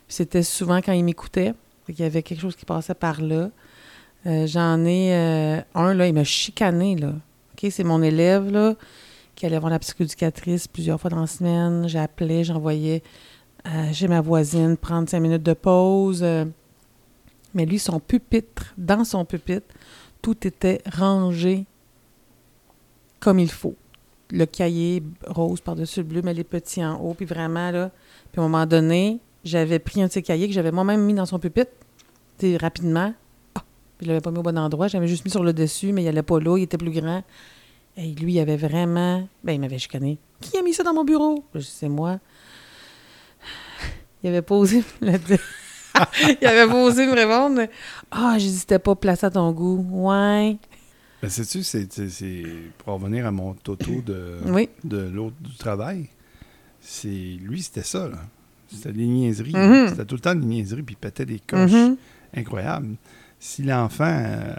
C'était 0.06 0.42
souvent 0.42 0.78
quand 0.78 0.92
il 0.92 1.04
m'écoutait. 1.04 1.54
Qu'il 1.86 2.00
y 2.00 2.02
avait 2.02 2.22
quelque 2.22 2.40
chose 2.42 2.54
qui 2.54 2.66
passait 2.66 2.92
par 2.94 3.22
là. 3.22 3.48
Euh, 4.26 4.46
J'en 4.46 4.84
ai 4.84 5.14
euh, 5.14 5.60
un, 5.74 5.94
là, 5.94 6.06
il 6.06 6.12
m'a 6.12 6.24
chicané, 6.24 6.96
là. 6.96 7.14
OK, 7.54 7.70
c'est 7.70 7.82
mon 7.84 8.02
élève, 8.02 8.50
là, 8.52 8.74
qui 9.38 9.46
allait 9.46 9.60
voir 9.60 9.70
la 9.70 9.78
psychoéducatrice 9.78 10.66
plusieurs 10.66 11.00
fois 11.00 11.10
dans 11.10 11.20
la 11.20 11.28
semaine. 11.28 11.86
J'appelais, 11.88 12.42
j'envoyais 12.42 13.04
euh, 13.66 13.92
chez 13.92 14.08
ma 14.08 14.20
voisine 14.20 14.76
prendre 14.76 15.08
cinq 15.08 15.20
minutes 15.20 15.44
de 15.44 15.52
pause. 15.52 16.24
euh. 16.24 16.44
mais 17.54 17.64
lui, 17.64 17.78
son 17.78 18.00
pupitre, 18.00 18.74
dans 18.76 19.04
son 19.04 19.24
pupitre, 19.24 19.72
tout 20.22 20.44
était 20.44 20.82
rangé 20.92 21.66
comme 23.20 23.38
il 23.38 23.48
faut. 23.48 23.76
Le 24.32 24.44
cahier 24.44 25.04
rose 25.28 25.60
par-dessus 25.60 26.00
le 26.00 26.06
bleu, 26.06 26.22
mais 26.22 26.34
les 26.34 26.42
petits 26.42 26.84
en 26.84 26.96
haut, 27.00 27.14
puis 27.14 27.24
vraiment, 27.24 27.70
là. 27.70 27.92
Puis 28.32 28.40
à 28.40 28.44
un 28.44 28.48
moment 28.48 28.66
donné, 28.66 29.20
j'avais 29.44 29.78
pris 29.78 30.02
un 30.02 30.08
de 30.08 30.12
ses 30.12 30.22
cahiers 30.22 30.48
que 30.48 30.52
j'avais 30.52 30.72
moi-même 30.72 31.04
mis 31.04 31.14
dans 31.14 31.26
son 31.26 31.38
pupitre, 31.38 31.70
rapidement. 32.60 33.14
Ah! 33.54 33.62
Puis 33.98 34.06
je 34.06 34.10
l'avais 34.10 34.20
pas 34.20 34.32
mis 34.32 34.38
au 34.38 34.42
bon 34.42 34.58
endroit, 34.58 34.88
j'avais 34.88 35.06
juste 35.06 35.24
mis 35.24 35.30
sur 35.30 35.44
le 35.44 35.52
dessus, 35.52 35.92
mais 35.92 36.02
il 36.02 36.08
allait 36.08 36.22
pas 36.24 36.40
là, 36.40 36.58
il 36.58 36.64
était 36.64 36.76
plus 36.76 36.90
grand. 36.90 37.22
Et 38.00 38.14
lui, 38.14 38.34
il 38.34 38.40
avait 38.40 38.56
vraiment... 38.56 39.28
Ben, 39.42 39.52
il 39.54 39.60
m'avait 39.60 39.78
chicané. 39.78 40.18
Qui 40.40 40.56
a 40.56 40.62
mis 40.62 40.72
ça 40.72 40.84
dans 40.84 40.94
mon 40.94 41.04
bureau? 41.04 41.44
Je 41.54 41.60
c'est 41.60 41.88
moi. 41.88 42.20
Il 44.22 44.28
avait 44.28 44.42
pas 44.42 44.54
osé 44.54 44.82
me 45.00 45.08
il 46.40 46.46
avait 46.46 46.70
pas 46.70 46.84
osé 46.84 47.06
me 47.06 47.14
répondre. 47.14 47.62
Ah, 48.10 48.36
dit, 48.38 48.50
c'était 48.56 48.78
pas 48.78 48.94
placé 48.94 49.26
à 49.26 49.30
ton 49.30 49.50
goût. 49.52 49.84
Ouais. 49.90 50.56
Ben, 51.20 51.28
sais-tu, 51.28 51.62
c'est, 51.64 51.92
c'est- 51.92 52.08
c'est- 52.08 52.44
pour 52.78 52.94
revenir 52.94 53.26
à 53.26 53.32
mon 53.32 53.54
toto 53.54 54.00
de, 54.06 54.36
Oui. 54.46 54.68
de 54.84 54.98
l'autre 54.98 55.34
du 55.40 55.56
travail, 55.56 56.08
c'est 56.80 57.08
lui, 57.08 57.62
c'était 57.62 57.82
ça, 57.82 58.08
là. 58.08 58.18
C'était 58.70 58.92
des 58.92 59.06
niaiseries. 59.06 59.56
Mhm. 59.56 59.88
C'était 59.88 60.04
tout 60.04 60.14
le 60.14 60.20
temps 60.20 60.34
des 60.36 60.46
niaiseries, 60.46 60.82
puis 60.82 60.94
il 60.94 60.98
pétait 60.98 61.26
des 61.26 61.40
coches 61.40 61.72
Mhm. 61.72 61.96
incroyables. 62.36 62.94
Si 63.40 63.62
l'enfant 63.62 64.04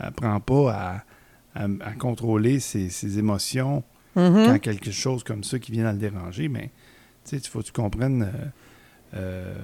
n'apprend 0.01 0.39
pas 0.41 0.71
à, 0.73 1.03
à- 1.59 1.67
à 1.87 1.91
contrôler 1.93 2.59
ses, 2.59 2.89
ses 2.89 3.19
émotions 3.19 3.83
Mhm. 4.15 4.45
quand 4.47 4.59
quelque 4.59 4.89
chose 4.91 5.23
comme 5.23 5.43
ça 5.43 5.59
qui 5.59 5.71
vient 5.71 5.85
à 5.85 5.91
le 5.93 5.99
déranger, 5.99 6.47
mais 6.49 6.71
tu 7.25 7.31
sais, 7.31 7.37
il 7.37 7.47
faut 7.47 7.59
que 7.59 7.65
tu 7.65 7.71
comprennes, 7.71 8.23
euh, 8.23 8.47
euh, 9.15 9.55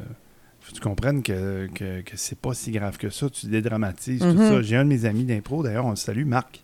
faut 0.61 0.71
que 0.71 0.75
tu 0.75 0.81
comprennes 0.81 1.23
que, 1.23 1.67
que, 1.73 2.01
que 2.01 2.15
c'est 2.17 2.37
pas 2.37 2.53
si 2.53 2.71
grave 2.71 2.97
que 2.97 3.09
ça. 3.09 3.29
Tu 3.29 3.47
dédramatises 3.47 4.19
tout 4.21 4.25
Mhm. 4.27 4.37
ça. 4.49 4.61
J'ai 4.61 4.75
un 4.75 4.83
de 4.85 4.89
mes 4.89 5.05
amis 5.05 5.23
d'impro, 5.23 5.63
d'ailleurs, 5.63 5.85
on 5.85 5.91
le 5.91 5.95
salue, 5.95 6.25
Marc. 6.25 6.63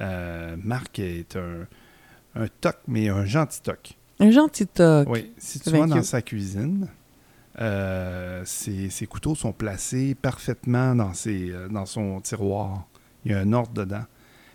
Euh, 0.00 0.56
Marc 0.62 0.98
est 0.98 1.36
un, 1.36 1.66
un 2.34 2.46
toc, 2.60 2.76
mais 2.88 3.08
un 3.08 3.24
gentil 3.24 3.60
toc. 3.62 3.92
Un 4.18 4.30
gentil 4.30 4.66
toc. 4.66 5.08
Oui, 5.08 5.32
si 5.38 5.60
tu 5.60 5.70
vas 5.70 5.86
dans 5.86 6.02
sa 6.02 6.22
cuisine, 6.22 6.88
euh, 7.60 8.42
ses, 8.44 8.90
ses 8.90 9.06
couteaux 9.06 9.34
sont 9.34 9.52
placés 9.52 10.14
parfaitement 10.14 10.94
dans, 10.94 11.12
ses, 11.14 11.50
euh, 11.50 11.68
dans 11.68 11.86
son 11.86 12.20
tiroir. 12.20 12.86
Il 13.24 13.32
y 13.32 13.34
a 13.34 13.38
un 13.40 13.52
ordre 13.52 13.72
dedans. 13.72 14.04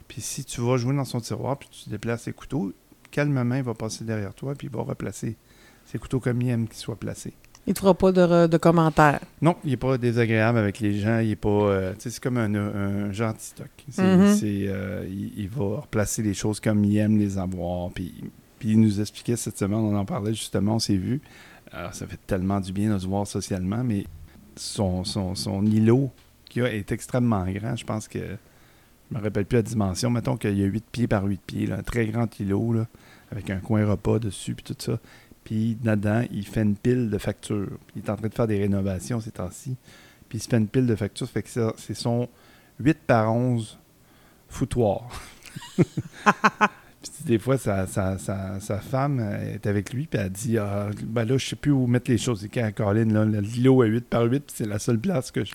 Puis 0.08 0.22
si 0.22 0.44
tu 0.46 0.62
vas 0.62 0.78
jouer 0.78 0.96
dans 0.96 1.06
son 1.06 1.20
tiroir, 1.20 1.58
puis 1.58 1.70
tu 1.72 1.90
déplaces 1.90 2.24
ses 2.24 2.34
couteaux, 2.34 2.72
calmement, 3.12 3.56
il 3.56 3.64
va 3.64 3.74
passer 3.74 4.04
derrière 4.04 4.34
toi, 4.34 4.54
puis 4.56 4.68
il 4.68 4.74
va 4.76 4.82
replacer 4.84 5.36
ses 5.86 5.98
couteaux 5.98 6.20
comme 6.20 6.42
il 6.42 6.50
aime 6.50 6.68
qu'ils 6.68 6.78
soient 6.78 6.96
placés. 6.96 7.34
Il 7.68 7.72
ne 7.74 7.78
fera 7.78 7.96
pas 7.96 8.12
de, 8.12 8.46
de 8.46 8.58
commentaires. 8.58 9.22
Non, 9.42 9.56
il 9.64 9.72
n'est 9.72 9.78
pas 9.78 9.98
désagréable 9.98 10.60
avec 10.60 10.80
les 10.80 11.00
gens. 11.00 11.18
Il 11.20 11.32
est 11.32 11.36
pas. 11.36 11.50
euh, 11.50 11.94
c'est 11.98 12.20
comme 12.20 12.38
un, 12.38 12.54
un 12.54 13.12
stock. 13.40 13.68
Mhm. 13.98 14.36
c'est, 14.36 14.66
euh, 14.68 15.04
il, 15.10 15.34
il 15.36 15.50
va 15.50 15.80
replacer 15.82 16.22
les 16.22 16.36
choses 16.36 16.60
comme 16.60 16.84
il 16.86 16.96
aime 16.98 17.18
les 17.18 17.40
avoir. 17.40 17.90
Puis, 17.90 18.14
puis 18.60 18.72
il 18.72 18.80
nous 18.80 19.02
expliquait 19.02 19.36
cette 19.36 19.58
semaine, 19.58 19.80
on 19.80 19.98
en 19.98 20.06
parlait 20.06 20.34
justement, 20.36 20.76
on 20.76 20.80
s'est 20.80 20.96
vu. 20.98 21.22
Alors, 21.72 21.96
ça 21.96 22.06
fait 22.06 22.20
tellement 22.28 22.60
du 22.60 22.72
bien 22.72 22.94
de 22.94 23.00
se 23.00 23.08
voir 23.08 23.26
socialement, 23.26 23.84
mais 23.84 24.06
son, 24.56 25.04
son, 25.04 25.34
son 25.34 25.66
îlot 25.66 26.12
qui 26.48 26.62
a 26.62 26.72
est 26.72 26.92
extrêmement 26.92 27.46
grand. 27.50 27.76
Je 27.76 27.86
pense 27.86 28.08
que. 28.08 28.20
Je 29.12 29.18
me 29.18 29.24
rappelle 29.24 29.46
plus 29.46 29.58
la 29.58 29.62
dimension. 29.62 30.10
Mettons 30.10 30.38
qu'il 30.38 30.58
y 30.58 30.64
a 30.64 30.66
8 30.66 30.86
pieds 30.92 31.08
par 31.08 31.26
8 31.26 31.42
pieds. 31.46 31.68
là, 31.68 31.78
un 31.78 31.84
très 31.84 32.08
grand 32.08 32.28
îlot, 32.40 32.74
là, 32.74 32.88
avec 33.32 33.50
un 33.50 33.60
coin 33.60 33.86
repas 33.86 34.20
dessus, 34.20 34.56
puis 34.56 34.64
tout 34.64 34.76
ça. 34.80 35.00
Puis 35.44 35.78
dedans, 35.82 36.24
il 36.32 36.46
fait 36.46 36.64
une 36.64 36.76
pile 36.76 37.10
de 37.10 37.18
factures. 37.18 37.78
Il 37.96 38.04
est 38.04 38.10
en 38.10 38.16
train 38.16 38.28
de 38.28 38.34
faire 38.34 38.48
des 38.48 38.60
rénovations 38.60 39.22
ces 39.22 39.32
temps-ci. 39.32 39.76
Puis 40.28 40.40
il 40.40 40.42
se 40.42 40.50
fait 40.50 40.58
une 40.58 40.68
pile 40.68 40.88
de 40.88 40.96
factures. 40.96 41.30
Fait 41.30 41.44
que 41.44 41.50
ça, 41.50 41.74
c'est 41.78 41.94
son 41.94 42.28
8 42.80 42.98
par 43.06 43.32
11 43.32 43.78
foutoir. 44.50 45.08
Puis 47.14 47.24
des 47.26 47.38
fois, 47.38 47.58
sa, 47.58 47.86
sa, 47.86 48.18
sa, 48.18 48.60
sa 48.60 48.80
femme 48.80 49.20
est 49.20 49.68
avec 49.68 49.94
lui, 49.94 50.08
puis 50.08 50.20
elle 50.20 50.32
dit 50.32 50.58
ah, 50.58 50.90
ben 51.04 51.24
là, 51.24 51.38
je 51.38 51.50
sais 51.50 51.56
plus 51.56 51.72
où 51.72 51.86
mettre 51.86 52.10
les 52.10 52.18
choses. 52.18 52.42
C'est 52.42 52.50
quand 52.50 52.92
le 52.92 53.40
l'îlot 53.42 53.84
est 53.84 53.88
8 53.88 54.06
par 54.06 54.24
8, 54.24 54.40
puis 54.40 54.56
c'est 54.58 54.68
la 54.68 54.80
seule 54.80 55.00
place 55.00 55.30
que 55.30 55.46
je. 55.46 55.54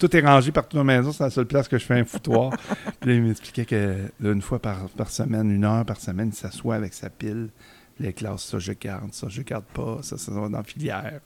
Tout 0.00 0.16
est 0.16 0.20
rangé 0.22 0.50
partout 0.50 0.78
dans 0.78 0.84
la 0.84 0.96
maison, 0.96 1.12
c'est 1.12 1.22
la 1.22 1.30
seule 1.30 1.46
place 1.46 1.68
que 1.68 1.76
je 1.76 1.84
fais 1.84 2.00
un 2.00 2.04
foutoir. 2.06 2.50
puis 3.00 3.10
là, 3.10 3.16
il 3.16 3.22
m'expliquait 3.22 3.66
que 3.66 3.98
là, 4.18 4.32
une 4.32 4.40
fois 4.40 4.58
par, 4.58 4.88
par 4.88 5.10
semaine, 5.10 5.50
une 5.50 5.64
heure 5.64 5.84
par 5.84 6.00
semaine, 6.00 6.30
il 6.32 6.34
s'assoit 6.34 6.74
avec 6.74 6.94
sa 6.94 7.10
pile. 7.10 7.50
Les 7.98 8.14
classes, 8.14 8.44
ça 8.44 8.58
je 8.58 8.72
garde, 8.72 9.12
ça 9.12 9.28
je 9.28 9.42
garde 9.42 9.66
pas, 9.74 9.98
ça, 10.00 10.16
ça 10.16 10.32
va 10.32 10.48
dans 10.48 10.56
la 10.56 10.64
filière. 10.64 11.20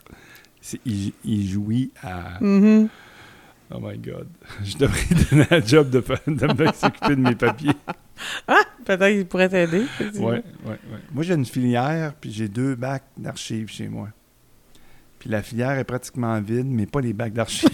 Il, 0.85 1.13
il 1.25 1.49
jouit 1.49 1.93
à. 2.03 2.43
Mhm. 2.43 2.89
Oh 3.73 3.79
my 3.81 3.97
God. 3.97 4.29
Je 4.65 4.77
devrais 4.77 5.07
donner 5.31 5.47
un 5.51 5.65
job 5.65 5.89
de, 5.91 6.01
de 6.01 6.63
me 6.63 6.73
s'occuper 6.73 7.17
de 7.17 7.21
mes 7.21 7.35
papiers. 7.35 7.73
Peut-être 8.85 9.09
qu'il 9.09 9.27
pourrait 9.27 9.49
t'aider. 9.49 9.87
Ouais, 10.01 10.21
ouais, 10.21 10.43
ouais. 10.67 10.79
Moi, 11.13 11.25
j'ai 11.25 11.35
une 11.35 11.47
filière, 11.47 12.13
puis 12.21 12.31
j'ai 12.31 12.49
deux 12.49 12.75
bacs 12.75 13.05
d'archives 13.17 13.69
chez 13.71 13.89
moi. 13.89 14.11
Puis 15.19 15.31
la 15.31 15.43
filière 15.43 15.79
est 15.79 15.85
pratiquement 15.85 16.39
vide, 16.41 16.67
mais 16.67 16.85
pas 16.85 17.01
les 17.01 17.15
bacs 17.15 17.33
d'archives. 17.33 17.71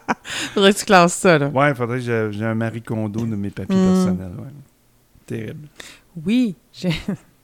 Faudrait 0.54 0.72
que 0.72 0.78
tu 0.78 0.84
classes 0.84 1.14
ça, 1.14 1.38
là. 1.38 1.48
ouais, 1.48 1.70
il 1.70 1.74
faudrait 1.74 1.98
que 2.00 2.30
j'ai 2.32 2.44
un 2.44 2.54
Marie 2.54 2.82
Kondo 2.82 3.24
de 3.26 3.36
mes 3.36 3.50
papiers 3.50 3.76
Mm. 3.76 3.92
personnels. 3.92 4.32
Ouais. 4.38 4.48
Terrible. 5.26 5.68
Oui, 6.24 6.54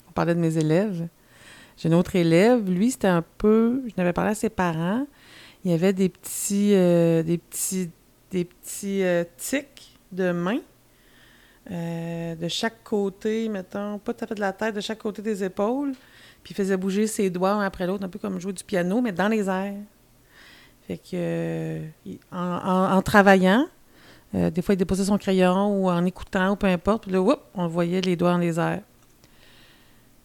on 0.08 0.12
parlait 0.12 0.34
de 0.34 0.40
mes 0.40 0.56
élèves. 0.58 1.08
J'ai 1.76 1.88
un 1.88 1.92
autre 1.92 2.16
élève, 2.16 2.68
lui, 2.68 2.90
c'était 2.90 3.06
un 3.08 3.22
peu. 3.38 3.82
Je 3.86 3.92
n'avais 3.96 4.12
parlé 4.12 4.32
à 4.32 4.34
ses 4.34 4.48
parents. 4.50 5.06
Il 5.64 5.70
y 5.70 5.74
avait 5.74 5.92
des 5.92 6.08
petits, 6.08 6.74
euh, 6.74 7.22
des 7.22 7.38
petits, 7.38 7.90
des 8.30 8.44
petits 8.44 9.02
euh, 9.02 9.24
tics 9.36 9.98
de 10.12 10.32
main 10.32 10.58
euh, 11.70 12.34
de 12.34 12.48
chaque 12.48 12.82
côté, 12.82 13.48
mettons, 13.48 13.98
pas 13.98 14.14
tout 14.14 14.24
à 14.24 14.28
fait 14.28 14.34
de 14.34 14.40
la 14.40 14.52
tête, 14.52 14.74
de 14.74 14.80
chaque 14.80 14.98
côté 14.98 15.20
des 15.22 15.44
épaules. 15.44 15.92
Puis 16.42 16.52
il 16.52 16.56
faisait 16.56 16.76
bouger 16.76 17.06
ses 17.06 17.28
doigts 17.30 17.50
un 17.52 17.62
après 17.62 17.86
l'autre, 17.86 18.04
un 18.04 18.08
peu 18.08 18.18
comme 18.18 18.40
jouer 18.40 18.52
du 18.52 18.64
piano, 18.64 19.00
mais 19.02 19.12
dans 19.12 19.28
les 19.28 19.48
airs. 19.48 19.74
Fait 20.88 20.96
que, 20.96 21.10
euh, 21.14 21.86
en, 22.32 22.38
en- 22.38 22.96
en 22.96 23.02
travaillant, 23.02 23.66
euh, 24.34 24.50
des 24.50 24.62
fois, 24.62 24.74
il 24.74 24.78
déposait 24.78 25.04
son 25.04 25.18
crayon 25.18 25.82
ou 25.82 25.88
en 25.90 26.04
écoutant 26.04 26.52
ou 26.52 26.56
peu 26.56 26.66
importe. 26.66 27.02
Puis 27.04 27.12
là, 27.12 27.20
whoop, 27.20 27.40
on 27.54 27.68
voyait 27.68 28.00
les 28.00 28.16
doigts 28.16 28.32
dans 28.32 28.38
les 28.38 28.58
airs. 28.58 28.80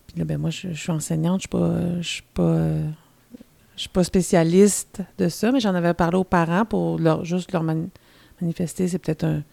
Puis 0.07 0.18
là, 0.20 0.26
ben 0.26 0.38
moi, 0.38 0.49
je, 0.49 0.70
je 0.70 0.80
suis 0.80 0.91
enseignante, 0.91 1.41
je 1.43 1.47
je 2.01 2.07
suis 2.07 2.24
suis 3.76 3.89
pas 3.89 4.03
spécialiste 4.03 5.01
de 5.18 5.28
ça, 5.30 5.51
mais 5.51 5.59
j'en 5.59 5.74
avais 5.76 5.93
parlé 5.93 6.18
aux 6.18 6.24
parents 6.24 6.64
pour 6.66 6.99
leur, 6.99 7.26
juste 7.26 7.51
leur 7.51 7.64
mani- 7.64 7.89
manifester. 8.39 8.88
C'est 8.88 8.99
peut-être 8.99 9.24
un, 9.26 9.43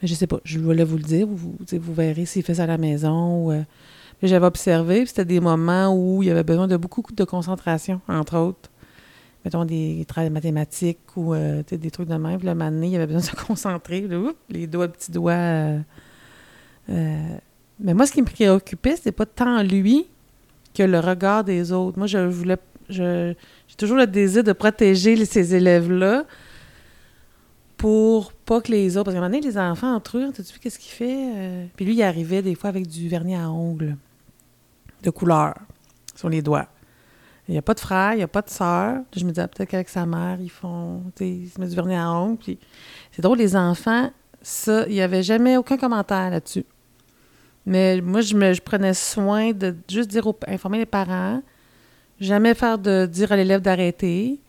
mais 0.00 0.08
je 0.08 0.14
sais 0.14 0.26
pas. 0.28 0.38
Je 0.44 0.58
voulais 0.60 0.84
vous 0.84 0.96
le 0.96 1.02
dire. 1.02 1.26
Vous, 1.26 1.36
vous, 1.36 1.56
vous 1.80 1.94
verrez 1.94 2.24
s'il 2.24 2.42
fait 2.42 2.54
ça 2.54 2.64
à 2.64 2.66
la 2.66 2.78
maison. 2.78 3.46
Ou, 3.46 3.52
euh, 3.52 3.62
j'avais 4.22 4.46
observé, 4.46 5.04
c'était 5.06 5.24
des 5.24 5.40
moments 5.40 5.92
où 5.94 6.22
il 6.22 6.28
y 6.28 6.30
avait 6.30 6.44
besoin 6.44 6.68
de 6.68 6.76
beaucoup 6.76 7.02
de 7.12 7.24
concentration, 7.24 8.00
entre 8.08 8.38
autres. 8.38 8.70
Mettons 9.44 9.64
des 9.64 10.04
travaux 10.06 10.30
mathématiques 10.30 11.16
ou 11.16 11.34
euh, 11.34 11.62
tu 11.62 11.70
sais, 11.70 11.78
des 11.78 11.90
trucs 11.90 12.08
de 12.08 12.14
même. 12.14 12.38
Puis 12.38 12.46
le 12.48 12.54
donné, 12.54 12.88
il 12.88 12.96
avait 12.96 13.06
besoin 13.06 13.20
de 13.20 13.26
se 13.40 13.46
concentrer. 13.46 14.06
Les 14.48 14.66
doigts, 14.66 14.88
petits 14.88 15.10
doigts. 15.10 15.32
euh, 15.32 15.78
euh, 16.90 17.36
mais 17.80 17.94
moi, 17.94 18.06
ce 18.06 18.12
qui 18.12 18.20
me 18.20 18.26
préoccupait, 18.26 18.96
c'était 18.96 19.12
pas 19.12 19.26
tant 19.26 19.62
lui 19.62 20.06
que 20.74 20.82
le 20.84 21.00
regard 21.00 21.42
des 21.42 21.72
autres. 21.72 21.98
Moi, 21.98 22.06
je 22.06 22.18
voulais. 22.18 22.56
J'ai 22.88 23.36
toujours 23.76 23.96
le 23.96 24.06
désir 24.06 24.44
de 24.44 24.52
protéger 24.52 25.24
ces 25.24 25.54
élèves-là 25.54 26.24
pour 27.76 28.32
pas 28.32 28.60
que 28.60 28.70
les 28.70 28.96
autres. 28.96 29.06
Parce 29.06 29.14
qu'à 29.14 29.18
un 29.18 29.28
moment 29.28 29.34
donné, 29.34 29.46
les 29.46 29.58
enfants 29.58 29.94
entre 29.94 30.18
eux, 30.18 30.30
t'as-tu 30.32 30.52
vu 30.52 30.58
qu'est-ce 30.60 30.78
qu'il 30.78 30.92
fait? 30.92 31.68
Puis 31.74 31.84
lui, 31.84 31.94
il 31.94 32.02
arrivait 32.02 32.42
des 32.42 32.54
fois 32.54 32.68
avec 32.68 32.86
du 32.86 33.08
vernis 33.08 33.34
à 33.34 33.50
ongles 33.50 33.96
de 35.02 35.10
couleur 35.10 35.54
sur 36.14 36.28
les 36.28 36.42
doigts. 36.42 36.68
Il 37.48 37.52
n'y 37.52 37.58
a 37.58 37.62
pas 37.62 37.74
de 37.74 37.80
frère, 37.80 38.12
il 38.12 38.18
n'y 38.18 38.22
a 38.22 38.28
pas 38.28 38.42
de 38.42 38.50
sœur. 38.50 39.00
Je 39.16 39.24
me 39.24 39.30
disais, 39.30 39.42
ah, 39.42 39.48
peut-être 39.48 39.68
qu'avec 39.68 39.88
sa 39.88 40.06
mère, 40.06 40.38
ils 40.40 40.50
font. 40.50 41.02
Ils 41.20 41.48
se 41.48 41.60
mettent 41.60 41.70
du 41.70 41.76
vernis 41.76 41.96
à 41.96 42.10
ongles. 42.10 42.38
Puis 42.38 42.58
c'est 43.10 43.22
drôle, 43.22 43.38
les 43.38 43.56
enfants, 43.56 44.10
ça, 44.40 44.86
il 44.86 44.94
n'y 44.94 45.00
avait 45.00 45.22
jamais 45.22 45.56
aucun 45.56 45.76
commentaire 45.76 46.30
là-dessus. 46.30 46.64
Mais 47.66 48.00
moi, 48.00 48.20
je, 48.20 48.34
me, 48.34 48.52
je 48.52 48.60
prenais 48.60 48.94
soin 48.94 49.52
de 49.52 49.74
juste 49.88 50.10
dire 50.10 50.26
informer 50.46 50.78
les 50.78 50.86
parents, 50.86 51.42
jamais 52.20 52.54
faire 52.54 52.78
de 52.78 53.06
dire 53.06 53.32
à 53.32 53.36
l'élève 53.36 53.60
d'arrêter, 53.60 54.40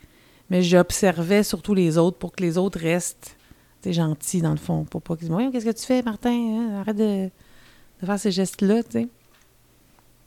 mais 0.49 0.61
j'observais 0.61 1.43
surtout 1.43 1.73
les 1.73 1.97
autres 1.97 2.17
pour 2.17 2.31
que 2.31 2.43
les 2.43 2.57
autres 2.57 2.79
restent 2.79 3.37
gentils, 3.91 4.41
dans 4.41 4.51
le 4.51 4.57
fond. 4.57 4.85
Pour 4.85 5.01
pas 5.01 5.15
qu'ils 5.15 5.23
disent 5.23 5.31
Voyons, 5.31 5.51
qu'est-ce 5.51 5.65
que 5.65 5.71
tu 5.71 5.85
fais, 5.85 6.01
Martin 6.01 6.31
hein? 6.31 6.79
Arrête 6.79 6.95
de, 6.95 7.25
de 7.25 8.05
faire 8.05 8.19
ces 8.19 8.31
gestes-là. 8.31 8.81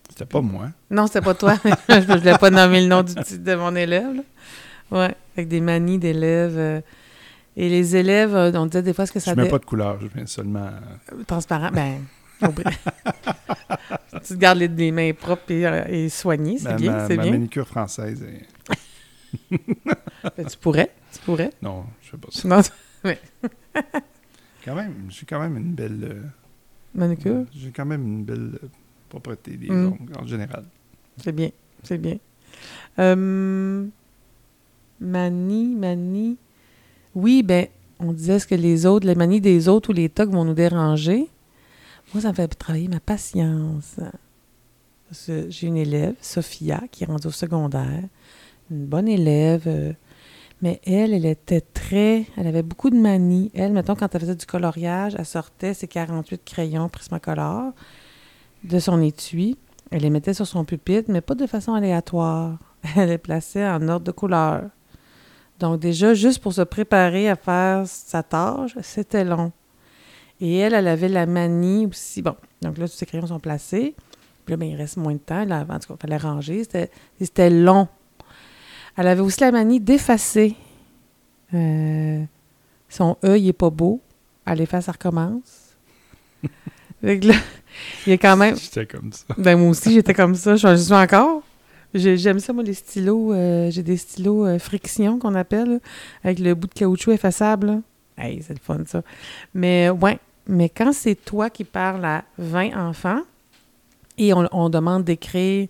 C'était 0.08 0.24
pas 0.26 0.40
moi. 0.40 0.70
Non, 0.90 1.06
c'était 1.06 1.20
pas 1.20 1.34
toi. 1.34 1.56
je 1.88 1.94
ne 2.12 2.18
voulais 2.18 2.38
pas 2.38 2.50
nommer 2.50 2.80
le 2.82 2.88
nom 2.88 3.02
du 3.02 3.14
de 3.14 3.54
mon 3.54 3.74
élève. 3.76 4.14
là. 4.14 4.22
Ouais, 4.90 5.14
avec 5.36 5.48
des 5.48 5.60
manies 5.60 5.98
d'élèves. 5.98 6.56
euh, 6.56 6.80
et 7.56 7.68
les 7.68 7.96
élèves, 7.96 8.34
euh, 8.34 8.52
on 8.54 8.66
disait 8.66 8.82
des 8.82 8.92
fois 8.94 9.06
ce 9.06 9.12
que 9.12 9.18
ça 9.20 9.32
je 9.32 9.36
mets 9.36 9.44
dé- 9.44 9.48
pas 9.50 9.58
de 9.58 9.64
couleur, 9.64 9.98
je 10.00 10.06
mets 10.18 10.26
seulement. 10.26 10.70
transparent. 11.26 11.70
Ben, 11.72 12.02
tu 12.40 12.48
te 14.20 14.34
gardes 14.34 14.58
les, 14.58 14.68
les 14.68 14.92
mains 14.92 15.12
propres 15.14 15.50
et, 15.50 15.66
euh, 15.66 15.84
et 15.88 16.08
soignées, 16.10 16.58
c'est 16.58 16.68
ma, 16.68 16.74
bien, 16.74 16.92
ma- 16.92 17.06
c'est 17.08 17.16
ma 17.16 17.22
bien. 17.22 17.32
manicure 17.32 17.66
française. 17.66 18.22
est- 18.22 18.46
Ben, 20.36 20.46
tu 20.46 20.56
pourrais, 20.58 20.90
tu 21.12 21.18
pourrais. 21.20 21.50
Non, 21.62 21.84
je 22.02 22.10
sais 22.10 22.16
pas 22.16 22.28
ça. 22.30 22.48
Non, 22.48 22.60
Quand 24.64 24.74
même, 24.74 24.94
j'ai 25.08 25.24
quand 25.26 25.40
même 25.40 25.56
une 25.56 25.72
belle. 25.74 26.00
euh, 26.10 26.22
manucure, 26.94 27.44
J'ai 27.54 27.70
quand 27.70 27.84
même 27.86 28.02
une 28.06 28.24
belle 28.24 28.58
euh, 28.62 28.68
propreté 29.08 29.56
des 29.56 29.68
Mm. 29.70 29.86
ongles 30.00 30.12
en 30.20 30.26
général. 30.26 30.64
c'est 31.22 31.32
bien, 31.32 31.50
c'est 31.82 31.98
bien. 31.98 32.18
Euh, 32.98 33.86
manie, 35.00 35.74
manie. 35.74 36.36
Oui, 37.14 37.42
ben, 37.42 37.66
on 37.98 38.12
disait 38.12 38.38
ce 38.38 38.46
que 38.46 38.54
les 38.54 38.86
autres, 38.86 39.06
les 39.06 39.14
manies 39.14 39.40
des 39.40 39.68
autres 39.68 39.90
ou 39.90 39.92
les 39.92 40.08
tocs 40.08 40.30
vont 40.30 40.44
nous 40.44 40.54
déranger. 40.54 41.28
Moi, 42.12 42.22
ça 42.22 42.28
me 42.30 42.34
fait 42.34 42.48
travailler 42.48 42.88
ma 42.88 43.00
patience. 43.00 43.96
J'ai 45.28 45.66
une 45.66 45.76
élève, 45.76 46.14
Sophia, 46.20 46.82
qui 46.90 47.04
est 47.04 47.06
rendue 47.06 47.28
au 47.28 47.30
secondaire. 47.32 48.02
Une 48.70 48.86
bonne 48.86 49.08
élève. 49.08 49.62
euh, 49.66 49.92
mais 50.62 50.80
elle, 50.86 51.12
elle 51.12 51.26
était 51.26 51.60
très... 51.60 52.24
Elle 52.36 52.46
avait 52.46 52.62
beaucoup 52.62 52.88
de 52.90 52.96
manies. 52.96 53.50
Elle, 53.54 53.72
mettons, 53.72 53.94
quand 53.94 54.14
elle 54.14 54.20
faisait 54.22 54.34
du 54.34 54.46
coloriage, 54.46 55.14
elle 55.18 55.26
sortait 55.26 55.74
ses 55.74 55.86
48 55.86 56.42
crayons 56.44 56.88
Prismacolor 56.88 57.72
de 58.66 58.78
son 58.78 59.00
étui. 59.00 59.56
Elle 59.90 60.02
les 60.02 60.10
mettait 60.10 60.34
sur 60.34 60.46
son 60.46 60.64
pupitre, 60.64 61.10
mais 61.10 61.20
pas 61.20 61.34
de 61.34 61.46
façon 61.46 61.74
aléatoire. 61.74 62.58
Elle 62.96 63.10
les 63.10 63.18
plaçait 63.18 63.66
en 63.66 63.88
ordre 63.88 64.06
de 64.06 64.12
couleur. 64.12 64.64
Donc 65.58 65.80
déjà, 65.80 66.12
juste 66.14 66.42
pour 66.42 66.52
se 66.52 66.62
préparer 66.62 67.28
à 67.28 67.36
faire 67.36 67.86
sa 67.86 68.22
tâche, 68.22 68.76
c'était 68.82 69.24
long. 69.24 69.52
Et 70.38 70.56
elle, 70.56 70.74
elle 70.74 70.88
avait 70.88 71.08
la 71.08 71.24
manie 71.24 71.86
aussi. 71.86 72.20
Bon, 72.20 72.36
donc 72.60 72.76
là, 72.76 72.86
tous 72.86 72.94
ses 72.94 73.06
crayons 73.06 73.26
sont 73.26 73.40
placés. 73.40 73.94
Puis 74.44 74.52
là, 74.52 74.58
ben, 74.58 74.68
il 74.68 74.76
reste 74.76 74.98
moins 74.98 75.14
de 75.14 75.18
temps. 75.18 75.46
Là, 75.46 75.64
en 75.66 75.78
tout 75.78 75.94
il 75.94 75.96
fallait 75.96 76.18
ranger. 76.18 76.62
C'était, 77.18 77.48
long. 77.48 77.88
Elle 78.96 79.08
avait 79.08 79.22
aussi 79.22 79.40
la 79.40 79.50
manie 79.50 79.80
d'effacer. 79.80 80.54
Euh, 81.54 82.22
son 82.90 83.16
E, 83.24 83.38
il 83.38 83.48
est 83.48 83.54
pas 83.54 83.70
beau. 83.70 84.02
Elle 84.44 84.60
efface, 84.60 84.84
ça 84.84 84.92
recommence. 84.92 85.74
Fait 87.06 87.20
que 87.20 87.28
là, 87.28 87.34
il 88.06 88.10
y 88.10 88.12
a 88.14 88.18
quand 88.18 88.36
même... 88.36 88.56
J'étais 88.56 88.86
comme 88.86 89.12
ça. 89.12 89.24
Ben, 89.38 89.56
moi 89.58 89.70
aussi, 89.70 89.92
j'étais 89.92 90.14
comme 90.14 90.34
ça. 90.34 90.56
Je 90.56 90.76
suis 90.76 90.92
encore. 90.92 91.42
J'ai- 91.94 92.16
J'aime 92.16 92.40
ça, 92.40 92.52
moi, 92.52 92.64
les 92.64 92.74
stylos. 92.74 93.32
euh, 93.32 93.70
J'ai 93.70 93.82
des 93.82 93.96
stylos 93.96 94.44
euh, 94.46 94.58
friction 94.58 95.18
qu'on 95.18 95.34
appelle, 95.34 95.70
là, 95.74 95.78
avec 96.24 96.38
le 96.40 96.54
bout 96.54 96.66
de 96.66 96.74
caoutchouc 96.74 97.12
effaçable. 97.12 97.66
là. 97.68 97.78
Hey, 98.18 98.42
c'est 98.46 98.54
le 98.54 98.60
fun, 98.62 98.78
ça. 98.86 99.02
Mais, 99.54 99.90
ouais. 99.90 100.18
Mais 100.48 100.68
quand 100.68 100.92
c'est 100.92 101.14
toi 101.14 101.50
qui 101.50 101.64
parles 101.64 102.04
à 102.04 102.24
20 102.38 102.76
enfants 102.88 103.20
et 104.18 104.32
on, 104.32 104.48
on 104.52 104.68
demande 104.70 105.04
d'écrire, 105.04 105.68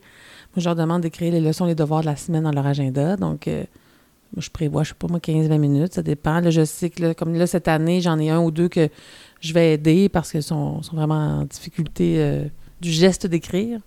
moi, 0.55 0.59
je 0.63 0.65
leur 0.65 0.77
demande 0.77 1.03
d'écrire 1.03 1.33
les 1.33 1.41
leçons, 1.41 1.65
les 1.67 1.75
devoirs 1.75 2.01
de 2.03 2.07
la 2.07 2.17
semaine 2.17 2.45
dans 2.45 2.53
leur 2.53 2.67
agenda. 2.67 3.17
Donc, 3.17 3.49
euh, 3.49 3.65
moi, 4.35 4.43
je 4.43 4.51
prévois, 4.51 4.83
je 4.85 4.91
sais 4.91 4.95
pas, 4.99 5.07
moi, 5.09 5.19
15-20 5.19 5.59
minutes, 5.59 5.95
ça 5.95 6.03
dépend. 6.03 6.41
Là, 6.41 6.51
je 6.51 6.65
sais 6.65 6.91
que, 6.91 7.03
là, 7.03 7.15
comme 7.15 7.35
là, 7.35 7.47
cette 7.47 7.69
année, 7.69 8.01
j'en 8.01 8.19
ai 8.19 8.31
un 8.31 8.41
ou 8.41 8.51
deux 8.51 8.69
que 8.69 8.89
je 9.41 9.53
vais 9.53 9.75
aider 9.75 10.09
parce 10.09 10.31
qu'ils 10.31 10.43
sont, 10.43 10.83
sont 10.83 10.97
vraiment 10.97 11.41
en 11.41 11.45
difficulté 11.45 12.17
euh, 12.19 12.45
du 12.81 12.91
geste 12.91 13.27
d'écrire. 13.27 13.81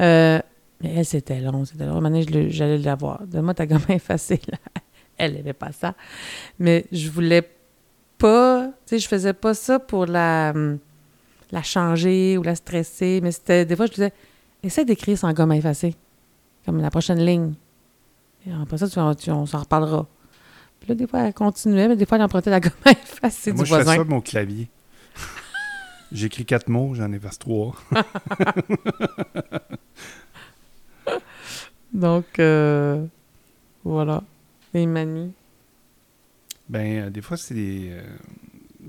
Euh, 0.00 0.40
mais 0.82 0.94
elle, 0.94 1.04
c'était 1.04 1.40
long, 1.40 1.64
c'était 1.64 1.86
long. 1.86 2.00
Maintenant, 2.00 2.22
j'allais 2.48 2.78
la 2.78 2.94
voir. 2.94 3.22
Donne-moi 3.26 3.54
ta 3.54 3.66
gomme 3.66 3.80
effacée, 3.88 4.40
là. 4.50 4.58
Elle 5.16 5.32
n'aimait 5.34 5.52
pas 5.52 5.72
ça. 5.72 5.94
Mais 6.58 6.86
je 6.92 7.10
voulais 7.10 7.42
pas... 8.18 8.66
Tu 8.66 8.72
sais, 8.86 8.98
je 9.00 9.08
faisais 9.08 9.32
pas 9.32 9.54
ça 9.54 9.78
pour 9.80 10.06
la, 10.06 10.52
hum, 10.54 10.78
la 11.50 11.62
changer 11.62 12.38
ou 12.38 12.42
la 12.42 12.54
stresser. 12.54 13.20
Mais 13.22 13.32
c'était... 13.32 13.64
Des 13.64 13.74
fois, 13.74 13.86
je 13.86 13.92
disais, 13.92 14.12
essaie 14.62 14.84
d'écrire 14.84 15.18
sans 15.18 15.32
gomme 15.32 15.50
à 15.50 15.56
effacer. 15.56 15.96
Comme 16.64 16.80
la 16.80 16.90
prochaine 16.90 17.18
ligne. 17.24 17.54
Et 18.46 18.50
après 18.52 18.78
ça, 18.78 18.88
tu, 18.88 19.22
tu- 19.24 19.30
on 19.32 19.46
s'en 19.46 19.58
reparlera. 19.60 20.06
Puis 20.78 20.88
là, 20.90 20.94
des 20.94 21.08
fois, 21.08 21.20
elle 21.20 21.34
continuait, 21.34 21.88
mais 21.88 21.96
des 21.96 22.06
fois, 22.06 22.18
elle 22.18 22.24
empruntait 22.24 22.50
la 22.50 22.60
gomme 22.60 22.70
à 22.84 22.92
effacer 22.92 23.52
Moi, 23.52 23.64
du 23.64 23.70
je 23.70 23.74
fais 23.74 23.82
voisin. 23.82 23.96
ça 23.98 24.04
mon 24.04 24.20
clavier. 24.20 24.68
J'écris 26.12 26.44
quatre 26.46 26.68
mots, 26.68 26.94
j'en 26.94 27.12
efface 27.12 27.38
trois. 27.38 27.74
Donc, 31.92 32.38
euh, 32.38 33.04
voilà. 33.84 34.22
Les 34.74 34.86
manies. 34.86 35.32
Ben, 36.68 37.04
euh, 37.06 37.10
des 37.10 37.22
fois, 37.22 37.36
c'est 37.36 37.54
des, 37.54 37.88
euh, 37.92 38.02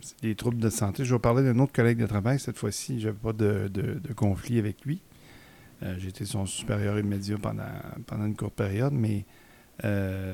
c'est 0.02 0.22
des 0.22 0.36
troubles 0.36 0.58
de 0.60 0.70
santé. 0.70 1.06
Je 1.06 1.14
vais 1.14 1.20
parler 1.20 1.44
d'un 1.44 1.58
autre 1.60 1.72
collègue 1.74 1.98
de 2.00 2.06
travail. 2.08 2.40
Cette 2.40 2.58
fois-ci, 2.58 3.00
je 3.00 3.08
n'avais 3.08 3.18
pas 3.20 3.34
de, 3.34 3.70
de- 3.74 4.00
de 4.00 4.14
conflit 4.14 4.60
avec 4.60 4.84
lui. 4.86 5.02
J'étais 5.98 6.26
son 6.26 6.46
supérieur 6.46 7.00
immédiat 7.00 7.38
pendant, 7.42 7.64
pendant 8.06 8.26
une 8.26 8.36
courte 8.36 8.54
période, 8.54 8.92
mais 8.92 9.24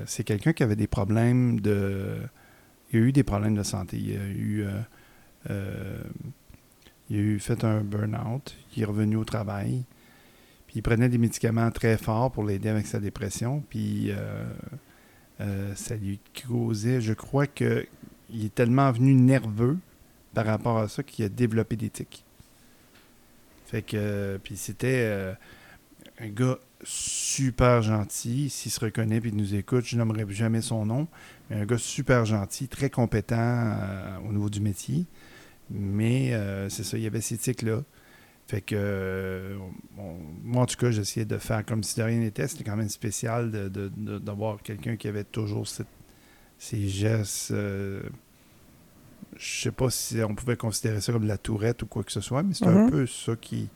c'est 0.08 0.24
quelqu'un 0.24 0.54
qui 0.54 0.64
avait 0.64 0.76
des 0.76 0.88
problèmes 0.88 1.60
de... 1.60 2.16
Il 2.92 3.00
a 3.00 3.04
eu 3.04 3.12
des 3.12 3.22
problèmes 3.22 3.54
de 3.54 3.62
santé. 3.62 3.98
Il 3.98 4.18
a 4.18 4.26
eu... 4.28 4.66
il 7.10 7.18
a 7.18 7.20
eu 7.20 7.40
fait 7.40 7.64
un 7.64 7.82
burn-out. 7.82 8.56
Il 8.76 8.84
est 8.84 8.86
revenu 8.86 9.16
au 9.18 9.26
travail. 9.26 9.84
Puis 10.68 10.78
il 10.78 10.82
prenait 10.82 11.10
des 11.10 11.18
médicaments 11.18 11.70
très 11.72 11.98
forts 11.98 12.32
pour 12.32 12.44
l'aider 12.44 12.70
avec 12.70 12.88
sa 12.88 13.00
dépression. 13.00 13.64
Puis 13.70 14.12
euh, 14.12 14.46
euh, 15.42 15.76
ça 15.76 15.96
lui 15.96 16.20
causait, 16.48 17.02
je 17.02 17.14
crois 17.14 17.48
que 17.48 17.86
il 18.32 18.46
est 18.46 18.56
tellement 18.56 18.92
venu 18.92 19.14
nerveux 19.14 19.78
par 20.34 20.46
rapport 20.46 20.80
à 20.80 20.88
ça 20.88 21.04
qu'il 21.04 21.24
a 21.26 21.30
développé 21.30 21.76
des 21.76 21.90
tics. 21.90 22.26
Fait 23.68 23.84
que, 23.84 24.40
puis 24.44 24.58
c'était 24.58 25.06
euh, 25.06 25.34
un 26.20 26.30
gars 26.30 26.58
super 26.84 27.82
gentil, 27.84 28.50
s'il 28.50 28.72
se 28.72 28.80
reconnaît 28.80 29.22
puis 29.22 29.32
nous 29.32 29.54
écoute, 29.56 29.86
je 29.86 29.96
nommerai 29.96 30.26
jamais 30.30 30.62
son 30.62 30.86
nom, 30.86 31.08
mais 31.50 31.58
un 31.58 31.66
gars 31.66 31.78
super 31.78 32.26
gentil, 32.26 32.68
très 32.68 32.90
compétent 32.90 33.76
au 34.28 34.32
niveau 34.32 34.50
du 34.50 34.60
métier. 34.60 35.06
Mais 35.70 36.34
euh, 36.34 36.70
c'est 36.70 36.84
ça, 36.84 36.98
il 36.98 37.04
y 37.04 37.08
avait 37.08 37.22
ces 37.22 37.38
tics-là. 37.38 37.84
Fait 38.48 38.62
que, 38.62 38.76
euh, 38.78 39.58
on- 39.98 40.18
moi, 40.44 40.64
en 40.64 40.66
tout 40.68 40.78
cas, 40.78 40.92
j'essayais 40.92 41.26
de 41.26 41.38
faire 41.40 41.66
comme 41.66 41.82
si 41.84 41.98
de 41.98 42.04
rien 42.04 42.20
n'était. 42.20 42.48
C'était 42.48 42.64
quand 42.64 42.76
même 42.76 42.90
spécial 42.90 43.50
de- 43.52 43.70
de- 43.70 43.92
quelqu'un 44.62 44.96
qui 44.98 45.08
avait 45.08 45.24
toujours 45.24 45.68
cette- 45.68 45.88
ces 46.60 46.88
gestes. 46.88 47.52
euh, 47.52 48.04
je 49.38 49.62
sais 49.64 49.72
pas 49.72 49.90
si 49.90 50.22
on 50.22 50.36
pouvait 50.36 50.56
considérer 50.56 51.02
ça 51.02 51.12
comme 51.12 51.24
de 51.24 51.28
la 51.28 51.38
tourette 51.40 51.82
ou 51.84 51.88
quoi 51.88 52.04
que 52.04 52.12
ce 52.12 52.22
soit, 52.22 52.44
mais 52.44 52.54
c'était 52.54 52.68
un 52.70 52.84
Mhm. 52.86 52.92
peu 52.92 53.08
ça 53.08 53.36
qu'il 53.36 53.68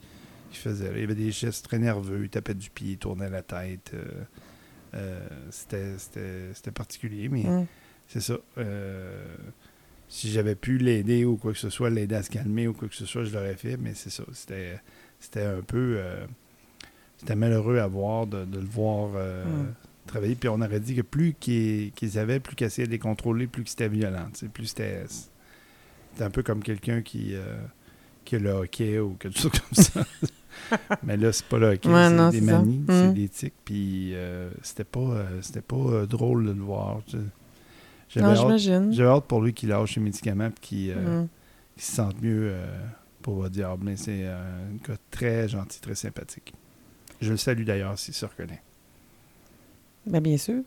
qu'il 0.52 0.58
faisait. 0.58 0.90
Il 0.96 1.02
y 1.02 1.04
avait 1.04 1.14
des 1.14 1.32
gestes 1.32 1.64
très 1.66 1.78
nerveux, 1.78 2.24
il 2.24 2.30
tapait 2.30 2.56
du 2.56 2.72
pied, 2.72 2.92
il 2.94 2.98
tournait 2.98 3.30
la 3.30 3.42
tête. 3.44 3.92
euh, 3.94 5.28
c'était 5.52 6.72
particulier, 6.74 7.30
mais 7.30 7.44
Mm. 7.44 7.66
c'est 8.08 8.22
ça. 8.22 8.38
Si 10.12 10.30
j'avais 10.32 10.56
pu 10.56 10.78
l'aider 10.80 11.24
ou 11.24 11.38
quoi 11.38 11.54
que 11.54 11.60
ce 11.60 11.70
soit, 11.70 11.90
l'aider 11.92 12.16
à 12.16 12.24
se 12.24 12.30
calmer 12.32 12.68
ou 12.68 12.74
quoi 12.74 12.88
que 12.88 12.96
ce 12.96 13.06
soit, 13.06 13.24
je 13.26 13.32
l'aurais 13.34 13.56
fait, 13.56 13.78
mais 13.78 13.94
c'est 13.94 14.10
ça. 14.10 14.24
C'était 14.34 14.80
c'était 15.20 15.44
un 15.44 15.62
peu. 15.62 15.96
euh, 16.00 16.26
c'était 17.18 17.36
malheureux 17.36 17.78
à 17.80 17.88
voir 17.88 18.26
de, 18.28 18.44
de 18.46 18.60
le 18.60 18.66
voir 18.66 19.12
euh, 19.16 19.46
Mm. 19.46 19.74
travailler. 20.08 20.36
Puis 20.36 20.50
on 20.50 20.62
aurait 20.62 20.80
dit 20.80 20.96
que 20.96 21.02
plus 21.02 21.34
qu'ils 21.40 21.92
avaient, 22.18 22.40
plus 22.40 22.56
qu'ils 22.56 22.66
essayaient 22.68 22.88
de 22.88 22.92
les 22.92 22.98
contrôler, 23.00 23.46
plus 23.48 23.64
que 23.64 23.70
c'était 23.70 23.90
violent. 23.90 24.30
Plus 24.54 24.66
c'était. 24.68 25.04
C'était 25.08 26.24
un 26.24 26.32
peu 26.32 26.42
comme 26.44 26.64
quelqu'un 26.64 27.02
qui. 27.02 27.36
euh, 27.36 27.58
qui 28.26 28.36
a 28.36 28.40
le 28.40 28.50
hockey 28.52 29.00
ou 29.00 29.12
quelque 29.20 29.40
chose 29.40 29.52
comme 29.52 29.84
ça. 29.84 30.04
Mais 31.04 31.18
là, 31.18 31.32
c'est 31.32 31.46
pas 31.46 31.58
le 31.58 31.68
hockey, 31.72 31.90
Ouais, 31.90 32.10
c'est 32.32 32.40
des 32.40 32.42
manies, 32.42 32.84
c'est 32.88 33.08
Mm. 33.10 33.14
des 33.14 33.30
tics. 33.30 33.54
Puis 33.66 34.14
c'était 34.64 34.84
pas, 34.84 35.26
c'était 35.42 35.62
pas 35.62 36.06
drôle 36.08 36.46
de 36.48 36.52
le 36.52 36.62
voir. 36.62 37.02
J'avais 38.10 39.08
hâte, 39.08 39.26
pour 39.26 39.42
lui 39.42 39.54
qu'il 39.54 39.70
lâche 39.70 39.94
ses 39.94 40.00
médicaments 40.00 40.48
et 40.48 40.60
qu'il 40.62 40.92
euh, 40.92 41.22
Mm. 41.24 41.28
qu'il 41.76 41.84
se 41.84 41.92
sente 41.96 42.22
mieux 42.22 42.50
euh, 42.52 42.66
pour 43.22 43.44
le 43.44 43.50
diable. 43.50 43.92
C'est 43.96 44.24
euh, 44.24 44.38
un 44.72 44.88
gars 44.88 44.98
très 45.12 45.48
gentil, 45.48 45.80
très 45.80 45.96
sympathique. 45.96 46.54
Je 47.22 47.32
le 47.32 47.38
salue 47.38 47.64
d'ailleurs 47.66 47.98
s'il 48.00 48.14
se 48.14 48.26
reconnaît. 48.26 48.62
Ben, 50.06 50.22
bien 50.22 50.38
sûr. 50.38 50.62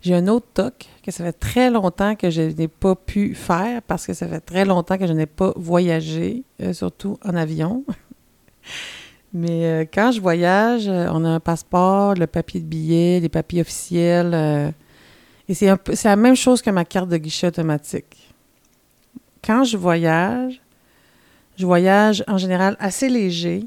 J'ai 0.00 0.14
un 0.14 0.28
autre 0.28 0.46
toc 0.54 0.86
que 1.02 1.10
ça 1.10 1.24
fait 1.24 1.32
très 1.34 1.70
longtemps 1.70 2.14
que 2.16 2.30
je 2.30 2.40
n'ai 2.40 2.68
pas 2.68 2.94
pu 2.94 3.34
faire 3.34 3.82
parce 3.82 4.06
que 4.06 4.14
ça 4.14 4.26
fait 4.26 4.40
très 4.40 4.64
longtemps 4.64 4.96
que 4.96 5.06
je 5.06 5.12
n'ai 5.12 5.26
pas 5.26 5.52
voyagé, 5.56 6.42
euh, 6.62 6.72
surtout 6.72 7.18
en 7.22 7.34
avion. 7.36 7.84
Mais 9.34 9.66
euh, 9.66 9.84
quand 9.92 10.10
je 10.12 10.20
voyage, 10.22 10.88
on 10.88 11.22
a 11.24 11.28
un 11.28 11.40
passeport, 11.40 12.14
le 12.14 12.26
papier 12.26 12.60
de 12.60 12.64
billet, 12.66 13.20
les 13.20 13.28
papiers 13.28 13.60
officiels. 13.60 14.30
euh, 14.32 14.70
et 15.48 15.54
c'est 15.54 16.04
la 16.04 16.16
même 16.16 16.36
chose 16.36 16.60
que 16.60 16.70
ma 16.70 16.84
carte 16.84 17.08
de 17.08 17.16
guichet 17.16 17.46
automatique. 17.46 18.34
Quand 19.42 19.64
je 19.64 19.76
voyage, 19.76 20.60
je 21.56 21.64
voyage 21.64 22.22
en 22.28 22.38
général 22.38 22.76
assez 22.78 23.08
léger 23.08 23.64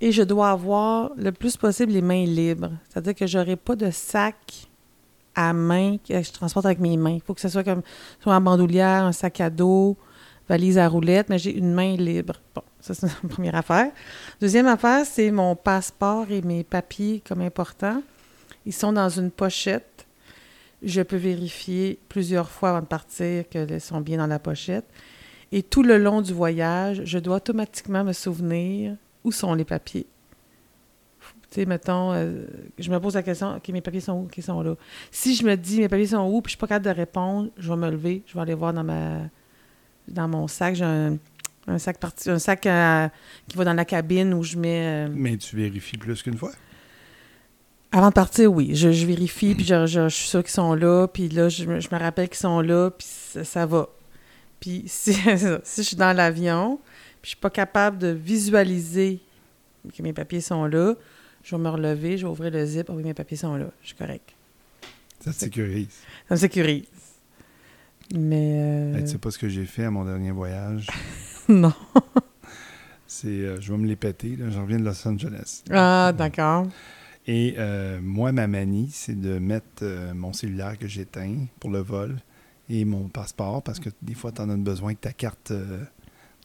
et 0.00 0.12
je 0.12 0.22
dois 0.22 0.50
avoir 0.50 1.12
le 1.16 1.32
plus 1.32 1.56
possible 1.56 1.92
les 1.92 2.02
mains 2.02 2.26
libres. 2.26 2.72
C'est-à-dire 2.88 3.14
que 3.14 3.26
j'aurai 3.26 3.56
pas 3.56 3.76
de 3.76 3.90
sac 3.90 4.68
à 5.34 5.52
main 5.52 5.96
que 5.96 6.20
je 6.22 6.32
transporte 6.32 6.66
avec 6.66 6.78
mes 6.78 6.96
mains. 6.96 7.14
Il 7.14 7.20
faut 7.20 7.34
que 7.34 7.40
ce 7.40 7.48
soit 7.48 7.64
comme 7.64 7.82
soit 8.20 8.34
en 8.34 8.40
bandoulière, 8.40 9.04
un 9.04 9.12
sac 9.12 9.40
à 9.40 9.48
dos, 9.48 9.96
valise 10.48 10.76
à 10.76 10.88
roulettes, 10.88 11.28
mais 11.28 11.38
j'ai 11.38 11.56
une 11.56 11.72
main 11.72 11.96
libre. 11.96 12.34
Bon, 12.54 12.62
ça 12.80 12.94
c'est 12.94 13.06
la 13.22 13.28
première 13.28 13.54
affaire. 13.54 13.90
Deuxième 14.40 14.66
affaire, 14.66 15.06
c'est 15.06 15.30
mon 15.30 15.56
passeport 15.56 16.26
et 16.30 16.42
mes 16.42 16.64
papiers 16.64 17.22
comme 17.26 17.40
importants. 17.40 18.02
Ils 18.66 18.74
sont 18.74 18.92
dans 18.92 19.08
une 19.08 19.30
pochette. 19.30 20.01
Je 20.82 21.00
peux 21.02 21.16
vérifier 21.16 21.98
plusieurs 22.08 22.50
fois 22.50 22.70
avant 22.70 22.80
de 22.80 22.86
partir 22.86 23.48
qu'ils 23.48 23.80
sont 23.80 24.00
bien 24.00 24.18
dans 24.18 24.26
la 24.26 24.38
pochette. 24.38 24.84
Et 25.52 25.62
tout 25.62 25.82
le 25.82 25.98
long 25.98 26.22
du 26.22 26.32
voyage, 26.32 27.02
je 27.04 27.18
dois 27.18 27.36
automatiquement 27.36 28.04
me 28.04 28.12
souvenir 28.12 28.96
où 29.22 29.30
sont 29.30 29.54
les 29.54 29.64
papiers. 29.64 30.06
Tu 31.50 31.60
sais, 31.60 31.66
mettons, 31.66 32.12
euh, 32.12 32.46
je 32.78 32.90
me 32.90 32.98
pose 32.98 33.14
la 33.14 33.22
question, 33.22 33.56
OK, 33.56 33.68
mes 33.68 33.82
papiers 33.82 34.00
sont 34.00 34.22
où? 34.22 34.26
Qui 34.26 34.40
sont 34.40 34.62
là? 34.62 34.74
Si 35.10 35.36
je 35.36 35.44
me 35.44 35.54
dis, 35.54 35.80
mes 35.80 35.88
papiers 35.88 36.06
sont 36.06 36.26
où, 36.26 36.40
puis 36.40 36.50
je 36.50 36.56
suis 36.56 36.58
pas 36.60 36.66
capable 36.66 36.86
de 36.86 36.98
répondre, 36.98 37.50
je 37.58 37.68
vais 37.68 37.76
me 37.76 37.90
lever, 37.90 38.22
je 38.26 38.34
vais 38.34 38.40
aller 38.40 38.54
voir 38.54 38.72
dans 38.72 38.82
ma 38.84 39.18
dans 40.08 40.26
mon 40.26 40.48
sac. 40.48 40.74
J'ai 40.74 40.84
un, 40.84 41.18
un 41.66 41.78
sac 41.78 41.98
parti, 41.98 42.30
un 42.30 42.38
sac 42.38 42.66
euh, 42.66 43.08
qui 43.46 43.56
va 43.56 43.64
dans 43.64 43.74
la 43.74 43.84
cabine 43.84 44.32
où 44.32 44.42
je 44.42 44.56
mets... 44.56 45.06
euh, 45.06 45.12
Mais 45.14 45.36
tu 45.36 45.54
vérifies 45.54 45.98
plus 45.98 46.22
qu'une 46.22 46.38
fois? 46.38 46.52
Avant 47.92 48.08
de 48.08 48.14
partir, 48.14 48.52
oui. 48.52 48.74
Je, 48.74 48.90
je 48.92 49.06
vérifie, 49.06 49.54
puis 49.54 49.64
je, 49.64 49.86
je- 49.86 50.08
je 50.08 50.14
suis 50.14 50.28
sûre 50.28 50.42
qu'ils 50.42 50.50
sont 50.52 50.74
là, 50.74 51.06
puis 51.06 51.28
là, 51.28 51.48
je, 51.48 51.64
me- 51.66 51.80
rappelle 51.98 52.28
qu'ils 52.28 52.38
sont 52.38 52.60
là, 52.60 52.90
puis 52.90 53.06
ça, 53.08 53.44
ça 53.44 53.66
va. 53.66 53.88
Puis 54.60 54.84
si, 54.86 55.12
je 55.14 55.82
suis 55.82 55.96
dans 55.96 56.16
l'avion, 56.16 56.78
puis 57.20 57.24
je 57.24 57.28
suis 57.30 57.36
pas 57.36 57.50
capable 57.50 57.98
de 57.98 58.08
visualiser 58.08 59.20
que 59.96 60.02
mes 60.02 60.12
papiers 60.12 60.40
sont 60.40 60.64
là, 60.66 60.94
je 61.44 61.54
vais 61.56 61.60
me 61.62 61.68
relever, 61.68 62.16
je 62.18 62.24
vais 62.26 62.30
ouvrir 62.32 62.50
le 62.52 62.64
zip, 62.64 62.88
oh 62.88 62.94
oui, 62.94 63.02
mes 63.02 63.14
papiers 63.14 63.36
sont 63.36 63.56
là, 63.56 63.66
je 63.82 63.88
suis 63.88 63.96
correct. 63.96 64.30
Ça 65.24 65.32
te 65.32 65.36
sécurise. 65.38 65.88
Ça 66.28 66.34
me 66.34 66.40
sécurise. 66.40 66.84
Mais... 68.14 68.54
euh, 68.56 68.94
Hey, 68.96 69.04
tu 69.04 69.10
sais 69.10 69.18
pas 69.18 69.30
ce 69.30 69.38
que 69.38 69.48
j'ai 69.48 69.64
fait 69.64 69.84
à 69.84 69.90
mon 69.90 70.04
dernier 70.04 70.30
voyage? 70.32 70.86
non. 71.48 71.72
C'est, 73.06 73.28
euh, 73.28 73.60
je 73.60 73.72
vais 73.72 73.78
me 73.78 73.86
les 73.86 73.96
péter. 73.96 74.36
Là. 74.36 74.46
Je 74.50 74.58
reviens 74.58 74.78
de 74.78 74.84
Los 74.84 75.06
Angeles. 75.06 75.62
Ah, 75.70 76.12
d'accord. 76.16 76.66
Et 77.26 77.54
euh, 77.58 78.00
moi, 78.02 78.32
ma 78.32 78.46
manie, 78.46 78.88
c'est 78.92 79.18
de 79.20 79.38
mettre 79.38 79.82
euh, 79.82 80.12
mon 80.14 80.32
cellulaire 80.32 80.76
que 80.78 80.88
j'éteins 80.88 81.46
pour 81.60 81.70
le 81.70 81.78
vol 81.78 82.16
et 82.68 82.84
mon 82.84 83.08
passeport 83.08 83.62
parce 83.62 83.78
que 83.78 83.90
des 84.02 84.14
fois, 84.14 84.32
tu 84.32 84.40
en 84.42 84.50
as 84.50 84.56
besoin 84.56 84.88
avec 84.88 85.00
ta 85.00 85.12
carte 85.12 85.52
euh, 85.52 85.84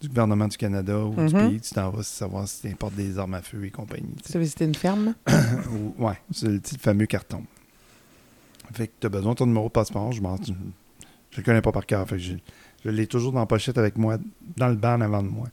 du 0.00 0.08
gouvernement 0.08 0.46
du 0.46 0.56
Canada 0.56 1.04
ou 1.04 1.14
du 1.16 1.34
Mhm. 1.34 1.48
pays. 1.50 1.60
Tu 1.60 1.70
t'en 1.74 1.90
vas 1.90 2.04
savoir 2.04 2.46
si 2.46 2.60
tu 2.62 2.68
importes 2.68 2.94
des 2.94 3.18
armes 3.18 3.34
à 3.34 3.42
feu 3.42 3.64
et 3.64 3.70
compagnie. 3.70 4.14
tu 4.24 4.36
as 4.36 4.40
visité 4.40 4.64
une 4.66 4.74
ferme? 4.76 5.14
Ou- 5.72 6.04
ouais, 6.04 6.18
c'est 6.30 6.46
le 6.48 6.60
petit 6.60 6.78
fameux 6.78 7.06
carton. 7.06 7.42
Fait 8.72 8.86
que 8.86 8.92
tu 9.00 9.06
as 9.06 9.10
besoin 9.10 9.32
de 9.32 9.38
ton 9.38 9.46
numéro 9.46 9.66
de 9.66 9.72
passeport. 9.72 10.12
Je 10.12 10.20
ne 10.22 10.26
le 11.36 11.42
connais 11.42 11.62
pas 11.62 11.72
par 11.72 11.86
cœur. 11.86 12.06
Fait 12.08 12.16
que 12.16 12.22
je, 12.22 12.34
je 12.84 12.90
l'ai 12.90 13.06
toujours 13.08 13.32
dans 13.32 13.40
la 13.40 13.46
pochette 13.46 13.78
avec 13.78 13.96
moi, 13.96 14.18
dans 14.56 14.68
le 14.68 14.76
banc 14.76 14.94
en 14.94 15.00
avant 15.00 15.22
de 15.24 15.28
moi. 15.28 15.48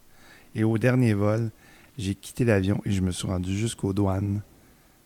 Et 0.53 0.64
au 0.64 0.77
dernier 0.77 1.14
vol, 1.14 1.49
j'ai 1.97 2.14
quitté 2.14 2.45
l'avion 2.45 2.81
et 2.85 2.91
je 2.91 3.02
me 3.02 3.11
suis 3.11 3.27
rendu 3.27 3.57
jusqu'aux 3.57 3.93
douanes 3.93 4.41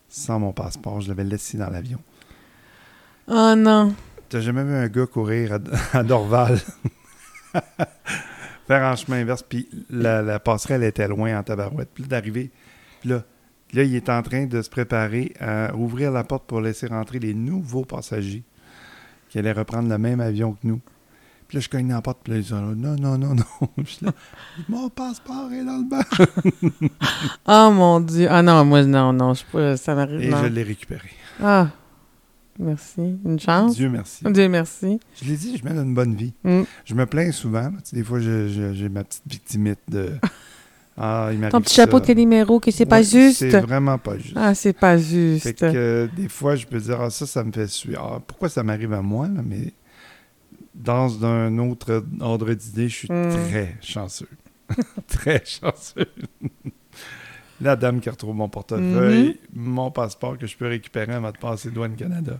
sans 0.10 0.40
mon 0.40 0.52
passeport. 0.52 1.02
Je 1.02 1.10
l'avais 1.10 1.23
laissé 1.23 1.57
dans 1.57 1.69
l'avion. 1.69 1.99
Oh 3.27 3.53
non. 3.56 3.94
T'as 4.27 4.41
jamais 4.41 4.64
vu 4.64 4.73
un 4.73 4.88
gars 4.88 5.06
courir 5.06 5.53
à, 5.53 5.60
à 5.99 6.03
Dorval? 6.03 6.60
Faire 8.68 8.84
en 8.84 8.95
chemin 8.95 9.22
inverse, 9.22 9.44
puis 9.48 9.68
la, 9.90 10.22
la 10.22 10.40
passerelle 10.40 10.84
était 10.84 11.07
loin 11.07 11.40
en 11.40 11.44
tabarouette. 11.44 11.90
Puis 11.94 12.03
d'arriver, 12.03 12.52
puis 13.02 13.10
là, 13.10 13.23
là, 13.73 13.84
il 13.84 13.95
est 13.95 14.10
en 14.10 14.22
train 14.22 14.45
de 14.45 14.61
se 14.61 14.69
préparer 14.69 15.34
à 15.40 15.73
ouvrir 15.76 16.11
la 16.11 16.23
porte 16.23 16.45
pour 16.45 16.61
laisser 16.61 16.88
rentrer 16.88 17.19
les 17.19 17.34
nouveaux 17.34 17.86
passagers 17.86 18.44
qui 19.30 19.40
allaient 19.40 19.52
reprendre 19.52 19.90
le 19.90 19.98
même 19.98 20.19
avion 20.19 20.53
que 20.53 20.68
nous. 20.68 20.81
Puis 21.49 21.57
là, 21.57 21.61
je 21.61 21.69
cogne 21.69 21.88
dans 21.88 21.95
la 21.95 22.01
porte, 22.03 22.19
puis 22.23 22.34
là, 22.34 22.38
ils 22.38 22.45
sont 22.45 22.61
là, 22.61 22.76
non, 22.76 22.95
non, 22.95 23.17
non, 23.17 23.34
non. 23.34 23.69
Je 23.80 23.84
suis 23.84 24.05
là, 24.05 24.11
mon 24.69 24.88
passeport 24.89 25.51
est 25.51 25.65
dans 25.65 25.77
le 25.77 25.89
banc. 25.89 26.88
Oh 27.47 27.71
mon 27.71 27.99
Dieu. 28.01 28.27
Ah 28.30 28.43
non, 28.43 28.63
moi, 28.63 28.84
non, 28.84 29.11
non, 29.13 29.34
je 29.34 29.43
peux, 29.51 29.76
ça 29.76 29.95
m'arrive. 29.95 30.21
Et 30.21 30.30
non. 30.30 30.43
je 30.43 30.47
l'ai 30.47 30.61
récupéré. 30.61 31.09
Ah. 31.41 31.69
Merci. 32.59 33.17
Une 33.26 33.39
chance. 33.39 33.76
Dieu 33.76 33.89
merci. 33.89 34.23
Dieu 34.26 34.47
merci. 34.47 34.99
Je 35.19 35.27
l'ai 35.27 35.38
dit, 35.38 35.57
je 35.57 35.63
mène 35.63 35.77
une 35.77 35.95
bonne 35.95 36.13
vie. 36.13 36.34
Mm. 36.43 36.63
Je 36.85 36.93
me 36.93 37.05
plains 37.07 37.31
souvent. 37.31 37.71
Tu 37.71 37.77
sais, 37.85 37.95
des 37.95 38.03
fois, 38.03 38.19
j'ai 38.19 38.89
ma 38.89 39.03
petite 39.03 39.23
victimite 39.27 39.80
de. 39.88 40.11
Ah, 41.01 41.30
il 41.31 41.39
Ton 41.47 41.61
petit 41.61 41.76
chapeau 41.76 41.95
ça. 41.95 42.01
de 42.01 42.07
Calimero, 42.07 42.59
que 42.59 42.71
c'est 42.71 42.85
pas 42.85 43.01
juste. 43.01 43.39
C'est 43.39 43.61
vraiment 43.61 43.97
pas 43.97 44.17
juste. 44.17 44.35
Ah, 44.35 44.53
c'est 44.53 44.73
pas 44.73 44.97
juste. 44.97 45.43
Fait 45.43 45.53
que 45.53 45.63
euh, 45.63 46.07
des 46.13 46.27
fois, 46.27 46.57
je 46.57 46.65
peux 46.67 46.77
dire, 46.77 46.99
ah, 46.99 47.09
ça, 47.09 47.26
ça 47.26 47.41
me 47.41 47.53
fait 47.53 47.67
suer. 47.67 47.95
Ah, 47.97 48.19
pourquoi 48.27 48.49
ça 48.49 48.63
m'arrive 48.63 48.91
à 48.91 49.01
moi, 49.01 49.27
là? 49.27 49.41
Mais 49.41 49.71
dans 50.80 51.23
un 51.26 51.57
autre 51.60 52.03
ordre 52.22 52.53
d'idée, 52.53 52.89
je 52.89 52.95
suis 52.95 53.07
Mm. 53.11 53.30
très 53.49 53.77
chanceux. 53.81 54.30
très 55.07 55.43
chanceux. 55.45 56.07
La 57.61 57.76
dame 57.76 57.99
qui 57.99 58.10
retrouve 58.10 58.34
mon 58.35 58.47
portefeuille, 58.47 59.31
Mm-hmm. 59.31 59.38
mon 59.60 59.91
passeport 59.91 60.38
que 60.38 60.47
je 60.47 60.56
peux 60.56 60.68
récupérer 60.68 61.14
avant 61.14 61.31
de 61.31 61.38
passer 61.38 61.69
douane 61.69 61.95
Canada. 61.95 62.39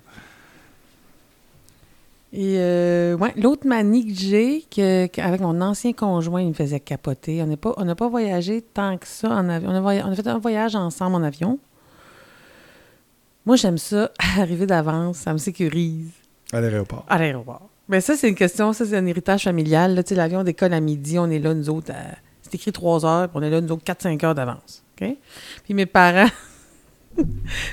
Et 2.32 2.56
euh, 2.60 3.18
ouais, 3.18 3.34
l'autre 3.36 3.68
manie 3.68 4.06
que 4.06 4.14
j'ai, 4.14 4.61
que, 4.70 5.41
mon 5.41 5.60
ancien 5.61 5.94
conjoint, 5.94 6.41
il 6.41 6.49
me 6.49 6.53
faisait 6.53 6.80
capoter. 6.80 7.41
On 7.41 7.48
n'a 7.48 7.57
pas, 7.57 7.74
on 7.78 7.95
pas 7.95 8.07
voyagé 8.07 8.61
tant 8.61 8.98
que 8.98 9.07
ça 9.07 9.30
en 9.32 9.49
avion. 9.49 9.72
On 9.72 9.76
a, 9.88 9.95
on 10.06 10.11
a 10.11 10.16
fait 10.16 10.28
un 10.28 10.38
voyage 10.38 10.76
ensemble 10.76 11.16
en 11.16 11.24
avion. 11.24 11.60
Moi, 13.45 13.56
j'aime 13.56 13.78
ça, 13.80 14.11
arriver 14.38 14.68
d'avance, 14.68 15.18
ça 15.18 15.34
me 15.34 15.38
sécurise 15.40 16.11
À 16.53 16.61
l'aéroport. 16.61 17.06
à 17.10 17.18
l'aéroport. 17.18 17.69
Mais 17.90 18.02
ça, 18.02 18.16
c'est 18.16 18.30
une 18.30 18.36
question, 18.36 18.72
ça, 18.72 18.86
c'est 18.86 18.95
un 18.95 19.06
héritage 19.06 19.44
familial. 19.44 19.95
là. 19.95 20.03
Tu 20.03 20.10
sais, 20.10 20.16
l'avion 20.16 20.44
décolle 20.44 20.74
à 20.74 20.80
midi, 20.80 21.18
on 21.20 21.30
est 21.30 21.40
là, 21.40 21.53
nous 21.53 21.70
autres, 21.70 21.91
à- 21.91 22.16
c'est 22.44 22.56
écrit 22.56 22.72
3 22.72 23.06
heures, 23.06 23.28
puis 23.30 23.38
on 23.40 23.44
est 23.44 23.49
là, 23.49 23.60
nous 23.61 23.72
autres, 23.72 23.84
4-5 23.84 24.24
heures 24.24 24.36
d'avance. 24.36 24.84
OK? 25.02 25.07
Puis 25.66 25.74
mes 25.74 25.86
parents, 25.88 26.30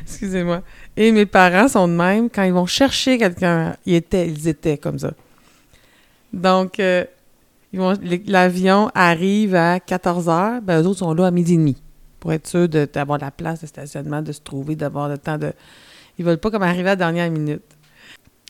excusez-moi, 0.03 0.63
et 0.97 1.13
mes 1.13 1.27
parents 1.27 1.69
sont 1.69 1.87
de 1.89 1.93
même, 1.93 2.31
quand 2.31 2.43
ils 2.45 2.53
vont 2.53 2.67
chercher 2.67 3.19
quelqu'un, 3.19 3.77
ils 3.85 3.95
étaient, 3.95 4.29
ils 4.29 4.49
étaient 4.49 4.79
comme 4.79 4.99
ça. 4.99 5.13
Donc, 6.33 6.81
euh, 6.81 7.05
l'avion 8.27 8.91
arrive 8.95 9.55
à 9.55 9.81
14 9.81 10.29
heures, 10.29 10.63
ben, 10.63 10.83
eux 10.83 10.87
autres 10.87 11.01
sont 11.01 11.15
là 11.15 11.27
à 11.27 11.31
midi 11.31 11.55
et 11.55 11.59
demi, 11.59 11.77
pour 12.21 12.33
être 12.33 12.47
sûr 12.47 12.69
d'avoir 12.69 13.19
la 13.19 13.31
place 13.31 13.61
de 13.61 13.67
stationnement, 13.67 14.23
de 14.23 14.33
se 14.33 14.41
trouver, 14.41 14.77
d'avoir 14.77 15.09
le 15.09 15.19
temps 15.19 15.39
de... 15.39 15.53
Ils 16.19 16.25
veulent 16.25 16.39
pas 16.39 16.51
comme 16.51 16.63
arriver 16.63 16.89
à 16.89 16.93
la 16.93 16.97
dernière 16.97 17.31
minute. 17.31 17.63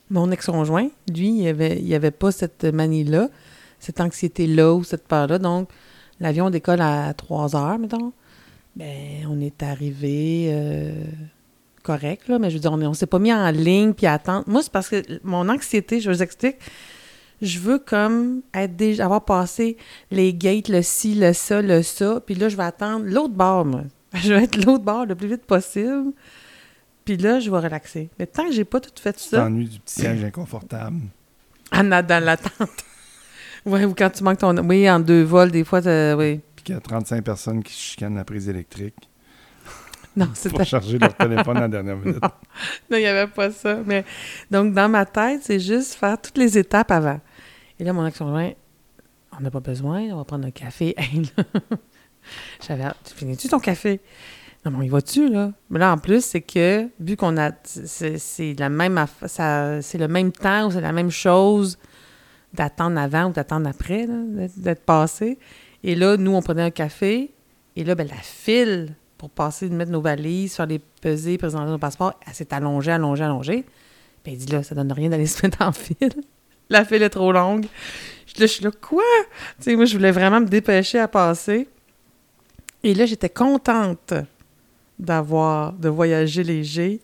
Mon 0.09 0.31
ex-conjoint, 0.31 0.89
lui, 1.13 1.41
il 1.41 1.47
avait, 1.47 1.79
il 1.79 1.93
avait 1.93 2.11
pas 2.11 2.31
cette 2.31 2.63
manie-là, 2.63 3.29
cette 3.79 3.99
anxiété-là 3.99 4.73
ou 4.73 4.83
cette 4.83 5.07
peur-là. 5.07 5.37
Donc, 5.37 5.69
l'avion 6.19 6.49
décolle 6.49 6.81
à 6.81 7.13
3 7.13 7.55
heures, 7.55 7.77
mettons. 7.77 8.13
Ben, 8.75 9.27
on 9.29 9.41
est 9.41 9.63
arrivé 9.63 10.49
euh, 10.51 10.91
correct, 11.83 12.27
là, 12.27 12.37
mais 12.37 12.49
je 12.49 12.55
veux 12.55 12.61
dire, 12.61 12.71
on 12.71 12.77
ne 12.77 12.93
s'est 12.93 13.07
pas 13.07 13.19
mis 13.19 13.33
en 13.33 13.49
ligne 13.49 13.93
puis 13.93 14.05
attendre. 14.05 14.43
Moi, 14.47 14.61
c'est 14.61 14.71
parce 14.71 14.89
que 14.89 15.01
mon 15.23 15.49
anxiété, 15.49 15.99
je 15.99 16.11
vous 16.11 16.21
explique, 16.21 16.57
je 17.41 17.59
veux 17.59 17.79
comme 17.79 18.41
être 18.53 18.75
déjà, 18.75 19.05
avoir 19.05 19.25
passé 19.25 19.77
les 20.11 20.33
gates, 20.33 20.69
le 20.69 20.81
ci, 20.81 21.15
le 21.15 21.33
ça, 21.33 21.61
le 21.61 21.81
ça, 21.81 22.21
puis 22.25 22.35
là, 22.35 22.49
je 22.49 22.57
vais 22.57 22.63
attendre 22.63 23.05
l'autre 23.05 23.33
bord, 23.33 23.65
moi. 23.65 23.81
Je 24.13 24.33
vais 24.33 24.45
être 24.45 24.63
l'autre 24.63 24.85
bord 24.85 25.05
le 25.05 25.15
plus 25.15 25.27
vite 25.27 25.45
possible. 25.45 26.13
Puis 27.07 27.15
là, 27.15 27.39
je 27.39 27.49
vais 27.49 27.57
relaxer. 27.57 28.09
Mais 28.19 28.27
tant 28.27 28.45
que 28.45 28.51
j'ai 28.51 28.65
pas 28.65 28.81
tout 28.81 28.91
fait 29.01 29.13
Tu 29.13 29.29
ça, 29.29 29.37
t'ennuies 29.37 29.69
du 29.69 29.79
petit 29.79 30.01
siège 30.01 30.21
inconfortable. 30.25 30.97
en 31.71 31.89
a- 31.93 32.01
dans 32.01 32.21
l'attente. 32.23 32.51
Oui, 33.65 33.83
ou 33.85 33.93
quand 33.93 34.09
tu 34.09 34.23
manques 34.23 34.37
ton. 34.39 34.55
Oui, 34.67 34.89
en 34.89 34.99
deux 34.99 35.23
vols, 35.23 35.51
des 35.51 35.63
fois, 35.65 35.79
oui. 36.15 36.39
Puis 36.55 36.63
qu'il 36.65 36.75
y 36.75 36.77
a 36.77 36.81
35 36.81 37.21
personnes 37.23 37.63
qui 37.63 37.73
chicanent 37.73 38.15
la 38.15 38.23
prise 38.23 38.47
électrique 38.47 38.95
Non, 40.15 40.27
pour 40.27 40.35
c'était. 40.37 40.63
charger 40.65 40.97
leur 40.99 41.13
téléphone 41.15 41.57
à 41.57 41.61
la 41.61 41.67
dernière 41.69 41.97
minute. 42.03 42.21
Non, 42.21 42.97
il 42.97 42.99
n'y 42.99 43.05
avait 43.07 43.27
pas 43.31 43.51
ça. 43.51 43.77
Mais 43.85 44.05
donc, 44.51 44.73
dans 44.73 44.87
ma 44.89 45.05
tête, 45.05 45.41
c'est 45.43 45.59
juste 45.59 45.95
faire 45.95 46.21
toutes 46.21 46.37
les 46.37 46.57
étapes 46.57 46.91
avant. 46.91 47.19
Et 47.79 47.83
là, 47.83 47.91
mon 47.93 48.05
ex-conjoint, 48.05 48.51
on 49.37 49.41
n'a 49.41 49.51
pas 49.51 49.59
besoin, 49.59 50.01
on 50.13 50.17
va 50.17 50.23
prendre 50.25 50.45
un 50.47 50.51
café. 50.51 50.95
J'avais. 52.65 52.85
Tu 53.05 53.13
finis-tu 53.15 53.47
ton 53.49 53.59
café? 53.59 53.99
On 54.75 54.81
y 54.81 54.89
va-tu, 54.89 55.29
là? 55.29 55.51
Mais 55.69 55.79
là, 55.79 55.93
en 55.93 55.97
plus, 55.97 56.23
c'est 56.23 56.41
que, 56.41 56.87
vu 56.99 57.15
qu'on 57.15 57.37
a. 57.37 57.51
C'est 57.63 58.55
la 58.59 58.69
même 58.69 59.03
c'est 59.27 59.97
le 59.97 60.07
même 60.07 60.31
temps 60.31 60.67
ou 60.67 60.71
c'est 60.71 60.81
la 60.81 60.91
même 60.93 61.11
chose 61.11 61.77
d'attendre 62.53 62.99
avant 62.99 63.25
ou 63.29 63.31
d'attendre 63.33 63.69
après, 63.69 64.07
d'être- 64.57 64.83
passé. 64.83 65.37
Et 65.83 65.95
là, 65.95 66.17
nous, 66.17 66.31
on 66.33 66.41
prenait 66.41 66.63
un 66.63 66.71
café. 66.71 67.31
Et 67.75 67.83
là, 67.83 67.93
ben, 67.95 68.07
la 68.07 68.15
file 68.15 68.95
pour 69.17 69.29
passer, 69.29 69.69
de 69.69 69.75
mettre 69.75 69.91
nos 69.91 70.01
valises, 70.01 70.55
faire 70.55 70.65
les 70.67 70.79
peser, 70.79 71.37
présenter 71.37 71.69
nos 71.69 71.77
passeports, 71.77 72.13
elle 72.25 72.33
s'est 72.33 72.53
allongée, 72.53 72.91
allongée, 72.91 73.23
allongée. 73.23 73.65
Puis 74.23 74.33
elle 74.33 74.39
dit 74.39 74.51
là, 74.51 74.63
ça 74.63 74.75
donne 74.75 74.91
rien 74.91 75.09
d'aller 75.09 75.25
se 75.27 75.45
mettre 75.45 75.61
en 75.61 75.71
file. 75.71 76.13
La 76.69 76.83
file 76.85 77.01
est 77.03 77.09
trop 77.09 77.31
longue. 77.31 77.65
Je, 78.25 78.33
là, 78.41 78.45
je 78.47 78.51
suis 78.51 78.63
là, 78.63 78.71
quoi? 78.71 79.03
Tu 79.57 79.63
sais, 79.63 79.75
moi, 79.75 79.85
je 79.85 79.95
voulais 79.95 80.11
vraiment 80.11 80.39
me 80.39 80.45
dépêcher 80.45 80.99
à 80.99 81.07
passer. 81.07 81.67
Et 82.83 82.93
là, 82.93 83.05
j'étais 83.05 83.29
contente 83.29 84.13
d'avoir, 84.99 85.73
de 85.73 85.89
voyager 85.89 86.43
léger 86.43 87.01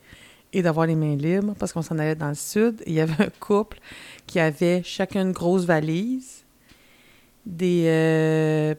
et 0.52 0.62
d'avoir 0.62 0.86
les 0.86 0.96
mains 0.96 1.16
libres 1.16 1.54
parce 1.58 1.74
qu'on 1.74 1.82
s'en 1.82 1.98
allait 1.98 2.16
dans 2.16 2.30
le 2.30 2.36
sud. 2.36 2.82
Et 2.86 2.92
il 2.92 2.96
y 2.96 3.02
avait 3.02 3.24
un 3.24 3.32
couple 3.40 3.80
qui 4.28 4.40
avait 4.40 4.82
chacun 4.84 5.22
une 5.22 5.32
grosse 5.32 5.66
valise, 5.66 6.44
des. 7.46 7.86
euh, 7.88 8.76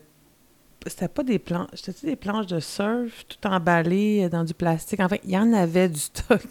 c'était 0.86 1.08
pas 1.08 1.22
des 1.22 1.38
planches, 1.38 1.68
c'était 1.74 2.08
des 2.08 2.16
planches 2.16 2.46
de 2.46 2.60
surf 2.60 3.24
tout 3.26 3.48
emballées 3.48 4.28
dans 4.28 4.44
du 4.44 4.54
plastique? 4.54 5.00
En 5.00 5.08
fait, 5.08 5.20
il 5.24 5.30
y 5.30 5.38
en 5.38 5.52
avait 5.52 5.88
du 5.88 5.98
stock. 5.98 6.42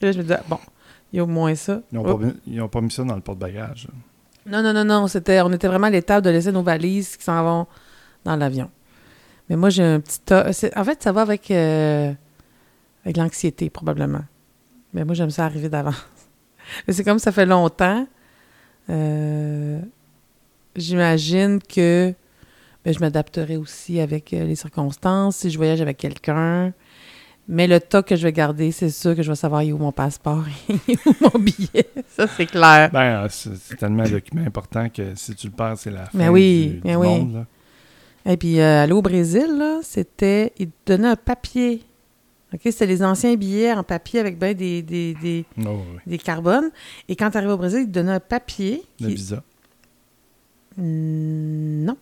Et 0.00 0.04
là, 0.06 0.12
je 0.12 0.18
me 0.18 0.22
disais, 0.22 0.38
bon, 0.48 0.58
il 1.12 1.16
y 1.16 1.20
a 1.20 1.24
au 1.24 1.26
moins 1.26 1.54
ça. 1.54 1.80
Ils 1.90 1.96
n'ont 1.96 2.04
pas, 2.04 2.64
ont 2.64 2.68
pas 2.68 2.80
mis 2.80 2.90
ça 2.90 3.04
dans 3.04 3.14
le 3.14 3.22
porte-bagages. 3.22 3.88
Non, 4.46 4.62
non, 4.62 4.72
non, 4.72 4.84
non. 4.84 5.08
C'était, 5.08 5.40
on 5.40 5.52
était 5.52 5.68
vraiment 5.68 5.86
à 5.86 5.90
l'étape 5.90 6.22
de 6.22 6.30
laisser 6.30 6.52
nos 6.52 6.62
valises 6.62 7.16
qui 7.16 7.24
s'en 7.24 7.42
vont 7.42 7.66
dans 8.24 8.36
l'avion. 8.36 8.70
Mais 9.48 9.56
moi, 9.56 9.70
j'ai 9.70 9.82
un 9.84 10.00
petit 10.00 10.20
tas. 10.20 10.50
En 10.76 10.84
fait, 10.84 11.02
ça 11.02 11.12
va 11.12 11.22
avec, 11.22 11.50
euh, 11.50 12.12
avec 13.04 13.16
l'anxiété, 13.16 13.70
probablement. 13.70 14.24
Mais 14.92 15.04
moi, 15.04 15.14
j'aime 15.14 15.30
ça 15.30 15.44
arriver 15.44 15.68
d'avance. 15.68 16.04
Mais 16.86 16.92
c'est 16.94 17.04
comme 17.04 17.18
ça 17.20 17.30
fait 17.32 17.46
longtemps. 17.46 18.06
euh, 18.90 19.80
j'imagine 20.74 21.60
que 21.62 22.12
ben, 22.84 22.92
je 22.94 22.98
m'adapterai 23.00 23.56
aussi 23.56 24.00
avec 24.00 24.32
euh, 24.32 24.44
les 24.44 24.56
circonstances. 24.56 25.36
Si 25.36 25.50
je 25.50 25.56
voyage 25.56 25.80
avec 25.80 25.96
quelqu'un. 25.96 26.72
Mais 27.48 27.68
le 27.68 27.78
tas 27.78 28.02
que 28.02 28.16
je 28.16 28.24
vais 28.24 28.32
garder, 28.32 28.72
c'est 28.72 28.90
sûr 28.90 29.14
que 29.14 29.22
je 29.22 29.30
vais 29.30 29.36
savoir 29.36 29.64
où 29.64 29.78
mon 29.78 29.92
passeport 29.92 30.44
et 30.88 30.96
où 31.06 31.12
mon 31.20 31.38
billet. 31.40 31.88
Ça, 32.08 32.26
c'est 32.26 32.46
clair. 32.46 32.90
Ben, 32.92 33.28
c'est 33.30 33.56
c'est 33.56 33.76
tellement 33.76 34.02
un 34.02 34.10
document 34.10 34.44
important 34.44 34.88
que 34.88 35.14
si 35.14 35.32
tu 35.36 35.46
le 35.46 35.52
perds, 35.52 35.78
c'est 35.78 35.92
la 35.92 36.06
fin 36.06 36.10
Mais 36.18 36.28
oui, 36.28 36.70
du, 36.74 36.80
mais 36.84 36.90
du 36.92 36.96
oui. 36.96 37.06
monde. 37.06 37.34
là. 37.34 37.46
Et 38.28 38.36
puis, 38.36 38.58
euh, 38.60 38.82
aller 38.82 38.92
au 38.92 39.02
Brésil, 39.02 39.46
là, 39.56 39.78
c'était. 39.82 40.52
Ils 40.58 40.68
te 40.68 40.92
donnaient 40.92 41.08
un 41.08 41.16
papier. 41.16 41.82
OK? 42.52 42.60
C'était 42.64 42.86
les 42.86 43.02
anciens 43.04 43.34
billets 43.36 43.72
en 43.72 43.82
papier 43.84 44.20
avec 44.20 44.38
ben 44.38 44.54
des, 44.54 44.82
des, 44.82 45.14
des, 45.14 45.44
Oh, 45.64 45.78
oui. 45.94 46.00
des 46.06 46.18
carbones. 46.18 46.70
Et 47.08 47.14
quand 47.16 47.30
tu 47.30 47.36
arrives 47.38 47.50
au 47.50 47.56
Brésil, 47.56 47.80
ils 47.82 47.86
te 47.86 47.92
donnaient 47.92 48.12
un 48.12 48.20
papier. 48.20 48.82
Le 49.00 49.06
qui- 49.08 49.14
visa. 49.14 49.42
Hmm, 50.76 51.84
non. 51.84 51.96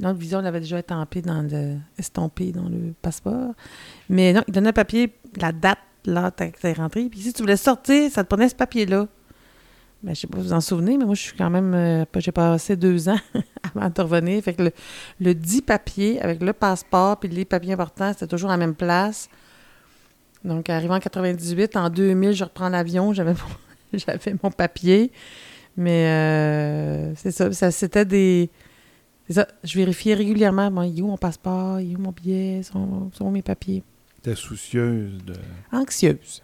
Non, 0.00 0.12
le 0.12 0.16
visa, 0.18 0.38
on 0.38 0.42
l'avait 0.42 0.60
déjà 0.60 0.78
étampé 0.78 1.20
dans 1.20 1.42
le. 1.42 1.76
estampé 1.98 2.52
dans 2.52 2.68
le 2.68 2.94
passeport. 3.02 3.52
Mais 4.08 4.32
non, 4.32 4.42
ils 4.48 4.52
donnaient 4.54 4.70
un 4.70 4.72
papier, 4.72 5.12
la 5.40 5.52
date, 5.52 5.78
là, 6.06 6.30
t'es 6.30 6.72
rentré. 6.72 7.08
Puis 7.10 7.20
si 7.20 7.32
tu 7.32 7.42
voulais 7.42 7.58
sortir, 7.58 8.10
ça 8.10 8.24
te 8.24 8.28
prenait 8.28 8.48
ce 8.48 8.54
papier-là. 8.54 9.06
Ben, 10.02 10.14
je 10.14 10.20
sais 10.20 10.26
pas 10.26 10.38
si 10.38 10.44
vous 10.44 10.52
en 10.54 10.60
souvenez, 10.62 10.96
mais 10.96 11.04
moi, 11.04 11.14
je 11.14 11.20
suis 11.20 11.36
quand 11.36 11.50
même. 11.50 11.74
euh, 11.74 12.04
J'ai 12.16 12.32
passé 12.32 12.74
deux 12.76 13.08
ans 13.10 13.18
avant 13.74 13.90
de 13.90 14.00
revenir. 14.00 14.42
Fait 14.42 14.54
que 14.54 14.62
le, 14.62 14.72
le 15.20 15.34
dit 15.34 15.60
papier 15.60 16.20
avec 16.22 16.40
le 16.42 16.52
passeport 16.54 17.18
puis 17.18 17.28
les 17.28 17.44
papiers 17.44 17.74
importants, 17.74 18.12
c'était 18.12 18.26
toujours 18.26 18.50
à 18.50 18.54
la 18.54 18.58
même 18.58 18.74
place. 18.74 19.28
Donc, 20.42 20.70
arrivant 20.70 20.94
en 20.96 21.00
98, 21.00 21.76
en 21.76 21.90
2000, 21.90 22.32
je 22.32 22.44
reprends 22.44 22.70
l'avion, 22.70 23.12
j'avais 23.12 23.34
mon, 23.34 23.38
j'avais 23.92 24.34
mon 24.42 24.50
papier. 24.50 25.12
Mais 25.76 26.06
euh, 26.06 27.14
c'est 27.16 27.30
ça, 27.30 27.52
ça 27.52 27.70
c'était 27.70 28.06
des. 28.06 28.50
C'est 29.28 29.34
ça, 29.34 29.46
je 29.62 29.76
vérifiais 29.78 30.14
régulièrement, 30.14 30.70
bon, 30.70 30.82
il 30.82 30.98
est 30.98 31.02
où 31.02 31.06
mon 31.08 31.16
passeport, 31.18 31.78
il 31.78 31.92
est 31.92 31.96
où 31.96 32.00
mon 32.00 32.10
billet, 32.10 32.62
sont, 32.62 33.10
sont 33.12 33.26
où 33.26 33.30
mes 33.30 33.42
papiers? 33.42 33.82
T'es 34.22 34.34
soucieuse 34.34 35.22
de. 35.24 35.34
Anxieuse. 35.72 36.42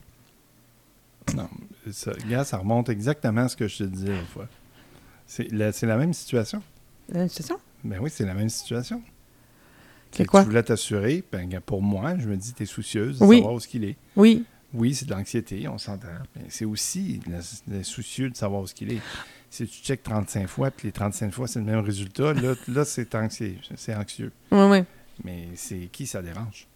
Non, 1.34 1.48
ça, 1.92 2.12
gars, 2.28 2.44
ça 2.44 2.58
remonte 2.58 2.88
exactement 2.88 3.42
à 3.42 3.48
ce 3.48 3.56
que 3.56 3.68
je 3.68 3.78
te 3.78 3.84
disais 3.84 4.08
l'autre 4.12 4.28
fois. 4.28 4.48
C'est 5.26 5.50
la, 5.52 5.72
c'est 5.72 5.86
la 5.86 5.96
même 5.96 6.12
situation. 6.12 6.62
Euh, 7.14 7.26
C'est 7.30 7.42
ça? 7.42 7.56
Ben 7.84 7.98
oui, 8.00 8.10
c'est 8.12 8.24
la 8.26 8.34
même 8.34 8.48
situation. 8.48 9.02
C'est 10.12 10.24
quoi? 10.24 10.42
Tu 10.42 10.48
voulais 10.48 10.62
t'assurer, 10.62 11.22
ben, 11.30 11.48
pour 11.64 11.82
moi, 11.82 12.16
je 12.18 12.28
me 12.28 12.36
dis, 12.36 12.52
t'es 12.54 12.64
soucieuse 12.66 13.18
de 13.18 13.24
Oui. 13.24 13.36
savoir 13.38 13.54
où 13.54 13.60
ce 13.60 13.68
qu'il 13.68 13.84
est. 13.84 13.96
Oui. 14.16 14.44
Oui, 14.72 14.94
c'est 14.94 15.04
de 15.06 15.10
l'anxiété, 15.12 15.68
on 15.68 15.78
s'entend. 15.78 16.08
Mais 16.34 16.42
c'est 16.48 16.64
aussi 16.64 17.20
le, 17.28 17.38
le 17.76 17.82
soucieux 17.82 18.30
de 18.30 18.36
savoir 18.36 18.62
où 18.62 18.66
ce 18.66 18.74
qu'il 18.74 18.92
est. 18.92 19.00
Si 19.50 19.66
tu 19.66 19.80
checkes 19.82 20.02
35 20.02 20.48
fois, 20.48 20.70
puis 20.70 20.88
les 20.88 20.92
35 20.92 21.32
fois, 21.32 21.46
c'est 21.46 21.58
le 21.60 21.64
même 21.66 21.80
résultat, 21.80 22.32
là, 22.34 22.54
là 22.68 22.84
c'est 22.84 23.14
anxieux. 23.14 23.56
C'est 23.76 23.94
anxieux. 23.94 24.32
Oui, 24.50 24.64
oui. 24.70 24.78
Mais 25.24 25.48
c'est 25.54 25.88
qui 25.92 26.06
ça 26.06 26.20
dérange? 26.20 26.66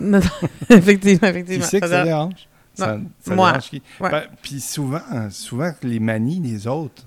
Non, 0.00 0.20
effectivement, 0.70 1.20
Qui 1.20 1.26
effectivement. 1.38 1.66
c'est 1.66 1.80
que 1.80 1.88
Ça 1.88 2.04
dérange? 2.04 2.48
Ça, 2.74 2.98
ça 3.20 3.34
moi. 3.34 3.50
dérange 3.52 3.68
qui? 3.70 3.82
Ouais. 4.00 4.10
Ben, 4.10 4.22
Puis 4.42 4.60
souvent, 4.60 5.00
souvent, 5.30 5.72
les 5.82 6.00
manies 6.00 6.40
des 6.40 6.66
autres, 6.66 7.06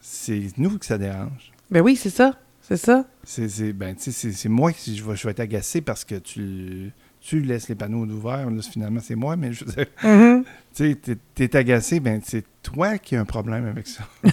c'est 0.00 0.48
nous 0.58 0.78
que 0.78 0.86
ça 0.86 0.98
dérange. 0.98 1.52
Ben 1.70 1.80
oui, 1.80 1.96
c'est 1.96 2.10
ça. 2.10 2.34
C'est 2.62 2.76
ça. 2.76 3.04
C'est, 3.24 3.48
c'est- 3.48 3.72
ben, 3.72 3.94
c'est, 3.98 4.48
moi 4.48 4.72
qui 4.72 4.94
je 4.96 5.02
vais, 5.04 5.16
je 5.16 5.24
vais 5.24 5.30
être 5.30 5.40
agacé 5.40 5.80
parce 5.80 6.04
que 6.04 6.16
tu, 6.16 6.92
tu 7.20 7.40
laisses 7.40 7.68
les 7.68 7.74
panneaux 7.74 8.04
ouverts. 8.04 8.50
Là, 8.50 8.60
finalement, 8.62 9.00
c'est 9.02 9.14
moi, 9.14 9.36
mais 9.36 9.52
je 9.54 9.64
veux 9.64 9.72
dire, 9.72 9.86
Mhm. 10.04 10.44
tu 10.74 10.90
sais, 10.90 10.94
t'es, 10.96 11.16
t'es 11.48 11.56
agacé, 11.56 11.98
ben, 12.00 12.20
c'est 12.22 12.44
toi 12.62 12.98
qui 12.98 13.16
as 13.16 13.20
un 13.20 13.24
problème 13.24 13.66
avec 13.66 13.86
ça. 13.86 14.04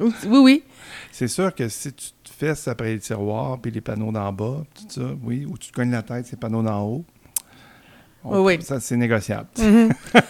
Oui, 0.00 0.12
oui. 0.26 0.64
C'est 1.12 1.28
sûr 1.28 1.54
que 1.54 1.68
si 1.68 1.92
tu 1.92 2.06
te 2.24 2.30
fesses 2.30 2.66
après 2.66 2.94
les 2.94 2.98
tiroirs, 2.98 3.60
puis 3.60 3.70
les 3.70 3.80
panneaux 3.80 4.10
d'en 4.10 4.32
bas, 4.32 4.64
tout 4.74 4.84
ça, 4.88 5.14
oui, 5.22 5.44
ou 5.46 5.56
tu 5.56 5.70
te 5.70 5.74
cognes 5.76 5.92
la 5.92 6.02
tête, 6.02 6.26
ces 6.26 6.34
panneaux 6.36 6.62
d'en 6.62 6.82
haut, 6.82 7.04
on- 8.24 8.42
Oui, 8.42 8.60
ça, 8.62 8.80
c'est 8.80 8.96
négociable. 8.96 9.48
Mhm. 9.58 9.90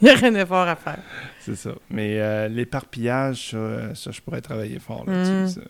Il 0.00 0.04
n'y 0.04 0.10
a 0.10 0.14
rien 0.14 0.30
de 0.30 0.44
fort 0.44 0.68
à 0.68 0.76
faire. 0.76 0.98
C'est 1.40 1.56
ça. 1.56 1.70
Mais 1.90 2.20
euh, 2.20 2.46
l'éparpillage, 2.48 3.50
ça, 3.50 3.94
ça, 3.94 4.10
je 4.12 4.20
pourrais 4.20 4.40
travailler 4.40 4.78
fort 4.78 5.04
là-dessus. 5.06 5.32
Mm. 5.32 5.48
ça. 5.48 5.60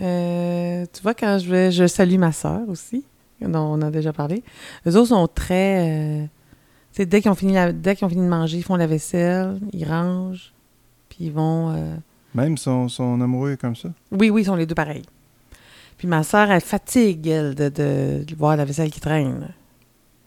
Euh, 0.00 0.86
tu 0.92 1.02
vois, 1.02 1.14
quand 1.14 1.38
je 1.38 1.50
vais, 1.50 1.72
je 1.72 1.86
salue 1.86 2.18
ma 2.18 2.30
sœur 2.32 2.60
aussi, 2.68 3.04
dont 3.40 3.58
on 3.58 3.82
a 3.82 3.90
déjà 3.90 4.12
parlé. 4.12 4.44
Eux 4.86 4.96
autres 4.96 5.08
sont 5.08 5.26
très. 5.26 5.88
euh, 5.88 6.22
tu 6.92 7.02
sais, 7.02 7.06
dès 7.06 7.20
qu'ils 7.20 7.30
ont 7.30 7.34
fini 7.34 7.54
la- 7.54 7.72
dès 7.72 7.96
qu'ils 7.96 8.04
ont 8.04 8.08
fini 8.08 8.22
de 8.24 8.28
manger, 8.30 8.58
ils 8.58 8.62
font 8.62 8.76
la 8.76 8.86
vaisselle, 8.86 9.58
ils 9.72 9.84
rangent, 9.84 10.52
puis 11.08 11.18
ils 11.22 11.32
vont. 11.32 11.72
euh, 11.74 11.96
Même 12.34 12.56
son, 12.56 12.88
son 12.88 13.20
amoureux 13.20 13.52
est 13.52 13.60
comme 13.60 13.74
ça? 13.76 13.88
Oui, 14.12 14.30
oui, 14.30 14.42
ils 14.42 14.44
sont 14.44 14.54
les 14.54 14.66
deux 14.66 14.74
pareils. 14.76 15.02
Puis 15.98 16.06
ma 16.08 16.22
sœur, 16.22 16.50
elle 16.50 16.60
fatigue, 16.60 17.26
elle, 17.26 17.54
de, 17.54 17.68
de, 17.68 18.24
de 18.24 18.34
voir 18.36 18.56
la 18.56 18.64
vaisselle 18.64 18.90
qui 18.90 19.00
traîne. 19.00 19.48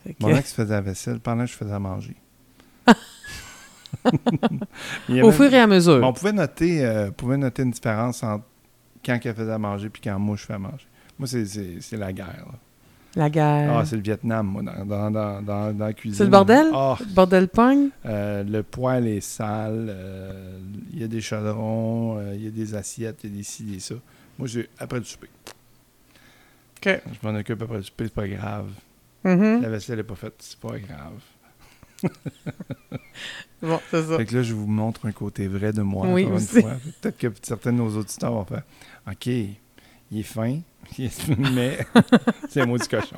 que- 0.06 0.12
Mon 0.20 0.36
ex 0.36 0.54
faisait 0.54 0.74
la 0.74 0.82
vaisselle 0.82 1.20
pendant 1.20 1.46
que 1.46 1.52
je 1.52 1.56
faisais 1.56 1.74
à 1.74 1.80
manger. 1.80 2.16
Au 5.24 5.32
fur 5.32 5.54
et 5.54 5.60
à 5.60 5.68
mesure. 5.68 6.00
Bon, 6.02 6.08
on 6.08 6.14
pouvait 6.14 6.32
noter, 6.32 6.86
euh, 6.86 7.12
pouvait 7.12 7.38
noter 7.38 7.64
une 7.64 7.72
différence 7.72 8.24
entre 8.24 8.46
quand 9.06 9.18
elle 9.24 9.36
faisait 9.36 9.52
à 9.52 9.58
manger 9.58 9.90
puis 9.90 10.02
quand 10.04 10.18
moi 10.20 10.36
je 10.38 10.46
fais 10.46 10.54
à 10.54 10.60
manger. 10.60 10.86
Moi, 11.20 11.28
c'est- 11.28 11.46
c'est 11.46 11.78
c'est 11.82 11.98
la 11.98 12.12
guerre. 12.14 12.46
là. 12.48 12.58
La 13.16 13.30
guerre. 13.30 13.78
Ah, 13.78 13.86
c'est 13.86 13.98
le 13.98 14.02
Vietnam, 14.02 14.48
moi, 14.48 14.62
dans, 14.64 14.86
dans, 14.86 15.12
dans, 15.12 15.42
dans, 15.42 15.78
la 15.78 15.92
cuisine. 15.94 16.18
C'est 16.18 16.24
le 16.24 16.30
bordel? 16.30 16.68
Ah, 16.74 16.98
Bordel 17.14 17.50
pogne? 17.50 17.90
euh, 18.06 18.44
le 18.44 18.64
poêle 18.64 19.06
est 19.08 19.20
sale, 19.20 19.88
euh, 19.90 20.58
il 20.94 21.02
y 21.02 21.04
a 21.04 21.08
des 21.08 21.20
chaudrons, 21.20 22.22
il 22.34 22.44
y 22.46 22.48
a 22.48 22.52
des 22.52 22.74
assiettes, 22.74 23.20
il 23.26 23.32
y 23.32 23.34
a 23.34 23.38
des 23.38 23.44
ci, 23.44 23.64
des 23.64 23.80
ça. 23.82 23.96
Moi, 24.40 24.48
j'ai 24.48 24.70
après 24.80 24.98
le 25.00 25.04
souper. 25.04 25.28
Je 26.86 27.28
m'en 27.28 27.36
occupe 27.38 27.62
après 27.62 27.78
le 27.78 27.84
souper, 27.84 28.06
c'est 28.06 28.14
pas 28.14 28.28
grave. 28.28 28.70
Mhm. 29.24 29.62
La 29.62 29.70
vaisselle 29.70 29.98
n'est 29.98 30.04
pas 30.04 30.16
faite, 30.16 30.34
c'est 30.40 30.60
pas 30.60 30.78
grave. 30.80 31.20
Bon, 33.62 33.80
c'est 33.92 34.02
ça. 34.04 34.18
Fait 34.18 34.26
que 34.26 34.36
là, 34.38 34.42
je 34.42 34.56
vous 34.56 34.66
montre 34.66 35.06
un 35.06 35.12
côté 35.12 35.48
vrai 35.48 35.72
de 35.72 35.84
moi, 35.84 36.08
Oui, 36.08 36.24
encore 36.24 36.38
une 36.38 36.44
aussi. 36.44 36.62
fois. 36.62 36.72
Peut-être 37.00 37.18
que 37.20 37.28
certains 37.44 37.72
de 37.72 37.78
nos 37.78 37.96
auditeurs 37.96 38.32
vont 38.34 38.44
faire 38.46 38.64
OK, 39.08 39.28
il 39.28 39.48
est 40.20 40.24
fin, 40.24 40.60
mais 41.54 41.78
c'est 42.50 42.62
un 42.62 42.66
mot 42.66 42.80
du 42.80 42.88
cochon. 42.88 43.18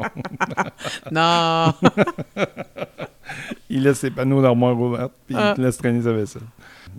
Non. 1.11 1.73
Il 3.69 3.83
laisse 3.83 3.99
ses 3.99 4.11
panneaux 4.11 4.41
d'armoire 4.41 4.77
ouvertes, 4.77 5.13
puis 5.25 5.35
Ah. 5.39 5.53
il 5.57 5.63
laisse 5.63 5.77
traîner 5.77 6.01
sa 6.01 6.11
vaisselle. 6.11 6.41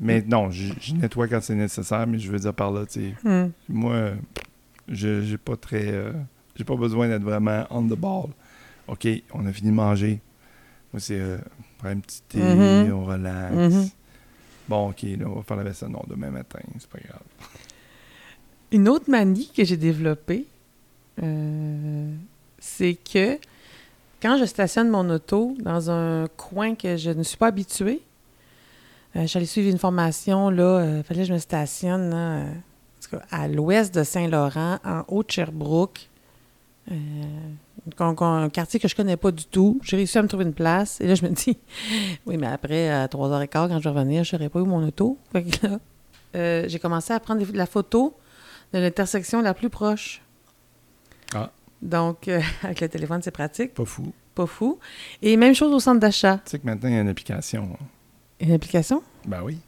Mais 0.00 0.22
non, 0.26 0.50
je, 0.50 0.72
je 0.80 0.94
nettoie 0.94 1.28
quand 1.28 1.42
c'est 1.42 1.54
nécessaire, 1.54 2.06
mais 2.06 2.18
je 2.18 2.30
veux 2.32 2.38
dire 2.38 2.54
par 2.54 2.70
là, 2.72 2.86
tu 2.86 3.00
sais, 3.00 3.14
Hmm. 3.28 3.50
moi, 3.68 4.12
je 4.88 5.20
j'ai 5.20 5.36
pas 5.38 5.56
très. 5.56 5.86
euh, 5.92 6.12
j'ai 6.56 6.64
pas 6.64 6.76
besoin 6.76 7.08
d'être 7.08 7.22
vraiment 7.22 7.64
on 7.70 7.82
the 7.82 7.96
ball. 7.98 8.26
OK, 8.88 9.06
on 9.32 9.46
a 9.46 9.52
fini 9.52 9.70
de 9.70 9.74
manger. 9.74 10.20
Moi, 10.92 11.00
c'est. 11.00 11.18
Euh, 11.18 11.38
prends 11.78 11.88
un 11.88 11.98
petit 11.98 12.22
thé, 12.28 12.38
Mhm. 12.40 12.92
on 12.92 13.04
relaxe. 13.04 13.54
Mhm. 13.74 13.88
Bon, 14.68 14.90
OK, 14.90 15.02
là, 15.02 15.26
on 15.26 15.34
va 15.36 15.42
faire 15.42 15.56
la 15.56 15.64
vaisselle. 15.64 15.88
Non, 15.90 16.02
demain 16.06 16.30
matin, 16.30 16.60
c'est 16.78 16.88
pas 16.88 16.98
grave. 16.98 17.20
Une 18.72 18.88
autre 18.88 19.10
manie 19.10 19.50
que 19.56 19.64
j'ai 19.64 19.76
développée, 19.76 20.46
euh, 21.22 22.12
c'est 22.58 22.94
que 22.94 23.38
quand 24.22 24.36
je 24.38 24.44
stationne 24.46 24.88
mon 24.88 25.08
auto 25.10 25.54
dans 25.60 25.90
un 25.90 26.26
coin 26.36 26.74
que 26.74 26.96
je 26.96 27.10
ne 27.10 27.22
suis 27.22 27.36
pas 27.36 27.48
habituée, 27.48 28.00
euh, 29.16 29.26
j'allais 29.26 29.46
suivre 29.46 29.70
une 29.70 29.78
formation, 29.78 30.50
là, 30.50 30.96
il 30.98 31.02
fallait 31.04 31.20
que 31.22 31.28
je 31.28 31.32
me 31.34 31.38
stationne 31.38 32.10
là, 32.10 32.16
euh, 32.16 32.52
cas, 33.10 33.20
à 33.30 33.48
l'ouest 33.48 33.94
de 33.94 34.02
Saint-Laurent, 34.02 34.78
en 34.84 35.02
haut 35.08 35.22
de 35.22 35.30
Sherbrooke. 35.30 36.08
Euh, 36.90 36.94
un 38.00 38.48
quartier 38.50 38.78
que 38.80 38.88
je 38.88 38.94
connais 38.94 39.16
pas 39.16 39.30
du 39.30 39.44
tout. 39.46 39.80
J'ai 39.82 39.96
réussi 39.96 40.18
à 40.18 40.22
me 40.22 40.28
trouver 40.28 40.44
une 40.44 40.54
place. 40.54 41.00
Et 41.00 41.06
là, 41.06 41.14
je 41.14 41.24
me 41.24 41.30
dis, 41.30 41.56
oui, 42.26 42.36
mais 42.36 42.46
après, 42.46 42.90
à 42.90 43.06
3h15, 43.06 43.48
quand 43.68 43.78
je 43.78 43.84
vais 43.84 43.90
revenir, 43.90 44.24
je 44.24 44.36
n'aurai 44.36 44.48
pas 44.48 44.60
eu 44.60 44.64
mon 44.64 44.86
auto. 44.86 45.18
Fait 45.32 45.42
que 45.44 45.66
là, 45.66 45.78
euh, 46.36 46.64
j'ai 46.68 46.78
commencé 46.78 47.12
à 47.12 47.20
prendre 47.20 47.44
la 47.54 47.66
photo 47.66 48.16
de 48.72 48.78
l'intersection 48.78 49.40
la 49.42 49.54
plus 49.54 49.70
proche. 49.70 50.20
Ah. 51.34 51.50
Donc, 51.82 52.28
euh, 52.28 52.40
avec 52.62 52.80
le 52.80 52.88
téléphone, 52.88 53.20
c'est 53.22 53.30
pratique, 53.30 53.74
Pas 53.74 53.84
fou. 53.84 54.12
pas 54.34 54.46
fou. 54.46 54.78
Et 55.22 55.36
même 55.36 55.54
chose 55.54 55.72
au 55.72 55.80
centre 55.80 56.00
d'achat. 56.00 56.40
Tu 56.44 56.52
sais 56.52 56.58
que 56.58 56.66
maintenant, 56.66 56.88
il 56.88 56.94
y 56.94 56.98
a 56.98 57.00
une 57.02 57.08
application. 57.08 57.70
hein. 57.80 57.84
Une 58.40 58.52
application? 58.52 59.02
Ben 59.26 59.42
oui. 59.42 59.58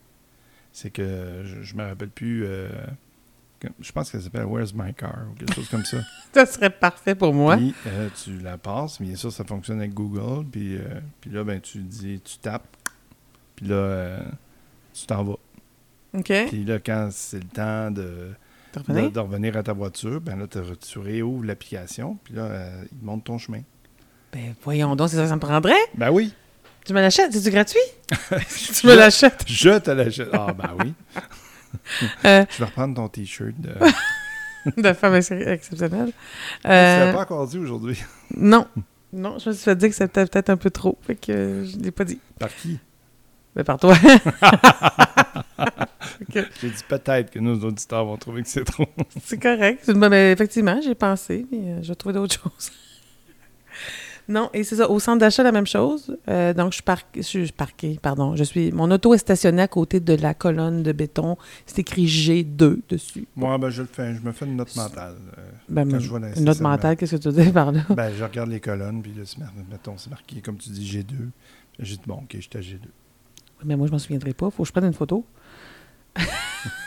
C'est 0.72 0.90
que 0.90 1.43
je, 1.44 1.62
je 1.62 1.74
me 1.76 1.84
rappelle 1.86 2.10
plus. 2.10 2.44
Je 3.80 3.93
pense 3.93 4.10
qu'elle 4.10 4.22
s'appelle 4.22 4.44
Where's 4.44 4.74
My 4.74 4.93
Car 4.94 5.26
ou 5.30 5.34
quelque 5.34 5.55
chose 5.55 5.68
comme 5.68 5.84
ça. 5.84 5.98
Ça 6.34 6.47
serait 6.47 6.70
parfait 6.70 7.14
pour 7.14 7.32
moi. 7.32 7.56
Puis 7.56 7.74
euh, 7.86 8.09
tu 8.22 8.38
la 8.38 8.59
passes, 8.59 9.01
bien 9.01 9.16
sûr, 9.16 9.32
ça 9.32 9.44
fonctionne 9.44 9.78
avec 9.78 9.94
Google. 9.94 10.44
Puis, 10.51 10.76
euh, 10.76 11.01
puis 11.20 11.30
là, 11.30 11.44
ben, 11.44 11.60
tu 11.60 11.78
dis, 11.78 12.20
tu 12.22 12.38
tapes. 12.38 12.76
Puis 13.55 13.66
là, 13.66 13.74
euh, 13.74 14.20
tu 14.93 15.06
t'en 15.06 15.24
vas. 15.24 15.38
OK. 16.14 16.32
Puis 16.48 16.64
là, 16.64 16.78
quand 16.78 17.09
c'est 17.10 17.38
le 17.38 17.48
temps 17.48 17.90
de, 17.90 18.32
revenir? 18.76 19.56
à 19.56 19.62
ta 19.62 19.72
voiture, 19.72 20.20
ben 20.20 20.38
là, 20.38 20.47
tu, 20.47 20.98
réouvres 20.98 21.44
l'application. 21.44 22.18
Puis 22.24 22.34
là, 22.34 22.43
euh, 22.43 22.82
il 22.93 22.98
te 22.98 23.05
montre 23.05 23.24
ton 23.24 23.38
chemin. 23.38 23.62
Ben, 24.32 24.55
voyons 24.62 24.97
donc, 24.97 25.09
c'est 25.09 25.16
ça 25.16 25.22
que 25.22 25.28
ça 25.28 25.36
me 25.36 25.40
prendrait? 25.40 25.74
Ben 25.94 26.10
oui. 26.10 26.32
Tu 26.84 26.93
me 26.93 27.01
l'achètes? 27.01 27.32
C'est-tu 27.32 27.51
gratuit? 27.51 27.78
tu 28.74 28.86
me 28.86 28.94
l'achètes? 28.94 29.44
Je 29.47 29.78
te 29.78 29.90
l'achète. 29.90 30.28
Ah, 30.32 30.52
ben 30.52 30.76
oui. 30.78 30.94
Euh, 32.24 32.44
Je 32.51 32.59
vais 32.59 32.65
reprendre 32.65 32.94
ton 32.94 33.09
T-shirt. 33.09 33.55
De... 33.59 33.73
de 34.82 34.93
femme 34.93 35.15
ex- 35.15 35.31
exceptionnelle. 35.31 36.12
Tu 36.62 36.69
l'as 36.69 37.09
Euh, 37.09 37.12
pas 37.12 37.20
encore 37.23 37.47
dit 37.47 37.59
aujourd'hui. 37.59 38.03
non. 38.36 38.66
Non, 39.12 39.39
je 39.39 39.48
me 39.51 39.55
suis 39.55 39.65
fait 39.65 39.77
dire 39.77 39.89
que 39.89 39.94
c'était 39.94 40.27
peut-être 40.27 40.51
un 40.51 40.57
peu 40.57 40.69
trop. 40.70 40.98
Fait 41.07 41.15
que 41.15 41.65
je 41.65 41.77
ne 41.78 41.85
l'ai 41.85 41.90
pas 41.93 42.05
dit. 42.05 42.19
Par 42.39 42.55
qui? 42.55 42.78
Mais 43.55 43.65
par 43.65 43.78
toi. 43.78 43.94
J'ai 46.35 46.70
dit 46.70 46.82
peut-être 46.89 47.31
que 47.31 47.39
nos 47.39 47.55
auditeurs 47.61 48.05
vont 48.05 48.16
trouver 48.16 48.43
que 48.43 48.48
c'est 48.48 48.65
trop. 48.65 48.86
C'est 49.24 49.40
correct. 49.40 49.89
Mais 49.89 50.32
effectivement, 50.32 50.81
j'ai 50.82 50.94
pensé, 50.94 51.47
mais 51.51 51.59
euh, 51.73 51.82
je 51.82 51.89
vais 51.89 51.94
trouver 51.94 52.15
d'autres 52.15 52.35
choses. 52.43 52.70
Non, 54.28 54.51
et 54.53 54.65
c'est 54.65 54.77
ça. 54.77 54.90
Au 54.90 54.98
centre 54.98 55.19
d'achat, 55.19 55.43
la 55.43 55.53
même 55.53 55.66
chose. 55.66 56.16
Euh, 56.28 56.53
donc, 56.53 56.73
je 56.73 56.82
par- 56.82 57.01
je 57.15 57.20
suis 57.23 57.53
parquée, 57.53 57.98
pardon. 58.03 58.35
Je 58.36 58.44
suis, 58.44 58.73
mon 58.73 58.90
auto 58.90 59.15
est 59.15 59.19
stationnée 59.19 59.62
à 59.62 59.69
côté 59.69 60.01
de 60.01 60.15
la 60.15 60.35
colonne 60.35 60.82
de 60.82 60.93
béton. 60.93 61.36
C'est 61.66 61.78
écrit 61.81 62.07
G2 62.07 62.81
dessus. 62.89 63.27
Moi, 63.36 63.57
ben, 63.59 63.70
je 63.70 63.82
le 63.82 63.89
fais. 63.90 64.15
Je 64.15 64.20
me 64.20 64.32
fais 64.32 64.47
une 64.47 64.57
note 64.57 64.74
mentale. 64.77 65.16
euh, 65.39 65.43
Ben, 65.69 65.89
quand 65.90 65.98
je 66.01 66.09
vois 66.09 66.19
une 66.19 66.44
note 66.44 66.61
mentale, 66.61 66.97
qu'est-ce 66.97 67.16
que 67.16 67.28
tu 67.31 67.43
dis 67.44 67.51
par 67.53 67.70
là? 67.73 67.81
Ben, 67.90 68.12
je 68.16 68.24
regarde 68.24 68.51
les 68.51 68.61
colonnes, 68.61 69.03
puis 69.03 69.12
là, 69.12 69.23
mettons, 69.70 69.97
c'est 69.97 70.11
marqué, 70.11 70.40
comme 70.40 70.57
tu 70.57 70.70
dis, 70.70 70.85
G2. 70.85 71.15
J'ai 71.78 71.97
dit, 71.97 72.03
bon, 72.07 72.15
OK, 72.15 72.36
j'étais 72.40 72.59
à 72.59 72.62
G2. 72.62 72.78
Mais 73.65 73.77
moi, 73.77 73.86
je 73.86 73.93
m'en 73.93 73.98
souviendrai 73.98 74.35
pas. 74.35 74.51
Faut 74.51 74.62
que 74.65 74.66
je 74.66 74.73
prenne 74.73 74.85
une 74.86 74.93
photo. 74.93 75.24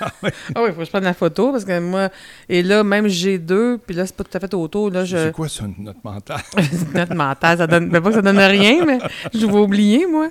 Ah 0.02 0.64
oui, 0.64 0.70
faut 0.72 0.80
que 0.80 0.86
je 0.86 0.90
prenne 0.90 1.04
la 1.04 1.14
photo 1.14 1.52
parce 1.52 1.66
que 1.66 1.80
moi. 1.80 2.10
Et 2.48 2.64
là, 2.64 2.84
même 2.84 3.08
G2, 3.08 3.78
puis 3.86 3.96
là, 3.96 4.06
c'est 4.06 4.16
pas 4.16 4.24
tout 4.24 4.36
à 4.38 4.40
fait 4.40 4.54
autour. 4.54 4.90
Là, 4.90 5.06
je. 5.06 5.18
C'est 5.18 5.32
quoi 5.32 5.50
ça, 5.50 5.66
une 5.66 5.84
note 5.86 6.04
mentale? 6.04 6.42
Note 6.94 7.14
mentale, 7.14 7.58
ça 7.58 7.68
donne. 7.68 7.90
Ben, 7.90 8.02
pas 8.02 8.10
que 8.10 8.16
ça 8.16 8.22
donne 8.22 8.38
rien, 8.40 8.86
mais 8.86 9.00
je 9.34 9.46
vais 9.46 9.60
oublier, 9.60 10.06
moi. 10.08 10.30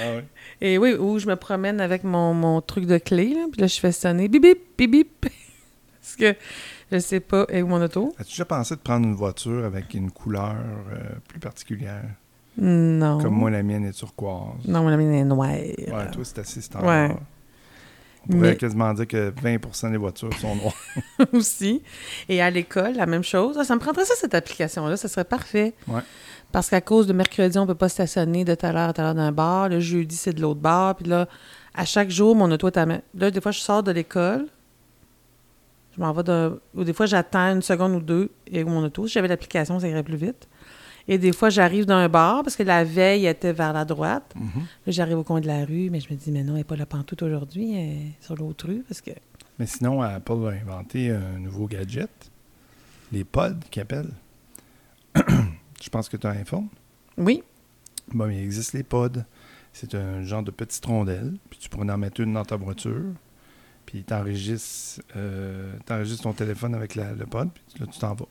ah 0.00 0.04
oui. 0.16 0.22
Et 0.60 0.78
oui, 0.78 0.94
où 0.94 1.18
je 1.18 1.26
me 1.26 1.36
promène 1.36 1.80
avec 1.80 2.04
mon, 2.04 2.32
mon 2.32 2.60
truc 2.60 2.86
de 2.86 2.98
clé, 2.98 3.34
là, 3.34 3.46
puis 3.50 3.60
là, 3.60 3.66
je 3.66 3.78
fais 3.78 3.92
sonner 3.92 4.28
bip 4.28 4.42
bip, 4.42 4.58
bip 4.78 4.90
bip. 4.90 5.08
Parce 6.00 6.16
que 6.16 6.34
je 6.92 6.98
sais 6.98 7.20
pas 7.20 7.42
où 7.44 7.52
est 7.52 7.62
mon 7.62 7.82
auto. 7.82 8.14
As-tu 8.18 8.30
déjà 8.30 8.44
pensé 8.44 8.76
de 8.76 8.80
prendre 8.80 9.06
une 9.06 9.14
voiture 9.14 9.64
avec 9.64 9.94
une 9.94 10.10
couleur 10.10 10.54
euh, 10.92 10.98
plus 11.28 11.40
particulière? 11.40 12.04
Non. 12.56 13.20
Comme 13.20 13.34
moi, 13.34 13.50
la 13.50 13.62
mienne 13.62 13.84
est 13.84 13.92
turquoise. 13.92 14.66
Non, 14.66 14.82
mon 14.82 14.88
ami 14.88 15.04
est 15.16 15.24
noir. 15.24 15.48
Ouais, 15.48 16.10
toi, 16.12 16.22
c'est 16.22 16.38
assez 16.38 16.60
standard. 16.60 17.10
Ouais. 17.10 17.16
On 18.28 18.32
pourrait 18.32 18.50
Mais- 18.50 18.56
quasiment 18.56 18.92
dire 18.94 19.06
que 19.06 19.30
20% 19.30 19.90
des 19.90 19.96
voitures 19.98 20.32
sont 20.40 20.54
noires. 20.56 20.74
aussi. 21.32 21.82
Et 22.28 22.40
à 22.40 22.50
l'école, 22.50 22.94
la 22.94 23.06
même 23.06 23.22
chose. 23.24 23.56
Ah, 23.58 23.64
ça 23.64 23.74
me 23.74 23.80
prendrait 23.80 24.04
ça, 24.04 24.14
cette 24.16 24.34
application-là. 24.34 24.96
Ça 24.96 25.08
serait 25.08 25.24
parfait. 25.24 25.74
Ouais. 25.88 26.00
Parce 26.52 26.70
qu'à 26.70 26.80
cause 26.80 27.06
de 27.06 27.12
mercredi, 27.12 27.58
on 27.58 27.66
peut 27.66 27.74
pas 27.74 27.88
stationner 27.88 28.44
de 28.44 28.54
telle 28.54 28.76
heure 28.76 28.88
à 28.90 28.92
telle 28.92 29.04
heure 29.06 29.14
d'un 29.14 29.32
bar. 29.32 29.68
Le 29.68 29.80
jeudi, 29.80 30.16
c'est 30.16 30.32
de 30.32 30.40
l'autre 30.40 30.60
bar. 30.60 30.94
Puis 30.96 31.06
là, 31.06 31.28
à 31.74 31.84
chaque 31.84 32.10
jour, 32.10 32.34
mon 32.36 32.50
auto 32.50 32.68
est 32.68 32.76
à... 32.76 32.86
ma- 32.86 33.00
Là, 33.14 33.30
des 33.30 33.40
fois, 33.40 33.52
je 33.52 33.58
sors 33.60 33.82
de 33.82 33.90
l'école. 33.92 34.46
Je 35.96 36.00
m'en 36.00 36.12
vais 36.12 36.22
de... 36.22 36.60
Ou 36.74 36.84
des 36.84 36.92
fois, 36.92 37.06
j'attends 37.06 37.52
une 37.52 37.62
seconde 37.62 37.92
ou 37.94 38.00
deux 38.00 38.30
et 38.46 38.64
mon 38.64 38.82
auto. 38.84 39.06
Si 39.06 39.12
j'avais 39.14 39.28
l'application, 39.28 39.78
ça 39.78 39.88
irait 39.88 40.02
plus 40.02 40.16
vite. 40.16 40.48
Et 41.06 41.18
des 41.18 41.32
fois, 41.32 41.50
j'arrive 41.50 41.84
dans 41.84 41.96
un 41.96 42.08
bar 42.08 42.42
parce 42.42 42.56
que 42.56 42.62
la 42.62 42.82
veille 42.84 43.26
était 43.26 43.52
vers 43.52 43.72
la 43.74 43.84
droite. 43.84 44.32
Mhm. 44.36 44.44
Là, 44.86 44.92
j'arrive 44.92 45.18
au 45.18 45.24
coin 45.24 45.40
de 45.40 45.46
la 45.46 45.64
rue, 45.64 45.90
mais 45.90 46.00
je 46.00 46.10
me 46.10 46.16
dis, 46.18 46.30
mais 46.30 46.42
non, 46.42 46.52
elle 46.52 46.58
n'est 46.58 46.64
pas 46.64 46.76
là 46.76 46.86
pantoute 46.86 47.22
aujourd'hui, 47.22 47.74
elle 47.74 47.88
est 47.90 48.12
sur 48.20 48.34
l'autre 48.36 48.66
rue 48.68 48.82
parce 48.88 49.00
que. 49.02 49.10
Mais 49.58 49.66
sinon, 49.66 50.00
Apple 50.02 50.32
a 50.46 50.50
inventé 50.50 51.10
un 51.10 51.38
nouveau 51.38 51.66
gadget, 51.66 52.08
les 53.12 53.24
pods 53.24 53.60
qu'ils 53.70 53.82
appellent. 53.82 54.12
Je 55.82 55.88
pense 55.90 56.08
que 56.08 56.16
tu 56.16 56.26
as 56.26 56.30
un 56.30 56.36
iPhone. 56.36 56.68
Oui. 57.18 57.42
Bon, 58.12 58.28
il 58.30 58.38
existe 58.42 58.72
les 58.72 58.82
pods. 58.82 59.22
C'est 59.72 59.94
un 59.94 60.22
genre 60.22 60.42
de 60.42 60.50
petite 60.50 60.84
rondelle. 60.86 61.34
Puis 61.50 61.58
tu 61.58 61.68
pourrais 61.68 61.90
en 61.90 61.98
mettre 61.98 62.20
une 62.20 62.32
dans 62.32 62.44
ta 62.44 62.56
voiture. 62.56 63.12
Puis 63.86 64.02
tu 64.06 64.14
enregistres, 64.14 65.02
ton 66.22 66.32
téléphone 66.32 66.74
avec 66.74 66.94
la- 66.94 67.12
le 67.12 67.26
pod. 67.26 67.50
Puis 67.52 67.80
là, 67.84 67.86
tu 67.92 67.98
t'en 67.98 68.14
vas. 68.14 68.26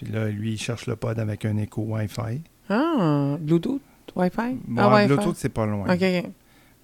Puis 0.00 0.10
là, 0.12 0.28
lui, 0.28 0.52
il 0.52 0.58
cherche 0.58 0.86
le 0.86 0.96
pod 0.96 1.18
avec 1.18 1.44
un 1.44 1.56
écho 1.58 1.82
Wi-Fi. 1.82 2.40
Ah, 2.70 3.36
Bluetooth, 3.38 3.82
Wi-Fi? 4.16 4.56
Bon, 4.66 4.82
ah, 4.82 4.94
Wi-Fi. 4.94 5.06
Bluetooth, 5.14 5.36
c'est 5.36 5.48
pas 5.50 5.66
loin. 5.66 5.84
OK, 5.92 6.00
OK. 6.02 6.30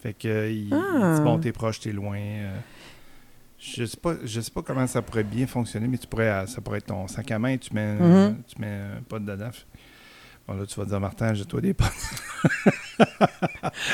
Fait 0.03 0.13
que 0.13 0.29
euh, 0.29 0.51
il, 0.51 0.69
Ah. 0.75 1.13
il 1.13 1.17
dit 1.17 1.23
bon, 1.23 1.39
t'es 1.39 1.53
proche, 1.53 1.81
t'es 1.81 1.93
loin. 1.93 2.19
euh, 2.19 2.57
je 3.59 3.85
sais 3.87 3.97
pas, 3.97 4.15
je 4.23 4.41
sais 4.43 4.51
pas 4.51 4.61
comment 4.61 4.87
ça 4.87 5.01
pourrait 5.01 5.25
bien 5.25 5.47
fonctionner, 5.47 5.89
mais 5.89 5.97
tu 5.97 6.07
pourrais, 6.07 6.29
euh, 6.29 6.47
ça 6.47 6.61
pourrait 6.61 6.79
être 6.79 6.87
ton 6.87 7.09
sac 7.09 7.31
à 7.31 7.39
main, 7.39 7.57
tu 7.57 7.73
mets, 7.73 7.95
Mhm. 7.95 8.37
tu 8.47 8.61
mets 8.61 8.67
un 8.99 9.03
pot 9.09 9.19
dedans. 9.19 9.49
Bon 10.49 10.55
là, 10.55 10.65
tu 10.67 10.79
vas 10.79 10.87
dire 10.87 11.01
Martin, 11.01 11.35
jette-toi 11.35 11.61
des 11.61 11.75
potes. 11.75 11.89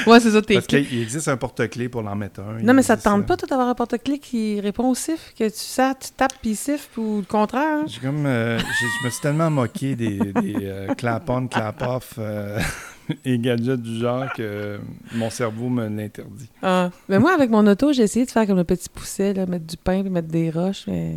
Ouais, 0.07 0.21
c'est 0.21 0.31
ça, 0.31 0.43
t'es 0.43 0.55
Parce 0.55 0.67
qu'il 0.67 1.01
existe 1.01 1.27
un 1.29 1.37
porte-clés 1.37 1.89
pour 1.89 2.03
l'en 2.03 2.15
mettre 2.15 2.41
un. 2.41 2.61
Non, 2.63 2.73
mais 2.75 2.83
ça 2.83 2.97
te 2.97 3.03
tente 3.03 3.27
pas, 3.27 3.37
toi, 3.37 3.49
d'avoir 3.49 3.69
un 3.69 3.75
porte-clés 3.75 4.19
qui 4.19 4.61
répond 4.61 4.89
au 4.91 4.95
siffle, 4.95 5.33
que 5.37 5.45
tu, 5.49 5.57
ça, 5.59 5.95
tu 5.99 6.11
tapes 6.11 6.35
puis 6.41 6.55
siffle, 6.55 7.01
ou 7.01 7.19
le 7.19 7.25
contraire? 7.27 7.81
hein? 7.81 7.85
J'ai 7.87 8.01
comme, 8.01 8.27
euh, 8.27 8.59
je 8.59 9.05
me 9.07 9.11
suis 9.11 9.21
tellement 9.21 9.51
moqué 9.51 9.97
des, 9.97 10.19
des 10.19 10.55
euh, 10.63 10.95
clap-on, 10.95 11.49
clap-off 11.49 12.15
euh, 12.19 12.61
et 13.25 13.39
gadgets 13.39 13.81
du 13.81 13.99
genre 13.99 14.33
que 14.35 14.79
mon 15.15 15.31
cerveau 15.31 15.69
me 15.69 15.89
l'interdit. 15.89 16.51
Ah. 16.63 16.91
Mais 17.09 17.19
moi, 17.19 17.33
avec 17.35 17.51
mon 17.51 17.67
auto, 17.67 17.93
j'ai 17.93 18.03
essayé 18.03 18.25
de 18.27 18.31
faire 18.31 18.47
comme 18.47 18.59
le 18.59 18.65
petit 18.65 18.89
pousset, 18.89 19.33
là, 19.35 19.47
mettre 19.47 19.67
du 19.67 19.77
pain 19.77 20.03
puis 20.03 20.11
mettre 20.11 20.29
des 20.29 20.51
roches, 20.51 20.85
mais 20.87 21.17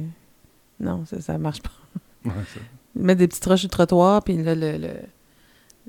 non, 0.79 1.05
ça, 1.05 1.21
ça 1.21 1.37
marche 1.37 1.61
pas. 1.61 1.71
Ouais, 2.25 2.31
ça. 2.53 2.59
Mettre 2.95 3.19
des 3.19 3.27
petites 3.27 3.45
roches 3.45 3.59
sur 3.61 3.67
le 3.67 3.71
trottoir, 3.71 4.23
puis 4.23 4.41
là, 4.41 4.55
le, 4.55 4.77
le- 4.77 4.89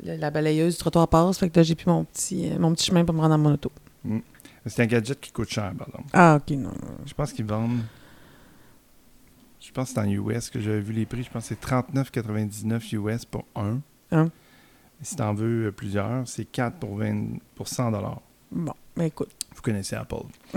le- 0.05 0.17
la 0.17 0.31
balayeuse 0.31 0.75
du 0.75 0.79
trottoir 0.81 1.09
passe, 1.09 1.39
fait 1.39 1.49
que 1.51 1.59
là, 1.59 1.63
j'ai 1.63 1.75
plus 1.75 1.87
mon 1.87 2.05
petit, 2.05 2.51
euh, 2.51 2.59
mon 2.59 2.73
petit 2.73 2.87
chemin 2.87 3.05
pour 3.05 3.15
me 3.15 3.21
rendre 3.21 3.37
dans 3.37 3.39
mon 3.43 3.53
auto. 3.55 3.71
C'est 4.67 4.83
un 4.83 4.87
gadget 4.87 5.21
qui 5.21 5.31
coûte 5.33 5.49
cher, 5.49 5.73
pardon. 5.79 6.01
Ah, 6.13 6.39
OK, 6.41 6.51
non. 6.57 6.73
Je 7.07 7.15
pense 7.15 7.33
qu'ils 7.33 7.45
vendent. 7.45 7.81
Je 9.61 9.71
pense 9.73 9.89
que 9.89 9.95
c'est 9.95 10.01
en 10.01 10.09
US 10.09 10.51
que 10.51 10.61
j'avais 10.61 10.81
vu 10.81 10.93
les 10.93 11.07
prix. 11.07 11.23
Je 11.23 11.31
pense 11.31 11.49
que 11.49 11.55
c'est 11.55 11.61
39,99 11.61 12.93
US 12.95 13.25
pour 13.25 13.45
un. 13.55 13.81
Et 14.13 15.05
si 15.05 15.15
tu 15.17 15.23
en 15.23 15.35
veux 15.35 15.67
euh, 15.67 15.73
plusieurs, 15.73 16.27
c'est 16.27 16.45
4 16.47 16.77
pour, 16.79 16.97
20, 16.97 17.39
pour 17.55 17.69
100 17.69 17.91
Bon, 18.51 18.73
ben 18.97 19.05
écoute. 19.05 19.31
Vous 19.55 19.63
connaissez 19.63 19.95
Apple. 19.97 20.25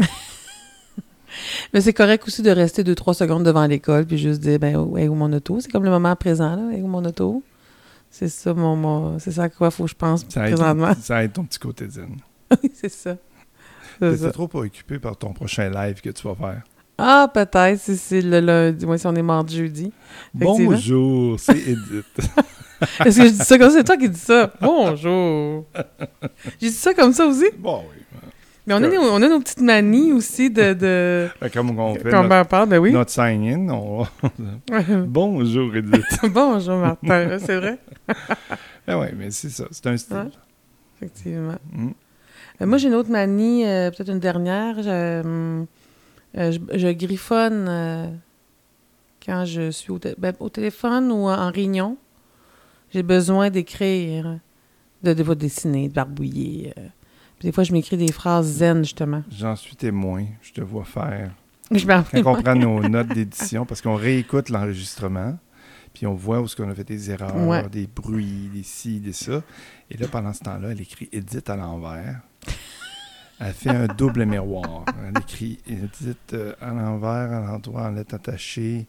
Mais 1.73 1.81
c'est 1.81 1.93
correct 1.93 2.25
aussi 2.27 2.41
de 2.41 2.49
rester 2.49 2.83
2-3 2.83 3.13
secondes 3.13 3.43
devant 3.43 3.65
l'école 3.67 4.05
puis 4.05 4.17
juste 4.17 4.41
dire, 4.41 4.57
ben, 4.59 4.75
où 4.77 4.97
est 4.97 5.07
où 5.07 5.13
mon 5.13 5.31
auto? 5.33 5.59
C'est 5.59 5.71
comme 5.71 5.83
le 5.83 5.89
moment 5.91 6.15
présent, 6.15 6.55
là. 6.55 6.71
Est 6.75 6.81
où 6.81 6.87
mon 6.87 7.03
auto? 7.05 7.43
C'est 8.11 8.27
ça, 8.29 8.53
mon, 8.53 8.75
mon- 8.75 9.19
c'est 9.19 9.31
ça 9.31 9.43
à 9.43 9.49
quoi 9.49 9.69
faut 9.71 9.83
que 9.85 9.89
je 9.91 9.95
pense 9.95 10.25
Ça 10.29 10.47
aide, 10.49 10.55
présentement. 10.55 10.93
ça 11.01 11.23
aide 11.23 11.33
ton 11.33 11.43
petit 11.43 11.59
côté 11.59 11.87
zen. 11.89 12.17
oui, 12.63 12.71
c'est 12.73 12.89
ça. 12.89 13.15
T'es 13.99 14.31
trop 14.31 14.47
pas 14.47 14.59
occupé 14.59 14.97
par 14.99 15.15
ton 15.17 15.33
prochain 15.33 15.69
live 15.69 16.01
que 16.01 16.09
tu 16.09 16.27
vas 16.27 16.35
faire? 16.35 16.61
Ah, 16.97 17.29
peut-être, 17.33 17.79
si 17.79 17.95
c'est 17.97 18.21
le 18.21 18.39
lundi. 18.39 18.85
Moi, 18.85 18.97
si 18.97 19.07
on 19.07 19.15
est 19.15 19.21
mardi 19.21 19.57
jeudi. 19.57 19.91
Bonjour, 20.33 21.39
c'est 21.39 21.57
Edith. 21.57 22.19
Est-ce 23.05 23.17
que 23.19 23.25
je 23.25 23.31
dis 23.31 23.37
ça 23.37 23.57
comme 23.57 23.69
ça? 23.69 23.77
C'est 23.77 23.83
toi 23.83 23.97
qui 23.97 24.09
dis 24.09 24.19
ça. 24.19 24.51
Bonjour. 24.61 25.65
J'ai 26.61 26.69
dit 26.69 26.73
ça 26.73 26.93
comme 26.93 27.13
ça 27.13 27.25
aussi? 27.25 27.45
bon, 27.57 27.83
oui. 27.89 28.08
Mais 28.69 28.75
on 28.75 28.83
a, 28.83 28.87
nos, 28.87 29.01
on 29.01 29.21
a 29.23 29.27
nos 29.27 29.39
petites 29.39 29.61
manies 29.61 30.13
aussi 30.13 30.51
de. 30.51 30.73
de... 30.73 31.27
Fait 31.39 31.49
Comme 31.53 31.71
on 31.79 31.95
fait 31.95 32.11
Quand 32.11 32.21
notre, 32.21 32.41
on 32.41 32.45
parle, 32.45 32.69
ben 32.69 32.77
oui. 32.77 32.91
notre 32.91 33.09
sign-in, 33.09 33.67
on 33.69 34.05
Bonjour, 35.07 35.75
Edith. 35.75 36.05
Bonjour, 36.31 36.77
Martin. 36.77 37.39
C'est 37.39 37.55
vrai, 37.55 37.79
ben 38.85 38.99
oui, 38.99 39.07
mais 39.17 39.31
c'est 39.31 39.49
ça. 39.49 39.65
C'est 39.71 39.87
un 39.87 39.97
style. 39.97 40.17
Ouais. 40.17 40.29
effectivement. 40.97 41.55
Mm. 41.71 41.89
Euh, 42.61 42.65
moi, 42.67 42.77
j'ai 42.77 42.89
une 42.89 42.93
autre 42.93 43.09
manie, 43.09 43.65
euh, 43.65 43.89
peut-être 43.89 44.11
une 44.11 44.19
dernière. 44.19 44.83
Je, 44.83 44.89
euh, 44.89 45.65
je, 46.35 46.59
je 46.71 46.87
griffonne 46.89 47.65
euh, 47.67 48.07
quand 49.25 49.45
je 49.45 49.71
suis 49.71 49.89
au, 49.89 49.99
ben, 50.19 50.35
au 50.39 50.49
téléphone 50.49 51.11
ou 51.11 51.27
en 51.27 51.49
réunion. 51.49 51.97
J'ai 52.93 53.01
besoin 53.01 53.49
d'écrire, 53.49 54.37
de, 55.01 55.13
de, 55.13 55.23
de 55.23 55.33
dessiner, 55.33 55.89
de 55.89 55.93
barbouiller. 55.93 56.71
Des 57.41 57.51
fois, 57.51 57.63
je 57.63 57.71
m'écris 57.73 57.97
des 57.97 58.11
phrases 58.11 58.47
zen, 58.47 58.79
justement. 58.83 59.23
J'en 59.31 59.55
suis 59.55 59.75
témoin. 59.75 60.25
Je 60.41 60.51
te 60.53 60.61
vois 60.61 60.83
faire. 60.85 61.31
Je 61.71 61.85
m'en 61.85 62.01
Quand 62.03 62.37
on 62.37 62.41
prend 62.41 62.55
nos 62.55 62.81
notes 62.87 63.09
d'édition, 63.09 63.65
parce 63.65 63.81
qu'on 63.81 63.95
réécoute 63.95 64.49
l'enregistrement, 64.49 65.37
puis 65.93 66.07
on 66.07 66.13
voit 66.13 66.41
où 66.41 66.45
est-ce 66.45 66.55
qu'on 66.55 66.69
a 66.69 66.75
fait 66.75 66.83
des 66.83 67.11
erreurs, 67.11 67.35
Ouais. 67.47 67.67
des 67.69 67.87
bruits, 67.87 68.49
des 68.53 68.63
ci, 68.63 68.99
des 68.99 69.13
ça. 69.13 69.43
Et 69.89 69.97
là, 69.97 70.07
pendant 70.07 70.33
ce 70.33 70.39
temps-là, 70.41 70.69
elle 70.71 70.81
écrit 70.81 71.09
Edith 71.11 71.49
à 71.49 71.55
l'envers. 71.55 72.21
Elle 73.39 73.53
fait 73.53 73.69
un 73.69 73.87
double 73.87 74.25
miroir. 74.25 74.83
Elle 75.07 75.17
écrit 75.21 75.59
Edith 75.67 76.33
euh, 76.33 76.53
à 76.59 76.71
l'envers, 76.73 77.31
à 77.31 77.39
l'endroit, 77.39 77.83
en 77.83 77.91
lettres 77.91 78.15
attachées, 78.15 78.87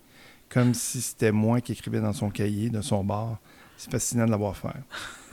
comme 0.49 0.75
si 0.75 1.01
c'était 1.01 1.31
moi 1.33 1.61
qui 1.61 1.73
écrivais 1.73 2.01
dans 2.01 2.13
son 2.13 2.31
cahier, 2.31 2.69
de 2.71 2.81
son 2.81 3.05
bord. 3.05 3.39
C'est 3.81 3.91
fascinant 3.91 4.27
de 4.27 4.31
l'avoir 4.31 4.55
fait. 4.55 4.69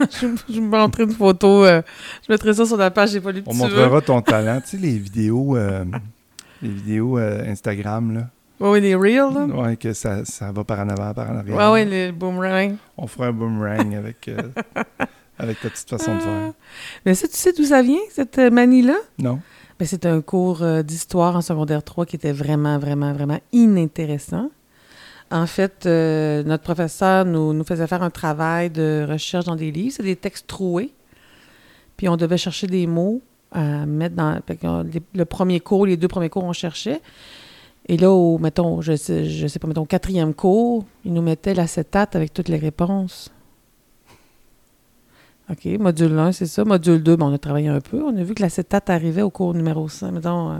je, 0.00 0.26
je 0.48 0.54
vais 0.54 0.60
montrer 0.60 1.02
une 1.02 1.12
photo. 1.12 1.66
euh, 1.66 1.82
je 2.26 2.32
mettrai 2.32 2.54
ça 2.54 2.64
sur 2.64 2.78
la 2.78 2.90
page 2.90 3.10
J'ai 3.10 3.20
pas 3.20 3.30
lu 3.30 3.42
On 3.44 3.52
montrera 3.52 4.00
ton 4.00 4.22
talent. 4.22 4.58
Tu 4.62 4.70
sais, 4.70 4.76
les 4.78 4.96
vidéos, 4.96 5.54
euh, 5.54 5.84
les 6.62 6.70
vidéos 6.70 7.18
euh, 7.18 7.44
Instagram, 7.46 8.14
là. 8.14 8.20
Ouais, 8.58 8.70
oui, 8.70 8.80
les 8.80 8.94
reels, 8.94 9.34
là. 9.34 9.44
Ouais, 9.54 9.76
que 9.76 9.92
ça, 9.92 10.24
ça 10.24 10.50
va 10.50 10.64
par 10.64 10.80
en 10.80 10.88
avant, 10.88 11.12
par 11.12 11.30
en 11.30 11.36
arrière. 11.36 11.56
Ouais, 11.58 11.72
ouais, 11.72 11.84
les 11.84 12.10
boomerangs. 12.10 12.76
On 12.96 13.06
fera 13.06 13.26
un 13.26 13.32
boomerang 13.32 13.94
avec, 13.94 14.30
avec 15.38 15.60
ta 15.60 15.68
petite 15.68 15.90
façon 15.90 16.14
de 16.14 16.20
faire. 16.20 16.52
Mais 17.04 17.14
ça, 17.14 17.28
tu 17.28 17.36
sais 17.36 17.52
d'où 17.52 17.64
ça 17.64 17.82
vient, 17.82 18.00
cette 18.10 18.38
manie-là? 18.38 18.96
Non? 19.18 19.40
Ben, 19.78 19.86
c'est 19.86 20.06
un 20.06 20.22
cours 20.22 20.64
d'histoire 20.84 21.36
en 21.36 21.42
secondaire 21.42 21.82
3 21.82 22.06
qui 22.06 22.16
était 22.16 22.32
vraiment, 22.32 22.78
vraiment, 22.78 23.12
vraiment 23.12 23.40
inintéressant. 23.52 24.50
En 25.30 25.46
fait, 25.46 25.84
euh, 25.84 26.42
notre 26.42 26.62
professeur 26.62 27.24
nous, 27.24 27.64
faisait 27.64 27.86
faire 27.86 28.02
un 28.02 28.10
travail 28.10 28.70
de 28.70 29.06
recherche 29.08 29.44
dans 29.44 29.56
des 29.56 29.70
livres. 29.70 29.94
C'est 29.96 30.02
des 30.02 30.16
textes 30.16 30.46
troués. 30.46 30.92
Puis 31.96 32.08
on 32.08 32.16
devait 32.16 32.38
chercher 32.38 32.66
des 32.66 32.86
mots 32.86 33.20
à 33.52 33.86
mettre 33.86 34.14
dans... 34.14 34.40
le 35.14 35.24
premier 35.24 35.60
cours, 35.60 35.86
les 35.86 35.96
deux 35.96 36.08
premiers 36.08 36.30
cours, 36.30 36.44
on 36.44 36.52
cherchait. 36.52 37.00
Et 37.88 37.96
là, 37.96 38.10
au, 38.10 38.38
mettons, 38.38 38.82
je 38.82 38.96
sais, 38.96 39.24
je 39.24 39.46
sais 39.46 39.58
pas, 39.58 39.66
mettons, 39.66 39.86
quatrième 39.86 40.34
cours, 40.34 40.84
il 41.04 41.14
nous 41.14 41.22
mettait 41.22 41.54
l'acétate 41.54 42.16
avec 42.16 42.32
toutes 42.34 42.48
les 42.48 42.58
réponses. 42.58 43.32
OK, 45.50 45.64
module 45.80 46.18
1, 46.18 46.32
c'est 46.32 46.46
ça. 46.46 46.64
Module 46.64 47.02
2, 47.02 47.16
ben, 47.16 47.26
on 47.26 47.32
a 47.32 47.38
travaillé 47.38 47.68
un 47.68 47.80
peu. 47.80 48.02
On 48.02 48.14
a 48.14 48.22
vu 48.22 48.34
que 48.34 48.42
l'acétate 48.42 48.90
arrivait 48.90 49.22
au 49.22 49.30
cours 49.30 49.54
numéro 49.54 49.88
5. 49.88 50.12
Mettons, 50.12 50.50
euh, 50.50 50.58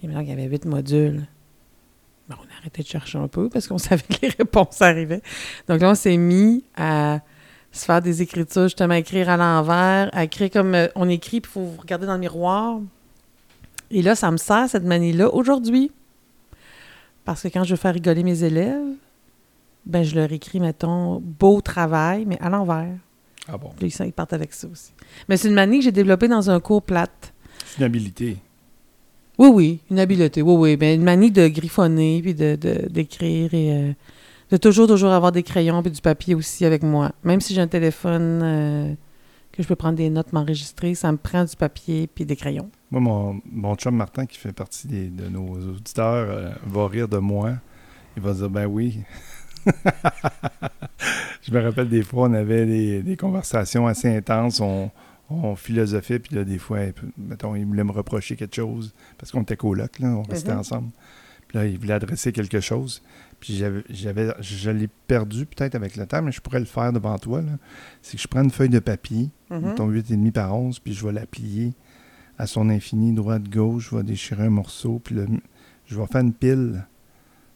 qu'il 0.00 0.10
y 0.10 0.32
avait 0.32 0.44
8 0.44 0.66
modules. 0.66 1.26
Ben, 2.28 2.36
on 2.38 2.44
a 2.44 2.58
arrêté 2.58 2.82
de 2.82 2.88
chercher 2.88 3.18
un 3.18 3.28
peu 3.28 3.48
parce 3.48 3.66
qu'on 3.66 3.78
savait 3.78 4.02
que 4.02 4.22
les 4.22 4.28
réponses 4.28 4.82
arrivaient. 4.82 5.22
Donc 5.68 5.80
là, 5.80 5.90
on 5.90 5.94
s'est 5.94 6.16
mis 6.16 6.64
à 6.76 7.20
se 7.72 7.84
faire 7.84 8.02
des 8.02 8.22
écritures, 8.22 8.64
justement, 8.64 8.94
à 8.94 8.98
écrire 8.98 9.28
à 9.28 9.36
l'envers, 9.36 10.10
à 10.12 10.24
écrire 10.24 10.50
comme 10.50 10.74
euh, 10.74 10.88
on 10.94 11.08
écrit, 11.08 11.40
puis 11.40 11.50
il 11.50 11.52
faut 11.52 11.80
regarder 11.80 12.06
dans 12.06 12.14
le 12.14 12.20
miroir. 12.20 12.80
Et 13.90 14.02
là, 14.02 14.14
ça 14.14 14.30
me 14.30 14.36
sert, 14.36 14.68
cette 14.68 14.84
manie-là, 14.84 15.32
aujourd'hui. 15.32 15.90
Parce 17.24 17.42
que 17.42 17.48
quand 17.48 17.64
je 17.64 17.70
veux 17.70 17.76
faire 17.76 17.94
rigoler 17.94 18.22
mes 18.22 18.42
élèves, 18.42 18.94
ben 19.86 20.02
je 20.02 20.14
leur 20.14 20.32
écris, 20.32 20.60
mettons, 20.60 21.20
beau 21.20 21.60
travail, 21.60 22.24
mais 22.26 22.38
à 22.40 22.50
l'envers. 22.50 22.94
Ah 23.48 23.56
bon? 23.56 23.70
Puis 23.78 23.88
ils 23.88 24.12
partent 24.12 24.34
avec 24.34 24.52
ça 24.52 24.66
aussi. 24.66 24.92
Mais 25.28 25.36
c'est 25.36 25.48
une 25.48 25.54
manie 25.54 25.78
que 25.78 25.84
j'ai 25.84 25.92
développée 25.92 26.28
dans 26.28 26.50
un 26.50 26.60
cours 26.60 26.82
plate. 26.82 27.32
C'est 27.64 27.78
une 27.78 27.84
habilité. 27.84 28.38
Oui, 29.38 29.48
oui, 29.52 29.80
une 29.90 29.98
habileté. 30.00 30.42
Oui, 30.42 30.54
oui. 30.56 30.76
Mais 30.80 30.94
une 30.94 31.02
manie 31.04 31.30
de 31.30 31.46
griffonner, 31.48 32.20
puis 32.22 32.34
de, 32.34 32.56
d'écrire 32.90 33.54
et 33.54 33.72
euh, 33.72 33.92
de 34.50 34.56
toujours, 34.56 34.86
toujours 34.88 35.10
avoir 35.12 35.30
des 35.32 35.42
crayons 35.42 35.80
puis 35.82 35.92
du 35.92 36.00
papier 36.00 36.34
aussi 36.34 36.64
avec 36.64 36.82
moi. 36.82 37.12
Même 37.24 37.40
si 37.40 37.54
j'ai 37.54 37.60
un 37.60 37.68
téléphone 37.68 38.40
euh, 38.42 38.94
que 39.52 39.62
je 39.62 39.68
peux 39.68 39.76
prendre 39.76 39.96
des 39.96 40.10
notes, 40.10 40.32
m'enregistrer, 40.32 40.94
ça 40.94 41.12
me 41.12 41.18
prend 41.18 41.44
du 41.44 41.54
papier 41.54 42.08
puis 42.12 42.24
des 42.24 42.34
crayons. 42.36 42.68
Moi, 42.90 43.00
mon, 43.00 43.40
mon 43.52 43.74
chum 43.76 43.94
Martin, 43.94 44.26
qui 44.26 44.38
fait 44.38 44.52
partie 44.52 44.88
des- 44.88 45.08
de 45.08 45.28
nos 45.28 45.52
auditeurs, 45.52 46.26
euh, 46.30 46.50
va 46.66 46.88
rire 46.88 47.06
de 47.08 47.18
moi. 47.18 47.52
Il 48.16 48.22
va 48.22 48.32
dire 48.32 48.50
Ben 48.50 48.66
oui. 48.66 48.98
Je 51.42 51.52
me 51.52 51.60
rappelle 51.62 51.88
des 51.88 52.02
fois, 52.02 52.28
on 52.28 52.32
avait 52.34 52.66
des, 52.66 53.02
des 53.02 53.16
conversations 53.16 53.86
assez 53.86 54.08
intenses. 54.08 54.60
On 55.30 55.54
philosophait, 55.56 56.18
puis 56.18 56.34
là, 56.36 56.44
des 56.44 56.58
fois, 56.58 56.78
mettons, 57.16 57.54
il 57.54 57.66
voulait 57.66 57.84
me 57.84 57.92
reprocher 57.92 58.36
quelque 58.36 58.56
chose 58.56 58.94
parce 59.18 59.30
qu'on 59.32 59.42
était 59.42 59.56
coloc, 59.56 59.98
là, 59.98 60.08
on 60.08 60.22
restait 60.22 60.52
Mhm. 60.52 60.58
ensemble. 60.58 60.90
Puis 61.48 61.56
là, 61.58 61.66
il 61.66 61.78
voulait 61.78 61.94
adresser 61.94 62.32
quelque 62.32 62.60
chose. 62.60 63.02
Puis 63.40 63.62
j'avais, 63.90 64.34
je 64.40 64.70
l'ai 64.70 64.88
perdu 65.06 65.46
peut-être 65.46 65.74
avec 65.74 65.96
le 65.96 66.06
temps, 66.06 66.20
mais 66.22 66.32
je 66.32 66.40
pourrais 66.40 66.58
le 66.58 66.64
faire 66.66 66.92
devant 66.92 67.16
toi. 67.18 67.40
là. 67.40 67.52
C'est 68.02 68.16
que 68.16 68.22
je 68.22 68.28
prends 68.28 68.42
une 68.42 68.50
feuille 68.50 68.68
de 68.68 68.80
papier, 68.80 69.30
Mhm. 69.50 69.60
mettons 69.60 69.88
8,5 69.88 70.32
par 70.32 70.54
11, 70.54 70.78
puis 70.78 70.92
je 70.92 71.06
vais 71.06 71.12
la 71.12 71.24
plier 71.26 71.72
à 72.36 72.46
son 72.46 72.68
infini, 72.68 73.12
droite-gauche. 73.14 73.90
Je 73.90 73.96
vais 73.96 74.02
déchirer 74.02 74.44
un 74.44 74.50
morceau, 74.50 74.98
puis 75.02 75.14
le- 75.14 75.26
je 75.86 75.98
vais 75.98 76.06
faire 76.06 76.20
une 76.20 76.34
pile 76.34 76.84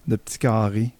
de 0.08 0.16
petits 0.16 0.38
carrés 0.38 0.92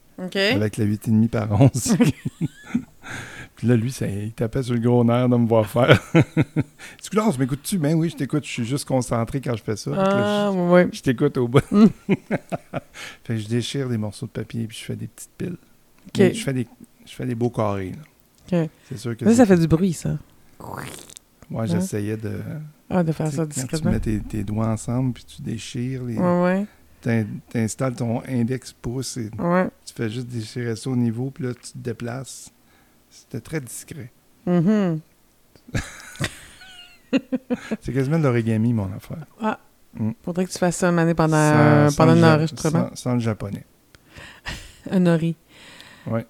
avec 0.54 0.76
la 0.76 0.84
8,5 0.84 1.28
par 1.28 1.60
11. 1.60 1.96
puis 3.62 3.68
là, 3.68 3.76
lui, 3.76 3.92
ça, 3.92 4.08
il 4.08 4.32
tapait 4.32 4.60
sur 4.64 4.74
le 4.74 4.80
gros 4.80 5.04
nerf 5.04 5.28
de 5.28 5.36
me 5.36 5.46
voir 5.46 5.64
faire. 5.68 6.02
Excuse-moi, 6.98 7.32
m'écoutes-tu? 7.38 7.78
Ben 7.78 7.94
oui, 7.94 8.10
je 8.10 8.16
t'écoute. 8.16 8.44
Je 8.44 8.50
suis 8.50 8.64
juste 8.64 8.88
concentré 8.88 9.40
quand 9.40 9.54
je 9.56 9.62
fais 9.62 9.76
ça. 9.76 9.92
Là, 9.92 10.48
Ah, 10.48 10.50
ouais. 10.50 10.88
je, 10.90 10.96
je 10.96 11.02
t'écoute 11.02 11.36
au 11.36 11.46
bout. 11.46 11.62
Mm. 11.70 11.86
fait 12.08 13.34
que 13.34 13.36
je 13.36 13.46
déchire 13.46 13.88
des 13.88 13.98
morceaux 13.98 14.26
de 14.26 14.32
papier 14.32 14.66
puis 14.66 14.76
je 14.80 14.84
fais 14.84 14.96
des 14.96 15.06
petites 15.06 15.30
piles. 15.38 15.56
Mais 16.18 16.34
Je 16.34 16.42
fais 16.42 16.52
des, 16.52 16.66
je 17.06 17.12
fais 17.14 17.24
des 17.24 17.36
beaux 17.36 17.50
carrés. 17.50 17.92
là. 18.50 18.64
OK. 18.64 18.70
C'est 18.88 18.98
sûr 18.98 19.16
que 19.16 19.32
Ça, 19.32 19.46
fait 19.46 19.56
du 19.56 19.68
bruit, 19.68 19.92
ça. 19.92 20.18
Moi, 21.48 21.66
j'essayais 21.66 22.16
de. 22.16 22.40
Ah, 22.90 23.04
de 23.04 23.12
faire 23.12 23.30
tu 23.30 23.36
ça 23.36 23.42
quand 23.44 23.48
tu 23.48 23.60
discrètement. 23.60 23.90
mets 23.92 24.00
tes, 24.00 24.18
tes 24.18 24.42
doigts 24.42 24.66
ensemble 24.66 25.12
puis 25.12 25.24
tu 25.24 25.40
déchires. 25.40 26.02
Les, 26.02 26.18
Ouais, 26.18 26.42
ouais. 26.42 26.66
t'in- 27.00 27.26
T'installes 27.48 27.94
ton 27.94 28.22
index 28.28 28.72
pouce 28.72 29.16
et 29.18 29.30
Ouais. 29.38 29.68
tu 29.86 29.94
fais 29.94 30.10
juste 30.10 30.26
déchirer 30.26 30.74
ça 30.74 30.90
au 30.90 30.96
niveau 30.96 31.30
puis 31.30 31.44
là, 31.44 31.54
tu 31.54 31.72
te 31.72 31.78
déplaces. 31.78 32.50
C'était 33.12 33.40
très 33.40 33.60
discret. 33.60 34.10
Mhm. 34.46 35.00
C'est 37.82 37.92
quasiment 37.92 38.18
de 38.18 38.24
l'origami, 38.24 38.72
mon 38.72 38.88
affaire. 38.96 39.26
Faudrait 40.24 40.46
que 40.46 40.50
tu 40.50 40.58
fasses 40.58 40.76
ça 40.76 40.88
une 40.88 40.98
année 40.98 41.12
pendant, 41.14 41.36
Sans- 41.36 41.90
sans 41.90 41.96
pendant 41.96 42.14
le 42.14 42.24
un 42.24 42.34
enregistrement. 42.34 42.88
Sans, 42.90 42.96
sans 42.96 43.12
le 43.14 43.20
japonais. 43.20 43.64
Un 44.90 45.00
nori. 45.00 45.36
Ouais. 46.06 46.26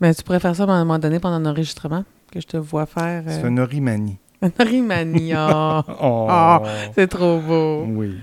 Mais 0.00 0.14
tu 0.14 0.22
pourrais 0.22 0.38
faire 0.40 0.54
ça 0.54 0.62
à 0.62 0.66
un 0.66 0.78
moment 0.84 0.98
donné 1.00 1.18
pendant 1.18 1.36
un 1.36 1.50
enregistrement, 1.50 2.04
que 2.32 2.40
je 2.40 2.46
te 2.46 2.56
vois 2.56 2.86
faire. 2.86 3.24
C'est 3.26 3.44
euh, 3.44 3.48
un 3.48 3.58
orimani. 3.58 4.18
Un 4.42 4.50
orimani. 4.60 5.32
oh. 5.34 5.82
Oh! 6.00 6.26
Ah, 6.30 6.62
C'est 6.94 7.08
trop 7.08 7.40
beau. 7.40 7.84
oui. 7.88 8.16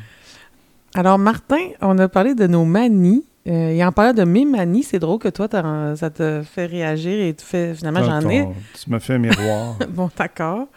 Alors, 0.95 1.19
Martin, 1.19 1.59
on 1.81 1.97
a 1.99 2.07
parlé 2.07 2.33
de 2.33 2.47
nos 2.47 2.63
manies. 2.65 3.23
Euh, 3.47 3.69
et 3.69 3.83
en 3.85 3.91
parlant 3.91 4.13
de 4.13 4.23
mes 4.23 4.43
manies, 4.45 4.83
c'est 4.83 4.99
drôle 4.99 5.19
que 5.19 5.29
toi, 5.29 5.47
ça 5.95 6.09
te 6.09 6.41
fait 6.43 6.65
réagir 6.65 7.19
et 7.19 7.33
tu 7.33 7.45
fais 7.45 7.73
finalement, 7.73 8.03
j'en 8.03 8.29
ai. 8.29 8.45
Tu 8.81 8.89
m'as 8.89 8.99
fait 8.99 9.13
un 9.13 9.19
miroir. 9.19 9.77
Bon, 9.89 10.09
d'accord. 10.17 10.67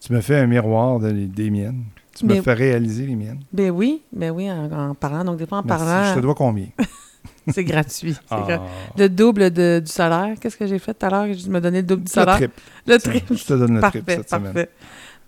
tu 0.00 0.12
m'as 0.12 0.20
fait 0.20 0.36
un 0.36 0.46
miroir 0.46 0.98
de- 0.98 1.10
des 1.12 1.50
miennes. 1.50 1.84
Tu 2.16 2.26
Mais- 2.26 2.36
m'as 2.36 2.42
fait 2.42 2.54
réaliser 2.54 3.06
les 3.06 3.14
miennes. 3.14 3.38
Ben 3.52 3.70
oui, 3.70 4.02
ben 4.12 4.30
oui, 4.32 4.50
en, 4.50 4.70
en 4.90 4.94
parlant. 4.94 5.24
Donc, 5.24 5.36
des 5.38 5.46
fois, 5.46 5.58
en 5.58 5.62
Merci. 5.64 5.84
parlant, 5.84 6.10
Je 6.10 6.14
te 6.16 6.20
dois 6.20 6.34
combien? 6.34 6.66
c'est 7.48 7.62
gratuit. 7.64 8.16
Ah, 8.30 8.44
gra- 8.48 8.60
Le 8.96 9.08
double 9.08 9.50
de- 9.52 9.80
du 9.84 9.90
salaire. 9.90 10.34
Qu'est-ce 10.40 10.56
que 10.56 10.66
j'ai 10.66 10.80
fait 10.80 10.94
tout 10.94 11.06
à 11.06 11.10
l'heure? 11.10 11.32
Je 11.32 11.48
me 11.48 11.60
donné 11.60 11.82
le 11.82 11.86
double 11.86 12.02
du 12.02 12.08
le 12.10 12.12
salaire. 12.12 12.40
Le 12.86 12.98
Tiens, 12.98 13.10
triple. 13.12 13.36
Je 13.36 13.44
te 13.44 13.52
donne 13.54 13.74
le 13.76 13.80
Parfait, 13.80 14.00
triple 14.02 14.12
cette 14.22 14.30
semaine. 14.30 14.52
parfait. 14.52 14.70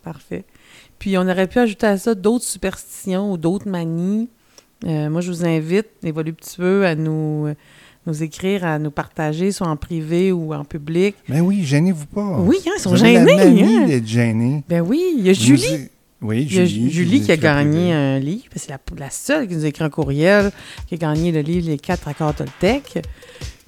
Parfait. 0.03 0.45
Puis 0.99 1.17
on 1.17 1.23
aurait 1.23 1.47
pu 1.47 1.59
ajouter 1.61 1.87
à 1.87 1.97
ça 1.97 2.15
d'autres 2.17 2.45
superstitions 2.45 3.31
ou 3.33 3.37
d'autres 3.37 3.69
manies. 3.69 4.29
Euh, 4.87 5.11
moi, 5.11 5.21
je 5.21 5.31
vous 5.31 5.45
invite, 5.45 5.87
les 6.03 6.13
voluptueux, 6.13 6.87
à 6.87 6.95
nous, 6.95 7.47
euh, 7.49 7.55
nous 8.07 8.23
écrire, 8.23 8.65
à 8.65 8.79
nous 8.79 8.91
partager, 8.91 9.53
soit 9.53 9.69
en 9.69 9.77
privé 9.77 10.33
ou 10.33 10.55
en 10.55 10.65
public. 10.65 11.17
Mais 11.29 11.41
oui, 11.41 11.65
gênez-vous 11.65 12.07
pas. 12.07 12.39
Oui, 12.41 12.59
hein, 12.67 12.73
ils 12.77 12.81
sont 12.81 12.95
avez 12.95 12.97
gênés. 12.97 13.37
La 13.37 13.45
hein. 13.45 13.87
d'être 13.87 14.07
gêné. 14.07 14.65
Ben 14.69 14.81
oui, 14.81 15.15
il 15.19 15.27
y 15.27 15.31
a 15.31 15.33
Julie. 15.33 15.89
nous 16.23 16.29
Oui, 16.29 16.47
Il 16.51 16.55
y 16.55 16.61
a 16.61 16.65
Julie. 16.65 16.91
Julie, 16.91 17.21
qui 17.23 17.33
a 17.33 17.37
gagné 17.37 17.93
un 17.93 18.19
livre. 18.19 18.45
C'est 18.57 18.71
la, 18.71 18.79
la 18.99 19.11
seule 19.11 19.49
qui 19.49 19.57
nous 19.57 19.65
a 19.65 19.69
écrit 19.69 19.85
un 19.85 19.91
courriel, 19.91 20.51
qui 20.87 20.95
a 20.95 20.99
gagné 20.99 21.33
le 21.33 21.41
livre 21.41 21.69
Les 21.69 21.79
quatre 21.79 22.09
accords 22.09 22.35
Toltec. 22.35 22.99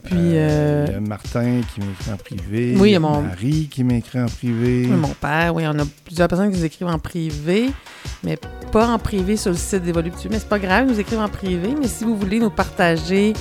Puis, 0.04 0.16
Euh, 0.18 0.86
Il 0.88 0.92
y 0.94 0.96
a 0.96 1.00
Martin 1.00 1.60
qui 1.72 1.80
m'écrit 1.80 2.12
en 2.12 2.16
privé. 2.16 2.74
Oui, 2.78 2.90
il 2.90 2.92
y 2.92 2.96
a 2.96 3.00
mon- 3.00 3.22
Marie 3.22 3.68
qui 3.70 3.84
m'écrit 3.84 4.20
en 4.20 4.26
privé. 4.26 4.86
Oui, 4.90 4.96
mon 4.96 5.08
père, 5.14 5.54
oui, 5.54 5.62
on 5.66 5.78
a 5.78 5.84
plusieurs 6.04 6.28
personnes 6.28 6.50
qui 6.50 6.58
nous 6.58 6.64
écrivent 6.64 6.88
en 6.88 6.98
privé, 6.98 7.70
mais 8.24 8.36
pas 8.72 8.88
en 8.88 8.98
privé 8.98 9.36
sur 9.36 9.50
le 9.52 9.56
site 9.56 9.82
des 9.84 9.92
Voluptueux. 9.92 10.28
Mais 10.30 10.38
c'est 10.38 10.48
pas 10.48 10.58
grave, 10.58 10.86
ils 10.88 10.92
nous 10.92 11.00
écrivent 11.00 11.20
en 11.20 11.28
privé. 11.28 11.74
Mais 11.80 11.86
si 11.88 12.04
vous 12.04 12.16
voulez 12.16 12.40
nous 12.40 12.50
partager, 12.50 13.32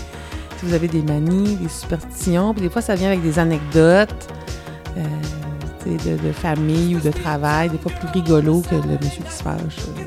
si 0.58 0.66
vous 0.66 0.74
avez 0.74 0.88
des 0.88 1.02
manies, 1.02 1.56
des 1.56 1.70
superstitions, 1.70 2.54
puis 2.54 2.62
des 2.62 2.70
fois 2.70 2.82
ça 2.84 2.94
vient 2.96 3.08
avec 3.08 3.24
des 3.24 3.40
anecdotes 3.40 4.28
euh, 4.98 5.04
de, 5.88 6.28
de 6.28 6.32
famille 6.32 6.96
ou 6.96 7.00
de 7.00 7.10
travail, 7.10 7.70
des 7.70 7.78
fois 7.80 7.92
plus 7.92 8.08
rigolo 8.10 8.62
que 8.62 8.76
le 8.76 8.98
monsieur 9.04 9.24
qui 9.24 9.32
se 9.32 9.42
fâche. 9.42 9.78
euh, 9.98 10.04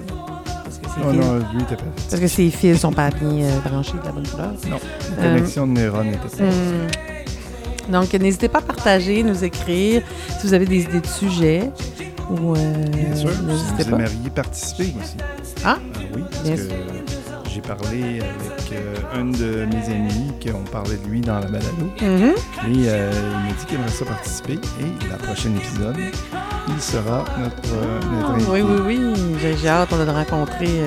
Oh 1.02 1.10
fils- 1.10 1.20
non, 1.20 1.36
lui, 1.52 1.64
t'as 1.68 1.76
pas 1.76 1.82
parce 2.10 2.20
que 2.20 2.28
ses 2.28 2.50
fils 2.50 2.80
sont 2.80 2.92
pas 2.92 3.10
bien 3.10 3.44
euh, 3.46 3.58
branchés 3.60 3.92
de 4.00 4.04
la 4.04 4.12
bonne 4.12 4.26
couleur. 4.26 4.52
La 4.68 5.24
Euh, 5.24 5.34
connexion 5.36 5.66
de 5.66 5.72
neurones 5.72 6.08
était 6.08 6.36
pas. 6.36 6.44
Hmm. 6.44 7.92
Donc, 7.92 8.12
n'hésitez 8.14 8.48
pas 8.48 8.58
à 8.58 8.62
partager, 8.62 9.22
nous 9.22 9.44
écrire 9.44 10.02
si 10.40 10.46
vous 10.46 10.54
avez 10.54 10.66
des 10.66 10.82
idées 10.82 11.00
de 11.00 11.06
sujets. 11.06 11.70
Ou, 12.30 12.54
euh, 12.56 12.84
Bien 12.92 13.14
sûr. 13.16 13.30
Si 13.30 13.84
vous 13.84 13.94
aimeriez 13.94 14.30
participer 14.34 14.94
aussi. 15.02 15.16
Ah? 15.64 15.76
oui, 16.14 16.22
parce 16.30 16.42
Bien 16.44 16.56
que 16.56 16.62
j'ai 17.54 17.60
parlé 17.60 18.20
avec 18.20 18.72
euh, 18.72 18.94
un 19.14 19.26
de 19.26 19.64
mes 19.66 19.86
amis, 19.94 20.32
qu'on 20.42 20.64
parlait 20.64 20.96
de 20.96 21.06
lui 21.08 21.20
dans 21.20 21.34
la 21.38 21.46
balado. 21.46 21.90
Mhm. 22.02 22.34
Et 22.74 22.88
euh, 22.88 23.12
il 23.12 23.46
m'a 23.46 23.52
dit 23.56 23.64
qu'il 23.66 23.76
aimerait 23.76 23.88
ça 23.90 24.04
participer. 24.04 24.54
Et 24.54 25.08
la 25.08 25.16
prochaine 25.16 25.56
épisode, 25.56 25.96
il 26.68 26.80
sera 26.82 27.24
notre, 27.38 27.74
euh, 27.74 28.00
notre 28.12 28.30
Ah, 28.30 28.32
invité. 28.34 28.50
oui, 28.50 28.62
oui, 28.86 28.98
oui. 28.98 29.36
J'ai- 29.62 29.68
hâte 29.68 29.88
on 29.92 29.98
de 29.98 30.04
le 30.04 30.10
rencontrer 30.10 30.80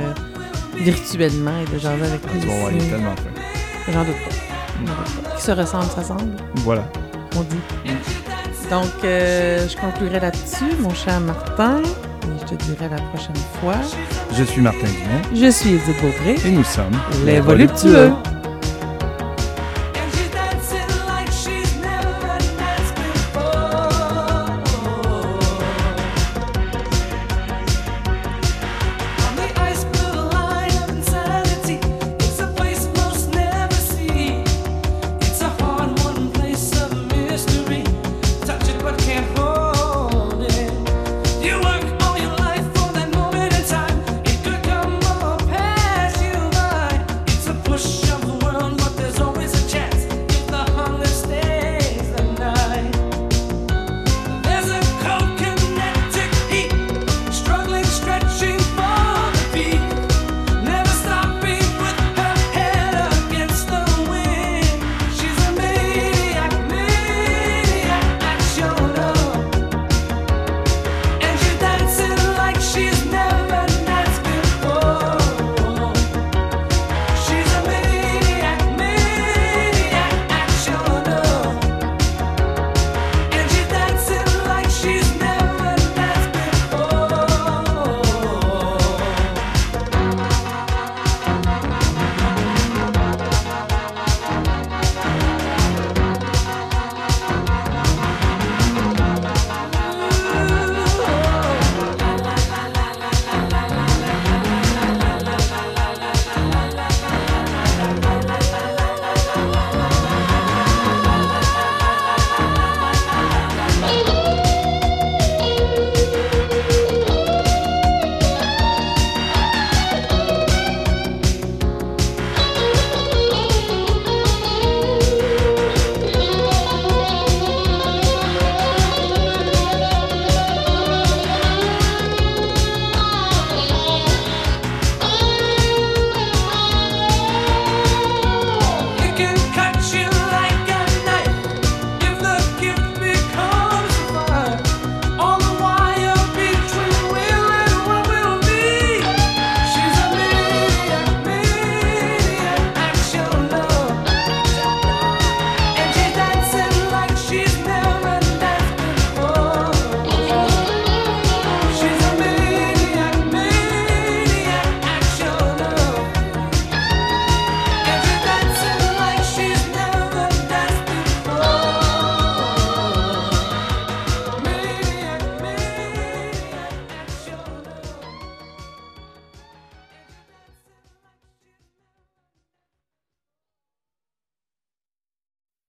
virtuellement 0.75 1.51
et 1.65 1.73
de 1.73 1.79
jaser 1.79 2.03
avec 2.03 2.21
Ah, 2.27 2.33
lui. 2.33 2.39
voir, 2.45 2.71
il 2.71 2.77
est 2.83 2.89
tellement 2.89 3.15
fin. 3.15 3.91
J'en 3.93 4.03
doute 4.03 4.15
pas. 4.27 4.93
Pas. 4.93 5.35
Qui 5.37 5.41
se 5.43 5.51
ressemble, 5.51 5.85
ça 5.85 6.03
semble, 6.03 6.35
Voilà. 6.57 6.83
on 7.35 7.41
dit. 7.43 7.55
Donc, 8.69 8.91
euh, 9.03 9.65
je 9.67 9.77
conclurai 9.77 10.19
là-dessus, 10.19 10.75
mon 10.79 10.93
cher 10.93 11.19
Martin. 11.21 11.81
Et 11.83 12.39
je 12.41 12.55
te 12.55 12.63
dirai 12.63 12.89
la 12.89 12.97
prochaine 13.01 13.35
fois. 13.61 13.75
Je 14.37 14.43
suis 14.43 14.61
Martin 14.61 14.79
Dumont 14.87 15.21
Je 15.33 15.49
suis 15.49 15.69
Edith 15.75 16.01
Beaupré. 16.01 16.35
et 16.45 16.51
nous 16.51 16.63
sommes 16.65 16.97
Les 17.25 17.39
voluptueux. 17.39 18.11